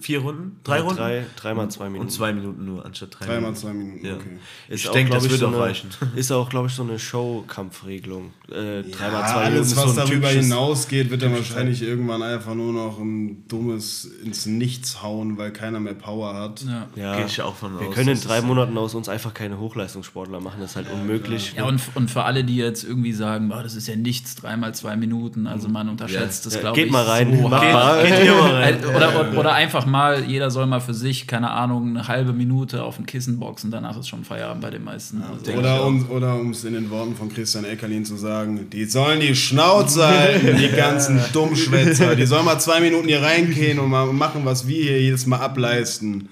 vier 0.00 0.20
Runden? 0.20 0.60
Drei 0.64 0.80
Runden? 0.80 0.96
Drei, 0.96 1.26
dreimal 1.36 1.68
zwei 1.70 1.86
Minuten. 1.90 2.03
Und 2.04 2.10
zwei 2.10 2.32
Minuten 2.32 2.64
nur, 2.64 2.84
anstatt 2.84 3.10
drei 3.18 3.26
Dreimal 3.26 3.40
Minuten. 3.52 3.56
zwei 3.56 3.72
Minuten, 3.72 4.06
Ja. 4.06 4.14
okay. 4.14 4.38
Ich 4.68 4.88
auch, 4.88 4.92
denke, 4.92 5.12
das 5.12 5.28
wird 5.28 5.40
so 5.40 5.46
auch 5.48 5.52
eine, 5.52 5.60
reichen. 5.60 5.90
Ist 6.16 6.30
auch, 6.32 6.48
glaube 6.48 6.68
ich, 6.68 6.74
so 6.74 6.82
eine 6.82 6.98
Show-Kampfregelung. 6.98 8.32
Äh, 8.50 8.82
dreimal 8.82 9.20
Ja, 9.22 9.26
zwei 9.26 9.44
alles, 9.44 9.50
Minuten 9.50 9.60
ist 9.62 9.76
was 9.76 9.94
so 9.94 10.00
darüber 10.00 10.28
hinausgeht, 10.28 11.10
wird 11.10 11.22
dann 11.22 11.32
wahrscheinlich 11.34 11.82
irgendwann 11.82 12.22
einfach 12.22 12.54
nur 12.54 12.72
noch 12.72 12.98
ein 12.98 13.46
dummes 13.48 14.04
ins 14.24 14.46
Nichts 14.46 15.02
hauen, 15.02 15.38
weil 15.38 15.52
keiner 15.52 15.80
mehr 15.80 15.94
Power 15.94 16.34
hat. 16.34 16.62
Ja. 16.62 16.86
Ja, 16.94 17.16
Gehe 17.16 17.26
ich 17.26 17.40
auch 17.42 17.54
von 17.54 17.78
wir 17.78 17.88
aus, 17.88 17.94
können 17.94 18.10
in 18.10 18.20
drei 18.20 18.40
Monaten 18.42 18.76
aus 18.78 18.94
uns 18.94 19.08
einfach 19.08 19.34
keine 19.34 19.58
Hochleistungssportler 19.58 20.40
machen. 20.40 20.58
Das 20.60 20.70
ist 20.70 20.76
halt 20.76 20.90
unmöglich. 20.92 21.54
Ja, 21.56 21.64
und, 21.64 21.80
und 21.94 22.10
für 22.10 22.22
alle, 22.24 22.44
die 22.44 22.56
jetzt 22.56 22.84
irgendwie 22.84 23.12
sagen, 23.12 23.48
boah, 23.48 23.62
das 23.62 23.74
ist 23.74 23.86
ja 23.88 23.96
nichts, 23.96 24.34
dreimal 24.36 24.74
zwei 24.74 24.96
Minuten, 24.96 25.46
also 25.46 25.68
man 25.68 25.88
unterschätzt 25.88 26.46
das, 26.46 26.54
Ja, 26.54 26.60
glaube 26.60 26.78
ich. 26.78 26.84
geht 26.84 26.92
mal 26.92 27.04
rein, 27.04 27.30
So. 27.36 27.48
Geht 27.48 28.20
hier 28.22 28.34
mal 28.34 28.54
rein. 28.54 28.82
Äh, 28.82 28.86
oder, 28.86 29.38
oder 29.38 29.52
einfach 29.54 29.86
mal, 29.86 30.24
jeder 30.24 30.50
soll 30.50 30.66
mal 30.66 30.80
für 30.80 30.94
sich, 30.94 31.26
keine 31.26 31.50
Ahnung, 31.50 31.93
eine 31.96 32.08
halbe 32.08 32.32
Minute 32.32 32.82
auf 32.82 32.98
ein 32.98 33.06
Kissen 33.06 33.38
boxen, 33.38 33.70
danach 33.70 33.98
ist 33.98 34.08
schon 34.08 34.24
Feierabend 34.24 34.62
bei 34.62 34.70
den 34.70 34.84
meisten. 34.84 35.22
Also, 35.22 35.52
Oder 35.52 35.84
um 35.86 36.10
oder 36.10 36.34
um 36.36 36.50
es 36.50 36.64
in 36.64 36.74
den 36.74 36.90
Worten 36.90 37.14
von 37.14 37.32
Christian 37.32 37.64
Eckerlin 37.64 38.04
zu 38.04 38.16
sagen, 38.16 38.68
die 38.70 38.84
sollen 38.84 39.20
die 39.20 39.34
Schnauze 39.34 40.06
halten, 40.06 40.56
die 40.56 40.68
ganzen 40.76 41.20
Dummschwätzer. 41.32 42.16
Die 42.16 42.26
sollen 42.26 42.44
mal 42.44 42.58
zwei 42.58 42.80
Minuten 42.80 43.08
hier 43.08 43.22
reingehen 43.22 43.78
und 43.78 43.90
mal 43.90 44.06
machen, 44.06 44.44
was 44.44 44.66
wir 44.66 44.82
hier 44.82 45.00
jedes 45.00 45.26
Mal 45.26 45.38
ableisten. 45.38 46.28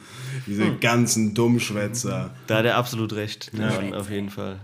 Diese 0.46 0.72
ganzen 0.80 1.34
Dummschwätzer. 1.34 2.30
Da 2.48 2.56
hat 2.58 2.64
er 2.64 2.76
absolut 2.76 3.12
recht. 3.12 3.52
Ja. 3.56 3.96
auf 3.96 4.10
jeden 4.10 4.30
Fall. 4.30 4.56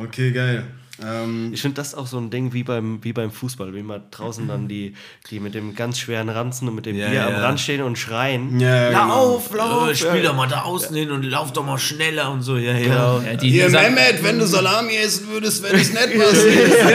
Okay, 0.00 0.32
geil. 0.32 0.64
Ähm, 1.06 1.50
Ich 1.52 1.62
finde 1.62 1.76
das 1.76 1.94
auch 1.94 2.06
so 2.06 2.18
ein 2.18 2.30
Ding 2.30 2.52
wie 2.52 2.62
beim, 2.62 3.02
wie 3.02 3.12
beim 3.12 3.30
Fußball, 3.30 3.74
wie 3.74 3.82
mal 3.82 4.02
draußen 4.10 4.46
dann 4.48 4.68
die, 4.68 4.94
die 5.30 5.40
mit 5.40 5.54
dem 5.54 5.74
ganz 5.74 5.98
schweren 5.98 6.28
Ranzen 6.28 6.68
und 6.68 6.74
mit 6.74 6.86
dem 6.86 6.96
Ja, 6.96 7.08
Bier 7.08 7.26
am 7.26 7.32
ja. 7.32 7.38
Rand 7.40 7.60
stehen 7.60 7.82
und 7.82 7.98
schreien. 7.98 8.60
ja, 8.60 8.88
genau. 8.88 9.08
Lauf, 9.32 9.54
lauf! 9.54 9.88
Oh, 9.90 9.94
spiel 9.94 10.22
doch 10.22 10.34
mal 10.36 10.46
da 10.48 10.62
außen 10.62 10.94
hin 10.96 11.10
und 11.10 11.22
lauf 11.24 11.52
doch 11.52 11.64
mal 11.64 11.78
schneller 11.78 12.30
und 12.30 12.42
so. 12.42 12.56
Ja, 12.56 12.72
ja. 12.72 12.78
Genau. 12.78 13.20
ja, 13.20 13.34
die, 13.36 13.50
Hier, 13.50 13.66
die 13.66 13.70
sagen- 13.72 13.94
Mehmet, 13.94 14.22
wenn 14.22 14.38
du 14.38 14.46
Salami 14.46 14.96
essen 14.96 15.28
würdest, 15.28 15.62
wäre 15.62 15.76
das 15.76 15.92
nett 15.92 16.18
passiert. 16.18 16.90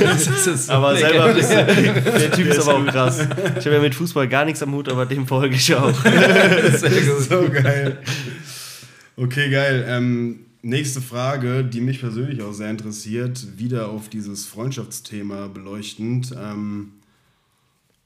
das 0.00 0.46
ist 0.46 0.70
Aber 0.70 0.96
selber 0.96 1.32
bist 1.34 1.50
du, 1.50 1.54
der 1.64 2.30
Typ 2.32 2.46
ist 2.48 2.60
aber 2.68 2.78
auch 2.78 2.86
krass. 2.86 3.20
Ich 3.58 3.64
habe 3.66 3.76
ja 3.76 3.80
mit 3.80 3.94
Fußball 3.94 4.28
gar 4.28 4.44
nichts 4.44 4.62
am 4.62 4.72
Hut, 4.72 4.88
aber 4.88 5.06
dem 5.06 5.26
folge 5.26 5.54
ich 5.56 5.74
auch. 5.74 5.92
so 7.28 7.48
geil. 7.50 7.98
Okay, 9.16 9.50
geil. 9.50 9.84
Ähm, 9.88 10.40
nächste 10.62 11.00
Frage, 11.00 11.64
die 11.64 11.80
mich 11.80 12.00
persönlich 12.00 12.42
auch 12.42 12.52
sehr 12.52 12.70
interessiert, 12.70 13.58
wieder 13.58 13.90
auf 13.90 14.08
dieses 14.08 14.46
Freundschaftsthema 14.46 15.48
beleuchtend. 15.48 16.34
Ähm, 16.38 16.92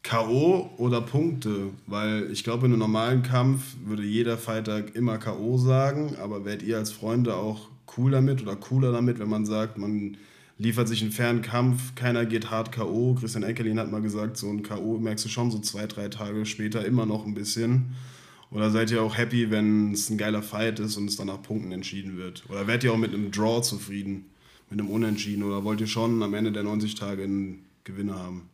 K.O. 0.03 0.71
oder 0.77 1.01
Punkte? 1.01 1.71
Weil 1.87 2.31
ich 2.31 2.45
glaube, 2.45 2.67
in 2.67 2.73
einem 2.73 2.81
normalen 2.81 3.23
Kampf 3.23 3.75
würde 3.85 4.03
jeder 4.03 4.37
Fighter 4.37 4.95
immer 4.95 5.19
K.O. 5.19 5.57
sagen, 5.59 6.17
aber 6.21 6.45
werdet 6.45 6.63
ihr 6.63 6.77
als 6.77 6.93
Freunde 6.93 7.35
auch 7.35 7.71
cool 7.97 8.11
damit 8.11 8.43
oder 8.43 8.57
cooler 8.57 8.93
damit, 8.93 9.19
wenn 9.19 9.31
man 9.31 9.47
sagt, 9.47 9.79
man 9.79 10.17
liefert 10.59 10.89
sich 10.89 11.03
einen 11.03 11.11
fairen 11.11 11.43
Kampf, 11.43 11.95
keiner 11.95 12.27
geht 12.27 12.51
hart 12.51 12.71
K.O. 12.71 13.15
Christian 13.15 13.43
Eckerlin 13.43 13.79
hat 13.79 13.91
mal 13.91 14.03
gesagt, 14.03 14.37
so 14.37 14.49
ein 14.49 14.63
K.O. 14.63 14.99
merkst 14.99 15.25
du 15.25 15.29
schon 15.29 15.51
so 15.51 15.59
zwei, 15.59 15.87
drei 15.87 16.09
Tage 16.09 16.47
später 16.47 16.85
immer 16.85 17.07
noch 17.07 17.27
ein 17.27 17.35
bisschen. 17.35 17.95
Oder 18.55 18.71
seid 18.71 18.91
ihr 18.91 19.03
auch 19.03 19.17
happy, 19.19 19.51
wenn 19.51 19.93
es 19.93 20.09
ein 20.09 20.17
geiler 20.17 20.43
Fight 20.43 20.79
ist 20.79 20.97
und 20.97 21.09
es 21.09 21.17
dann 21.17 21.27
nach 21.27 21.43
Punkten 21.43 21.73
entschieden 21.73 22.17
wird? 22.17 22.45
Oder 22.49 22.67
werdet 22.67 22.85
ihr 22.85 22.93
auch 22.93 22.97
mit 22.97 23.13
einem 23.13 23.31
Draw 23.31 23.61
zufrieden? 23.63 24.27
Mit 24.71 24.81
einem 24.81 24.89
Unentschieden? 24.89 25.43
Oder 25.43 25.65
wollt 25.65 25.81
ihr 25.81 25.87
schon 25.89 26.23
am 26.23 26.33
Ende 26.35 26.53
der 26.53 26.63
90 26.63 26.95
Tage 26.95 27.25
einen 27.25 27.65
Gewinner 27.85 28.19
haben? 28.19 28.49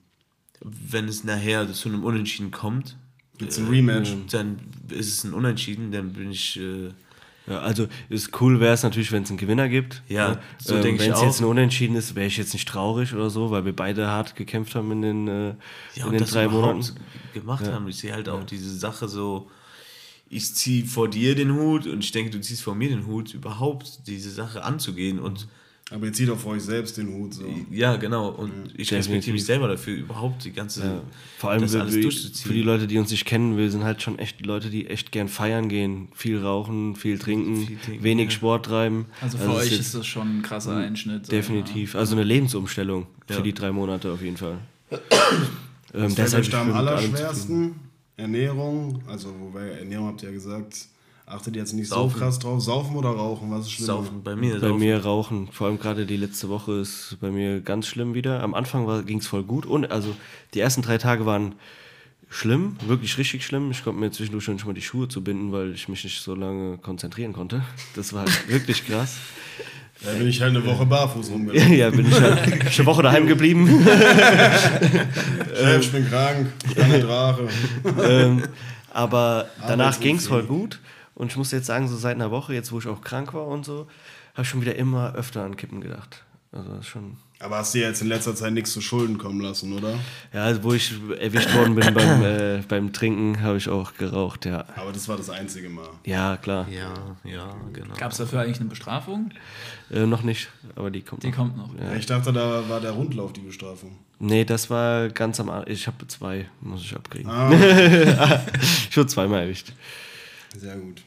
Wenn 0.63 1.07
es 1.07 1.23
nachher 1.23 1.71
zu 1.73 1.89
einem 1.89 2.03
Unentschieden 2.05 2.51
kommt, 2.51 2.97
Gibt's 3.39 3.59
ein 3.59 3.69
Rematch? 3.69 4.15
dann 4.33 4.59
ist 4.91 5.09
es 5.09 5.25
ein 5.25 5.33
Unentschieden, 5.33 5.93
dann 5.93 6.13
bin 6.15 6.31
ich. 6.31 6.59
Äh, 6.61 6.89
Ja, 7.47 7.61
also 7.61 7.87
ist 8.11 8.39
cool 8.41 8.61
wäre 8.61 8.75
es 8.75 8.83
natürlich, 8.83 9.13
wenn 9.13 9.23
es 9.23 9.31
einen 9.31 9.39
Gewinner 9.39 9.69
gibt. 9.69 10.03
Ja, 10.09 10.39
so 10.59 10.77
Ähm, 10.77 10.83
denk 10.83 10.97
ich 11.01 11.07
Wenn 11.07 11.13
es 11.13 11.19
auch. 11.19 11.25
jetzt 11.25 11.41
ein 11.41 11.47
Unentschieden 11.47 11.97
ist, 11.97 12.15
wäre 12.15 12.27
ich 12.27 12.37
jetzt 12.37 12.53
nicht 12.53 12.69
traurig 12.69 13.15
oder 13.15 13.31
so, 13.31 13.51
weil 13.51 13.65
wir 13.65 13.75
beide 13.75 14.09
hart 14.09 14.35
gekämpft 14.37 14.75
haben 14.75 14.93
in 14.93 15.03
den, 15.03 15.29
äh, 15.29 15.49
ja, 15.49 15.55
in 15.97 16.05
und 16.05 16.13
den 16.13 16.21
das 16.21 16.31
drei 16.33 16.49
Monaten. 16.49 16.85
gemacht 17.33 17.67
haben. 17.67 17.89
Ich 17.89 17.97
sehe 17.97 18.13
halt 18.13 18.29
auch 18.29 18.45
diese 18.45 18.75
Sache 18.77 19.09
so, 19.09 19.51
ich 20.31 20.55
ziehe 20.55 20.87
vor 20.87 21.09
dir 21.11 21.35
den 21.35 21.53
Hut 21.55 21.87
und 21.87 22.03
ich 22.05 22.13
denke, 22.13 22.31
du 22.31 22.41
ziehst 22.41 22.63
vor 22.63 22.75
mir 22.75 22.89
den 22.89 23.05
Hut, 23.07 23.35
überhaupt 23.35 24.07
diese 24.07 24.31
Sache 24.31 24.63
anzugehen 24.65 25.19
und 25.19 25.49
Aber 25.91 26.07
ihr 26.07 26.13
zieht 26.13 26.31
auch 26.31 26.39
vor 26.39 26.53
euch 26.53 26.63
selbst 26.63 26.97
den 26.99 27.09
Hut. 27.13 27.35
So. 27.35 27.45
ja, 27.73 27.97
genau. 27.97 28.29
Und 28.29 28.73
ich 28.77 28.93
respektiere 28.93 29.33
mich 29.35 29.45
selber 29.45 29.67
dafür, 29.67 29.97
überhaupt 29.97 30.45
die 30.45 30.53
ganze, 30.53 30.85
Ja. 30.85 31.03
Vor 31.39 31.51
allem 31.51 31.63
das 31.63 31.73
durchzuziehen. 31.73 32.47
für 32.49 32.55
die 32.55 32.63
Leute, 32.63 32.87
die 32.87 32.97
uns 32.99 33.11
nicht 33.11 33.25
kennen, 33.25 33.57
wir 33.57 33.69
sind 33.73 33.83
halt 33.83 34.01
schon 34.03 34.21
echt 34.21 34.47
Leute, 34.47 34.71
die 34.71 34.87
echt 34.87 35.11
gern 35.11 35.27
feiern 35.27 35.69
gehen, 35.69 36.07
viel 36.15 36.39
rauchen, 36.39 36.95
viel 36.95 37.19
trinken, 37.19 37.67
Viel 37.67 37.77
trinken, 37.79 38.05
wenig 38.05 38.27
ja. 38.27 38.31
Sport 38.31 38.67
treiben. 38.67 39.07
Also 39.21 39.37
für 39.37 39.51
es 39.51 39.67
euch 39.67 39.73
ist 39.81 39.95
das 39.97 40.07
schon 40.07 40.39
ein 40.39 40.43
krasser 40.43 40.77
Einschnitt. 40.77 41.33
definitiv, 41.33 41.97
also 41.97 42.15
eine 42.15 42.23
Lebensumstellung 42.23 43.09
Ja. 43.29 43.35
für 43.35 43.43
die 43.43 43.53
drei 43.53 43.73
Monate 43.73 44.13
auf 44.13 44.23
jeden 44.23 44.37
Fall. 44.37 44.59
ähm, 45.93 46.03
Was 46.05 46.15
fällt 46.15 46.35
euch 46.35 46.51
da 46.51 46.63
am 46.63 46.73
allerschwersten? 46.73 47.75
Ernährung? 48.21 49.03
Also, 49.09 49.29
wobei 49.41 49.69
Ernährung 49.71 50.09
habt 50.09 50.23
ihr 50.23 50.29
ja 50.29 50.35
gesagt, 50.35 50.87
achtet 51.27 51.57
ihr 51.57 51.61
jetzt 51.63 51.73
nicht 51.73 51.89
Saufen. 51.89 52.13
so 52.13 52.19
krass 52.19 52.39
drauf. 52.39 52.61
Saufen 52.61 52.97
oder 52.97 53.11
rauchen? 53.11 53.51
Was 53.51 53.67
ist 53.67 53.73
schlimmer? 53.73 53.87
Saufen 53.87 54.23
bei 54.23 54.37
mir. 54.37 54.55
Bei 54.55 54.69
saufen. 54.69 54.79
mir 54.79 54.99
rauchen, 55.05 55.49
vor 55.53 55.67
allem 55.67 55.79
gerade 55.79 56.07
die 56.07 56.17
letzte 56.17 56.49
Woche 56.49 56.73
ist 56.81 57.17
bei 57.21 57.31
mir 57.31 57.61
ganz 57.61 57.87
schlimm 57.87 58.15
wieder. 58.15 58.43
Am 58.43 58.55
Anfang 58.55 59.07
ging 59.07 59.19
es 59.19 59.27
voll 59.27 59.43
gut 59.45 59.67
und 59.67 59.91
also 59.91 60.15
die 60.55 60.61
ersten 60.61 60.83
drei 60.83 60.99
Tage 60.99 61.27
waren 61.27 61.55
schlimm, 62.29 62.77
wirklich 62.87 63.19
richtig 63.19 63.45
schlimm. 63.45 63.71
Ich 63.71 63.83
konnte 63.85 64.01
mir 64.01 64.11
zwischendurch 64.11 64.45
schon 64.45 64.55
nicht 64.55 64.67
mal 64.67 64.73
die 64.75 64.83
Schuhe 64.83 65.09
zu 65.09 65.23
binden, 65.23 65.53
weil 65.53 65.73
ich 65.73 65.89
mich 65.89 66.05
nicht 66.05 66.21
so 66.23 66.35
lange 66.35 66.79
konzentrieren 66.79 67.33
konnte. 67.33 67.63
Das 67.97 68.13
war 68.13 68.21
halt 68.23 68.49
wirklich 68.49 68.87
krass. 68.87 69.17
Da 70.03 70.13
bin 70.13 70.29
ich 70.29 70.41
halt 70.41 70.57
eine 70.57 70.65
Woche 70.65 70.87
barfuß 70.87 71.31
rumgelaufen. 71.31 71.73
ja, 71.77 71.91
bin 71.91 72.09
ich 72.09 72.21
halt 72.21 72.53
eine 72.53 72.87
Woche 72.87 73.03
daheim 73.03 73.27
geblieben. 73.27 73.69
Chef, 75.55 75.81
ich 75.81 75.93
bin 75.93 76.09
krank, 76.09 76.47
ich 76.67 76.75
bin 76.75 76.85
eine 76.85 77.01
Drache. 77.01 77.49
ähm, 78.03 78.43
aber 78.93 79.49
danach 79.67 80.01
ging 80.01 80.17
es 80.17 80.27
voll 80.27 80.45
gut. 80.45 80.81
Und 81.15 81.31
ich 81.33 81.37
muss 81.37 81.51
jetzt 81.51 81.67
sagen, 81.67 81.87
so 81.87 81.97
seit 81.97 82.15
einer 82.15 82.31
Woche, 82.31 82.55
jetzt 82.55 82.73
wo 82.73 82.79
ich 82.79 82.87
auch 82.87 83.03
krank 83.03 83.35
war 83.35 83.47
und 83.47 83.67
so, 83.67 83.89
habe 84.33 84.43
ich 84.43 84.49
schon 84.49 84.63
wieder 84.63 84.77
immer 84.77 85.15
öfter 85.15 85.45
an 85.45 85.57
Kippen 85.57 85.83
gedacht. 85.83 86.25
Also 86.53 86.69
das 86.71 86.81
ist 86.81 86.87
schon. 86.87 87.17
Aber 87.39 87.59
hast 87.59 87.73
dir 87.73 87.83
jetzt 87.83 88.03
in 88.03 88.09
letzter 88.09 88.35
Zeit 88.35 88.53
nichts 88.53 88.73
zu 88.73 88.81
Schulden 88.81 89.17
kommen 89.19 89.41
lassen, 89.41 89.73
oder? 89.73 89.95
Ja, 90.35 90.45
also 90.45 90.63
wo 90.65 90.73
ich 90.75 90.93
erwischt 91.19 91.55
worden 91.55 91.75
bin 91.75 91.95
beim, 91.95 92.23
äh, 92.25 92.63
beim 92.69 92.93
Trinken, 92.93 93.41
habe 93.41 93.57
ich 93.57 93.69
auch 93.69 93.95
geraucht, 93.95 94.45
ja. 94.47 94.65
Aber 94.77 94.93
das 94.93 95.09
war 95.09 95.17
das 95.17 95.31
einzige 95.31 95.71
Mal. 95.71 95.89
Ja, 96.05 96.37
klar. 96.37 96.69
Ja, 96.69 96.93
ja, 97.25 97.55
genau. 97.73 97.95
Gab 97.97 98.13
es 98.13 98.19
dafür 98.19 98.41
eigentlich 98.41 98.61
eine 98.61 98.69
Bestrafung? 98.69 99.31
Äh, 99.91 100.05
noch 100.07 100.23
nicht, 100.23 100.51
aber 100.77 100.91
die 100.91 101.01
kommt 101.03 101.23
Die 101.23 101.29
noch. 101.29 101.37
kommt 101.37 101.57
noch. 101.57 101.71
Ich 101.97 102.05
dachte, 102.07 102.33
da 102.33 102.69
war 102.69 102.81
der 102.81 102.91
Rundlauf 102.91 103.33
die 103.33 103.41
Bestrafung. 103.41 103.97
Nee, 104.19 104.45
das 104.45 104.69
war 104.69 105.09
ganz 105.09 105.41
am 105.41 105.49
Anfang. 105.49 105.73
Ich 105.73 105.87
habe 105.87 106.07
zwei, 106.09 106.47
muss 106.61 106.83
ich 106.83 106.95
abkriegen. 106.95 107.31
Ah, 107.31 107.49
Ich 108.91 108.97
wurde 108.97 109.07
zweimal 109.07 109.43
erwischt. 109.45 109.73
sehr 110.59 110.77
gut. 110.77 111.01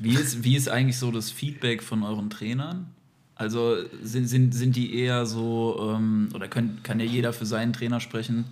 Wie 0.00 0.14
ist, 0.14 0.42
wie 0.42 0.56
ist 0.56 0.68
eigentlich 0.68 0.98
so 0.98 1.12
das 1.12 1.30
Feedback 1.30 1.82
von 1.84 2.02
euren 2.02 2.30
Trainern? 2.30 2.90
Also 3.34 3.76
sind, 4.02 4.26
sind, 4.28 4.54
sind 4.54 4.76
die 4.76 4.94
eher 4.94 5.26
so, 5.26 5.92
ähm, 5.94 6.28
oder 6.34 6.48
können, 6.48 6.80
kann 6.82 7.00
ja 7.00 7.06
jeder 7.06 7.32
für 7.32 7.46
seinen 7.46 7.72
Trainer 7.72 7.98
sprechen, 7.98 8.44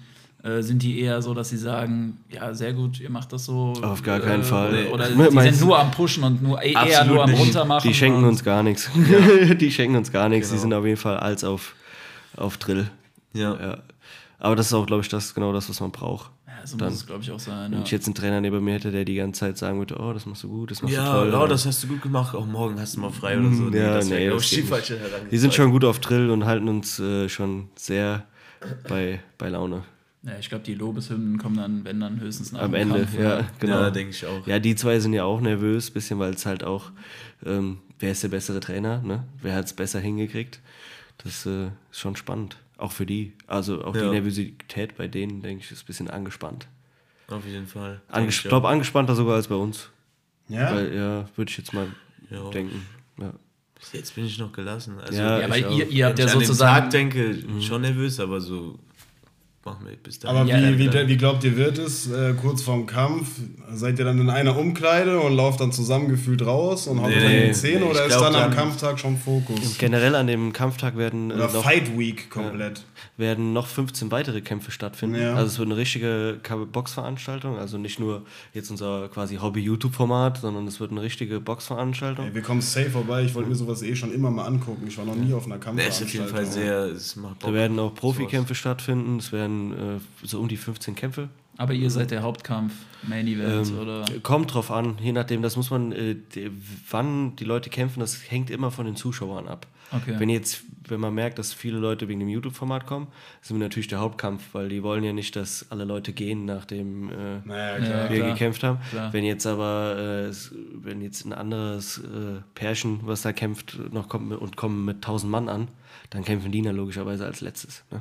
äh, 0.42 0.62
sind 0.62 0.82
die 0.82 1.00
eher 1.00 1.20
so, 1.20 1.34
dass 1.34 1.50
sie 1.50 1.58
sagen, 1.58 2.16
ja, 2.30 2.54
sehr 2.54 2.72
gut, 2.72 2.98
ihr 2.98 3.10
macht 3.10 3.32
das 3.32 3.44
so? 3.44 3.74
Auf 3.82 4.02
gar 4.02 4.20
keinen 4.20 4.40
äh, 4.40 4.44
Fall. 4.44 4.86
Oder, 4.90 5.10
oder 5.14 5.30
die 5.30 5.50
sind 5.52 5.60
nur 5.66 5.78
am 5.78 5.90
Pushen 5.90 6.24
und 6.24 6.42
nur, 6.42 6.62
eher 6.62 6.80
Absolut 6.80 7.14
nur 7.14 7.24
am 7.24 7.30
nicht. 7.30 7.40
Runtermachen? 7.40 7.88
Die 7.88 7.94
schenken 7.94 8.24
uns 8.24 8.42
gar 8.42 8.62
nichts. 8.62 8.90
Die 9.60 9.70
schenken 9.70 9.96
uns 9.96 10.10
gar 10.10 10.28
nichts. 10.30 10.48
Die 10.48 10.54
Genau. 10.54 10.62
sind 10.62 10.74
auf 10.74 10.84
jeden 10.86 10.96
Fall 10.96 11.18
als 11.18 11.44
auf, 11.44 11.74
auf 12.36 12.56
Drill. 12.56 12.90
Ja. 13.34 13.54
Ja. 13.60 13.78
Aber 14.38 14.56
das 14.56 14.66
ist 14.68 14.72
auch, 14.72 14.86
glaube 14.86 15.02
ich, 15.02 15.08
das 15.10 15.34
genau 15.34 15.52
das, 15.52 15.68
was 15.68 15.80
man 15.80 15.90
braucht. 15.90 16.30
Ja, 16.60 16.66
so 16.66 16.76
Dann- 16.76 16.90
muss 16.90 16.98
es, 17.00 17.06
glaube 17.06 17.22
ich, 17.22 17.30
auch 17.30 17.40
sein. 17.40 17.70
Wenn 17.70 17.78
Ja. 17.78 17.84
ich 17.84 17.90
jetzt 17.90 18.06
einen 18.06 18.14
Trainer 18.14 18.40
neben 18.40 18.62
mir 18.62 18.74
hätte, 18.74 18.90
der 18.90 19.04
die 19.04 19.14
ganze 19.14 19.40
Zeit 19.40 19.56
sagen 19.58 19.78
würde, 19.78 19.96
oh, 19.98 20.12
das 20.12 20.26
machst 20.26 20.42
du 20.42 20.48
gut, 20.48 20.70
das 20.70 20.82
machst 20.82 20.94
Ja, 20.94 21.24
du 21.24 21.30
toll. 21.30 21.40
oh, 21.42 21.46
das 21.46 21.64
hast 21.66 21.82
du 21.82 21.88
gut 21.88 22.02
gemacht. 22.02 22.34
Auch 22.34 22.46
morgen 22.46 22.78
hast 22.78 22.96
du 22.96 23.00
mal 23.00 23.10
frei 23.10 23.38
oder 23.38 23.50
so. 23.52 23.62
Mhm, 23.64 23.74
ja, 23.74 23.94
das 23.94 24.08
nee, 24.08 24.26
glaub 24.26 24.38
das 24.38 24.50
die 24.50 24.62
falsche. 24.62 24.98
Die 25.30 25.38
sind 25.38 25.54
schon 25.54 25.70
gut 25.70 25.84
auf 25.84 26.00
Drill 26.00 26.30
und 26.30 26.44
halten 26.44 26.68
uns 26.68 26.98
äh, 27.00 27.28
schon 27.28 27.68
sehr 27.76 28.24
bei, 28.88 29.20
bei 29.38 29.48
Laune. 29.48 29.84
Ja, 30.22 30.32
ich 30.38 30.50
glaube, 30.50 30.64
die 30.64 30.74
Lobeshymnen 30.74 31.38
kommen 31.38 31.56
dann, 31.56 31.82
wenn 31.84 31.98
dann 31.98 32.20
höchstens 32.20 32.52
nach 32.52 32.60
Am 32.60 32.74
Ende, 32.74 32.96
Kampf, 32.98 33.18
ja, 33.18 33.42
genau. 33.58 33.80
Ja, 33.80 33.90
denke 33.90 34.10
ich 34.10 34.26
auch. 34.26 34.46
Ja, 34.46 34.58
die 34.58 34.74
zwei 34.74 35.00
sind 35.00 35.14
ja 35.14 35.24
auch 35.24 35.40
nervös, 35.40 35.90
bisschen, 35.90 36.18
weil 36.18 36.34
es 36.34 36.44
halt 36.44 36.62
auch, 36.62 36.90
ähm, 37.46 37.78
wer 38.00 38.10
ist 38.12 38.22
der 38.22 38.28
bessere 38.28 38.60
Trainer, 38.60 39.00
ne? 39.00 39.24
Wer 39.40 39.54
hat 39.54 39.64
es 39.64 39.72
besser 39.72 39.98
hingekriegt? 39.98 40.60
Das 41.24 41.46
äh, 41.46 41.68
ist 41.90 42.00
schon 42.00 42.16
spannend. 42.16 42.58
Auch 42.80 42.92
für 42.92 43.04
die. 43.06 43.34
Also 43.46 43.84
auch 43.84 43.92
die 43.92 43.98
Ja. 44.00 44.10
Nervosität 44.10 44.96
bei 44.96 45.06
denen, 45.06 45.42
denke 45.42 45.62
ich, 45.64 45.70
ist 45.70 45.82
ein 45.82 45.86
bisschen 45.86 46.08
angespannt. 46.10 46.66
Auf 47.28 47.44
jeden 47.46 47.66
Fall. 47.66 48.00
Ange 48.08 48.22
Denk 48.26 48.32
ich 48.32 48.42
glaube, 48.44 48.68
angespannter 48.68 49.14
sogar 49.14 49.34
als 49.36 49.48
bei 49.48 49.54
uns. 49.54 49.90
Ja? 50.48 50.74
Weil, 50.74 50.94
ja, 50.94 51.28
würde 51.36 51.50
ich 51.50 51.58
jetzt 51.58 51.72
mal 51.72 51.86
Ja. 52.30 52.48
denken. 52.50 52.86
Ja. 53.18 53.32
Bis 53.78 53.92
Jetzt 53.92 54.14
bin 54.14 54.24
ich 54.24 54.38
noch 54.38 54.50
gelassen. 54.52 54.98
Also, 54.98 55.14
Ja, 55.18 55.38
Ja, 55.40 55.44
aber 55.46 55.58
ihr, 55.58 55.88
ihr 55.88 56.06
habt 56.06 56.18
ja 56.18 56.24
ich 56.26 56.32
an 56.32 56.38
den 56.38 56.46
sozusagen. 56.46 56.82
Tag 56.82 56.90
denke, 56.90 57.38
schon 57.60 57.82
nervös, 57.82 58.18
aber 58.18 58.40
so 58.40 58.78
machen 59.64 59.86
wir 59.86 59.96
bis 59.96 60.18
dahin. 60.18 60.36
Aber 60.38 60.48
Ja, 60.48 60.56
wie, 60.56 60.62
dann- 60.62 60.78
wie, 60.78 60.88
dann- 60.88 61.08
wie 61.08 61.16
glaubt 61.16 61.44
ihr, 61.44 61.56
wird 61.56 61.78
es 61.78 62.10
äh, 62.10 62.34
kurz 62.40 62.62
vorm 62.62 62.86
Kampf? 62.86 63.28
Seid 63.72 63.98
ihr 63.98 64.04
dann 64.06 64.18
in 64.20 64.30
einer 64.30 64.56
Umkleide 64.56 65.20
und 65.20 65.36
lauft 65.36 65.60
dann 65.60 65.70
zusammengefühlt 65.70 66.44
raus 66.44 66.86
und 66.86 67.00
haut 67.02 67.10
Nee, 67.10 67.16
euch 67.16 67.34
in 67.42 67.46
die 67.48 67.52
Zähne 67.52 67.80
nee, 67.84 67.90
oder 67.90 68.04
ist 68.06 68.08
glaub 68.16 68.22
dann 68.24 68.34
am 68.36 68.40
dann- 68.50 68.54
Kampftag 68.54 68.98
schon 68.98 69.16
Fokus? 69.18 69.76
Generell 69.78 70.14
an 70.14 70.26
dem 70.26 70.52
Kampftag 70.52 70.96
werden, 70.96 71.30
äh, 71.30 71.34
Oder 71.34 71.52
noch, 71.52 71.62
Fight 71.62 71.96
Week 71.98 72.30
komplett. 72.30 72.84
werden 73.18 73.52
noch 73.52 73.66
15 73.66 74.10
weitere 74.10 74.40
Kämpfe 74.40 74.70
stattfinden. 74.70 75.20
Ja. 75.20 75.34
Also 75.34 75.46
es 75.48 75.58
wird 75.58 75.68
eine 75.68 75.76
richtige 75.76 76.38
Boxveranstaltung. 76.72 77.58
Also 77.58 77.76
nicht 77.76 78.00
nur 78.00 78.22
jetzt 78.54 78.70
unser 78.70 79.08
quasi 79.08 79.36
Hobby-YouTube-Format, 79.36 80.38
sondern 80.38 80.66
es 80.66 80.80
wird 80.80 80.90
eine 80.90 81.02
richtige 81.02 81.38
Boxveranstaltung. 81.38 82.26
Ey, 82.28 82.34
wir 82.34 82.42
kommen 82.42 82.62
safe 82.62 82.90
vorbei. 82.90 83.24
Ich 83.24 83.34
wollte 83.34 83.50
mir 83.50 83.54
sowas 83.56 83.82
eh 83.82 83.94
schon 83.94 84.12
immer 84.12 84.30
mal 84.30 84.46
angucken. 84.46 84.86
Ich 84.88 84.96
war 84.96 85.04
noch 85.04 85.14
nie 85.14 85.32
auf 85.34 85.44
einer 85.46 85.58
Der 85.58 85.88
ist 85.88 86.02
auf 86.02 86.08
jeden 86.12 86.24
Kampfveranstaltung. 86.24 86.70
Fall 86.70 86.86
sehr, 86.88 86.96
es 86.96 87.16
macht 87.16 87.38
Bock. 87.40 87.50
Da 87.50 87.54
werden 87.54 87.78
auch 87.78 87.94
Profikämpfe 87.94 88.54
stattfinden. 88.54 89.18
Es 89.18 89.32
werden 89.32 89.49
äh, 89.72 90.00
so 90.26 90.40
um 90.40 90.48
die 90.48 90.56
15 90.56 90.94
Kämpfe. 90.94 91.28
Aber 91.56 91.74
ihr 91.74 91.90
seid 91.90 92.10
der 92.10 92.22
Hauptkampf, 92.22 92.72
Main 93.06 93.26
Event 93.26 93.68
Ähm, 93.68 93.78
oder. 93.78 94.04
Kommt 94.22 94.54
drauf 94.54 94.70
an, 94.70 94.96
je 95.02 95.12
nachdem, 95.12 95.42
das 95.42 95.56
muss 95.56 95.70
man, 95.70 95.92
äh, 95.92 96.16
die, 96.34 96.50
wann 96.88 97.36
die 97.36 97.44
Leute 97.44 97.68
kämpfen, 97.68 98.00
das 98.00 98.30
hängt 98.30 98.48
immer 98.48 98.70
von 98.70 98.86
den 98.86 98.96
Zuschauern 98.96 99.46
ab. 99.46 99.66
Okay. 99.92 100.14
Wenn 100.18 100.28
jetzt, 100.30 100.62
wenn 100.88 101.00
man 101.00 101.12
merkt, 101.12 101.38
dass 101.38 101.52
viele 101.52 101.78
Leute 101.78 102.06
wegen 102.08 102.20
dem 102.20 102.28
YouTube-Format 102.28 102.86
kommen, 102.86 103.08
sind 103.42 103.58
wir 103.58 103.64
natürlich 103.64 103.88
der 103.88 103.98
Hauptkampf, 103.98 104.42
weil 104.52 104.68
die 104.68 104.82
wollen 104.82 105.02
ja 105.02 105.12
nicht, 105.12 105.34
dass 105.34 105.66
alle 105.70 105.84
Leute 105.84 106.12
gehen, 106.12 106.44
nachdem 106.44 107.10
äh, 107.10 107.40
Naja, 107.44 107.76
klar. 107.84 108.10
wir 108.10 108.18
klar. 108.20 108.30
gekämpft 108.32 108.62
haben. 108.62 108.78
Klar. 108.90 109.12
Wenn 109.12 109.24
jetzt 109.24 109.46
aber, 109.46 110.28
äh, 110.30 110.34
wenn 110.82 111.02
jetzt 111.02 111.24
ein 111.26 111.32
anderes 111.32 111.98
äh, 111.98 112.40
Pärchen, 112.54 113.00
was 113.02 113.22
da 113.22 113.32
kämpft, 113.32 113.78
noch 113.92 114.08
kommt 114.08 114.28
mit, 114.28 114.38
und 114.38 114.56
kommen 114.56 114.84
mit 114.84 114.96
1000 114.98 115.30
Mann 115.30 115.48
an, 115.48 115.68
dann 116.10 116.24
kämpfen 116.24 116.52
die 116.52 116.62
dann 116.62 116.76
logischerweise 116.76 117.26
als 117.26 117.40
letztes. 117.40 117.82
Ne? 117.90 118.00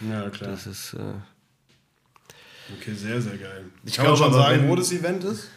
Ja, 0.00 0.28
klar. 0.30 0.50
Das 0.50 0.66
ist, 0.66 0.94
äh, 0.94 1.14
Okay, 2.78 2.94
sehr, 2.94 3.20
sehr 3.20 3.36
geil. 3.36 3.66
Ich 3.84 3.94
kann 3.96 4.16
schon 4.16 4.26
aber, 4.26 4.34
sagen, 4.38 4.68
wo 4.68 4.74
das 4.76 4.90
Event 4.90 5.22
ist? 5.24 5.50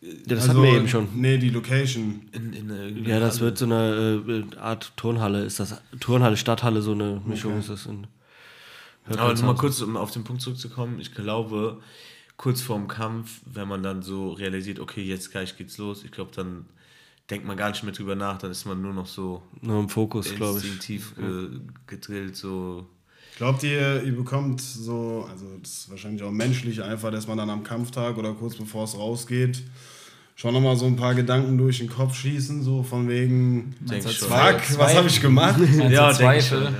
ja, 0.00 0.10
das 0.26 0.48
Also, 0.48 0.50
hatten 0.52 0.62
wir 0.62 0.76
eben 0.78 0.88
schon. 0.88 1.08
Nee, 1.14 1.38
die 1.38 1.50
Location. 1.50 2.28
in, 2.32 2.52
in 2.52 2.70
eine, 2.70 2.88
Ja, 2.90 3.18
das 3.18 3.40
wird 3.40 3.58
so 3.58 3.64
eine 3.64 4.22
äh, 4.52 4.56
Art 4.58 4.92
Turnhalle, 4.96 5.44
ist 5.44 5.58
das 5.58 5.80
Turnhalle, 5.98 6.36
Stadthalle, 6.36 6.80
so 6.82 6.92
eine 6.92 7.20
Mischung 7.26 7.52
Okay. 7.52 7.60
ist 7.60 7.70
das 7.70 7.86
in 7.86 8.06
Aber 9.06 9.34
nochmal 9.34 9.56
kurz, 9.56 9.80
um 9.80 9.96
auf 9.96 10.12
den 10.12 10.22
Punkt 10.24 10.42
zurückzukommen, 10.42 11.00
ich 11.00 11.12
glaube, 11.12 11.80
kurz 12.36 12.60
vorm 12.62 12.86
Kampf, 12.88 13.40
wenn 13.46 13.66
man 13.68 13.82
dann 13.82 14.02
so 14.02 14.30
realisiert, 14.32 14.78
okay, 14.78 15.02
jetzt 15.02 15.30
gleich 15.32 15.56
geht's 15.56 15.76
los, 15.78 16.04
ich 16.04 16.12
glaube, 16.12 16.30
dann 16.34 16.66
denkt 17.30 17.46
man 17.46 17.56
gar 17.56 17.70
nicht 17.70 17.82
mehr 17.82 17.92
drüber 17.92 18.14
nach, 18.14 18.38
dann 18.38 18.50
ist 18.52 18.64
man 18.64 18.80
nur 18.80 18.92
noch 18.92 19.06
so 19.06 19.42
nur 19.60 19.80
im 19.80 19.88
Fokus, 19.88 20.32
glaube 20.34 20.58
ich. 20.58 20.64
instinktiv 20.64 21.14
ge 21.16 21.48
gedrillt, 21.88 22.36
so. 22.36 22.86
Glaubt 23.36 23.62
ihr, 23.64 24.02
ihr 24.04 24.14
bekommt 24.14 24.60
so, 24.60 25.26
also 25.30 25.46
das 25.60 25.70
ist 25.70 25.90
wahrscheinlich 25.90 26.22
auch 26.22 26.30
menschlich 26.30 26.82
einfach, 26.82 27.10
dass 27.10 27.26
man 27.26 27.36
dann 27.36 27.50
am 27.50 27.64
Kampftag 27.64 28.16
oder 28.16 28.32
kurz 28.32 28.54
bevor 28.54 28.84
es 28.84 28.96
rausgeht, 28.96 29.62
schon 30.36 30.54
nochmal 30.54 30.76
so 30.76 30.86
ein 30.86 30.94
paar 30.96 31.14
Gedanken 31.16 31.58
durch 31.58 31.78
den 31.78 31.88
Kopf 31.88 32.14
schießen, 32.14 32.62
so 32.62 32.82
von 32.84 33.08
wegen, 33.08 33.74
Denk 33.80 34.04
fuck, 34.04 34.78
was 34.78 34.94
habe 34.94 35.08
ich 35.08 35.20
gemacht? 35.20 35.60
Ich 35.60 35.70
Zweifel. 36.16 36.62
ja. 36.62 36.72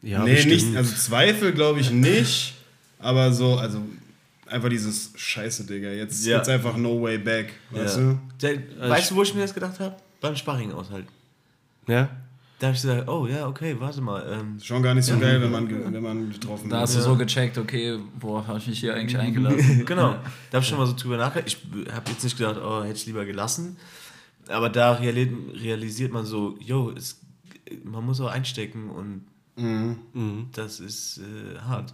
Ja, 0.00 0.24
nee, 0.24 0.34
bestimmt. 0.34 0.54
nicht, 0.54 0.76
also 0.76 0.94
Zweifel 0.94 1.52
glaube 1.52 1.80
ich 1.80 1.90
nicht, 1.90 2.54
aber 3.00 3.32
so, 3.32 3.56
also 3.56 3.80
einfach 4.46 4.68
dieses 4.68 5.10
Scheiße, 5.16 5.64
Digga, 5.66 5.88
jetzt 5.88 6.24
Ja. 6.24 6.36
geht's 6.36 6.48
einfach 6.50 6.76
no 6.76 7.02
way 7.02 7.18
back, 7.18 7.52
weißt 7.70 7.96
Ja. 7.96 8.02
du? 8.02 8.18
Der, 8.40 8.90
weißt 8.90 9.10
du, 9.10 9.16
wo 9.16 9.22
ich 9.22 9.34
mir 9.34 9.40
das 9.42 9.54
gedacht 9.54 9.80
habe? 9.80 9.96
Beim 10.20 10.36
Sparring 10.36 10.70
aushalten. 10.72 11.08
ja? 11.86 12.08
Da 12.60 12.66
habe 12.68 12.76
ich 12.76 12.82
gesagt, 12.82 13.08
oh 13.08 13.26
ja, 13.28 13.46
okay, 13.46 13.76
warte 13.78 14.00
mal. 14.00 14.26
Ähm, 14.32 14.58
Schon 14.60 14.82
gar 14.82 14.92
nicht 14.94 15.04
so 15.04 15.16
geil, 15.18 15.40
wenn 15.40 15.50
man, 15.52 15.92
wenn 15.94 16.02
man 16.02 16.30
getroffen 16.32 16.68
Da 16.68 16.76
wird. 16.78 16.82
hast 16.88 16.96
du 16.96 17.00
so 17.02 17.16
gecheckt, 17.16 17.56
okay, 17.56 17.98
boah, 18.18 18.44
habe 18.46 18.58
ich 18.58 18.66
mich 18.66 18.80
hier 18.80 18.94
eigentlich 18.94 19.16
eingelassen. 19.26 19.86
genau, 19.86 20.10
da 20.50 20.56
habe 20.56 20.62
ich 20.64 20.68
schon 20.68 20.78
mal 20.78 20.86
so 20.86 20.94
drüber 20.96 21.16
nachgedacht. 21.18 21.46
Ich 21.46 21.92
habe 21.92 22.10
jetzt 22.10 22.24
nicht 22.24 22.36
gedacht, 22.36 22.56
oh, 22.60 22.82
hätte 22.82 22.94
ich 22.96 23.06
lieber 23.06 23.24
gelassen. 23.24 23.76
Aber 24.48 24.70
da 24.70 24.92
reali 24.92 25.32
realisiert 25.62 26.12
man 26.12 26.24
so, 26.24 26.56
yo, 26.58 26.90
es, 26.96 27.20
man 27.84 28.04
muss 28.04 28.20
auch 28.20 28.30
einstecken 28.30 28.90
und 28.90 29.24
das 30.52 30.80
ist 30.80 31.18
äh, 31.18 31.58
hart. 31.60 31.92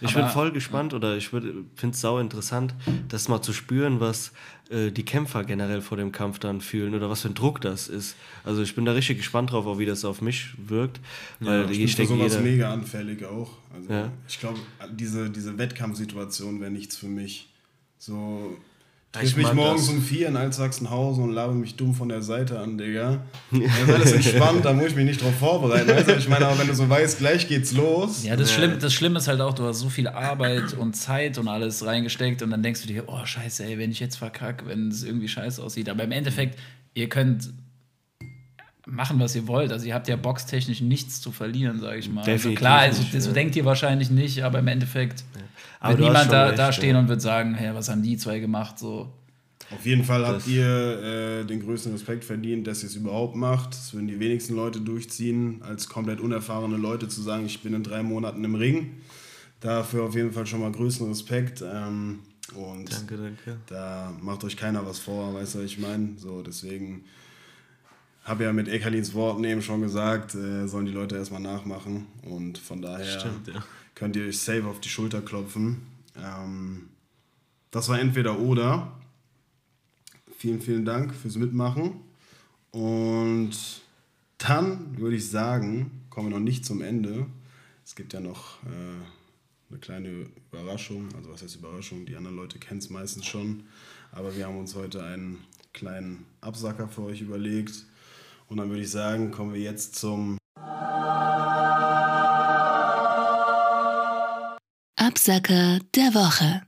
Ich 0.00 0.10
Aber- 0.16 0.22
bin 0.24 0.30
voll 0.32 0.52
gespannt 0.52 0.94
oder 0.94 1.16
ich 1.16 1.28
finde 1.28 1.64
es 1.90 2.00
sau 2.00 2.18
interessant, 2.18 2.74
das 3.08 3.28
mal 3.28 3.40
zu 3.42 3.52
spüren, 3.52 4.00
was 4.00 4.32
die 4.72 5.04
Kämpfer 5.04 5.44
generell 5.44 5.82
vor 5.82 5.96
dem 5.96 6.12
Kampf 6.12 6.38
dann 6.38 6.60
fühlen 6.60 6.94
oder 6.94 7.10
was 7.10 7.20
für 7.22 7.28
ein 7.28 7.34
Druck 7.34 7.60
das 7.60 7.88
ist. 7.88 8.16
Also 8.44 8.62
ich 8.62 8.74
bin 8.74 8.84
da 8.84 8.92
richtig 8.92 9.18
gespannt 9.18 9.52
drauf, 9.52 9.66
auch 9.66 9.78
wie 9.78 9.86
das 9.86 10.04
auf 10.04 10.22
mich 10.22 10.50
wirkt. 10.56 11.00
Weil 11.40 11.70
ich, 11.70 11.80
ich, 11.80 11.96
denke, 11.96 12.14
sowas 12.14 12.32
jeder, 12.32 12.42
mega 12.42 12.72
anfällig 12.72 13.24
auch. 13.24 13.50
Also 13.74 13.92
Ja. 13.92 14.10
ich 14.26 14.40
glaube, 14.40 14.58
diese, 14.90 15.30
diese 15.30 15.58
Wettkampfsituation 15.58 16.60
wäre 16.60 16.70
nichts 16.70 16.96
für 16.96 17.08
mich. 17.08 17.48
So, 17.98 18.56
Ja, 18.71 18.71
triff 19.12 19.24
ich 19.24 19.36
mich 19.36 19.52
morgens 19.52 19.86
das. 19.86 19.94
um 19.94 20.02
vier 20.02 20.28
in 20.28 20.36
Altsachsenhausen 20.36 21.22
und 21.24 21.32
labe 21.32 21.54
mich 21.54 21.76
dumm 21.76 21.94
von 21.94 22.08
der 22.08 22.22
Seite 22.22 22.58
an, 22.58 22.78
Digga. 22.78 23.22
Das 23.50 23.60
ist 23.60 23.94
alles 23.94 24.12
entspannt, 24.12 24.64
da 24.64 24.72
muss 24.72 24.88
ich 24.88 24.96
mich 24.96 25.04
nicht 25.04 25.22
drauf 25.22 25.34
vorbereiten. 25.38 25.88
Weißt 25.88 26.08
du? 26.08 26.16
Ich 26.16 26.28
meine, 26.28 26.46
aber 26.46 26.58
wenn 26.58 26.66
du 26.66 26.74
so 26.74 26.88
weißt, 26.88 27.18
gleich 27.18 27.46
geht's 27.46 27.72
los. 27.72 28.24
Ja, 28.24 28.36
das, 28.36 28.52
Schlimm, 28.52 28.78
das 28.80 28.92
Schlimme 28.92 29.18
ist 29.18 29.28
halt 29.28 29.40
auch, 29.40 29.54
du 29.54 29.64
hast 29.64 29.80
so 29.80 29.90
viel 29.90 30.08
Arbeit 30.08 30.72
und 30.74 30.94
Zeit 30.94 31.38
und 31.38 31.48
alles 31.48 31.84
reingesteckt 31.84 32.42
und 32.42 32.50
dann 32.50 32.62
denkst 32.62 32.82
du 32.82 32.88
dir, 32.88 33.04
oh 33.06 33.24
scheiße, 33.24 33.64
ey, 33.64 33.78
wenn 33.78 33.90
ich 33.90 34.00
jetzt 34.00 34.16
verkacke, 34.16 34.66
wenn 34.66 34.88
es 34.88 35.02
irgendwie 35.04 35.28
scheiße 35.28 35.62
aussieht. 35.62 35.88
Aber 35.88 36.04
im 36.04 36.12
Endeffekt, 36.12 36.58
ihr 36.94 37.08
könnt 37.08 37.52
machen, 38.86 39.20
was 39.20 39.36
ihr 39.36 39.46
wollt. 39.46 39.72
Also 39.72 39.86
ihr 39.86 39.94
habt 39.94 40.08
ja 40.08 40.16
boxtechnisch 40.16 40.80
nichts 40.80 41.20
zu 41.20 41.30
verlieren, 41.30 41.80
sage 41.80 41.98
ich 41.98 42.10
mal. 42.10 42.24
Also 42.24 42.52
klar, 42.52 42.80
also 42.80 43.02
nicht, 43.02 43.14
das 43.14 43.26
ja. 43.26 43.32
denkt 43.32 43.56
ihr 43.56 43.64
wahrscheinlich 43.64 44.10
nicht, 44.10 44.42
aber 44.42 44.58
im 44.58 44.68
Endeffekt 44.68 45.24
Aber 45.82 45.98
wird 45.98 46.08
niemand 46.08 46.32
da, 46.32 46.46
recht, 46.46 46.58
da 46.58 46.66
ja. 46.66 46.72
stehen 46.72 46.96
und 46.96 47.08
wird 47.08 47.20
sagen, 47.20 47.54
hey, 47.54 47.74
was 47.74 47.88
haben 47.88 48.02
die 48.02 48.16
zwei 48.16 48.38
gemacht? 48.38 48.78
So. 48.78 49.12
Auf 49.70 49.84
jeden 49.86 50.04
Fall 50.04 50.26
habt 50.26 50.38
Das- 50.38 50.46
ihr 50.48 51.40
äh, 51.42 51.44
den 51.44 51.60
größten 51.62 51.92
Respekt 51.92 52.24
verdient, 52.24 52.66
dass 52.66 52.82
ihr 52.82 52.88
es 52.88 52.94
überhaupt 52.96 53.36
macht. 53.36 53.72
Das 53.74 53.92
würden 53.94 54.06
die 54.06 54.18
wenigsten 54.20 54.54
Leute 54.54 54.80
durchziehen, 54.80 55.60
als 55.62 55.88
komplett 55.88 56.20
unerfahrene 56.20 56.76
Leute 56.76 57.08
zu 57.08 57.22
sagen, 57.22 57.46
ich 57.46 57.60
bin 57.62 57.74
in 57.74 57.82
drei 57.82 58.02
Monaten 58.02 58.44
im 58.44 58.54
Ring. 58.54 58.92
Dafür 59.60 60.04
auf 60.04 60.14
jeden 60.14 60.32
Fall 60.32 60.46
schon 60.46 60.60
mal 60.60 60.72
größten 60.72 61.08
Respekt. 61.08 61.62
Ähm, 61.62 62.20
und 62.54 62.92
Danke, 62.92 63.16
danke. 63.16 63.56
da 63.66 64.12
macht 64.20 64.44
euch 64.44 64.56
keiner 64.56 64.84
was 64.84 64.98
vor, 64.98 65.34
weißt 65.34 65.54
du, 65.54 65.58
was 65.60 65.64
ich 65.66 65.78
meine? 65.78 66.10
So, 66.16 66.42
deswegen 66.42 67.04
habe 68.24 68.44
ja 68.44 68.52
mit 68.52 68.68
Ekalins 68.68 69.14
Worten 69.14 69.42
eben 69.44 69.62
schon 69.62 69.80
gesagt, 69.80 70.34
äh, 70.34 70.66
sollen 70.68 70.86
die 70.86 70.92
Leute 70.92 71.16
erstmal 71.16 71.40
nachmachen. 71.40 72.06
Und 72.28 72.58
von 72.58 72.82
daher 72.82 73.04
Stimmt, 73.20 73.48
ja. 73.48 73.64
Könnt 74.02 74.16
ihr 74.16 74.26
euch 74.26 74.40
safe 74.40 74.66
auf 74.66 74.80
die 74.80 74.88
Schulter 74.88 75.22
klopfen. 75.22 75.80
Ähm, 76.16 76.88
das 77.70 77.88
war 77.88 78.00
entweder 78.00 78.40
oder. 78.40 78.90
Vielen, 80.36 80.60
vielen 80.60 80.84
Dank 80.84 81.14
fürs 81.14 81.36
Mitmachen. 81.36 82.00
Und 82.72 83.52
dann 84.38 84.98
würde 84.98 85.14
ich 85.14 85.30
sagen, 85.30 86.02
kommen 86.10 86.30
wir 86.30 86.38
noch 86.38 86.44
nicht 86.44 86.66
zum 86.66 86.82
Ende. 86.82 87.26
Es 87.84 87.94
gibt 87.94 88.12
ja 88.12 88.18
noch 88.18 88.60
äh, 88.64 89.70
eine 89.70 89.78
kleine 89.78 90.26
Überraschung. 90.50 91.08
Also 91.14 91.30
was 91.30 91.44
heißt 91.44 91.54
Überraschung? 91.54 92.04
Die 92.04 92.16
anderen 92.16 92.34
Leute 92.34 92.58
kennen 92.58 92.80
es 92.80 92.90
meistens 92.90 93.26
schon. 93.26 93.62
Aber 94.10 94.36
wir 94.36 94.48
haben 94.48 94.58
uns 94.58 94.74
heute 94.74 95.04
einen 95.04 95.38
kleinen 95.72 96.26
Absacker 96.40 96.88
für 96.88 97.02
euch 97.02 97.20
überlegt. 97.20 97.84
Und 98.48 98.56
dann 98.56 98.68
würde 98.68 98.82
ich 98.82 98.90
sagen, 98.90 99.30
kommen 99.30 99.54
wir 99.54 99.60
jetzt 99.60 99.94
zum 99.94 100.38
Absacker 105.22 105.78
der 105.94 106.14
Woche. 106.14 106.62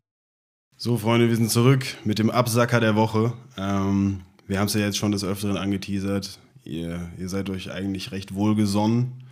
So, 0.77 0.97
Freunde, 0.97 1.29
wir 1.29 1.35
sind 1.35 1.51
zurück 1.51 1.85
mit 2.05 2.21
dem 2.21 2.31
Absacker 2.31 2.79
der 2.79 2.95
Woche. 2.95 3.33
Ähm, 3.59 4.21
wir 4.47 4.61
haben 4.61 4.67
es 4.67 4.75
ja 4.75 4.81
jetzt 4.83 4.97
schon 4.97 5.11
des 5.11 5.25
Öfteren 5.25 5.57
angeteasert. 5.57 6.39
Ihr, 6.63 7.11
ihr 7.19 7.29
seid 7.29 7.51
euch 7.51 7.73
eigentlich 7.73 8.13
recht 8.13 8.33
wohlgesonnen. 8.33 9.25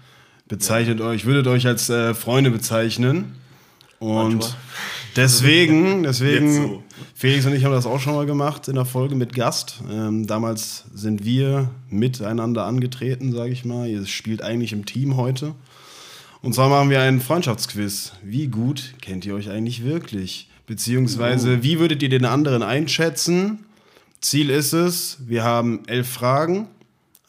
Bezeichnet 0.49 1.01
euch, 1.01 1.25
würdet 1.25 1.47
euch 1.47 1.69
als 1.69 1.89
äh, 1.89 2.15
Freunde 2.15 2.51
bezeichnen. 2.51 3.37
Und 4.01 4.41
Manchmal. 4.41 4.57
deswegen, 5.15 6.03
deswegen, 6.03 6.53
so. 6.53 6.83
Felix 7.15 7.47
und 7.47 7.55
ich 7.55 7.65
haben 7.65 7.71
das 7.71 7.87
auch 7.87 8.01
schon 8.01 8.17
mal 8.17 8.27
gemacht 8.27 8.67
in 8.67 8.75
der 8.75 8.87
Folge 8.87 9.15
mit 9.15 9.37
Gast. 9.37 9.85
Ähm, 9.89 10.27
damals 10.27 10.87
sind 10.93 11.25
wir 11.25 11.71
miteinander 11.89 12.65
angetreten, 12.65 13.31
sage 13.31 13.53
ich 13.53 13.65
mal. 13.65 13.89
Ihr 13.89 14.05
spielt 14.05 14.43
eigentlich 14.43 14.73
im 14.73 14.85
Team 14.85 15.17
heute. 15.17 15.55
Und 16.43 16.55
zwar 16.55 16.69
machen 16.69 16.91
wir 16.91 17.01
einen 17.01 17.21
Freundschaftsquiz. 17.21 18.15
Wie 18.23 18.49
gut 18.49 18.95
kennt 19.01 19.25
ihr 19.25 19.35
euch 19.35 19.49
eigentlich 19.49 19.85
wirklich? 19.85 20.49
Beziehungsweise, 20.67 21.63
wie 21.63 21.79
würdet 21.79 22.03
ihr 22.03 22.09
den 22.09 22.25
anderen 22.25 22.65
einschätzen? 22.65 23.61
Ziel 24.21 24.51
ist 24.51 24.73
es, 24.73 25.19
wir 25.27 25.45
haben 25.45 25.83
elf 25.87 26.09
Fragen. 26.09 26.67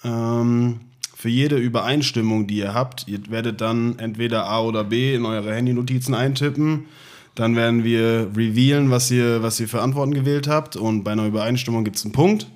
Ähm, 0.04 0.80
für 1.16 1.30
jede 1.30 1.58
Übereinstimmung, 1.58 2.48
die 2.48 2.58
ihr 2.58 2.74
habt, 2.74 3.08
ihr 3.08 3.20
werdet 3.30 3.62
dann 3.62 4.00
entweder 4.00 4.48
A 4.48 4.62
oder 4.62 4.84
B 4.84 5.14
in 5.14 5.26
eure 5.26 5.54
Handynotizen 5.54 6.16
eintippen. 6.16 6.88
Dann 7.36 7.56
werden 7.56 7.84
wir 7.84 8.32
revealen, 8.36 8.90
was 8.90 9.10
ihr, 9.12 9.44
was 9.44 9.60
ihr 9.60 9.68
für 9.68 9.82
Antworten 9.82 10.14
gewählt 10.14 10.48
habt. 10.48 10.76
Und 10.76 11.04
bei 11.04 11.12
einer 11.12 11.28
Übereinstimmung 11.28 11.84
gibt 11.84 11.98
es 11.98 12.04
einen 12.04 12.14
Punkt. 12.14 12.48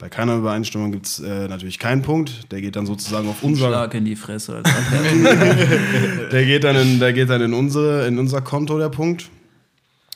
Bei 0.00 0.08
keiner 0.08 0.36
Übereinstimmung 0.36 0.92
gibt 0.92 1.04
es 1.04 1.20
äh, 1.20 1.46
natürlich 1.46 1.78
keinen 1.78 2.00
Punkt. 2.00 2.50
Der 2.50 2.62
geht 2.62 2.74
dann 2.74 2.86
sozusagen 2.86 3.28
auf 3.28 3.42
unser. 3.42 3.68
Schlag 3.68 3.92
in 3.92 4.06
die 4.06 4.16
Fresse. 4.16 4.56
Als. 4.56 4.70
Der 6.32 6.46
geht 6.46 6.64
dann 6.64 6.76
in, 6.76 6.98
der 6.98 7.12
geht 7.12 7.28
dann 7.28 7.42
in, 7.42 7.52
unsere, 7.52 8.06
in 8.06 8.18
unser 8.18 8.40
Konto, 8.40 8.78
der 8.78 8.88
Punkt. 8.88 9.28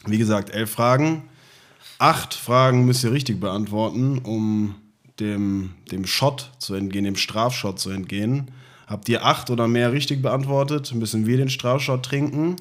Wie 0.07 0.17
gesagt, 0.17 0.55
elf 0.55 0.71
Fragen. 0.71 1.25
Acht 1.99 2.33
Fragen 2.33 2.87
müsst 2.87 3.05
ihr 3.05 3.13
richtig 3.13 3.41
beantworten, 3.41 4.19
um 4.19 4.75
dem, 5.21 5.75
dem 5.91 6.07
Shot 6.07 6.51
zu 6.59 6.75
entgehen, 6.75 7.05
dem 7.05 7.17
Strafshot 7.17 7.79
zu 7.79 7.91
entgehen. 7.91 8.51
Habt 8.87 9.11
ihr 9.11 9.27
acht 9.27 9.51
oder 9.51 9.69
mehr 9.69 9.93
richtig 9.93 10.23
beantwortet, 10.23 10.95
müssen 10.95 11.27
wir 11.27 11.37
den 11.37 11.51
Strafshot 11.51 12.03
trinken. 12.03 12.57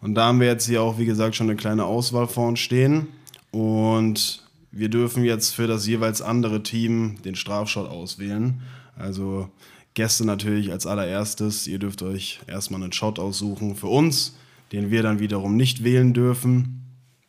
Und 0.00 0.16
da 0.16 0.26
haben 0.26 0.40
wir 0.40 0.48
jetzt 0.48 0.66
hier 0.66 0.82
auch, 0.82 0.98
wie 0.98 1.06
gesagt, 1.06 1.36
schon 1.36 1.48
eine 1.48 1.56
kleine 1.56 1.84
Auswahl 1.84 2.26
vor 2.26 2.48
uns 2.48 2.58
stehen. 2.58 3.06
Und 3.52 4.43
wir 4.76 4.88
dürfen 4.88 5.24
jetzt 5.24 5.54
für 5.54 5.68
das 5.68 5.86
jeweils 5.86 6.20
andere 6.20 6.62
Team 6.62 7.22
den 7.22 7.36
Strafshot 7.36 7.88
auswählen. 7.88 8.60
Also 8.96 9.48
Gäste 9.94 10.24
natürlich 10.24 10.72
als 10.72 10.86
allererstes. 10.86 11.68
Ihr 11.68 11.78
dürft 11.78 12.02
euch 12.02 12.40
erstmal 12.48 12.82
einen 12.82 12.92
Shot 12.92 13.20
aussuchen 13.20 13.76
für 13.76 13.86
uns, 13.86 14.36
den 14.72 14.90
wir 14.90 15.04
dann 15.04 15.20
wiederum 15.20 15.56
nicht 15.56 15.84
wählen 15.84 16.12
dürfen. 16.12 16.82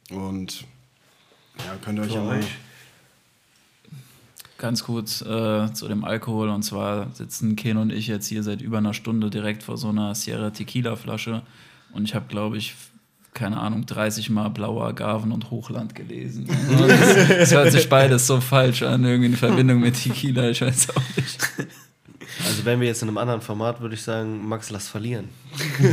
Und 0.09 0.65
ja, 1.59 1.75
könnt 1.83 1.99
ihr 1.99 2.05
euch 2.05 2.13
ja 2.13 2.23
mal. 2.23 2.41
Ganz 4.57 4.83
kurz 4.83 5.21
äh, 5.21 5.71
zu 5.73 5.87
dem 5.87 6.03
Alkohol. 6.03 6.49
Und 6.49 6.63
zwar 6.63 7.11
sitzen 7.13 7.55
Ken 7.55 7.77
und 7.77 7.91
ich 7.91 8.07
jetzt 8.07 8.27
hier 8.27 8.41
seit 8.41 8.61
über 8.61 8.79
einer 8.79 8.95
Stunde 8.95 9.29
direkt 9.29 9.61
vor 9.61 9.77
so 9.77 9.89
einer 9.89 10.15
Sierra 10.15 10.49
Tequila 10.49 10.95
Flasche. 10.95 11.43
Und 11.93 12.05
ich 12.05 12.15
habe, 12.15 12.25
glaube 12.27 12.57
ich, 12.57 12.73
keine 13.35 13.57
Ahnung, 13.59 13.85
30 13.85 14.31
Mal 14.31 14.49
blauer 14.49 14.87
Agaven 14.87 15.31
und 15.31 15.51
Hochland 15.51 15.93
gelesen. 15.93 16.47
Es 17.37 17.51
hört 17.51 17.71
sich 17.71 17.87
beides 17.87 18.25
so 18.25 18.41
falsch 18.41 18.81
an, 18.81 19.03
irgendwie 19.05 19.27
in 19.27 19.35
Verbindung 19.37 19.79
mit 19.81 20.01
Tequila, 20.01 20.49
ich 20.49 20.61
weiß 20.61 20.89
auch 20.95 21.01
nicht. 21.17 21.37
Also 22.47 22.65
wenn 22.65 22.79
wir 22.81 22.87
jetzt 22.87 23.01
in 23.03 23.07
einem 23.09 23.17
anderen 23.17 23.41
Format, 23.41 23.79
würde 23.81 23.95
ich 23.95 24.01
sagen, 24.01 24.47
Max, 24.47 24.69
lass 24.71 24.87
verlieren. 24.87 25.29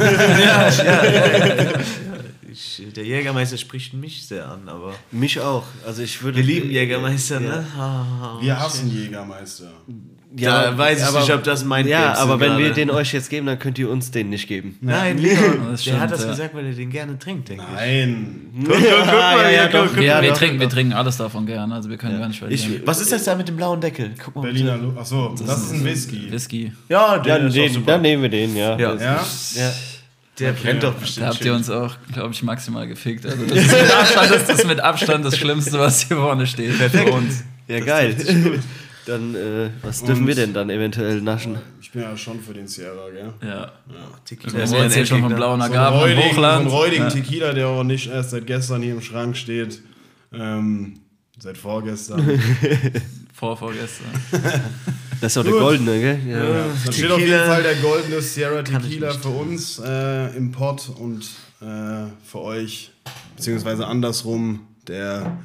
Ich, 2.51 2.83
der 2.95 3.05
Jägermeister 3.05 3.57
spricht 3.57 3.95
mich 3.95 4.27
sehr 4.27 4.47
an, 4.47 4.69
aber. 4.69 4.95
Mich 5.11 5.41
auch. 5.41 5.65
Also 5.87 6.03
ich 6.03 6.23
würde. 6.23 6.37
Wir 6.37 6.45
lieben 6.45 6.71
Jägermeister, 6.71 7.41
Ja. 7.41 7.49
ne? 7.49 7.67
Ha, 7.77 8.39
Wir 8.43 8.61
hassen 8.61 8.91
Jägermeister. 8.91 9.73
Ja, 10.37 10.77
weiß 10.79 11.09
ich 11.11 11.15
nicht, 11.15 11.33
ob 11.35 11.45
das 11.45 11.65
mein 11.65 11.87
Ja, 11.87 12.05
Games 12.07 12.19
aber 12.19 12.41
wenn 12.41 12.53
wir 12.57 12.67
gerade. 12.69 12.75
den 12.75 12.91
euch 12.91 13.13
jetzt 13.13 13.29
geben, 13.29 13.47
dann 13.47 13.59
könnt 13.59 13.79
ihr 13.79 13.91
uns 13.91 14.11
den 14.11 14.31
nicht 14.31 14.49
geben. 14.49 14.79
Nein, 14.81 15.19
Leon, 15.19 15.69
Das 15.71 15.85
der 15.85 16.01
hat 16.01 16.11
das 16.11 16.23
ja. 16.23 16.31
gesagt, 16.31 16.55
weil 16.55 16.67
er 16.67 16.73
den 16.73 16.89
gerne 16.91 17.19
trinkt, 17.19 17.51
denke 17.51 17.63
ich. 17.71 17.75
Nein. 17.77 18.41
Guck, 18.65 18.75
guck, 18.75 18.83
guck 18.83 19.07
mal, 19.07 19.53
ja, 19.53 19.69
guck, 19.69 19.87
guck. 19.89 19.97
Wir, 19.97 20.03
Ja, 20.05 20.23
wir, 20.23 20.31
doch, 20.31 20.39
trinken, 20.39 20.61
wir 20.91 20.97
alles 20.97 21.17
davon 21.19 21.45
gerne, 21.45 21.75
also 21.75 21.91
wir 21.91 21.97
können 21.99 22.19
gar 22.19 22.29
nicht 22.29 22.39
verlieren. 22.39 22.75
Ich- 22.81 22.87
Was 22.87 23.01
ist 23.01 23.13
das 23.13 23.25
da 23.25 23.35
mit 23.35 23.49
dem 23.49 23.57
blauen 23.57 23.81
Deckel? 23.81 24.13
Guck 24.25 24.37
mal. 24.37 24.43
Berliner 24.43 24.79
Achso, 24.99 25.35
das, 25.39 25.65
ist 25.65 25.73
ein 25.73 25.85
Whisky. 25.85 26.33
Whisky. 26.33 26.73
Ja, 26.89 27.17
Ja, 27.17 27.19
der 27.19 27.39
ist 27.39 27.57
doch 27.57 27.63
den, 27.63 27.73
super. 27.75 27.93
dann 27.93 28.03
nehmen 28.03 28.23
wir 28.23 28.31
den, 28.31 28.57
ja. 28.57 28.79
Ja. 28.79 28.93
Das- 28.95 29.55
Ja? 29.57 29.63
ja. 29.65 29.73
Der 30.39 30.53
brennt 30.53 30.83
doch 30.83 30.95
bestimmt. 30.95 31.27
Da 31.27 31.31
habt 31.31 31.45
ihr 31.45 31.53
uns 31.55 31.69
auch, 31.69 31.95
glaube 32.13 32.33
ich, 32.33 32.43
maximal 32.43 32.87
gefickt. 32.89 33.27
Also 33.27 33.37
das 33.47 33.59
ist 33.59 33.71
mit 33.71 33.93
Abstand 33.93 34.31
das, 34.33 34.49
ist 34.49 34.67
mit 34.67 34.81
Abstand 34.81 35.25
das 35.27 35.37
Schlimmste, 35.37 35.79
was 35.79 36.07
hier 36.09 36.17
vorne 36.17 36.47
steht. 36.47 36.73
Für 36.73 37.05
uns. 37.13 37.45
Ja, 37.69 37.81
geil. 37.81 38.17
Dann, 39.07 39.35
äh, 39.35 39.71
was 39.83 40.03
dürfen 40.05 40.23
Und- 40.23 40.27
wir 40.29 40.35
denn 40.35 40.53
dann 40.55 40.71
eventuell 40.71 41.21
naschen? 41.23 41.59
Ich 41.81 41.91
bin 41.91 42.03
ja 42.03 42.17
schon 42.17 42.41
für 42.41 42.55
den 42.55 42.69
Sierra, 42.69 43.11
gell? 43.11 43.33
Ja. 43.47 43.73
Tequila 44.25 44.53
Wir 44.55 44.65
ist 44.65 44.71
mein 44.73 44.91
jetzt 44.91 45.09
schon 45.09 45.21
vom 45.23 45.35
blauen 45.35 45.61
So 45.61 45.67
Agaven 45.67 45.95
im 45.95 46.01
räudigen, 46.01 46.23
so 46.23 46.29
Hochland. 46.37 46.61
einen 46.61 46.69
räudigen 46.71 47.03
Ja. 47.05 47.11
Tequila, 47.11 47.53
der 47.53 47.69
auch 47.69 47.83
nicht 47.85 48.09
erst 48.11 48.31
seit 48.31 48.47
gestern 48.47 48.83
hier 48.83 48.93
im 48.93 49.03
Schrank 49.03 49.37
steht. 49.37 49.83
Ähm, 50.33 51.01
seit 51.39 51.59
vorgestern. 51.59 52.41
Vor, 53.35 53.57
vorgestern. 53.57 54.07
Das 55.21 55.31
ist 55.31 55.37
doch 55.37 55.45
der 55.45 55.53
Gut. 55.53 55.61
goldene, 55.63 56.01
gell? 56.01 56.19
Ja. 56.27 56.65
Da 56.85 56.93
steht 56.93 57.09
auf 57.13 57.21
jeden 57.21 57.31
Tequila. 57.31 57.47
Fall 57.47 57.63
der 57.63 57.75
goldene 57.77 58.21
Sierra 58.21 58.63
Tequila 58.63 59.13
für 59.13 59.29
uns 59.29 59.79
äh, 59.79 60.37
im 60.37 60.51
Pot 60.51 60.89
und 60.99 61.23
äh, 61.61 62.09
für 62.25 62.41
euch, 62.41 62.91
beziehungsweise 63.37 63.87
andersrum, 63.87 64.67
der, 64.89 65.37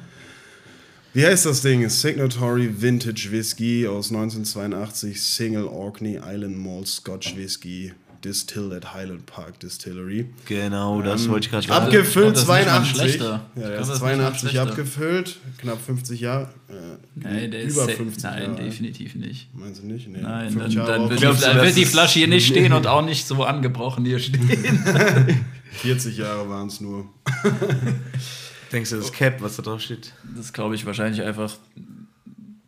wie 1.18 1.26
heißt 1.26 1.46
das 1.46 1.62
Ding? 1.62 1.88
Signatory 1.88 2.70
Vintage 2.80 3.28
Whisky 3.30 3.86
aus 3.88 4.10
1982, 4.10 5.20
Single 5.20 5.64
Orkney 5.64 6.18
Island 6.24 6.56
Malt 6.58 6.86
Scotch 6.86 7.36
Whisky, 7.36 7.92
distilled 8.24 8.72
at 8.72 8.94
Highland 8.94 9.26
Park 9.26 9.58
Distillery. 9.60 10.26
Genau, 10.46 11.02
das 11.02 11.28
wollte 11.28 11.46
ich 11.46 11.50
gerade 11.50 11.66
sagen. 11.66 11.86
Abgefüllt 11.86 12.36
Ich 12.36 12.44
glaub, 12.44 12.46
das 12.46 12.46
ist 12.46 12.48
nicht 12.48 12.66
mal 12.66 12.84
82. 12.84 12.96
schlechter. 13.00 13.26
Ja, 13.28 13.40
Ich 13.54 13.54
der 13.54 13.68
glaub, 13.68 13.72
ist 13.72 13.78
das 13.78 13.88
ist 13.88 14.02
nicht 14.02 14.02
mal 14.02 14.14
82 14.16 14.40
schlechter. 14.50 14.62
abgefüllt, 14.70 15.36
knapp 15.58 15.78
50 15.84 16.20
Jahre. 16.20 16.48
Äh, 16.68 16.72
Nein, 17.14 17.50
der 17.50 17.60
ist 17.62 17.72
über 17.74 17.84
safe- 17.86 17.96
50 17.96 18.22
Nein, 18.24 18.42
Jahre 18.42 18.62
definitiv 18.64 19.14
nicht. 19.14 19.48
Meinst 19.54 19.82
du 19.82 19.86
nicht? 19.86 20.08
Nee, 20.08 20.18
Nein, 20.20 20.50
50 20.50 20.62
dann, 20.62 20.86
Jahre 20.86 20.92
dann 20.98 21.08
wird, 21.10 21.18
die, 21.18 21.22
Glaubst 21.22 21.42
dann 21.44 21.56
wird 21.56 21.76
die 21.76 21.82
ist- 21.82 21.90
Flasche 21.92 22.18
hier 22.20 22.28
nicht 22.28 22.46
stehen 22.46 22.72
und 22.72 22.86
auch 22.86 23.04
nicht 23.04 23.26
so 23.26 23.42
angebrochen 23.44 24.04
hier 24.04 24.18
stehen. 24.20 24.48
40 25.72 26.16
Jahre 26.16 26.48
waren 26.48 26.68
es 26.68 26.80
nur. 26.80 27.06
Denkst 28.72 28.90
du, 28.90 28.96
das 28.96 29.12
Cap, 29.12 29.40
was 29.40 29.56
da 29.56 29.62
drauf 29.62 29.80
steht? 29.80 30.12
Das 30.36 30.52
glaube 30.52 30.74
ich 30.74 30.84
wahrscheinlich 30.86 31.22
einfach 31.22 31.56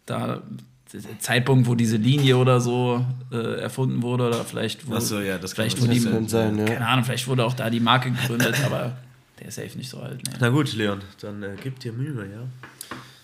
da 0.06 0.42
der 0.92 1.20
Zeitpunkt, 1.20 1.68
wo 1.68 1.76
diese 1.76 1.96
Linie 1.96 2.36
oder 2.36 2.60
so 2.60 3.04
äh, 3.30 3.60
erfunden 3.60 4.02
wurde 4.02 4.26
oder 4.26 4.44
vielleicht 4.44 4.88
wo, 4.88 4.98
so, 4.98 5.20
ja, 5.20 5.38
das 5.38 5.54
kann 5.54 5.70
vielleicht 5.70 5.80
man 5.80 5.88
wo 5.88 6.20
die, 6.20 6.28
sein, 6.28 6.58
ja. 6.58 6.64
keine 6.64 6.88
Ahnung, 6.88 7.04
vielleicht 7.04 7.28
wurde 7.28 7.44
auch 7.44 7.54
da 7.54 7.70
die 7.70 7.78
Marke 7.78 8.10
gegründet, 8.10 8.56
aber 8.66 8.96
der 9.38 9.48
ist 9.48 9.54
safe 9.54 9.78
nicht 9.78 9.88
so 9.88 10.00
alt. 10.00 10.20
Nee. 10.26 10.34
Na 10.40 10.48
gut, 10.48 10.72
Leon, 10.72 11.00
dann 11.20 11.42
äh, 11.44 11.56
gib 11.62 11.78
dir 11.78 11.92
Mühe, 11.92 12.28
ja. 12.28 12.42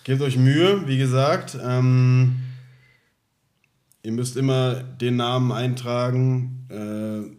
Gebt 0.04 0.22
euch 0.22 0.36
Mühe, 0.36 0.86
wie 0.86 0.96
gesagt. 0.96 1.58
Ähm, 1.60 2.36
ihr 4.04 4.12
müsst 4.12 4.36
immer 4.36 4.84
den 4.84 5.16
Namen 5.16 5.50
eintragen, 5.50 6.66
äh, 6.68 7.36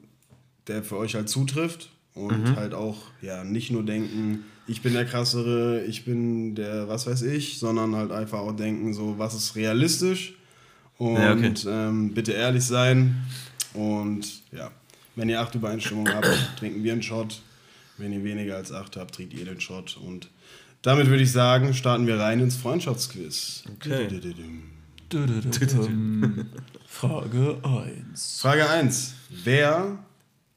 der 0.68 0.84
für 0.84 0.98
euch 0.98 1.16
halt 1.16 1.30
zutrifft. 1.30 1.90
Und 2.18 2.56
halt 2.56 2.74
auch, 2.74 2.98
ja, 3.22 3.44
nicht 3.44 3.70
nur 3.72 3.86
denken, 3.86 4.44
ich 4.68 4.82
bin 4.82 4.94
der 4.94 5.06
krassere, 5.06 5.84
ich 5.86 6.06
bin 6.06 6.56
der 6.56 6.88
was 6.88 7.08
weiß 7.08 7.22
ich, 7.24 7.60
sondern 7.60 7.96
halt 7.96 8.12
einfach 8.12 8.40
auch 8.40 8.56
denken, 8.56 8.94
so, 8.94 9.18
was 9.18 9.34
ist 9.34 9.56
realistisch. 9.56 10.34
Und 10.98 11.16
Ja, 11.16 11.34
okay. 11.34 11.54
ähm, 11.68 12.14
bitte 12.14 12.34
ehrlich 12.34 12.64
sein. 12.64 13.24
Und 13.74 14.28
ja, 14.52 14.72
wenn 15.16 15.30
ihr 15.30 15.42
acht 15.42 15.56
Übereinstimmungen 15.56 16.14
habt, 16.14 16.28
trinken 16.60 16.84
wir 16.84 16.94
einen 16.94 17.04
Shot. 17.04 17.42
Wenn 17.98 18.14
ihr 18.14 18.24
weniger 18.24 18.58
als 18.58 18.72
acht 18.72 18.96
habt, 18.98 19.16
trinkt 19.16 19.34
ihr 19.34 19.46
den 19.46 19.60
Shot. 19.60 19.98
Und 19.98 20.30
damit 20.82 21.08
würde 21.08 21.24
ich 21.24 21.32
sagen, 21.32 21.74
starten 21.74 22.06
wir 22.06 22.20
rein 22.20 22.40
ins 22.40 22.56
Freundschaftsquiz. 22.56 23.64
Okay. 23.76 24.08
Frage 26.88 27.58
1. 28.12 28.40
Frage 28.42 28.70
1. 28.70 29.14
Wer 29.44 30.00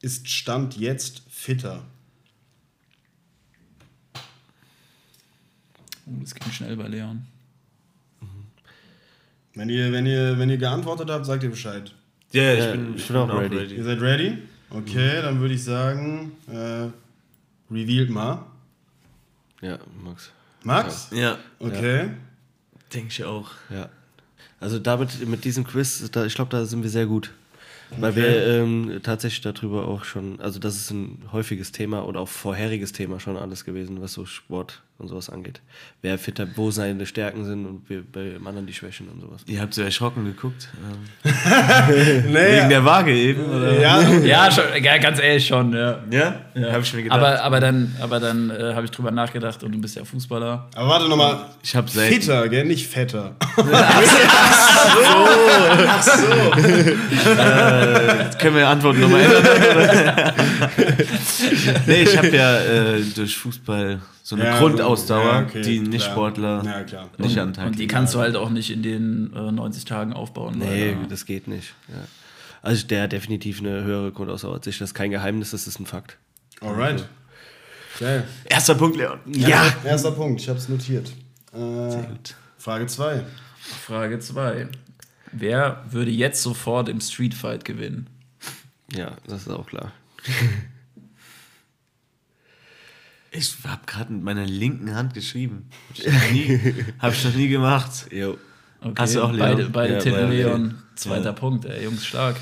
ist 0.01 0.29
Stand 0.29 0.77
jetzt 0.77 1.23
fitter? 1.29 1.83
Oh, 6.11 6.17
das 6.21 6.35
ging 6.35 6.51
schnell 6.51 6.75
bei 6.75 6.87
Leon. 6.87 7.25
Wenn 9.53 9.69
ihr, 9.69 9.91
wenn 9.91 10.05
ihr, 10.05 10.37
wenn 10.39 10.49
ihr 10.49 10.57
geantwortet 10.57 11.09
habt, 11.09 11.25
sagt 11.25 11.43
ihr 11.43 11.49
Bescheid. 11.49 11.93
Ja, 12.31 12.41
ja, 12.43 12.53
ich 12.53 12.59
Ja, 12.59 12.71
bin, 12.71 12.95
ich 12.95 13.07
bin 13.07 13.15
auch 13.17 13.29
ready. 13.37 13.75
Ihr 13.75 13.83
seid 13.83 13.99
ready? 14.01 14.37
Okay, 14.69 15.21
dann 15.21 15.39
würde 15.41 15.53
ich 15.53 15.63
sagen, 15.63 16.31
äh, 16.47 16.87
revealed 17.69 18.09
mal. 18.09 18.45
Ja, 19.61 19.77
Max. 20.01 20.31
Max? 20.63 21.09
Ja, 21.11 21.37
Okay. 21.59 22.11
denke 22.93 23.09
ich 23.09 23.23
auch. 23.25 23.51
Ja. 23.69 23.89
Also 24.61 24.79
damit, 24.79 25.27
mit 25.27 25.43
diesem 25.43 25.65
Quiz, 25.65 26.09
da, 26.11 26.25
ich 26.25 26.35
glaube, 26.35 26.51
da 26.51 26.65
sind 26.65 26.83
wir 26.83 26.89
sehr 26.89 27.05
gut. 27.05 27.31
Weil 27.97 28.15
wir 28.15 28.47
ähm, 28.47 29.01
tatsächlich 29.03 29.41
darüber 29.41 29.85
auch 29.85 30.05
schon, 30.05 30.39
also 30.39 30.59
das 30.59 30.77
ist 30.77 30.91
ein 30.91 31.23
häufiges 31.33 31.73
Thema 31.73 31.99
und 31.99 32.15
auch 32.15 32.29
vorheriges 32.29 32.93
Thema 32.93 33.19
schon 33.19 33.35
alles 33.35 33.65
gewesen, 33.65 34.01
was 34.01 34.13
so 34.13 34.25
Sport 34.25 34.81
und 35.01 35.07
sowas 35.07 35.29
angeht. 35.29 35.61
Wer 36.01 36.17
fitter, 36.19 36.47
wo 36.55 36.69
seine 36.69 37.05
Stärken 37.05 37.43
sind 37.43 37.65
und 37.65 38.11
bei 38.11 38.23
dem 38.23 38.45
anderen 38.45 38.67
die 38.67 38.73
Schwächen 38.73 39.07
und 39.09 39.21
sowas. 39.21 39.41
Ihr 39.47 39.59
habt 39.59 39.73
so 39.73 39.81
erschrocken 39.81 40.25
geguckt. 40.25 40.69
Ähm, 41.25 41.31
Wegen 42.33 42.69
der 42.69 42.85
Waage 42.85 43.11
eben, 43.11 43.43
oder? 43.45 43.79
Ja, 43.79 44.01
Ja, 44.01 44.51
schon, 44.51 44.63
ja, 44.81 44.97
ganz 44.99 45.19
ehrlich 45.19 45.47
schon, 45.47 45.73
ja. 45.73 45.99
Ja? 46.11 46.35
Hab 46.71 46.83
ich 46.83 46.93
mir 46.93 47.03
gedacht. 47.03 47.19
Aber, 47.19 47.41
aber 47.41 47.59
dann, 47.59 47.95
aber 47.99 48.19
dann 48.19 48.51
äh, 48.51 48.73
habe 48.75 48.85
ich 48.85 48.91
drüber 48.91 49.11
nachgedacht 49.11 49.63
und 49.63 49.71
du 49.71 49.81
bist 49.81 49.95
ja 49.95 50.05
Fußballer. 50.05 50.69
aber 50.75 50.87
warte 50.87 51.09
nochmal. 51.09 51.45
ich 51.63 51.75
habe 51.75 51.89
selten. 51.89 52.13
Fitter, 52.13 52.47
gell? 52.49 52.65
Nicht 52.65 52.87
fetter. 52.87 53.35
Können 58.39 58.55
wir 58.55 58.67
Antworten 58.67 58.99
nochmal 58.99 59.21
ändern? 59.21 59.43
nee, 61.87 62.03
ich 62.03 62.17
habe 62.17 62.29
ja 62.29 62.57
äh, 62.59 63.01
durch 63.15 63.35
Fußball 63.37 63.99
so 64.31 64.37
eine 64.37 64.45
Ja, 64.45 64.59
Grundausdauer, 64.59 65.23
ja, 65.23 65.41
okay, 65.43 65.61
die 65.61 65.79
klar. 65.79 65.89
Nicht-Sportler 65.89 66.63
Ja, 66.63 66.83
klar. 66.83 67.09
nicht 67.17 67.37
an 67.37 67.49
den 67.49 67.53
Tag 67.53 67.67
Und 67.67 67.79
die 67.79 67.87
kannst 67.87 68.13
du 68.15 68.19
halt 68.19 68.35
auch 68.37 68.49
nicht 68.49 68.71
in 68.71 68.81
den 68.81 69.33
äh, 69.35 69.51
90 69.51 69.83
Tagen 69.85 70.13
aufbauen. 70.13 70.57
Nee, 70.57 70.95
weil, 70.97 71.07
das 71.09 71.25
geht 71.25 71.47
nicht. 71.49 71.73
Ja. 71.89 71.95
Also 72.61 72.87
der 72.87 73.03
hat 73.03 73.11
definitiv 73.11 73.59
eine 73.59 73.83
höhere 73.83 74.11
Grundausdauer 74.11 74.53
als 74.55 74.67
ich. 74.67 74.77
Das 74.79 74.91
ist 74.91 74.93
kein 74.93 75.11
Geheimnis, 75.11 75.51
das 75.51 75.67
ist 75.67 75.79
ein 75.79 75.85
Fakt. 75.85 76.17
Alright. 76.61 77.07
Geil. 77.99 78.23
Erster 78.45 78.75
Punkt, 78.75 78.95
Leon. 78.95 79.19
Ja. 79.25 79.65
Erster 79.83 80.11
Punkt, 80.11 80.39
ich 80.41 80.47
hab's 80.47 80.69
notiert. 80.69 81.11
Äh, 81.53 81.57
gut. 81.57 82.35
Frage 82.57 82.87
2. 82.87 83.23
Frage 83.85 84.19
2. 84.19 84.67
Wer 85.33 85.83
würde 85.89 86.11
jetzt 86.11 86.41
sofort 86.41 86.87
im 86.87 87.01
Streetfight 87.01 87.65
gewinnen? 87.65 88.07
Ja, 88.93 89.11
das 89.27 89.41
ist 89.41 89.49
auch 89.49 89.67
klar. 89.67 89.91
Ich 93.33 93.55
habe 93.65 93.81
gerade 93.85 94.11
mit 94.11 94.23
meiner 94.23 94.45
linken 94.45 94.93
Hand 94.93 95.13
geschrieben. 95.13 95.69
Hab 95.89 95.97
ich 95.97 96.05
noch 96.05 96.31
nie, 96.31 96.59
hab 96.99 97.13
ich 97.13 97.23
noch 97.23 97.33
nie 97.33 97.47
gemacht. 97.47 98.07
Jo. 98.11 98.37
Okay, 98.81 98.93
Hast 98.97 99.15
du 99.15 99.21
auch, 99.21 99.31
Leon? 99.31 99.39
Beide, 99.39 99.69
beide 99.69 99.93
Ja, 99.93 99.99
tippen 99.99 100.19
beide. 100.21 100.35
Leon. 100.35 100.83
Zweiter 100.95 101.33
Punkt, 101.33 101.65
ey, 101.65 101.83
Jungs, 101.85 102.05
stark. 102.05 102.35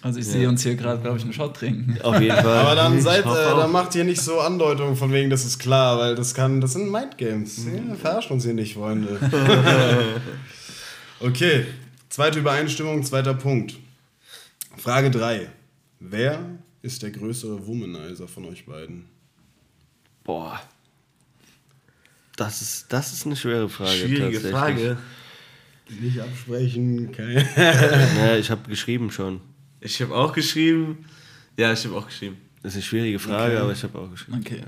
Also 0.00 0.18
ich 0.18 0.26
sehe 0.26 0.48
uns 0.48 0.64
hier 0.64 0.74
gerade, 0.74 1.00
glaube 1.00 1.18
ich, 1.18 1.22
einen 1.22 1.32
Shot 1.32 1.56
trinken. 1.56 1.96
Auf 2.02 2.20
jeden 2.20 2.34
Fall. 2.34 2.58
Aber 2.58 2.74
dann 2.74 3.00
seid, 3.00 3.24
äh, 3.24 3.28
dann 3.28 3.70
macht 3.70 3.94
ihr 3.94 4.02
nicht 4.02 4.20
so 4.20 4.40
Andeutungen 4.40 4.96
von 4.96 5.12
wegen, 5.12 5.30
das 5.30 5.44
ist 5.44 5.60
klar, 5.60 5.96
weil 5.98 6.16
das 6.16 6.34
kann, 6.34 6.60
das 6.60 6.72
sind 6.72 6.90
Mindgames. 6.90 7.64
Ja, 7.66 7.94
verarscht 7.94 8.32
uns 8.32 8.42
hier 8.44 8.54
nicht, 8.54 8.74
Freunde. 8.74 9.20
okay, 11.20 11.66
zweite 12.08 12.40
Übereinstimmung, 12.40 13.04
zweiter 13.04 13.34
Punkt. 13.34 13.76
Frage 14.76 15.08
3. 15.12 15.48
Wer 16.00 16.40
ist 16.82 17.04
der 17.04 17.12
größere 17.12 17.64
Womanizer 17.64 18.26
von 18.26 18.44
euch 18.46 18.66
beiden? 18.66 19.04
Boah. 20.24 20.60
Das 22.36 22.62
ist, 22.62 22.92
das 22.92 23.12
ist 23.12 23.26
eine 23.26 23.36
schwere 23.36 23.68
Frage. 23.68 23.90
Schwierige 23.90 24.40
tatsächlich. 24.40 24.52
Frage. 24.52 24.98
Nicht 26.00 26.20
absprechen, 26.20 27.12
kein. 27.12 27.34
Naja, 27.56 28.36
ich 28.36 28.50
habe 28.50 28.68
geschrieben 28.68 29.10
schon. 29.10 29.40
Ich 29.80 30.00
habe 30.00 30.14
auch 30.14 30.32
geschrieben. 30.32 31.04
Ja, 31.56 31.72
ich 31.72 31.84
habe 31.84 31.96
auch 31.96 32.06
geschrieben. 32.06 32.38
Das 32.62 32.72
ist 32.72 32.76
eine 32.76 32.82
schwierige 32.84 33.18
Frage, 33.18 33.60
aber 33.60 33.72
ich 33.72 33.82
habe 33.82 33.98
auch 33.98 34.10
geschrieben. 34.10 34.40
Okay. 34.40 34.62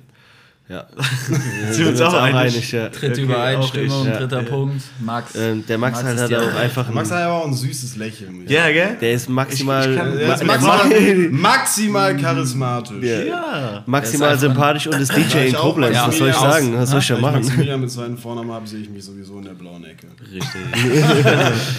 Ja. 0.67 0.87
Sind 1.73 1.79
wir 1.85 1.89
uns 1.91 2.01
auch 2.01 2.15
einig? 2.15 2.73
ja. 2.73 2.89
Dritte 2.89 3.13
Okay, 3.13 3.21
Übereinstimmung, 3.23 4.01
ich, 4.01 4.09
ja. 4.09 4.17
dritter 4.19 4.43
Punkt. 4.45 4.83
Max. 4.99 5.35
Ähm, 5.35 5.63
der 5.67 5.77
Max, 5.77 6.03
halt 6.03 6.17
ist 6.17 6.23
hat 6.23 6.31
die 6.31 6.37
auch 6.37 6.55
einfach. 6.55 6.89
Max 6.89 7.11
Ein, 7.13 7.19
hat 7.19 7.25
aber 7.25 7.35
auch 7.35 7.47
ein 7.47 7.53
süßes 7.55 7.97
Lächeln. 7.97 8.47
Ja, 8.49 8.71
gell? 8.73 8.97
der 8.99 9.13
ist 9.13 9.29
maximal, 9.29 9.85
Ich- 9.85 9.91
ich 9.91 9.97
kann- 9.99 10.17
Der 10.17 10.35
ist 10.35 10.43
ma- 10.43 10.57
maximal, 10.57 11.29
maximal 11.31 12.17
charismatisch. 12.17 13.05
Ja. 13.05 13.83
maximal 13.85 14.39
sympathisch 14.39 14.87
und 14.87 14.95
ist 15.01 15.15
DJ 15.15 15.49
in 15.49 15.55
Koblenz. 15.55 15.99
Was 15.99 16.17
soll 16.17 16.31
ich 16.31 16.35
sagen? 16.35 16.75
Was 16.79 16.91
soll 16.91 17.01
ich 17.01 17.07
da 17.09 17.15
Wenn 17.15 17.19
ich 17.19 17.23
machen? 17.23 17.41
Maximilian 17.43 17.81
mit 17.83 17.91
seinen 17.91 18.17
Vornamen 18.17 18.51
habe, 18.51 18.67
sehe 18.67 18.81
ich 18.81 18.89
mich 18.89 19.05
sowieso 19.05 19.37
in 19.41 19.45
der 19.45 19.53
blauen 19.53 19.85
Ecke. 19.85 20.07
Richtig. 20.33 20.61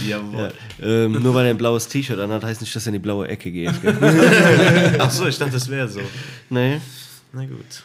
Jawohl. 0.07 0.51
Ähm, 0.81 1.11
nur 1.23 1.33
weil 1.33 1.45
er 1.45 1.51
ein 1.51 1.57
blaues 1.57 1.87
T-Shirt 1.87 2.19
anhat, 2.19 2.43
heißt 2.43 2.61
nicht, 2.61 2.75
dass 2.75 2.83
er 2.85 2.89
in 2.89 2.93
die 2.93 2.99
blaue 2.99 3.27
Ecke 3.27 3.51
geht. 3.51 3.81
Gell? 3.81 4.95
Ach 4.99 5.09
so, 5.09 5.25
ich 5.27 5.39
dachte, 5.39 5.53
das 5.53 5.67
wäre 5.69 5.87
so. 5.87 6.01
nee. 6.51 6.79
Na 7.33 7.41
gut. 7.45 7.83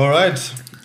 Alright, 0.00 0.38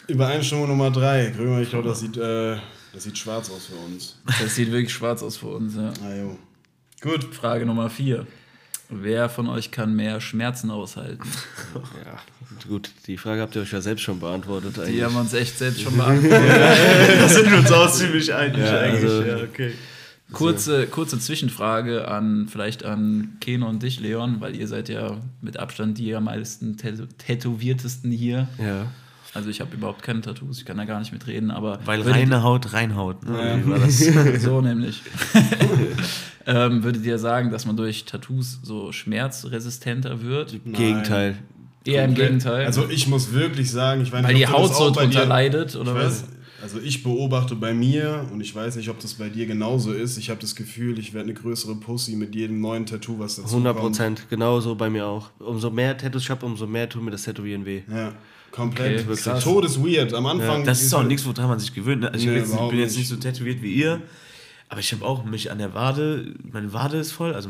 Übereinstimmung 0.07 0.69
Nummer 0.69 0.89
3. 0.89 1.33
Grömer, 1.35 1.59
ich 1.59 1.69
glaube, 1.69 1.89
das 1.89 1.99
sieht, 1.99 2.15
äh, 2.15 2.55
das 2.93 3.03
sieht 3.03 3.17
schwarz 3.17 3.49
aus 3.51 3.65
für 3.65 3.75
uns. 3.75 4.15
Das 4.41 4.55
sieht 4.55 4.71
wirklich 4.71 4.93
schwarz 4.93 5.21
aus 5.21 5.35
für 5.35 5.47
uns, 5.47 5.75
ja. 5.75 5.91
Ah, 6.01 6.15
jo. 6.15 6.37
Gut, 7.01 7.25
Frage 7.35 7.65
Nummer 7.65 7.89
4. 7.89 8.25
Wer 8.87 9.27
von 9.27 9.49
euch 9.49 9.69
kann 9.69 9.93
mehr 9.97 10.21
Schmerzen 10.21 10.71
aushalten? 10.71 11.23
Ja, 12.05 12.19
gut, 12.69 12.89
die 13.07 13.17
Frage 13.17 13.41
habt 13.41 13.53
ihr 13.57 13.63
euch 13.63 13.71
ja 13.73 13.81
selbst 13.81 14.03
schon 14.03 14.21
beantwortet 14.21 14.79
eigentlich. 14.79 14.95
Die 14.95 15.03
haben 15.03 15.13
wir 15.13 15.19
uns 15.19 15.33
echt 15.33 15.57
selbst 15.57 15.81
schon 15.81 15.97
beantwortet. 15.97 16.39
Da 17.19 17.27
sind 17.27 17.51
wir 17.51 17.57
uns 17.57 17.71
auch 17.73 17.91
ziemlich 17.91 18.33
einig 18.33 18.59
Ja, 18.65 18.79
eigentlich. 18.79 19.03
also- 19.03 19.23
ja, 19.23 19.35
okay. 19.43 19.73
Kurze, 20.33 20.87
kurze 20.87 21.19
Zwischenfrage 21.19 22.07
an 22.07 22.47
vielleicht 22.49 22.85
an 22.85 23.37
Keno 23.41 23.67
und 23.67 23.83
dich, 23.83 23.99
Leon, 23.99 24.37
weil 24.39 24.55
ihr 24.55 24.67
seid 24.67 24.89
ja 24.89 25.17
mit 25.41 25.57
Abstand 25.57 25.97
die 25.97 26.15
am 26.15 26.25
meisten 26.25 26.77
tätow 26.77 27.07
tätowiertesten 27.17 28.11
hier. 28.11 28.47
Ja. 28.57 28.87
Also 29.33 29.49
ich 29.49 29.61
habe 29.61 29.73
überhaupt 29.75 30.03
keine 30.03 30.21
Tattoos, 30.21 30.59
ich 30.59 30.65
kann 30.65 30.77
da 30.77 30.83
gar 30.85 30.99
nicht 30.99 31.13
mitreden, 31.13 31.51
aber 31.51 31.79
Weil 31.85 32.01
reine 32.01 32.43
Haut 32.43 32.73
reinhaut. 32.73 33.25
Ne? 33.25 33.61
Ja. 33.65 34.39
So 34.39 34.59
nämlich. 34.61 35.01
ähm, 36.45 36.83
würdet 36.83 37.05
ihr 37.05 37.17
sagen, 37.17 37.49
dass 37.49 37.65
man 37.65 37.77
durch 37.77 38.03
Tattoos 38.05 38.59
so 38.61 38.91
schmerzresistenter 38.91 40.21
wird? 40.21 40.59
Gegenteil. 40.65 41.37
Eher 41.85 42.05
im 42.05 42.13
Gegenteil. 42.13 42.65
Also 42.65 42.89
ich 42.89 43.07
muss 43.07 43.33
wirklich 43.33 43.71
sagen, 43.71 44.01
ich 44.01 44.11
weiß 44.11 44.23
weil 44.23 44.33
nicht, 44.33 44.47
die 44.47 44.53
Haut 44.53 44.69
das 44.69 44.77
so 44.77 44.91
drunter 44.91 45.25
leidet, 45.25 45.75
oder 45.75 45.93
Ich 45.93 45.97
was? 45.97 46.21
weiß, 46.23 46.29
also 46.61 46.79
ich 46.79 47.03
beobachte 47.03 47.55
bei 47.55 47.73
mir 47.73 48.25
und 48.31 48.41
ich 48.41 48.53
weiß 48.53 48.75
nicht, 48.75 48.89
ob 48.89 48.99
das 48.99 49.15
bei 49.15 49.29
dir 49.29 49.45
genauso 49.45 49.91
ist. 49.93 50.17
Ich 50.17 50.29
habe 50.29 50.39
das 50.39 50.55
Gefühl, 50.55 50.99
ich 50.99 51.13
werde 51.13 51.29
eine 51.29 51.33
größere 51.33 51.75
Pussy 51.75 52.15
mit 52.15 52.35
jedem 52.35 52.61
neuen 52.61 52.85
Tattoo, 52.85 53.19
was 53.19 53.35
dazu 53.37 53.49
100 53.49 53.73
kommt. 53.75 53.85
Prozent. 53.85 54.25
Genauso 54.29 54.75
bei 54.75 54.89
mir 54.89 55.05
auch. 55.05 55.29
Umso 55.39 55.69
mehr 55.71 55.97
Tattoos 55.97 56.23
ich 56.23 56.29
habe, 56.29 56.45
umso 56.45 56.67
mehr 56.67 56.87
tut 56.89 57.03
mir 57.03 57.11
das 57.11 57.23
Tätowieren 57.23 57.65
weh. 57.65 57.81
Ja, 57.91 58.13
komplett. 58.51 59.05
Okay, 59.07 59.15
krass. 59.21 59.43
Todesweird. 59.43 60.13
Am 60.13 60.25
Anfang. 60.25 60.63
Das 60.63 60.81
ist 60.81 60.93
auch 60.93 61.03
nichts, 61.03 61.25
woran 61.25 61.47
man 61.47 61.59
sich 61.59 61.73
gewöhnt. 61.73 62.01
ne? 62.01 62.11
Also 62.13 62.25
Nee, 62.29 62.37
ich 62.37 62.43
bin 62.43 62.51
jetzt, 62.57 62.69
bin 62.69 62.79
jetzt 62.79 62.97
nicht 62.97 63.07
so 63.07 63.15
tätowiert 63.15 63.61
wie 63.61 63.73
ihr, 63.73 64.01
aber 64.69 64.79
ich 64.79 64.91
habe 64.93 65.03
auch 65.05 65.25
mich 65.25 65.51
an 65.51 65.57
der 65.57 65.73
Wade, 65.73 66.33
meine 66.51 66.71
Wade 66.73 66.97
ist 66.97 67.11
voll, 67.11 67.33
also 67.33 67.49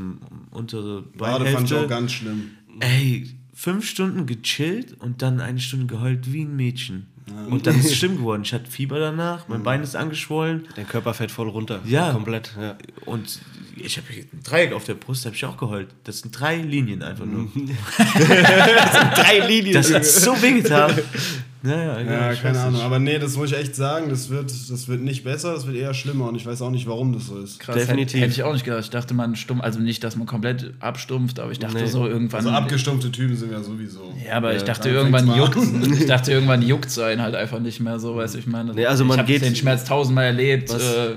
untere 0.52 1.04
Wade 1.16 1.46
fand 1.48 1.70
ich 1.70 1.78
auch 1.78 1.88
ganz 1.88 2.12
schlimm. 2.14 2.52
Ey, 2.80 3.30
fünf 3.54 3.86
Stunden 3.88 4.26
gechillt 4.26 4.96
und 5.00 5.22
dann 5.22 5.40
eine 5.40 5.60
Stunde 5.60 5.86
geheult 5.86 6.32
wie 6.34 6.42
ein 6.44 6.56
Mädchen. 6.56 7.08
Und 7.50 7.68
dann 7.68 7.80
ist 7.80 7.86
es 7.86 7.96
schlimm 7.96 8.18
geworden. 8.18 8.42
Ich 8.44 8.54
hatte 8.54 8.70
Fieber 8.70 9.00
danach, 9.00 9.48
mein 9.48 9.64
Bein 9.64 9.84
ist 9.84 9.96
angeschwollen. 9.96 10.68
Der 10.76 10.84
Körper 10.84 11.14
fällt 11.14 11.32
voll 11.32 11.50
runter. 11.50 11.82
Ja. 11.86 12.12
Komplett. 12.12 12.52
Ja. 12.60 12.78
Und 13.06 13.40
ich 13.76 13.98
habe 13.98 14.08
ein 14.10 14.44
Dreieck 14.44 14.74
auf 14.74 14.86
der 14.86 14.96
Brust, 14.96 15.26
habe 15.26 15.36
ich 15.36 15.46
auch 15.46 15.58
geheult. 15.58 15.90
Das 16.04 16.20
sind 16.20 16.38
drei 16.38 16.58
Linien 16.58 17.04
einfach 17.04 17.26
nur. 17.26 17.50
Drei 19.16 19.40
Linien. 19.48 19.74
Das 19.74 19.94
hat 19.94 20.06
so 20.06 20.42
wehgetan. 20.42 20.98
Naja, 21.64 22.00
Ja, 22.02 22.32
ich 22.32 22.42
keine 22.42 22.56
weiß 22.56 22.62
Ahnung. 22.64 22.74
nicht. 22.74 22.84
Aber 22.84 22.98
nee, 22.98 23.20
das 23.20 23.38
muss 23.38 23.52
ich 23.52 23.58
echt 23.58 23.76
sagen, 23.76 24.10
das 24.10 24.30
wird, 24.30 24.50
das 24.50 24.88
wird 24.88 25.02
nicht 25.02 25.24
besser, 25.24 25.54
das 25.54 25.68
wird 25.68 25.78
eher 25.78 25.94
schlimmer 25.94 26.28
und 26.30 26.36
ich 26.36 26.46
weiß 26.46 26.62
auch 26.64 26.72
nicht, 26.72 26.88
warum 26.88 27.14
das 27.14 27.28
so 27.28 27.38
ist. 27.40 27.60
Krass, 27.60 27.76
Definitiv. 27.76 28.16
Hätte, 28.16 28.22
hätte 28.24 28.34
ich 28.34 28.44
auch 28.44 28.54
nicht 28.54 28.66
gedacht. 28.66 28.82
Ich 28.84 28.90
dachte, 28.90 29.14
man 29.14 29.36
stumpft, 29.36 29.64
also 29.64 29.80
nicht, 29.80 30.04
dass 30.04 30.16
man 30.16 30.26
komplett 30.26 30.74
abstumpft, 30.80 31.40
aber 31.40 31.52
ich 31.52 31.60
dachte 31.60 31.78
Nee. 31.78 31.86
so 31.86 32.08
irgendwann. 32.08 32.40
Also 32.40 32.50
abgestumpfte 32.50 33.12
Typen 33.12 33.36
sind 33.36 33.52
wir 33.52 33.62
sowieso. 33.62 34.12
ja, 34.28 34.38
aber 34.38 34.56
ich 34.56 34.64
dachte 34.64 34.90
irgendwann 34.90 35.28
juckt, 35.36 35.58
ich 36.00 36.06
dachte 36.08 36.32
irgendwann 36.32 36.64
juckt 36.64 36.90
sein 36.90 37.22
halt 37.22 37.36
einfach 37.36 37.60
nicht 37.60 37.80
mehr 37.80 38.00
so, 38.00 38.16
weißt 38.16 38.34
du, 38.34 38.40
ich 38.40 38.48
meine. 38.48 38.74
Nee, 38.74 38.88
also 38.88 39.06
man 39.06 39.18
ich 39.18 39.20
hab 39.20 39.28
geht- 39.28 39.44
den 39.44 39.56
Schmerz 39.56 39.86
tausendmal 39.86 40.26
erlebt. 40.26 40.74
Was- 40.74 40.82
Äh, 40.82 41.10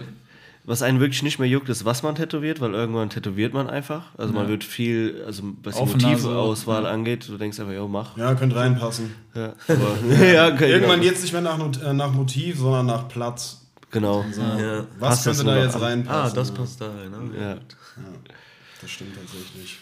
Was 0.67 0.81
einen 0.81 0.99
wirklich 0.99 1.23
nicht 1.23 1.39
mehr 1.39 1.49
juckt, 1.49 1.69
ist, 1.69 1.85
was 1.85 2.03
man 2.03 2.15
tätowiert, 2.15 2.59
weil 2.61 2.73
irgendwann 2.73 3.11
tätowiert 3.11 3.53
man 3.53 3.69
einfach. 3.69 4.07
Also 4.17 4.33
man 4.33 4.49
wird 4.49 4.65
viel, 4.65 5.23
also 5.27 5.43
was 5.63 5.77
die 5.77 5.85
Motivauswahl 5.85 6.83
so, 6.85 6.89
angeht, 6.89 7.29
du 7.29 7.37
denkst 7.37 7.61
einfach, 7.61 7.75
ja, 7.75 7.87
mach. 7.87 8.17
Ja, 8.17 8.35
könnte 8.35 8.57
reinpassen. 8.57 9.15
Ja, 9.35 9.53
ja, 10.25 10.49
Irgendwann 10.59 11.03
ja. 11.03 11.09
geht 11.09 11.17
es 11.17 11.23
nicht 11.23 11.33
mehr 11.33 11.43
nach, 11.43 11.59
äh, 11.83 11.93
nach 11.93 12.13
Motiv, 12.13 12.59
sondern 12.59 12.87
nach 12.87 13.09
Platz. 13.09 13.61
Genau. 13.91 14.25
Ja. 14.59 14.87
Was 14.99 15.09
Passt 15.23 15.25
könnte 15.25 15.45
da 15.45 15.63
jetzt 15.63 15.81
reinpassen? 15.81 16.33
Ah, 16.33 16.35
das 16.35 16.49
ja. 16.49 16.55
passt 16.55 16.81
da 16.81 16.87
rein. 16.87 17.11
ne? 17.11 17.41
Ja. 17.41 17.57
Das 18.81 18.91
stimmt 18.91 19.15
tatsächlich. 19.15 19.79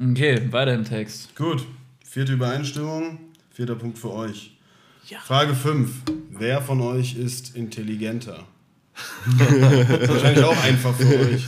okay, 0.00 0.52
weiter 0.52 0.74
im 0.74 0.84
Text. 0.84 1.34
Gut, 1.34 1.64
vierte 2.04 2.34
Übereinstimmung, 2.34 3.18
vierter 3.50 3.74
Punkt 3.74 3.98
für 3.98 4.12
euch. 4.12 4.56
Frage 5.24 5.54
5. 5.54 5.90
Wer 6.30 6.60
von 6.62 6.80
euch 6.82 7.16
ist 7.16 7.56
intelligenter? 7.56 8.44
Das 9.38 9.50
ist 10.00 10.08
wahrscheinlich 10.08 10.44
auch 10.44 10.64
einfach 10.64 10.94
für 10.94 11.06
euch. 11.20 11.46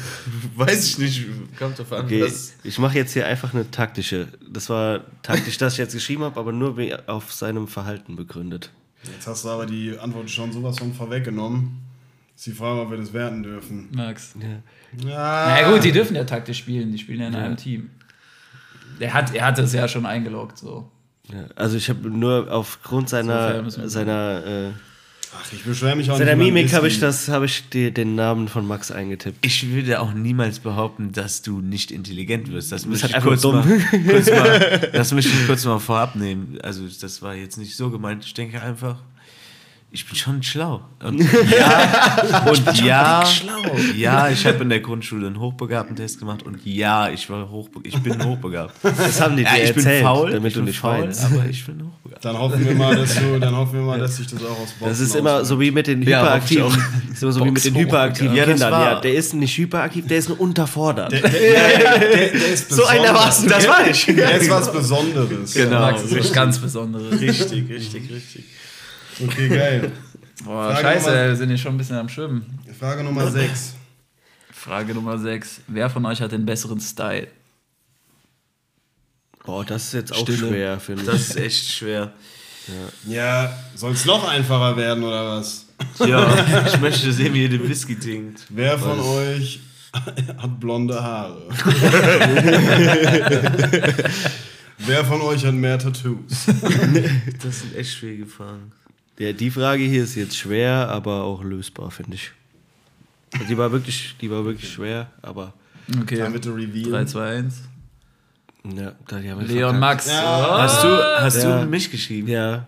Weiß 0.57 0.87
ich 0.89 0.99
nicht, 0.99 1.27
kommt 1.59 1.79
drauf 1.79 1.93
an. 1.93 2.05
Okay, 2.05 2.23
was- 2.23 2.55
ich 2.62 2.79
mache 2.79 2.97
jetzt 2.97 3.12
hier 3.12 3.27
einfach 3.27 3.55
eine 3.55 3.70
taktische. 3.70 4.29
Das 4.51 4.69
war 4.69 5.01
taktisch, 5.23 5.57
dass 5.59 5.74
ich 5.74 5.79
jetzt 5.79 5.95
geschrieben 5.95 6.23
habe, 6.24 6.39
aber 6.39 6.53
nur 6.53 6.77
auf 7.07 7.33
seinem 7.33 7.69
Verhalten 7.69 8.16
begründet. 8.16 8.70
Jetzt 9.05 9.27
hast 9.27 9.45
du 9.45 9.49
aber 9.49 9.66
die 9.66 9.99
Antwort 9.99 10.31
schon 10.31 10.53
sowas 10.53 10.79
von 10.79 10.93
vorweggenommen. 10.95 11.81
Ist 12.37 12.47
die 12.47 12.53
Frage, 12.53 12.81
ob 12.83 12.91
wir 12.91 12.99
das 12.99 13.12
werten 13.12 13.43
dürfen. 13.43 13.89
Max. 13.93 14.35
Ja. 14.41 15.09
Ja, 15.09 15.61
Na 15.62 15.70
gut, 15.70 15.85
die 15.85 15.93
dürfen 15.93 16.15
ja 16.16 16.24
taktisch 16.24 16.59
spielen, 16.59 16.93
die 16.93 16.99
spielen 16.99 17.20
ja 17.20 17.29
in 17.29 17.35
einem 17.35 17.57
Team. 17.57 17.91
Er 18.99 19.15
hat, 19.15 19.35
er 19.35 19.47
hat 19.47 19.59
es 19.59 19.73
ja 19.73 19.89
schon 19.89 20.07
eingeloggt, 20.07 20.59
so. 20.59 20.89
Ja, 21.33 21.45
also 21.57 21.77
ich 21.77 21.89
habe 21.89 22.09
nur 22.11 22.51
aufgrund 22.53 23.09
seiner, 23.09 23.69
seiner 23.70 24.45
äh, 24.47 24.70
Ach, 25.34 25.52
ich 25.52 25.64
beschwere 25.64 25.96
mich 25.96 26.10
auch 26.10 26.18
Bei 26.18 26.24
der 26.24 26.36
nicht. 26.36 26.46
über 26.48 26.54
Mimik 26.54 26.72
habe 26.74 26.88
ich, 26.88 27.00
das- 27.00 27.28
hab 27.28 27.42
ich 27.42 27.68
dir 27.70 27.90
den 27.90 28.14
Namen 28.14 28.48
von 28.48 28.66
Max 28.66 28.90
eingetippt. 28.90 29.44
Ich 29.44 29.70
würde 29.72 30.00
auch 30.00 30.12
niemals 30.12 30.59
behaupten, 30.59 31.12
dass 31.12 31.42
du 31.42 31.60
nicht 31.60 31.90
intelligent 31.90 32.52
wirst. 32.52 32.70
Das 32.72 32.84
halt 32.86 32.96
ich 32.96 33.14
einfach 33.16 33.28
kurz 33.28 33.42
mal, 33.44 33.62
kurz 34.09 34.30
mal, 34.30 34.90
das 34.92 35.12
möchte 35.12 35.30
ich 35.32 35.46
kurz 35.46 35.64
mal 35.64 35.78
vorab 35.78 36.16
nehmen. 36.16 36.59
Also 36.62 36.82
das 37.00 37.22
war 37.22 37.34
jetzt 37.34 37.56
nicht 37.56 37.76
so 37.76 37.90
gemeint. 37.90 38.24
Ich 38.24 38.34
denke 38.34 38.60
einfach, 38.60 39.02
ich 39.94 40.06
bin 40.06 40.16
schon 40.16 40.43
schlau. 40.43 40.81
Und 41.05 41.19
ja, 41.51 42.43
und 42.48 42.78
ja, 42.82 43.24
ja, 43.97 44.28
ich 44.31 44.47
habe 44.47 44.62
in 44.62 44.70
der 44.70 44.81
Grundschule 44.81 45.27
einen 45.27 45.39
Hochbegabten-Test 45.39 46.19
gemacht 46.19 46.44
und 46.44 46.64
ja, 46.64 47.10
ich 47.10 47.28
war 47.28 47.51
hochbe 47.51 47.81
ich 47.82 47.98
bin 47.98 48.24
hochbegabt. 48.24 48.74
Das 48.82 49.20
haben 49.20 49.36
die 49.36 49.44
dir 49.44 49.51
Ja, 49.51 49.56
ich 49.64 49.74
bin 49.74 49.85
erzählt, 49.85 50.05
faul, 50.05 50.31
damit 50.31 50.48
ich 50.48 50.55
du 50.55 50.60
bin 50.60 50.64
nicht 50.66 50.78
faul, 50.78 51.02
weinst. 51.02 51.24
aber 51.24 51.44
ich 51.47 51.66
bin 51.66 51.82
hochbegabt. 51.82 52.24
Dann 52.24 52.39
hoffen 52.39 52.64
wir 52.64 52.74
mal, 52.74 52.97
dass 52.97 53.14
du, 53.16 53.39
dann 53.39 53.55
hoffen 53.55 53.74
wir 53.74 53.82
mal, 53.82 53.98
dass 53.98 54.16
sich 54.16 54.27
das 54.28 54.43
auch 54.44 54.51
aus 54.51 54.70
Boxen 54.78 54.89
Das 54.89 55.01
ist 55.01 55.14
immer 55.14 55.44
so 55.44 55.60
wie 55.60 55.70
mit 55.70 55.86
den 55.86 56.02
Ja, 56.02 56.20
hyperaktiven, 56.23 56.64
hoffe 56.64 56.78
das 57.09 57.16
ist 57.16 57.23
immer 57.23 57.32
so 57.32 57.44
wie 57.44 57.51
mit 57.51 57.64
den 57.64 57.74
hyperaktiven 57.74 58.35
Ja, 58.36 58.44
Kindern. 58.44 58.73
war- 58.73 58.93
Ja, 58.93 59.01
der 59.01 59.14
ist 59.14 59.35
nicht 59.35 59.59
hyperaktiv, 59.59 60.06
der 60.06 60.19
ist 60.19 60.28
nur 60.28 60.40
unterfordert. 60.40 61.12
Der, 61.12 61.20
der, 61.20 61.31
der, 61.31 61.98
der 62.31 62.32
ist 62.52 62.70
so 62.74 62.85
einer 62.86 63.01
besonders. 63.12 63.24
warst 63.27 63.44
du, 63.44 63.48
das 63.51 63.69
war 63.69 63.86
ich. 63.90 64.05
Der 64.06 64.36
ist 64.40 64.48
was 64.51 64.73
Besonderes. 64.73 65.52
Genau. 65.55 65.93
Was 65.93 66.32
ganz 66.32 66.59
Besonderes. 66.59 67.20
Richtig, 67.20 67.69
richtig, 67.69 68.10
richtig. 68.10 68.44
Okay, 69.20 69.48
geil. 69.48 69.93
Boah, 70.44 70.70
Frage 70.72 70.82
scheiße, 70.82 71.10
Nummer- 71.10 71.26
wir 71.28 71.36
sind 71.36 71.48
hier 71.51 71.59
schon 71.59 71.74
ein 71.74 71.78
bisschen 71.78 71.97
am 71.97 72.09
Schwimmen. 72.09 72.59
Frage 72.78 73.02
Nummer 73.05 73.30
6. 73.30 73.74
Frage 74.52 74.94
Nummer 74.94 75.18
6. 75.18 75.60
Wer 75.68 75.90
von 75.90 76.05
euch 76.06 76.20
hat 76.20 76.32
den 76.32 76.44
besseren 76.47 76.80
Style? 76.80 77.28
Boah, 79.44 79.64
das 79.64 79.84
ist 79.86 79.93
jetzt 79.94 80.12
auch 80.12 80.22
Stille. 80.22 80.39
schwer, 80.48 80.80
finde 80.80 81.02
ich. 81.02 81.09
Das 81.09 81.20
ist 81.30 81.36
echt 81.36 81.68
schwer. 81.72 82.12
Ja, 83.09 83.52
soll 83.74 83.93
es 83.93 84.05
noch 84.05 84.28
einfacher 84.28 84.76
werden 84.76 85.02
oder 85.02 85.36
was? 85.39 85.66
Ja, 85.98 86.64
ich 86.66 86.80
möchte 86.80 87.12
sehen, 87.12 87.34
wie 87.34 87.43
ihr 87.43 87.48
den 87.48 87.68
Whisky 87.68 87.98
trinkt. 87.98 88.43
Wer 88.51 88.78
von 88.78 89.01
euch 89.01 89.59
hat 89.93 90.60
blonde 90.60 91.02
Haare? 91.02 91.48
Wer 94.78 95.05
von 95.05 95.20
euch 95.22 95.44
hat 95.44 95.55
mehr 95.55 95.78
Tattoos? 95.78 96.47
Das 97.43 97.60
sind 97.60 97.76
echt 97.76 97.94
schwierige 97.98 98.26
Fragen. 98.26 98.72
Ja, 99.23 99.32
die 99.32 99.51
Frage 99.51 99.85
hier 99.85 100.03
ist 100.05 100.15
jetzt 100.16 100.36
schwer, 100.36 100.89
aber 100.89 101.23
auch 101.24 101.43
lösbar, 101.44 101.90
finde 101.90 102.15
ich. 102.16 102.31
Also 103.35 103.47
die 103.47 103.57
war 103.57 103.70
wirklich, 103.73 104.16
die 104.20 104.31
war 104.31 104.44
wirklich 104.44 104.70
schwer, 104.73 105.11
aber 105.23 105.55
Okay. 106.01 106.16
Dann 106.19 106.32
bitte 106.32 106.55
reveal. 106.55 106.90
3, 106.90 107.05
2, 107.07 107.27
1. 107.39 107.55
ja, 108.77 108.93
da 109.09 109.19
die 109.19 109.31
haben 109.31 109.40
wir 109.40 109.47
Leon 109.49 109.78
verkackt. 109.78 109.81
Max. 109.81 110.11
Hast 110.12 110.85
du, 110.85 110.89
hast 111.20 111.43
Ja. 111.43 111.61
du 111.61 111.66
mich 111.66 111.90
geschrieben? 111.90 112.28
Ja. 112.28 112.66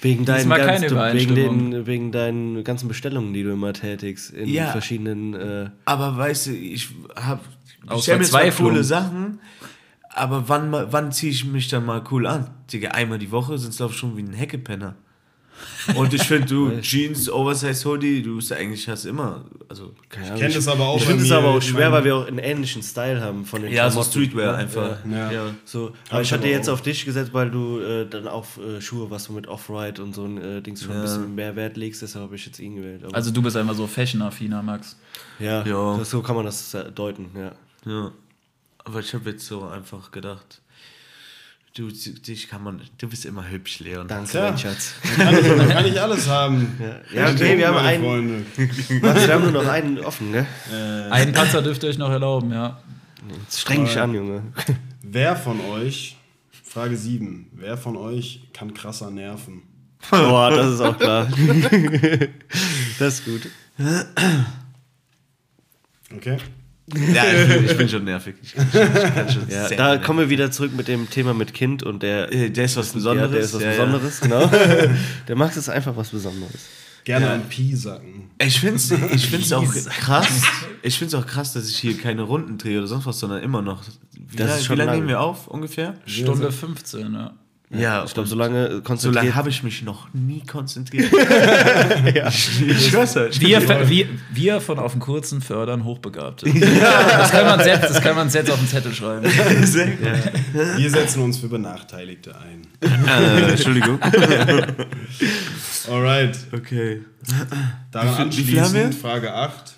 Wegen 0.00 0.24
deinen, 0.24 0.48
ganzen, 0.48 0.82
wegen, 0.82 0.92
Übereinstimmung. 0.92 1.70
den, 1.70 1.86
wegen 1.86 2.12
deinen 2.12 2.64
ganzen 2.64 2.88
Bestellungen, 2.88 3.32
die 3.34 3.42
du 3.44 3.52
immer 3.52 3.72
tätigst 3.72 4.30
in 4.32 4.48
Ja. 4.48 4.66
verschiedenen. 4.72 5.34
Äh, 5.34 5.70
Aber 5.84 6.16
weißt 6.16 6.48
du, 6.48 6.50
ich 6.56 6.88
habe 7.16 7.40
mir 7.88 8.00
Verzweiflung. 8.00 8.70
coole 8.70 8.82
Sachen, 8.84 9.38
aber 10.14 10.48
wann, 10.48 10.72
wann 10.72 11.12
ziehe 11.12 11.30
ich 11.32 11.44
mich 11.44 11.68
dann 11.68 11.84
mal 11.86 12.02
cool 12.10 12.26
an? 12.26 12.50
Digga, 12.72 12.90
einmal 12.90 13.18
die 13.18 13.30
Woche 13.30 13.58
sind 13.58 13.70
es 13.70 13.76
glaube 13.76 13.92
ich 13.92 13.98
schon 13.98 14.16
wie 14.16 14.22
ein 14.22 14.32
Heckepenner. 14.32 14.94
Und 15.96 16.14
ich 16.14 16.22
finde, 16.22 16.46
du 16.46 16.80
Jeans, 16.80 17.28
Oversize 17.30 17.84
Hoodie, 17.88 18.22
du 18.22 18.36
bist 18.36 18.52
eigentlich 18.52 18.88
hast 18.88 19.04
immer, 19.04 19.44
also 19.68 19.92
keine 20.08 20.24
Ich 20.26 20.30
Ahnung, 20.30 20.40
kenne 20.42 20.54
das 20.54 20.68
aber 20.68 20.86
auch 20.86 20.96
Ich 20.96 21.04
finde 21.04 21.24
es 21.24 21.30
aber 21.32 21.48
auch 21.48 21.58
Ich 21.58 21.64
schwer, 21.68 21.90
weil 21.92 22.04
wir 22.04 22.16
auch 22.16 22.26
einen 22.26 22.38
ähnlichen 22.38 22.82
Style 22.82 23.20
haben 23.20 23.44
von 23.44 23.62
den 23.62 23.72
ja, 23.72 23.90
so 23.90 24.00
Klamotten. 24.00 24.10
Streetwear 24.10 24.56
einfach. 24.56 24.98
Ja. 25.10 25.30
Ja. 25.32 25.54
So, 25.64 25.92
aber 26.08 26.20
ich 26.22 26.28
ich 26.28 26.32
hatte 26.32 26.44
aber 26.44 26.52
jetzt 26.52 26.68
auch. 26.68 26.74
auf 26.74 26.82
dich 26.82 27.04
gesetzt, 27.04 27.34
weil 27.34 27.50
du 27.50 27.80
äh, 27.80 28.06
dann 28.08 28.28
auf 28.28 28.58
äh, 28.58 28.80
Schuhe, 28.80 29.10
was 29.10 29.24
du 29.26 29.32
mit 29.32 29.46
Off-Ride 29.48 30.02
und 30.02 30.14
so 30.14 30.24
ein 30.24 30.38
äh, 30.38 30.62
Dings 30.62 30.82
schon 30.82 30.92
ein 30.92 30.96
Ja. 30.98 31.02
bisschen 31.02 31.34
mehr 31.34 31.56
Wert 31.56 31.76
legst, 31.76 32.00
deshalb 32.02 32.24
habe 32.24 32.36
ich 32.36 32.46
jetzt 32.46 32.58
ihn 32.60 32.76
gewählt. 32.76 33.04
Aber, 33.04 33.14
Also 33.14 33.30
du 33.30 33.42
bist 33.42 33.56
einfach 33.56 33.74
so 33.74 33.86
fashion-affiner, 33.86 34.62
Max. 34.62 34.96
ja, 35.38 35.64
Ja. 35.66 35.98
Das, 35.98 36.10
so 36.10 36.22
kann 36.22 36.36
man 36.36 36.44
das 36.46 36.72
äh, 36.74 36.90
deuten, 36.92 37.26
ja. 37.36 37.52
Ja. 37.84 38.12
Aber 38.84 39.00
ich 39.00 39.12
habe 39.14 39.30
jetzt 39.30 39.46
so 39.46 39.64
einfach 39.66 40.10
gedacht, 40.10 40.61
du, 41.76 41.88
dich 41.88 42.48
kann 42.48 42.62
man, 42.62 42.80
du 42.98 43.08
bist 43.08 43.24
immer 43.24 43.48
hübsch, 43.48 43.80
Leon. 43.80 44.08
Danke, 44.08 44.30
Tja. 44.30 44.50
mein 44.50 44.58
Schatz. 44.58 44.94
Kann 45.16 45.38
ich, 45.38 45.46
dann 45.46 45.68
kann 45.68 45.86
ich 45.86 46.00
alles 46.00 46.28
haben. 46.28 46.78
Ja, 47.14 47.30
okay, 47.30 47.58
wir 47.58 47.68
haben 47.68 47.78
einen, 47.78 48.02
Freunde. 48.02 48.44
Max, 49.00 49.26
wir 49.26 49.34
haben 49.34 49.42
nur 49.44 49.62
noch 49.62 49.68
einen 49.68 49.98
offen, 49.98 50.30
ne? 50.30 50.46
Einen 51.10 51.32
Patzer 51.32 51.62
dürft 51.62 51.82
ihr 51.82 51.90
euch 51.90 51.98
noch 51.98 52.10
erlauben, 52.10 52.52
ja. 52.52 52.80
Jetzt 53.44 53.60
streng 53.60 53.84
dich 53.84 53.98
an, 53.98 54.14
Junge. 54.14 54.42
Wer 55.02 55.36
von 55.36 55.60
euch, 55.60 56.16
Frage 56.64 56.96
7, 56.96 57.50
wer 57.52 57.76
von 57.76 57.96
euch 57.96 58.48
kann 58.52 58.74
krasser 58.74 59.10
nerven? 59.10 59.62
Boah, 60.10 60.50
das 60.50 60.74
ist 60.74 60.80
auch 60.80 60.98
klar. 60.98 61.28
das 62.98 63.20
ist 63.20 63.24
gut. 63.24 63.48
Okay? 66.14 66.38
Ja, 67.14 67.24
ich 67.32 67.48
bin, 67.48 67.64
ich 67.64 67.76
bin 67.76 67.88
schon 67.88 68.04
nervig. 68.04 68.34
Ich, 68.42 68.54
ich, 68.54 68.62
ich 68.62 68.72
kann 69.14 69.28
schon 69.30 69.48
Ja, 69.48 69.68
da 69.68 69.88
nervig. 69.90 70.06
kommen 70.06 70.18
wir 70.18 70.28
wieder 70.30 70.50
zurück 70.50 70.72
mit 70.76 70.88
dem 70.88 71.08
Thema 71.08 71.32
mit 71.32 71.54
Kind 71.54 71.82
und 71.82 72.02
der, 72.02 72.26
Der 72.26 72.64
ist 72.64 72.76
was 72.76 72.88
ja, 72.88 72.94
Besonderes. 72.94 73.30
der 73.30 73.40
ist 73.40 73.54
was 73.54 73.62
ja, 73.62 73.70
ja. 73.72 73.84
Besonderes, 73.84 74.20
genau. 74.20 74.50
Der 75.28 75.36
Max 75.36 75.56
ist 75.56 75.68
einfach 75.68 75.96
was 75.96 76.08
Besonderes. 76.10 76.60
Gerne 77.04 77.30
ein 77.30 77.48
Pi 77.48 77.74
sacken. 77.74 78.30
Ich 78.40 78.60
finde 78.60 78.76
es 78.76 78.90
ich 78.90 79.26
find's 79.28 79.52
auch 79.52 79.64
krass. 79.88 80.42
Ich 80.82 80.98
finde 80.98 81.16
es 81.16 81.22
auch 81.22 81.26
krass, 81.26 81.52
dass 81.52 81.68
ich 81.68 81.76
hier 81.76 81.96
keine 81.96 82.22
Runden 82.22 82.58
drehe 82.58 82.78
oder 82.78 82.86
sonst 82.86 83.06
was, 83.06 83.18
sondern 83.18 83.42
immer 83.42 83.60
noch. 83.62 83.82
Wie, 84.14 84.36
Das 84.36 84.48
lang- 84.48 84.58
ist 84.58 84.64
schon 84.66 84.74
wie 84.76 84.78
lange 84.78 84.90
lang. 84.90 84.98
nehmen 85.00 85.08
wir 85.08 85.20
auf 85.20 85.48
ungefähr? 85.48 85.94
Stunde 86.06 86.50
15, 86.52 87.12
ja. 87.12 87.32
Ja, 87.74 88.04
Ich 88.04 88.12
glaube, 88.12 88.24
und 88.24 88.28
so 88.30 88.36
lange 88.36 88.70
so 88.70 88.82
konzentriert. 88.82 89.14
lange 89.24 89.34
habe 89.34 89.48
ich 89.48 89.62
mich 89.62 89.82
noch 89.82 90.12
nie 90.12 90.42
konzentriert. 90.46 91.10
Ich, 92.28 92.62
ich 92.68 92.88
schwör's 92.88 93.16
euch. 93.16 93.40
Wir, 93.40 93.66
wir, 93.88 94.06
wir 94.32 94.60
von 94.60 94.78
auf 94.78 94.92
dem 94.92 95.00
kurzen 95.00 95.40
fördern 95.40 95.84
Hochbegabte. 95.84 96.46
Das, 96.50 97.30
kann 97.30 97.46
man 97.46 97.60
selbst, 97.60 97.90
das 97.90 98.00
kann 98.02 98.16
man 98.16 98.28
selbst 98.30 98.50
auf 98.52 98.58
den 98.58 98.68
Zettel 98.68 98.92
schreiben. 98.94 99.26
Sehr 99.64 99.86
gut. 99.86 99.98
Wir 100.76 100.90
setzen 100.90 101.22
uns 101.22 101.38
für 101.38 101.48
Benachteiligte 101.48 102.34
ein. 102.36 102.66
Äh, 102.80 103.50
Entschuldigung. 103.52 103.98
Alright. 105.90 106.38
Okay. 106.52 107.02
Daran 107.90 108.28
Wie 108.30 108.34
viel- 108.34 108.46
wie 108.46 108.50
viel 108.50 108.60
haben 108.60 108.74
wir? 108.74 108.84
anschließend 108.84 108.94
Frage 109.02 109.34
8. 109.34 109.72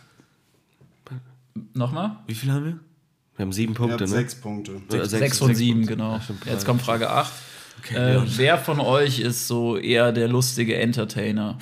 Nochmal? 1.74 2.16
Wie 2.26 2.34
viel 2.34 2.50
haben 2.52 2.64
wir? 2.64 2.78
Wir 3.36 3.44
haben 3.44 3.52
sieben 3.52 3.74
Punkte, 3.74 4.04
ne? 4.04 4.08
sechs 4.08 4.34
Punkte. 4.34 4.80
Oder 4.90 5.06
Sechs 5.06 5.38
von 5.38 5.54
sieben, 5.54 5.86
genau. 5.86 6.20
Jetzt 6.46 6.64
kommt 6.64 6.82
Frage 6.82 7.10
8. 7.10 7.32
Okay, 7.80 8.16
Äh, 8.16 8.22
wer 8.24 8.58
von 8.58 8.80
euch 8.80 9.20
ist 9.20 9.46
so 9.46 9.76
eher 9.76 10.12
der 10.12 10.28
lustige 10.28 10.76
Entertainer? 10.76 11.58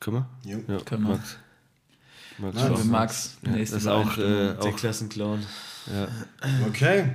Können 0.00 0.26
wir? 0.44 0.66
Ja, 0.74 0.80
Können 0.80 1.04
wir. 1.04 1.10
Max. 1.14 1.36
Max. 2.38 2.56
Nein, 2.56 2.72
Max. 2.72 2.88
Max. 2.88 3.38
nächste 3.42 3.76
Das 3.76 3.82
ist 3.84 3.88
auch, 3.88 4.18
äh, 4.18 4.20
Übereinstimmung. 4.22 4.60
Der 4.62 4.72
auch 4.72 4.76
Klassenclown. 4.76 5.46
Okay. 6.68 7.06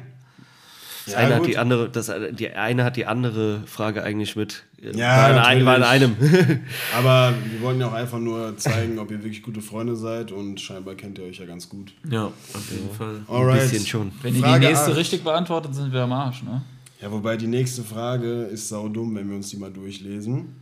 das 1.06 1.14
Ja, 1.14 1.20
eine 1.20 1.36
hat 1.36 1.46
die 1.48 1.58
andere, 1.58 1.90
das, 1.90 2.12
die 2.32 2.52
eine 2.52 2.84
hat 2.84 2.96
die 2.96 3.06
andere 3.06 3.66
Frage 3.68 4.04
eigentlich 4.04 4.36
mit. 4.36 4.64
Ja, 4.80 5.08
war, 5.18 5.32
in, 5.32 5.38
ein, 5.60 5.66
war 5.66 5.78
in 5.78 5.84
einem. 5.84 6.16
Aber 6.98 7.34
wir 7.52 7.62
wollten 7.62 7.82
ja 7.82 7.88
auch 7.88 7.94
einfach 7.94 8.20
nur 8.20 8.56
zeigen, 8.58 9.00
ob 9.00 9.10
ihr 9.10 9.18
wirklich 9.24 9.42
gute 9.42 9.60
Freunde 9.62 9.96
seid 9.96 10.32
und 10.32 10.62
scheinbar 10.62 10.94
kennt 10.94 11.18
ihr 11.18 11.26
euch 11.26 11.40
ja 11.40 11.46
ganz 11.46 11.68
gut. 11.68 11.94
Ja, 12.10 12.26
auf 12.26 12.72
jeden 12.72 12.92
Fall. 12.96 13.16
Ein 13.28 13.36
Alright. 13.36 13.62
bisschen 13.72 13.86
schon. 13.88 14.12
Wenn 14.22 14.36
ihr 14.36 14.42
Frage 14.42 14.60
die 14.62 14.68
nächste 14.68 14.92
acht. 14.92 14.98
richtig 14.98 15.24
beantwortet, 15.24 15.74
sind 15.74 15.92
wir 15.92 16.02
am 16.02 16.12
Arsch, 16.14 16.44
ne? 16.44 16.62
Ja, 17.02 17.12
wobei 17.12 17.38
die 17.38 17.48
nächste 17.48 17.84
Frage 17.84 18.44
ist 18.44 18.70
saudumm, 18.70 19.16
wenn 19.16 19.28
wir 19.30 19.36
uns 19.38 19.50
die 19.50 19.58
mal 19.58 19.72
durchlesen. 19.72 20.56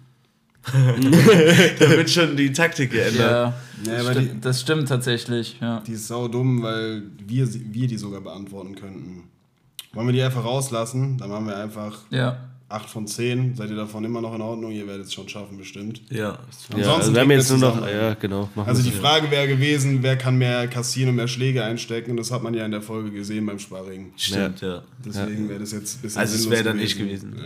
Da 0.65 1.89
wird 1.89 2.09
schon 2.09 2.35
die 2.35 2.51
Taktik 2.51 2.91
geändert. 2.91 3.53
Ja, 3.85 3.91
Ja, 3.93 3.99
aber 3.99 4.11
sti- 4.11 4.19
die- 4.33 4.41
das 4.41 4.61
stimmt 4.61 4.87
tatsächlich, 4.87 5.57
ja. 5.61 5.81
Die 5.85 5.91
ist 5.91 6.07
saudumm, 6.07 6.63
weil 6.63 7.03
wir, 7.27 7.47
wir 7.53 7.87
die 7.87 7.97
sogar 7.97 8.21
beantworten 8.21 8.75
könnten. 8.75 9.23
Wollen 9.93 10.07
wir 10.07 10.13
die 10.13 10.23
einfach 10.23 10.43
rauslassen? 10.43 11.17
Dann 11.17 11.29
machen 11.29 11.47
wir 11.47 11.57
einfach 11.57 11.99
Ja. 12.09 12.37
8 12.67 12.89
von 12.89 13.05
10. 13.05 13.55
Seid 13.55 13.69
ihr 13.69 13.75
davon 13.75 14.03
immer 14.05 14.21
noch 14.21 14.33
in 14.33 14.41
Ordnung? 14.41 14.71
Ihr 14.71 14.87
werdet 14.87 15.05
es 15.05 15.13
schon 15.13 15.29
schaffen, 15.29 15.57
bestimmt. 15.57 16.01
Ja. 16.09 16.17
Ja, 16.17 16.37
Ansonsten 16.71 16.91
also 16.91 17.13
wir 17.13 17.21
haben 17.21 17.31
jetzt 17.31 17.49
nur 17.51 17.59
noch. 17.59 17.87
Ja, 17.87 18.13
genau. 18.15 18.49
Also 18.55 18.81
die. 18.81 18.91
Frage 18.91 19.29
wäre 19.29 19.47
gewesen, 19.47 20.01
wer 20.01 20.17
kann 20.17 20.37
mehr 20.37 20.67
kassieren 20.67 21.09
und 21.09 21.15
mehr 21.15 21.27
Schläge 21.27 21.63
einstecken? 21.63 22.11
Und 22.11 22.17
das 22.17 22.31
hat 22.31 22.41
man 22.41 22.55
ja 22.55 22.65
in 22.65 22.71
der 22.71 22.81
Folge 22.81 23.11
gesehen 23.11 23.45
beim 23.45 23.59
Sparring. 23.59 24.13
Stimmt, 24.17 24.61
ja. 24.61 24.81
Deswegen 25.05 25.47
wäre 25.47 25.59
das 25.59 25.73
jetzt 25.73 25.97
ein 25.97 26.01
bisschen 26.01 26.19
Also 26.21 26.35
es 26.35 26.49
wäre 26.49 26.63
dann 26.63 26.79
ich 26.79 26.97
gewesen. 26.97 27.39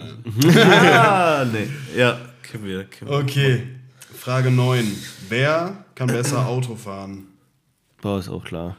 Ja. 0.53 1.41
ah, 1.41 1.45
nee. 1.45 1.67
Ja, 1.97 2.17
kennen 2.41 2.65
wir. 2.65 2.85
Kennen 2.85 3.11
wir. 3.11 3.17
Okay, 3.17 3.63
Frage 4.17 4.51
9. 4.51 4.85
Wer 5.27 5.83
kann 5.95 6.07
besser 6.07 6.45
Auto 6.47 6.75
fahren? 6.75 7.27
Boah, 8.01 8.19
ist 8.19 8.29
auch 8.29 8.45
klar. 8.45 8.77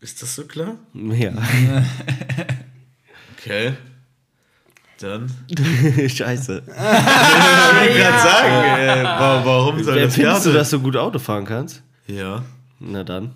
Ist 0.00 0.22
das 0.22 0.36
so 0.36 0.44
klar? 0.44 0.76
Ja. 0.92 1.32
Okay. 3.44 3.74
Dann. 5.00 5.30
Scheiße. 6.08 6.62
Ich 7.86 7.96
gerade 7.96 8.18
sagen, 8.18 8.80
äh, 8.80 9.04
wa- 9.04 9.42
warum 9.44 9.82
soll 9.82 9.96
Wer 9.96 10.04
das 10.06 10.14
findest 10.14 10.46
du, 10.46 10.50
klappen? 10.50 10.54
dass 10.54 10.70
du 10.70 10.80
gut 10.80 10.96
Auto 10.96 11.18
fahren 11.18 11.44
kannst? 11.44 11.82
Ja. 12.06 12.42
Na 12.80 13.04
dann. 13.04 13.32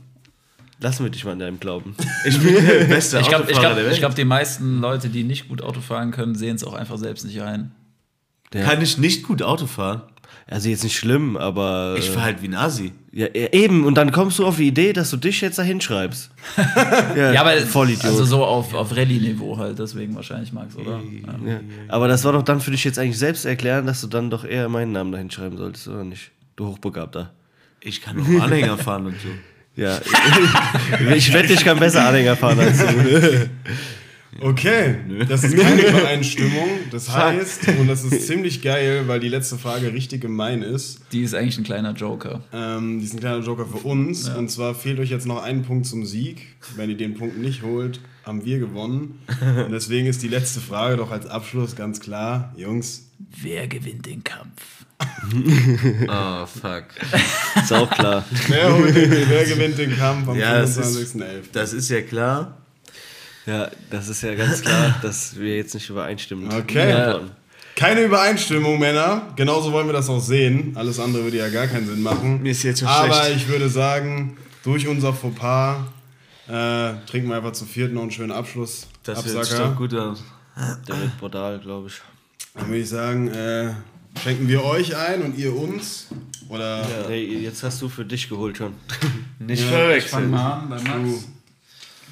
Lassen 0.80 1.02
wir 1.04 1.10
dich 1.10 1.24
mal 1.24 1.32
an 1.32 1.40
deinem 1.40 1.60
Glauben. 1.60 1.94
Ich 2.24 2.38
bin 2.40 2.54
der 2.54 2.84
beste 2.84 3.18
Ich 3.20 3.28
glaube, 3.28 3.44
Autofahrer 3.44 3.50
ich 3.50 3.58
glaub, 3.60 3.74
der 3.74 3.84
Welt. 3.84 3.92
ich 3.94 3.98
glaub, 3.98 4.14
die 4.14 4.24
meisten 4.24 4.80
Leute, 4.80 5.08
die 5.08 5.24
nicht 5.24 5.48
gut 5.48 5.60
Auto 5.62 5.80
fahren 5.80 6.10
können, 6.12 6.34
sehen 6.36 6.56
es 6.56 6.64
auch 6.64 6.74
einfach 6.74 6.96
selbst 6.98 7.24
nicht 7.26 7.42
ein. 7.42 7.72
Kann 8.50 8.80
ich 8.80 8.96
nicht 8.96 9.24
gut 9.24 9.42
Auto 9.42 9.66
fahren? 9.66 10.02
Also 10.50 10.70
jetzt 10.70 10.82
nicht 10.82 10.96
schlimm, 10.96 11.36
aber. 11.36 11.96
Ich 11.98 12.08
fahre 12.08 12.24
halt 12.24 12.42
wie 12.42 12.48
ein 12.48 12.54
Asi. 12.54 12.92
Ja, 13.12 13.26
ja, 13.34 13.48
eben, 13.52 13.84
und 13.84 13.96
dann 13.96 14.12
kommst 14.12 14.38
du 14.38 14.46
auf 14.46 14.56
die 14.56 14.68
Idee, 14.68 14.94
dass 14.94 15.10
du 15.10 15.18
dich 15.18 15.42
jetzt 15.42 15.58
da 15.58 15.62
hinschreibst. 15.62 16.30
Ja, 17.16 17.40
aber 17.40 17.56
Vollidiot. 17.58 18.04
also 18.04 18.24
so 18.24 18.44
auf, 18.44 18.72
auf 18.72 18.96
Rallye-Niveau 18.96 19.58
halt, 19.58 19.78
deswegen 19.78 20.14
wahrscheinlich 20.14 20.52
magst, 20.52 20.78
oder? 20.78 21.00
Ja. 21.44 21.52
Ja. 21.52 21.60
Aber 21.88 22.08
das 22.08 22.24
war 22.24 22.32
doch 22.32 22.42
dann 22.42 22.60
für 22.60 22.70
dich 22.70 22.84
jetzt 22.84 22.98
eigentlich 22.98 23.18
selbst 23.18 23.44
erklären, 23.44 23.86
dass 23.86 24.00
du 24.00 24.06
dann 24.06 24.30
doch 24.30 24.44
eher 24.44 24.68
meinen 24.68 24.92
Namen 24.92 25.12
da 25.12 25.18
hinschreiben 25.18 25.58
solltest, 25.58 25.88
oder 25.88 26.04
nicht? 26.04 26.30
Du 26.56 26.68
Hochbegabter. 26.68 27.32
Ich 27.80 28.00
kann 28.00 28.20
auch 28.20 28.42
Anhänger 28.42 28.78
fahren 28.78 29.06
und 29.06 29.16
so. 29.20 29.28
Ja. 29.76 30.00
ich 31.14 31.32
wette, 31.32 31.52
ich 31.52 31.64
kann 31.64 31.78
besser 31.78 32.06
Anhänger 32.06 32.36
fahren 32.36 32.58
als 32.60 32.78
du. 32.78 32.86
Okay, 34.40 34.96
das 35.28 35.42
ist 35.44 35.56
keine 35.56 35.82
Übereinstimmung. 35.82 36.68
Das 36.90 37.10
heißt, 37.10 37.68
und 37.78 37.88
das 37.88 38.04
ist 38.04 38.26
ziemlich 38.26 38.62
geil, 38.62 39.04
weil 39.06 39.20
die 39.20 39.28
letzte 39.28 39.58
Frage 39.58 39.92
richtig 39.92 40.20
gemein 40.20 40.62
ist. 40.62 41.00
Die 41.12 41.22
ist 41.22 41.34
eigentlich 41.34 41.58
ein 41.58 41.64
kleiner 41.64 41.92
Joker. 41.92 42.42
Ähm, 42.52 42.98
die 43.00 43.04
ist 43.04 43.14
ein 43.14 43.20
kleiner 43.20 43.44
Joker 43.44 43.66
für 43.66 43.78
uns. 43.78 44.28
Und 44.28 44.48
zwar 44.50 44.74
fehlt 44.74 45.00
euch 45.00 45.10
jetzt 45.10 45.26
noch 45.26 45.42
ein 45.42 45.62
Punkt 45.62 45.86
zum 45.86 46.04
Sieg. 46.04 46.46
Wenn 46.76 46.90
ihr 46.90 46.96
den 46.96 47.14
Punkt 47.14 47.38
nicht 47.38 47.62
holt, 47.62 48.00
haben 48.24 48.44
wir 48.44 48.58
gewonnen. 48.58 49.18
Und 49.66 49.72
deswegen 49.72 50.06
ist 50.06 50.22
die 50.22 50.28
letzte 50.28 50.60
Frage 50.60 50.96
doch 50.96 51.10
als 51.10 51.26
Abschluss 51.26 51.74
ganz 51.74 51.98
klar. 52.00 52.52
Jungs, 52.56 53.08
Wer 53.42 53.66
gewinnt 53.66 54.06
den 54.06 54.22
Kampf? 54.22 54.62
Oh, 56.08 56.46
fuck. 56.60 56.84
Ist 57.56 57.72
auch 57.72 57.90
klar. 57.90 58.24
wer, 58.48 58.70
den, 58.92 59.28
wer 59.28 59.44
gewinnt 59.44 59.78
den 59.78 59.96
Kampf 59.96 60.28
am 60.28 60.38
Ja, 60.38 60.60
das 60.60 60.76
ist, 60.76 61.16
25.11.? 61.16 61.24
das 61.52 61.72
ist 61.72 61.88
ja 61.88 62.02
klar. 62.02 62.57
Ja, 63.48 63.70
das 63.90 64.08
ist 64.08 64.22
ja 64.22 64.34
ganz 64.34 64.60
klar, 64.62 64.94
dass 65.02 65.36
wir 65.38 65.56
jetzt 65.56 65.72
nicht 65.74 65.88
übereinstimmen. 65.88 66.52
Okay. 66.52 66.92
antworten. 66.92 67.30
Keine 67.76 68.02
Übereinstimmung, 68.02 68.78
Männer. 68.78 69.22
Genauso 69.36 69.72
wollen 69.72 69.86
wir 69.86 69.92
das 69.92 70.08
auch 70.10 70.20
sehen. 70.20 70.72
Alles 70.74 70.98
andere 71.00 71.22
würde 71.24 71.38
ja 71.38 71.48
gar 71.48 71.66
keinen 71.66 71.86
Sinn 71.86 72.02
machen. 72.02 72.42
Mir 72.42 72.50
ist 72.50 72.62
jetzt 72.64 72.80
schon 72.80 72.88
Aber 72.88 73.14
schlecht. 73.14 73.36
ich 73.36 73.48
würde 73.48 73.68
sagen, 73.68 74.36
durch 74.64 74.86
unser 74.88 75.14
Fauxpas 75.14 75.76
äh, 76.48 76.92
trinken 77.08 77.28
wir 77.28 77.36
einfach 77.36 77.52
zu 77.52 77.64
viert 77.66 77.92
noch 77.92 78.02
einen 78.02 78.10
schönen 78.10 78.32
Abschluss. 78.32 78.88
Das 79.04 79.24
hört 79.24 79.46
sich 79.46 79.56
doch 79.58 79.76
gut 79.76 79.94
an. 79.94 80.16
Der 80.88 81.00
wird 81.00 81.18
brutal, 81.18 81.58
glaube 81.60 81.88
ich. 81.88 82.00
Dann 82.54 82.66
würde 82.66 82.80
ich 82.80 82.88
sagen, 82.88 83.28
äh, 83.28 83.70
schenken 84.22 84.48
wir 84.48 84.64
euch 84.64 84.96
ein 84.96 85.22
und 85.22 85.38
ihr 85.38 85.54
uns. 85.54 86.08
Oder 86.48 86.84
Nee, 87.08 87.22
jetzt 87.44 87.62
hast 87.62 87.80
du 87.80 87.88
für 87.88 88.04
dich 88.04 88.28
geholt 88.28 88.56
schon. 88.56 88.74
Nicht 89.38 89.62
Ja, 89.62 89.68
verwechseln. 89.68 90.30
mal 90.30 90.52
an 90.62 90.68
bei 90.68 90.78
du. 90.78 91.22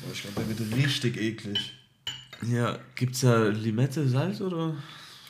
Boah, 0.06 0.12
ich 0.12 0.22
glaube, 0.22 0.40
der 0.40 0.48
wird 0.58 0.76
richtig 0.76 1.20
eklig. 1.20 1.72
Ja, 2.48 2.78
gibt's 2.94 3.20
da 3.22 3.48
Limette, 3.48 4.06
Salz 4.08 4.40
oder? 4.40 4.74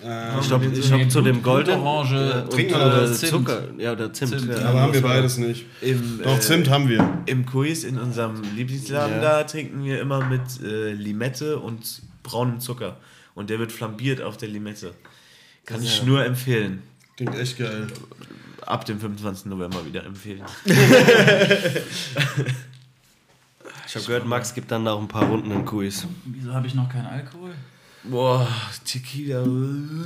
Äh, 0.05 0.39
Ich 0.41 0.47
glaube, 0.49 0.67
ich 0.67 0.87
glaub, 0.87 1.11
zu 1.11 1.23
dem 1.23 1.43
Golden. 1.43 1.81
Orange, 1.81 2.43
und, 2.43 2.53
Trinken 2.53 2.75
oder 2.75 3.01
das 3.07 3.21
Zimt. 3.21 3.31
Zucker. 3.33 3.63
Ja, 3.79 3.93
oder 3.93 4.13
Zimt. 4.13 4.33
Zimt, 4.39 4.49
ja. 4.49 4.69
aber 4.69 4.81
haben 4.83 4.93
wir 4.93 5.01
beides 5.01 5.39
nicht. 5.39 5.65
Im, 5.81 6.21
Doch, 6.23 6.37
äh, 6.37 6.41
Zimt 6.41 6.69
haben 6.69 6.89
wir. 6.89 7.23
Im 7.27 7.47
Quiz 7.47 7.85
in 7.85 7.99
unserem 7.99 8.43
Lieblingsladen 8.55 9.17
Ja. 9.17 9.23
da 9.23 9.45
trinken 9.45 9.83
wir 9.85 10.01
immer 10.01 10.27
mit 10.27 10.43
äh, 10.63 10.93
Limette 10.93 11.59
und 11.59 12.03
braunem 12.23 12.61
Zucker. 12.61 12.99
Und 13.35 13.49
der 13.49 13.59
wird 13.59 13.73
flambiert 13.73 14.21
auf 14.21 14.37
der 14.37 14.49
Limette. 14.49 14.93
Kann 15.65 15.83
ich 15.83 16.03
nur 16.03 16.25
empfehlen. 16.25 16.83
Klingt 17.17 17.35
echt 17.35 17.59
geil. 17.59 17.87
Ab 18.67 18.85
dem 18.85 19.01
25. 19.01 19.47
November 19.47 19.85
wieder 19.87 20.05
empfehlen. 20.05 20.43
Ich 23.97 24.03
habe 24.03 24.09
gehört, 24.09 24.27
Max 24.27 24.53
gibt 24.53 24.71
dann 24.71 24.83
noch 24.83 25.01
ein 25.01 25.09
paar 25.09 25.25
Runden 25.25 25.51
im 25.51 25.65
Quiz. 25.65 26.07
Wieso 26.27 26.53
habe 26.53 26.67
ich 26.67 26.75
noch 26.75 26.87
keinen 26.87 27.07
Alkohol? 27.07 27.55
Boah, 28.05 28.47
Tequila. 28.85 29.43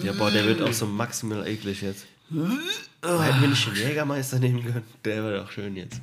Ja, 0.05 0.12
boah, 0.12 0.31
der 0.31 0.45
wird 0.45 0.62
auch 0.62 0.73
so 0.73 0.87
maximal 0.87 1.45
eklig 1.49 1.83
jetzt. 1.83 2.07
Hätten 2.31 3.41
wir 3.41 3.49
nicht 3.49 3.67
den 3.67 3.75
Jägermeister 3.75 4.39
nehmen 4.39 4.62
können? 4.62 4.85
Der 5.05 5.25
wäre 5.25 5.41
doch 5.41 5.51
schön 5.51 5.75
jetzt. 5.75 6.01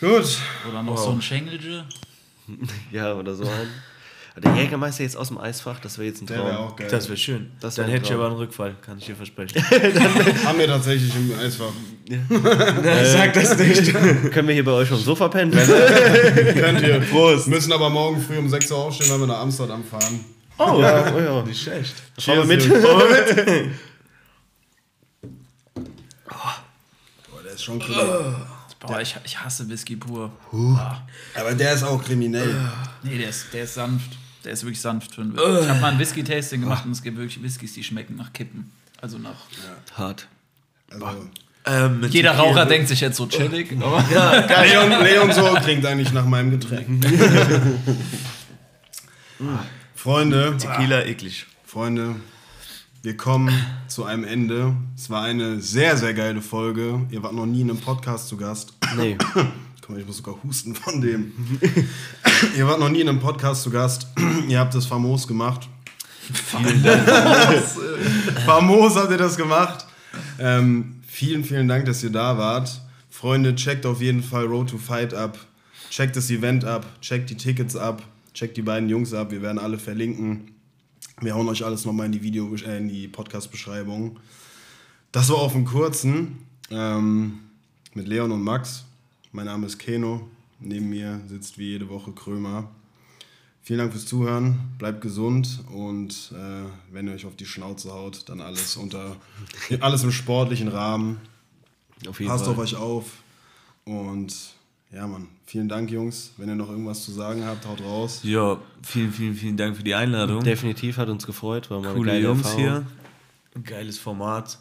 Gut. 0.00 0.38
Oder 0.68 0.82
noch 0.82 0.98
so 0.98 1.12
ein 1.12 1.22
Schengelge? 1.22 1.86
Ja, 2.92 3.14
oder 3.14 3.34
so 3.34 3.44
ein. 3.44 3.68
Der 4.42 4.54
Jägermeister 4.54 5.02
jetzt 5.02 5.16
aus 5.16 5.28
dem 5.28 5.38
Eisfach, 5.38 5.80
das 5.80 5.98
wäre 5.98 6.08
jetzt 6.08 6.22
ein 6.22 6.26
Der 6.26 6.38
wäre 6.38 6.54
Traum. 6.54 6.66
auch 6.68 6.76
geil. 6.76 6.88
Das 6.90 7.08
wäre 7.08 7.16
schön. 7.18 7.50
Das 7.60 7.74
Dann 7.74 7.86
wär 7.86 7.88
ein 7.88 7.92
hätte 7.92 8.04
ich 8.04 8.08
Traum. 8.10 8.20
aber 8.20 8.26
einen 8.28 8.36
Rückfall, 8.36 8.74
kann 8.84 8.98
ich 8.98 9.06
dir 9.06 9.16
versprechen. 9.16 9.62
haben 10.44 10.58
wir 10.58 10.66
tatsächlich 10.66 11.14
im 11.14 11.38
Eisfach. 11.38 11.72
Sag 13.12 13.32
das 13.34 13.58
nicht. 13.58 13.92
Können 14.32 14.48
wir 14.48 14.54
hier 14.54 14.64
bei 14.64 14.72
euch 14.72 14.88
dem 14.88 14.98
Sofa 14.98 15.28
pennen? 15.28 15.50
Könnt 15.52 16.80
ihr. 16.82 17.00
Prost. 17.00 17.48
Müssen 17.48 17.72
aber 17.72 17.90
morgen 17.90 18.20
früh 18.20 18.38
um 18.38 18.48
6 18.48 18.70
Uhr 18.70 18.78
aufstehen, 18.78 19.10
weil 19.10 19.20
wir 19.20 19.26
nach 19.26 19.40
Amsterdam 19.40 19.84
fahren. 19.84 20.20
Oh, 20.58 20.80
ja, 20.80 21.12
oh 21.14 21.18
ja. 21.20 21.42
Nicht 21.42 21.62
schlecht. 21.62 21.94
Fahren 22.18 22.38
wir 22.38 22.44
mit. 22.44 22.62
Jungs. 22.64 22.82
Boah, 27.30 27.42
der 27.44 27.52
ist 27.52 27.62
schon 27.64 27.78
kriminell. 27.78 28.34
Boah, 28.80 29.00
ich, 29.00 29.14
ich 29.24 29.38
hasse 29.38 29.68
Whisky 29.68 29.96
pur. 29.96 30.30
Aber 31.34 31.52
der 31.54 31.74
ist 31.74 31.82
auch 31.82 32.02
kriminell. 32.02 32.54
Nee, 33.02 33.18
der 33.18 33.28
ist, 33.28 33.46
der 33.52 33.64
ist 33.64 33.74
sanft. 33.74 34.12
Der 34.44 34.52
ist 34.52 34.62
wirklich 34.64 34.80
sanft 34.80 35.14
für 35.14 35.20
einen 35.22 35.34
Whisky. 35.34 35.60
Ich 35.62 35.68
habe 35.68 35.80
mal 35.80 35.92
ein 35.92 35.98
Whisky-Tasting 35.98 36.60
gemacht 36.62 36.84
und 36.86 36.92
es 36.92 37.02
gibt 37.02 37.18
wirklich 37.18 37.42
Whiskys, 37.42 37.74
die 37.74 37.84
schmecken 37.84 38.16
nach 38.16 38.32
Kippen. 38.32 38.72
Also 39.00 39.18
nach. 39.18 39.36
Hart. 39.96 40.28
Also, 40.90 41.06
Ähm, 41.66 42.04
Jeder 42.10 42.32
Raucher 42.32 42.64
denkt 42.66 42.88
sich 42.88 43.00
jetzt 43.00 43.16
so 43.16 43.26
chillig, 43.26 43.70
aber. 43.80 44.02
Leon, 44.64 44.90
Leon 45.04 45.32
so 45.32 45.54
klingt 45.62 45.84
eigentlich 45.86 46.12
nach 46.12 46.24
meinem 46.24 46.50
Getränk. 46.50 47.04
Freunde, 49.94 50.56
Tequila 50.58 51.04
eklig. 51.04 51.46
Freunde, 51.64 52.16
wir 53.02 53.16
kommen 53.16 53.54
zu 53.86 54.04
einem 54.04 54.24
Ende. 54.24 54.74
Es 54.96 55.08
war 55.10 55.22
eine 55.22 55.60
sehr, 55.60 55.96
sehr 55.96 56.14
geile 56.14 56.42
Folge. 56.42 57.06
Ihr 57.10 57.22
wart 57.22 57.34
noch 57.34 57.46
nie 57.46 57.60
in 57.62 57.70
einem 57.70 57.80
Podcast 57.80 58.28
zu 58.28 58.36
Gast. 58.36 58.72
Nee. 58.96 59.16
Guck 59.90 59.96
mal, 59.96 60.02
ich 60.02 60.06
muss 60.06 60.18
sogar 60.18 60.40
husten 60.44 60.72
von 60.72 61.00
dem. 61.00 61.32
Ihr 62.56 62.64
wart 62.64 62.78
noch 62.78 62.90
nie 62.90 63.00
in 63.00 63.08
einem 63.08 63.18
Podcast 63.18 63.64
zu 63.64 63.70
Gast. 63.70 64.06
Ihr 64.48 64.60
habt 64.60 64.72
es 64.76 64.86
famos 64.86 65.26
gemacht. 65.26 65.68
Vielen 66.32 66.80
Dank. 66.84 67.08
famos 68.46 68.94
habt 68.94 69.10
ihr 69.10 69.18
das 69.18 69.36
gemacht. 69.36 69.84
Ähm, 70.38 71.00
vielen, 71.08 71.42
vielen 71.42 71.66
Dank, 71.66 71.86
dass 71.86 72.04
ihr 72.04 72.10
da 72.10 72.38
wart. 72.38 72.80
Freunde, 73.10 73.56
checkt 73.56 73.84
auf 73.84 74.00
jeden 74.00 74.22
Fall 74.22 74.44
Road 74.44 74.70
to 74.70 74.78
Fight 74.78 75.12
ab. 75.12 75.36
Checkt 75.90 76.14
das 76.14 76.30
Event 76.30 76.64
ab. 76.64 76.86
Checkt 77.00 77.28
die 77.28 77.36
Tickets 77.36 77.74
ab. 77.74 78.00
Checkt 78.32 78.56
die 78.56 78.62
beiden 78.62 78.88
Jungs 78.88 79.12
ab. 79.12 79.32
Wir 79.32 79.42
werden 79.42 79.58
alle 79.58 79.80
verlinken. 79.80 80.52
Wir 81.20 81.34
hauen 81.34 81.48
euch 81.48 81.64
alles 81.64 81.84
nochmal 81.84 82.06
in 82.06 82.12
die 82.12 82.22
Video, 82.22 82.54
äh, 82.54 82.78
in 82.78 82.88
die 82.88 83.08
Podcast-Beschreibung. 83.08 84.20
Das 85.10 85.30
war 85.30 85.38
auf 85.38 85.50
dem 85.52 85.64
kurzen 85.64 86.46
ähm, 86.70 87.40
mit 87.94 88.06
Leon 88.06 88.30
und 88.30 88.44
Max. 88.44 88.84
Mein 89.32 89.46
Name 89.46 89.66
ist 89.66 89.78
Keno. 89.78 90.28
Neben 90.58 90.88
mir 90.88 91.20
sitzt 91.28 91.56
wie 91.58 91.68
jede 91.70 91.88
Woche 91.88 92.12
Krömer. 92.12 92.70
Vielen 93.62 93.78
Dank 93.78 93.92
fürs 93.92 94.06
Zuhören. 94.06 94.58
Bleibt 94.78 95.00
gesund 95.00 95.60
und 95.72 96.32
äh, 96.34 96.64
wenn 96.92 97.06
ihr 97.06 97.14
euch 97.14 97.26
auf 97.26 97.36
die 97.36 97.46
Schnauze 97.46 97.92
haut, 97.92 98.28
dann 98.28 98.40
alles 98.40 98.76
unter 98.76 99.16
alles 99.80 100.02
im 100.02 100.10
sportlichen 100.12 100.68
Rahmen. 100.68 101.18
Auf 102.08 102.18
jeden 102.18 102.30
Passt 102.30 102.44
Fall. 102.44 102.54
auf 102.54 102.58
euch 102.58 102.74
auf 102.76 103.04
und 103.84 104.34
ja, 104.92 105.06
Mann. 105.06 105.28
Vielen 105.46 105.68
Dank, 105.68 105.90
Jungs. 105.90 106.32
Wenn 106.36 106.48
ihr 106.48 106.56
noch 106.56 106.68
irgendwas 106.68 107.04
zu 107.04 107.12
sagen 107.12 107.44
habt, 107.44 107.64
haut 107.66 107.80
raus. 107.82 108.20
Ja, 108.24 108.58
vielen, 108.82 109.12
vielen, 109.12 109.34
vielen 109.34 109.56
Dank 109.56 109.76
für 109.76 109.84
die 109.84 109.94
Einladung. 109.94 110.42
Definitiv 110.42 110.96
hat 110.96 111.08
uns 111.08 111.24
gefreut. 111.24 111.70
War 111.70 111.80
mal 111.80 111.94
Coole 111.94 112.10
geile 112.12 112.24
Jungs 112.24 112.40
Erfahrung. 112.40 112.60
hier. 112.60 112.86
Ein 113.54 113.62
geiles 113.62 113.98
Format. 113.98 114.58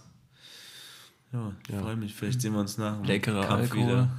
Ja, 1.33 1.53
ich 1.67 1.75
freue 1.75 1.95
mich. 1.95 2.13
Vielleicht 2.13 2.41
sehen 2.41 2.53
wir 2.53 2.59
uns 2.59 2.77
nach 2.77 2.97
dem 2.97 3.05
Leckerer 3.05 3.45
Kampf 3.45 3.71
Alkohol. 3.71 3.87
wieder. 3.87 4.09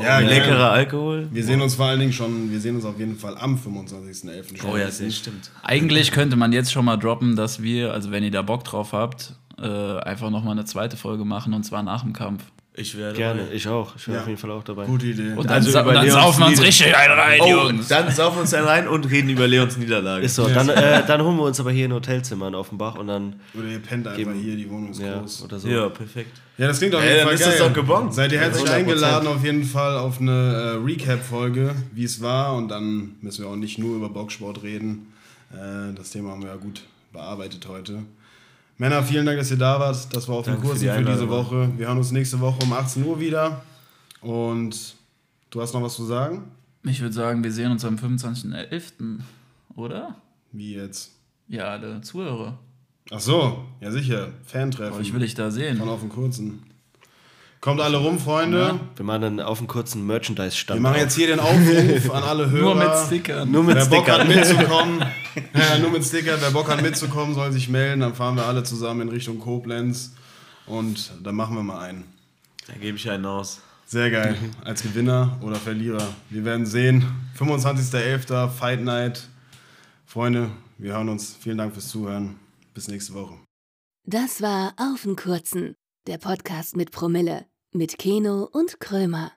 Ja, 0.00 0.18
Leckerer 0.18 0.70
Alkohol. 0.70 1.28
Wir 1.30 1.44
sehen 1.44 1.60
uns 1.60 1.74
vor 1.74 1.86
allen 1.86 2.00
Dingen 2.00 2.12
schon, 2.12 2.50
wir 2.50 2.60
sehen 2.60 2.76
uns 2.76 2.84
auf 2.84 2.98
jeden 2.98 3.16
Fall 3.16 3.36
am 3.38 3.56
25.11. 3.56 4.64
Oh 4.70 4.76
ja, 4.76 4.86
das 4.86 5.16
stimmt. 5.16 5.50
Eigentlich 5.62 6.12
könnte 6.12 6.36
man 6.36 6.52
jetzt 6.52 6.72
schon 6.72 6.84
mal 6.84 6.96
droppen, 6.96 7.36
dass 7.36 7.62
wir, 7.62 7.92
also 7.92 8.10
wenn 8.10 8.24
ihr 8.24 8.30
da 8.30 8.42
Bock 8.42 8.64
drauf 8.64 8.92
habt, 8.92 9.34
äh, 9.60 9.98
einfach 10.00 10.30
nochmal 10.30 10.52
eine 10.52 10.64
zweite 10.64 10.96
Folge 10.96 11.24
machen 11.24 11.52
und 11.54 11.64
zwar 11.64 11.82
nach 11.82 12.02
dem 12.02 12.12
Kampf. 12.12 12.44
Ich 12.80 12.96
werde. 12.96 13.16
Gerne, 13.16 13.48
ich 13.52 13.66
auch. 13.66 13.96
Ich 13.96 14.06
wäre 14.06 14.18
Ja. 14.18 14.22
auf 14.22 14.28
jeden 14.28 14.38
Fall 14.38 14.50
auch 14.52 14.62
dabei. 14.62 14.86
Gute 14.86 15.06
Idee. 15.06 15.32
Und 15.32 15.44
dann, 15.46 15.54
Also 15.56 15.70
sa 15.72 15.82
dann 15.82 16.08
saufen 16.08 16.40
wir 16.40 16.46
uns 16.46 16.62
richtig 16.62 16.94
ein 16.94 17.10
rein, 17.10 17.40
Oh, 17.42 17.46
Jungs. 17.48 17.88
dann 17.88 18.08
saufen 18.10 18.36
wir 18.36 18.40
uns 18.42 18.50
dann 18.50 18.64
rein 18.64 18.86
und 18.86 19.10
reden 19.10 19.30
über 19.30 19.48
Leons 19.48 19.76
Niederlage. 19.76 20.24
Ist 20.24 20.36
so, 20.36 20.46
dann, 20.48 20.68
äh, 20.68 21.04
dann 21.06 21.20
holen 21.22 21.36
wir 21.36 21.42
uns 21.42 21.58
aber 21.58 21.72
hier 21.72 21.88
ein 21.88 21.92
Hotelzimmer 21.92 22.48
in 22.48 22.54
Offenbach 22.54 22.94
und 22.94 23.08
dann. 23.08 23.34
Oder 23.54 23.66
ihr 23.68 23.78
pennt 23.80 24.06
einfach 24.06 24.16
Geben- 24.18 24.34
hier, 24.40 24.54
die 24.56 24.70
Wohnung 24.70 24.90
ist 24.92 25.00
Ja, 25.00 25.18
groß. 25.18 25.42
oder 25.42 25.58
so. 25.58 25.68
Ja, 25.68 25.88
perfekt. 25.88 26.40
Ja, 26.56 26.68
das 26.68 26.78
klingt 26.78 26.94
auf 26.94 27.02
Ey, 27.02 27.06
jeden 27.08 27.18
dann 27.18 27.26
Fall 27.26 27.34
ist 27.34 27.40
geil. 27.42 27.50
das 27.58 27.66
doch 27.66 27.72
gebongt. 27.74 28.14
Seid 28.14 28.32
ihr 28.32 28.38
herzlich 28.40 28.64
100%. 28.64 28.74
eingeladen 28.78 29.26
auf 29.28 29.44
jeden 29.44 29.64
Fall 29.64 29.96
auf 29.98 30.20
eine 30.20 30.30
äh, 30.80 30.84
Recap-Folge, 30.84 31.74
wie 31.92 32.04
es 32.04 32.20
war. 32.22 32.54
Und 32.56 32.68
dann 32.68 33.16
müssen 33.22 33.42
wir 33.44 33.50
auch 33.50 33.56
nicht 33.56 33.78
nur 33.78 33.96
über 33.96 34.08
Boxsport 34.08 34.62
reden. 34.62 35.12
Äh, 35.52 35.94
das 35.96 36.10
Thema 36.10 36.30
haben 36.30 36.42
wir 36.42 36.50
ja 36.50 36.56
gut 36.56 36.82
bearbeitet 37.12 37.66
heute. 37.68 38.04
Männer, 38.80 39.02
vielen 39.02 39.26
Dank, 39.26 39.38
dass 39.38 39.50
ihr 39.50 39.56
da 39.56 39.80
wart. 39.80 40.14
Das 40.14 40.28
war 40.28 40.36
auf 40.36 40.44
dem 40.44 40.54
Danke 40.54 40.62
für 40.62 40.68
Kurs 40.68 40.80
die 40.80 40.88
für, 40.88 41.04
diese. 41.04 41.28
Woche. 41.28 41.68
Wir 41.76 41.88
hören 41.88 41.98
uns 41.98 42.12
nächste 42.12 42.38
Woche 42.38 42.62
um 42.62 42.72
18 42.72 43.04
Uhr 43.04 43.18
wieder. 43.18 43.62
Und 44.20 44.94
du 45.50 45.60
hast 45.60 45.74
noch 45.74 45.82
was 45.82 45.96
zu 45.96 46.04
sagen? 46.04 46.44
Ich 46.84 47.00
würde 47.00 47.12
sagen, 47.12 47.42
wir 47.42 47.50
sehen 47.50 47.72
uns 47.72 47.84
am 47.84 47.96
25.11., 47.96 49.18
oder? 49.74 50.14
Wie 50.52 50.74
jetzt? 50.74 51.10
Ja, 51.48 51.76
der 51.76 52.02
Zuhörer. 52.02 52.56
Ach 53.10 53.20
so, 53.20 53.64
ja 53.80 53.90
sicher. 53.90 54.28
Fantreffen. 54.44 54.92
Aber 54.92 55.02
ich 55.02 55.12
will 55.12 55.20
dich 55.20 55.34
da 55.34 55.50
sehen. 55.50 55.78
Von 55.78 55.88
auf 55.88 56.00
den 56.00 56.08
kurzen. 56.08 56.62
Kommt 57.60 57.80
alle 57.80 57.96
rum, 57.96 58.18
Freunde. 58.18 58.58
Ja. 58.58 58.80
Wir 58.94 59.04
machen 59.04 59.22
dann 59.22 59.40
auf 59.40 59.58
einen 59.58 59.66
kurzen 59.66 60.06
Merchandise-Stand. 60.06 60.78
Wir 60.78 60.82
machen 60.82 60.94
auf. 60.94 61.00
jetzt 61.02 61.16
hier 61.16 61.26
den 61.26 61.40
Aufruf 61.40 62.10
an 62.14 62.22
alle 62.22 62.50
Hörer. 62.50 62.74
Nur 62.74 62.74
mit 62.76 63.06
Stickern. 63.06 63.50
Nur 63.50 63.64
mit 63.64 63.76
Wer 63.76 63.86
Bock 63.86 64.08
hat 64.08 64.22
Stickern. 64.22 64.40
mitzukommen, 64.40 65.04
ja, 65.54 65.78
nur 65.78 65.90
mit 65.90 66.04
Sticker, 66.04 66.36
wer 66.40 66.50
Bock 66.50 66.68
hat 66.70 66.82
mitzukommen, 66.82 67.34
soll 67.34 67.52
sich 67.52 67.68
melden. 67.68 68.00
Dann 68.00 68.14
fahren 68.14 68.36
wir 68.36 68.46
alle 68.46 68.62
zusammen 68.62 69.02
in 69.02 69.08
Richtung 69.08 69.38
Koblenz 69.40 70.12
und 70.66 71.12
dann 71.22 71.34
machen 71.34 71.54
wir 71.56 71.62
mal 71.62 71.80
einen. 71.80 72.04
Da 72.66 72.74
gebe 72.74 72.96
ich 72.96 73.08
einen 73.10 73.24
aus. 73.26 73.60
Sehr 73.86 74.10
geil. 74.10 74.36
Als 74.64 74.82
Gewinner 74.82 75.38
oder 75.40 75.56
Verlierer. 75.56 76.06
Wir 76.28 76.44
werden 76.44 76.66
sehen. 76.66 77.06
25.11. 77.38 78.48
Fight 78.50 78.82
Night. 78.82 79.28
Freunde, 80.04 80.50
wir 80.76 80.92
hören 80.92 81.08
uns. 81.08 81.36
Vielen 81.40 81.58
Dank 81.58 81.72
fürs 81.72 81.88
Zuhören. 81.88 82.36
Bis 82.74 82.88
nächste 82.88 83.14
Woche. 83.14 83.34
Das 84.04 84.40
war 84.42 84.74
Auf 84.76 85.02
den 85.02 85.16
Kurzen, 85.16 85.74
der 86.06 86.18
Podcast 86.18 86.76
mit 86.76 86.90
Promille, 86.90 87.46
mit 87.72 87.98
Keno 87.98 88.48
und 88.50 88.80
Krömer. 88.80 89.32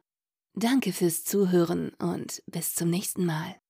Danke 0.53 0.94
fürs 0.94 1.24
Zuhören 1.24 1.91
und 1.99 2.44
bis 2.48 2.76
zum 2.76 2.90
nächsten 2.90 3.26
Mal. 3.26 3.60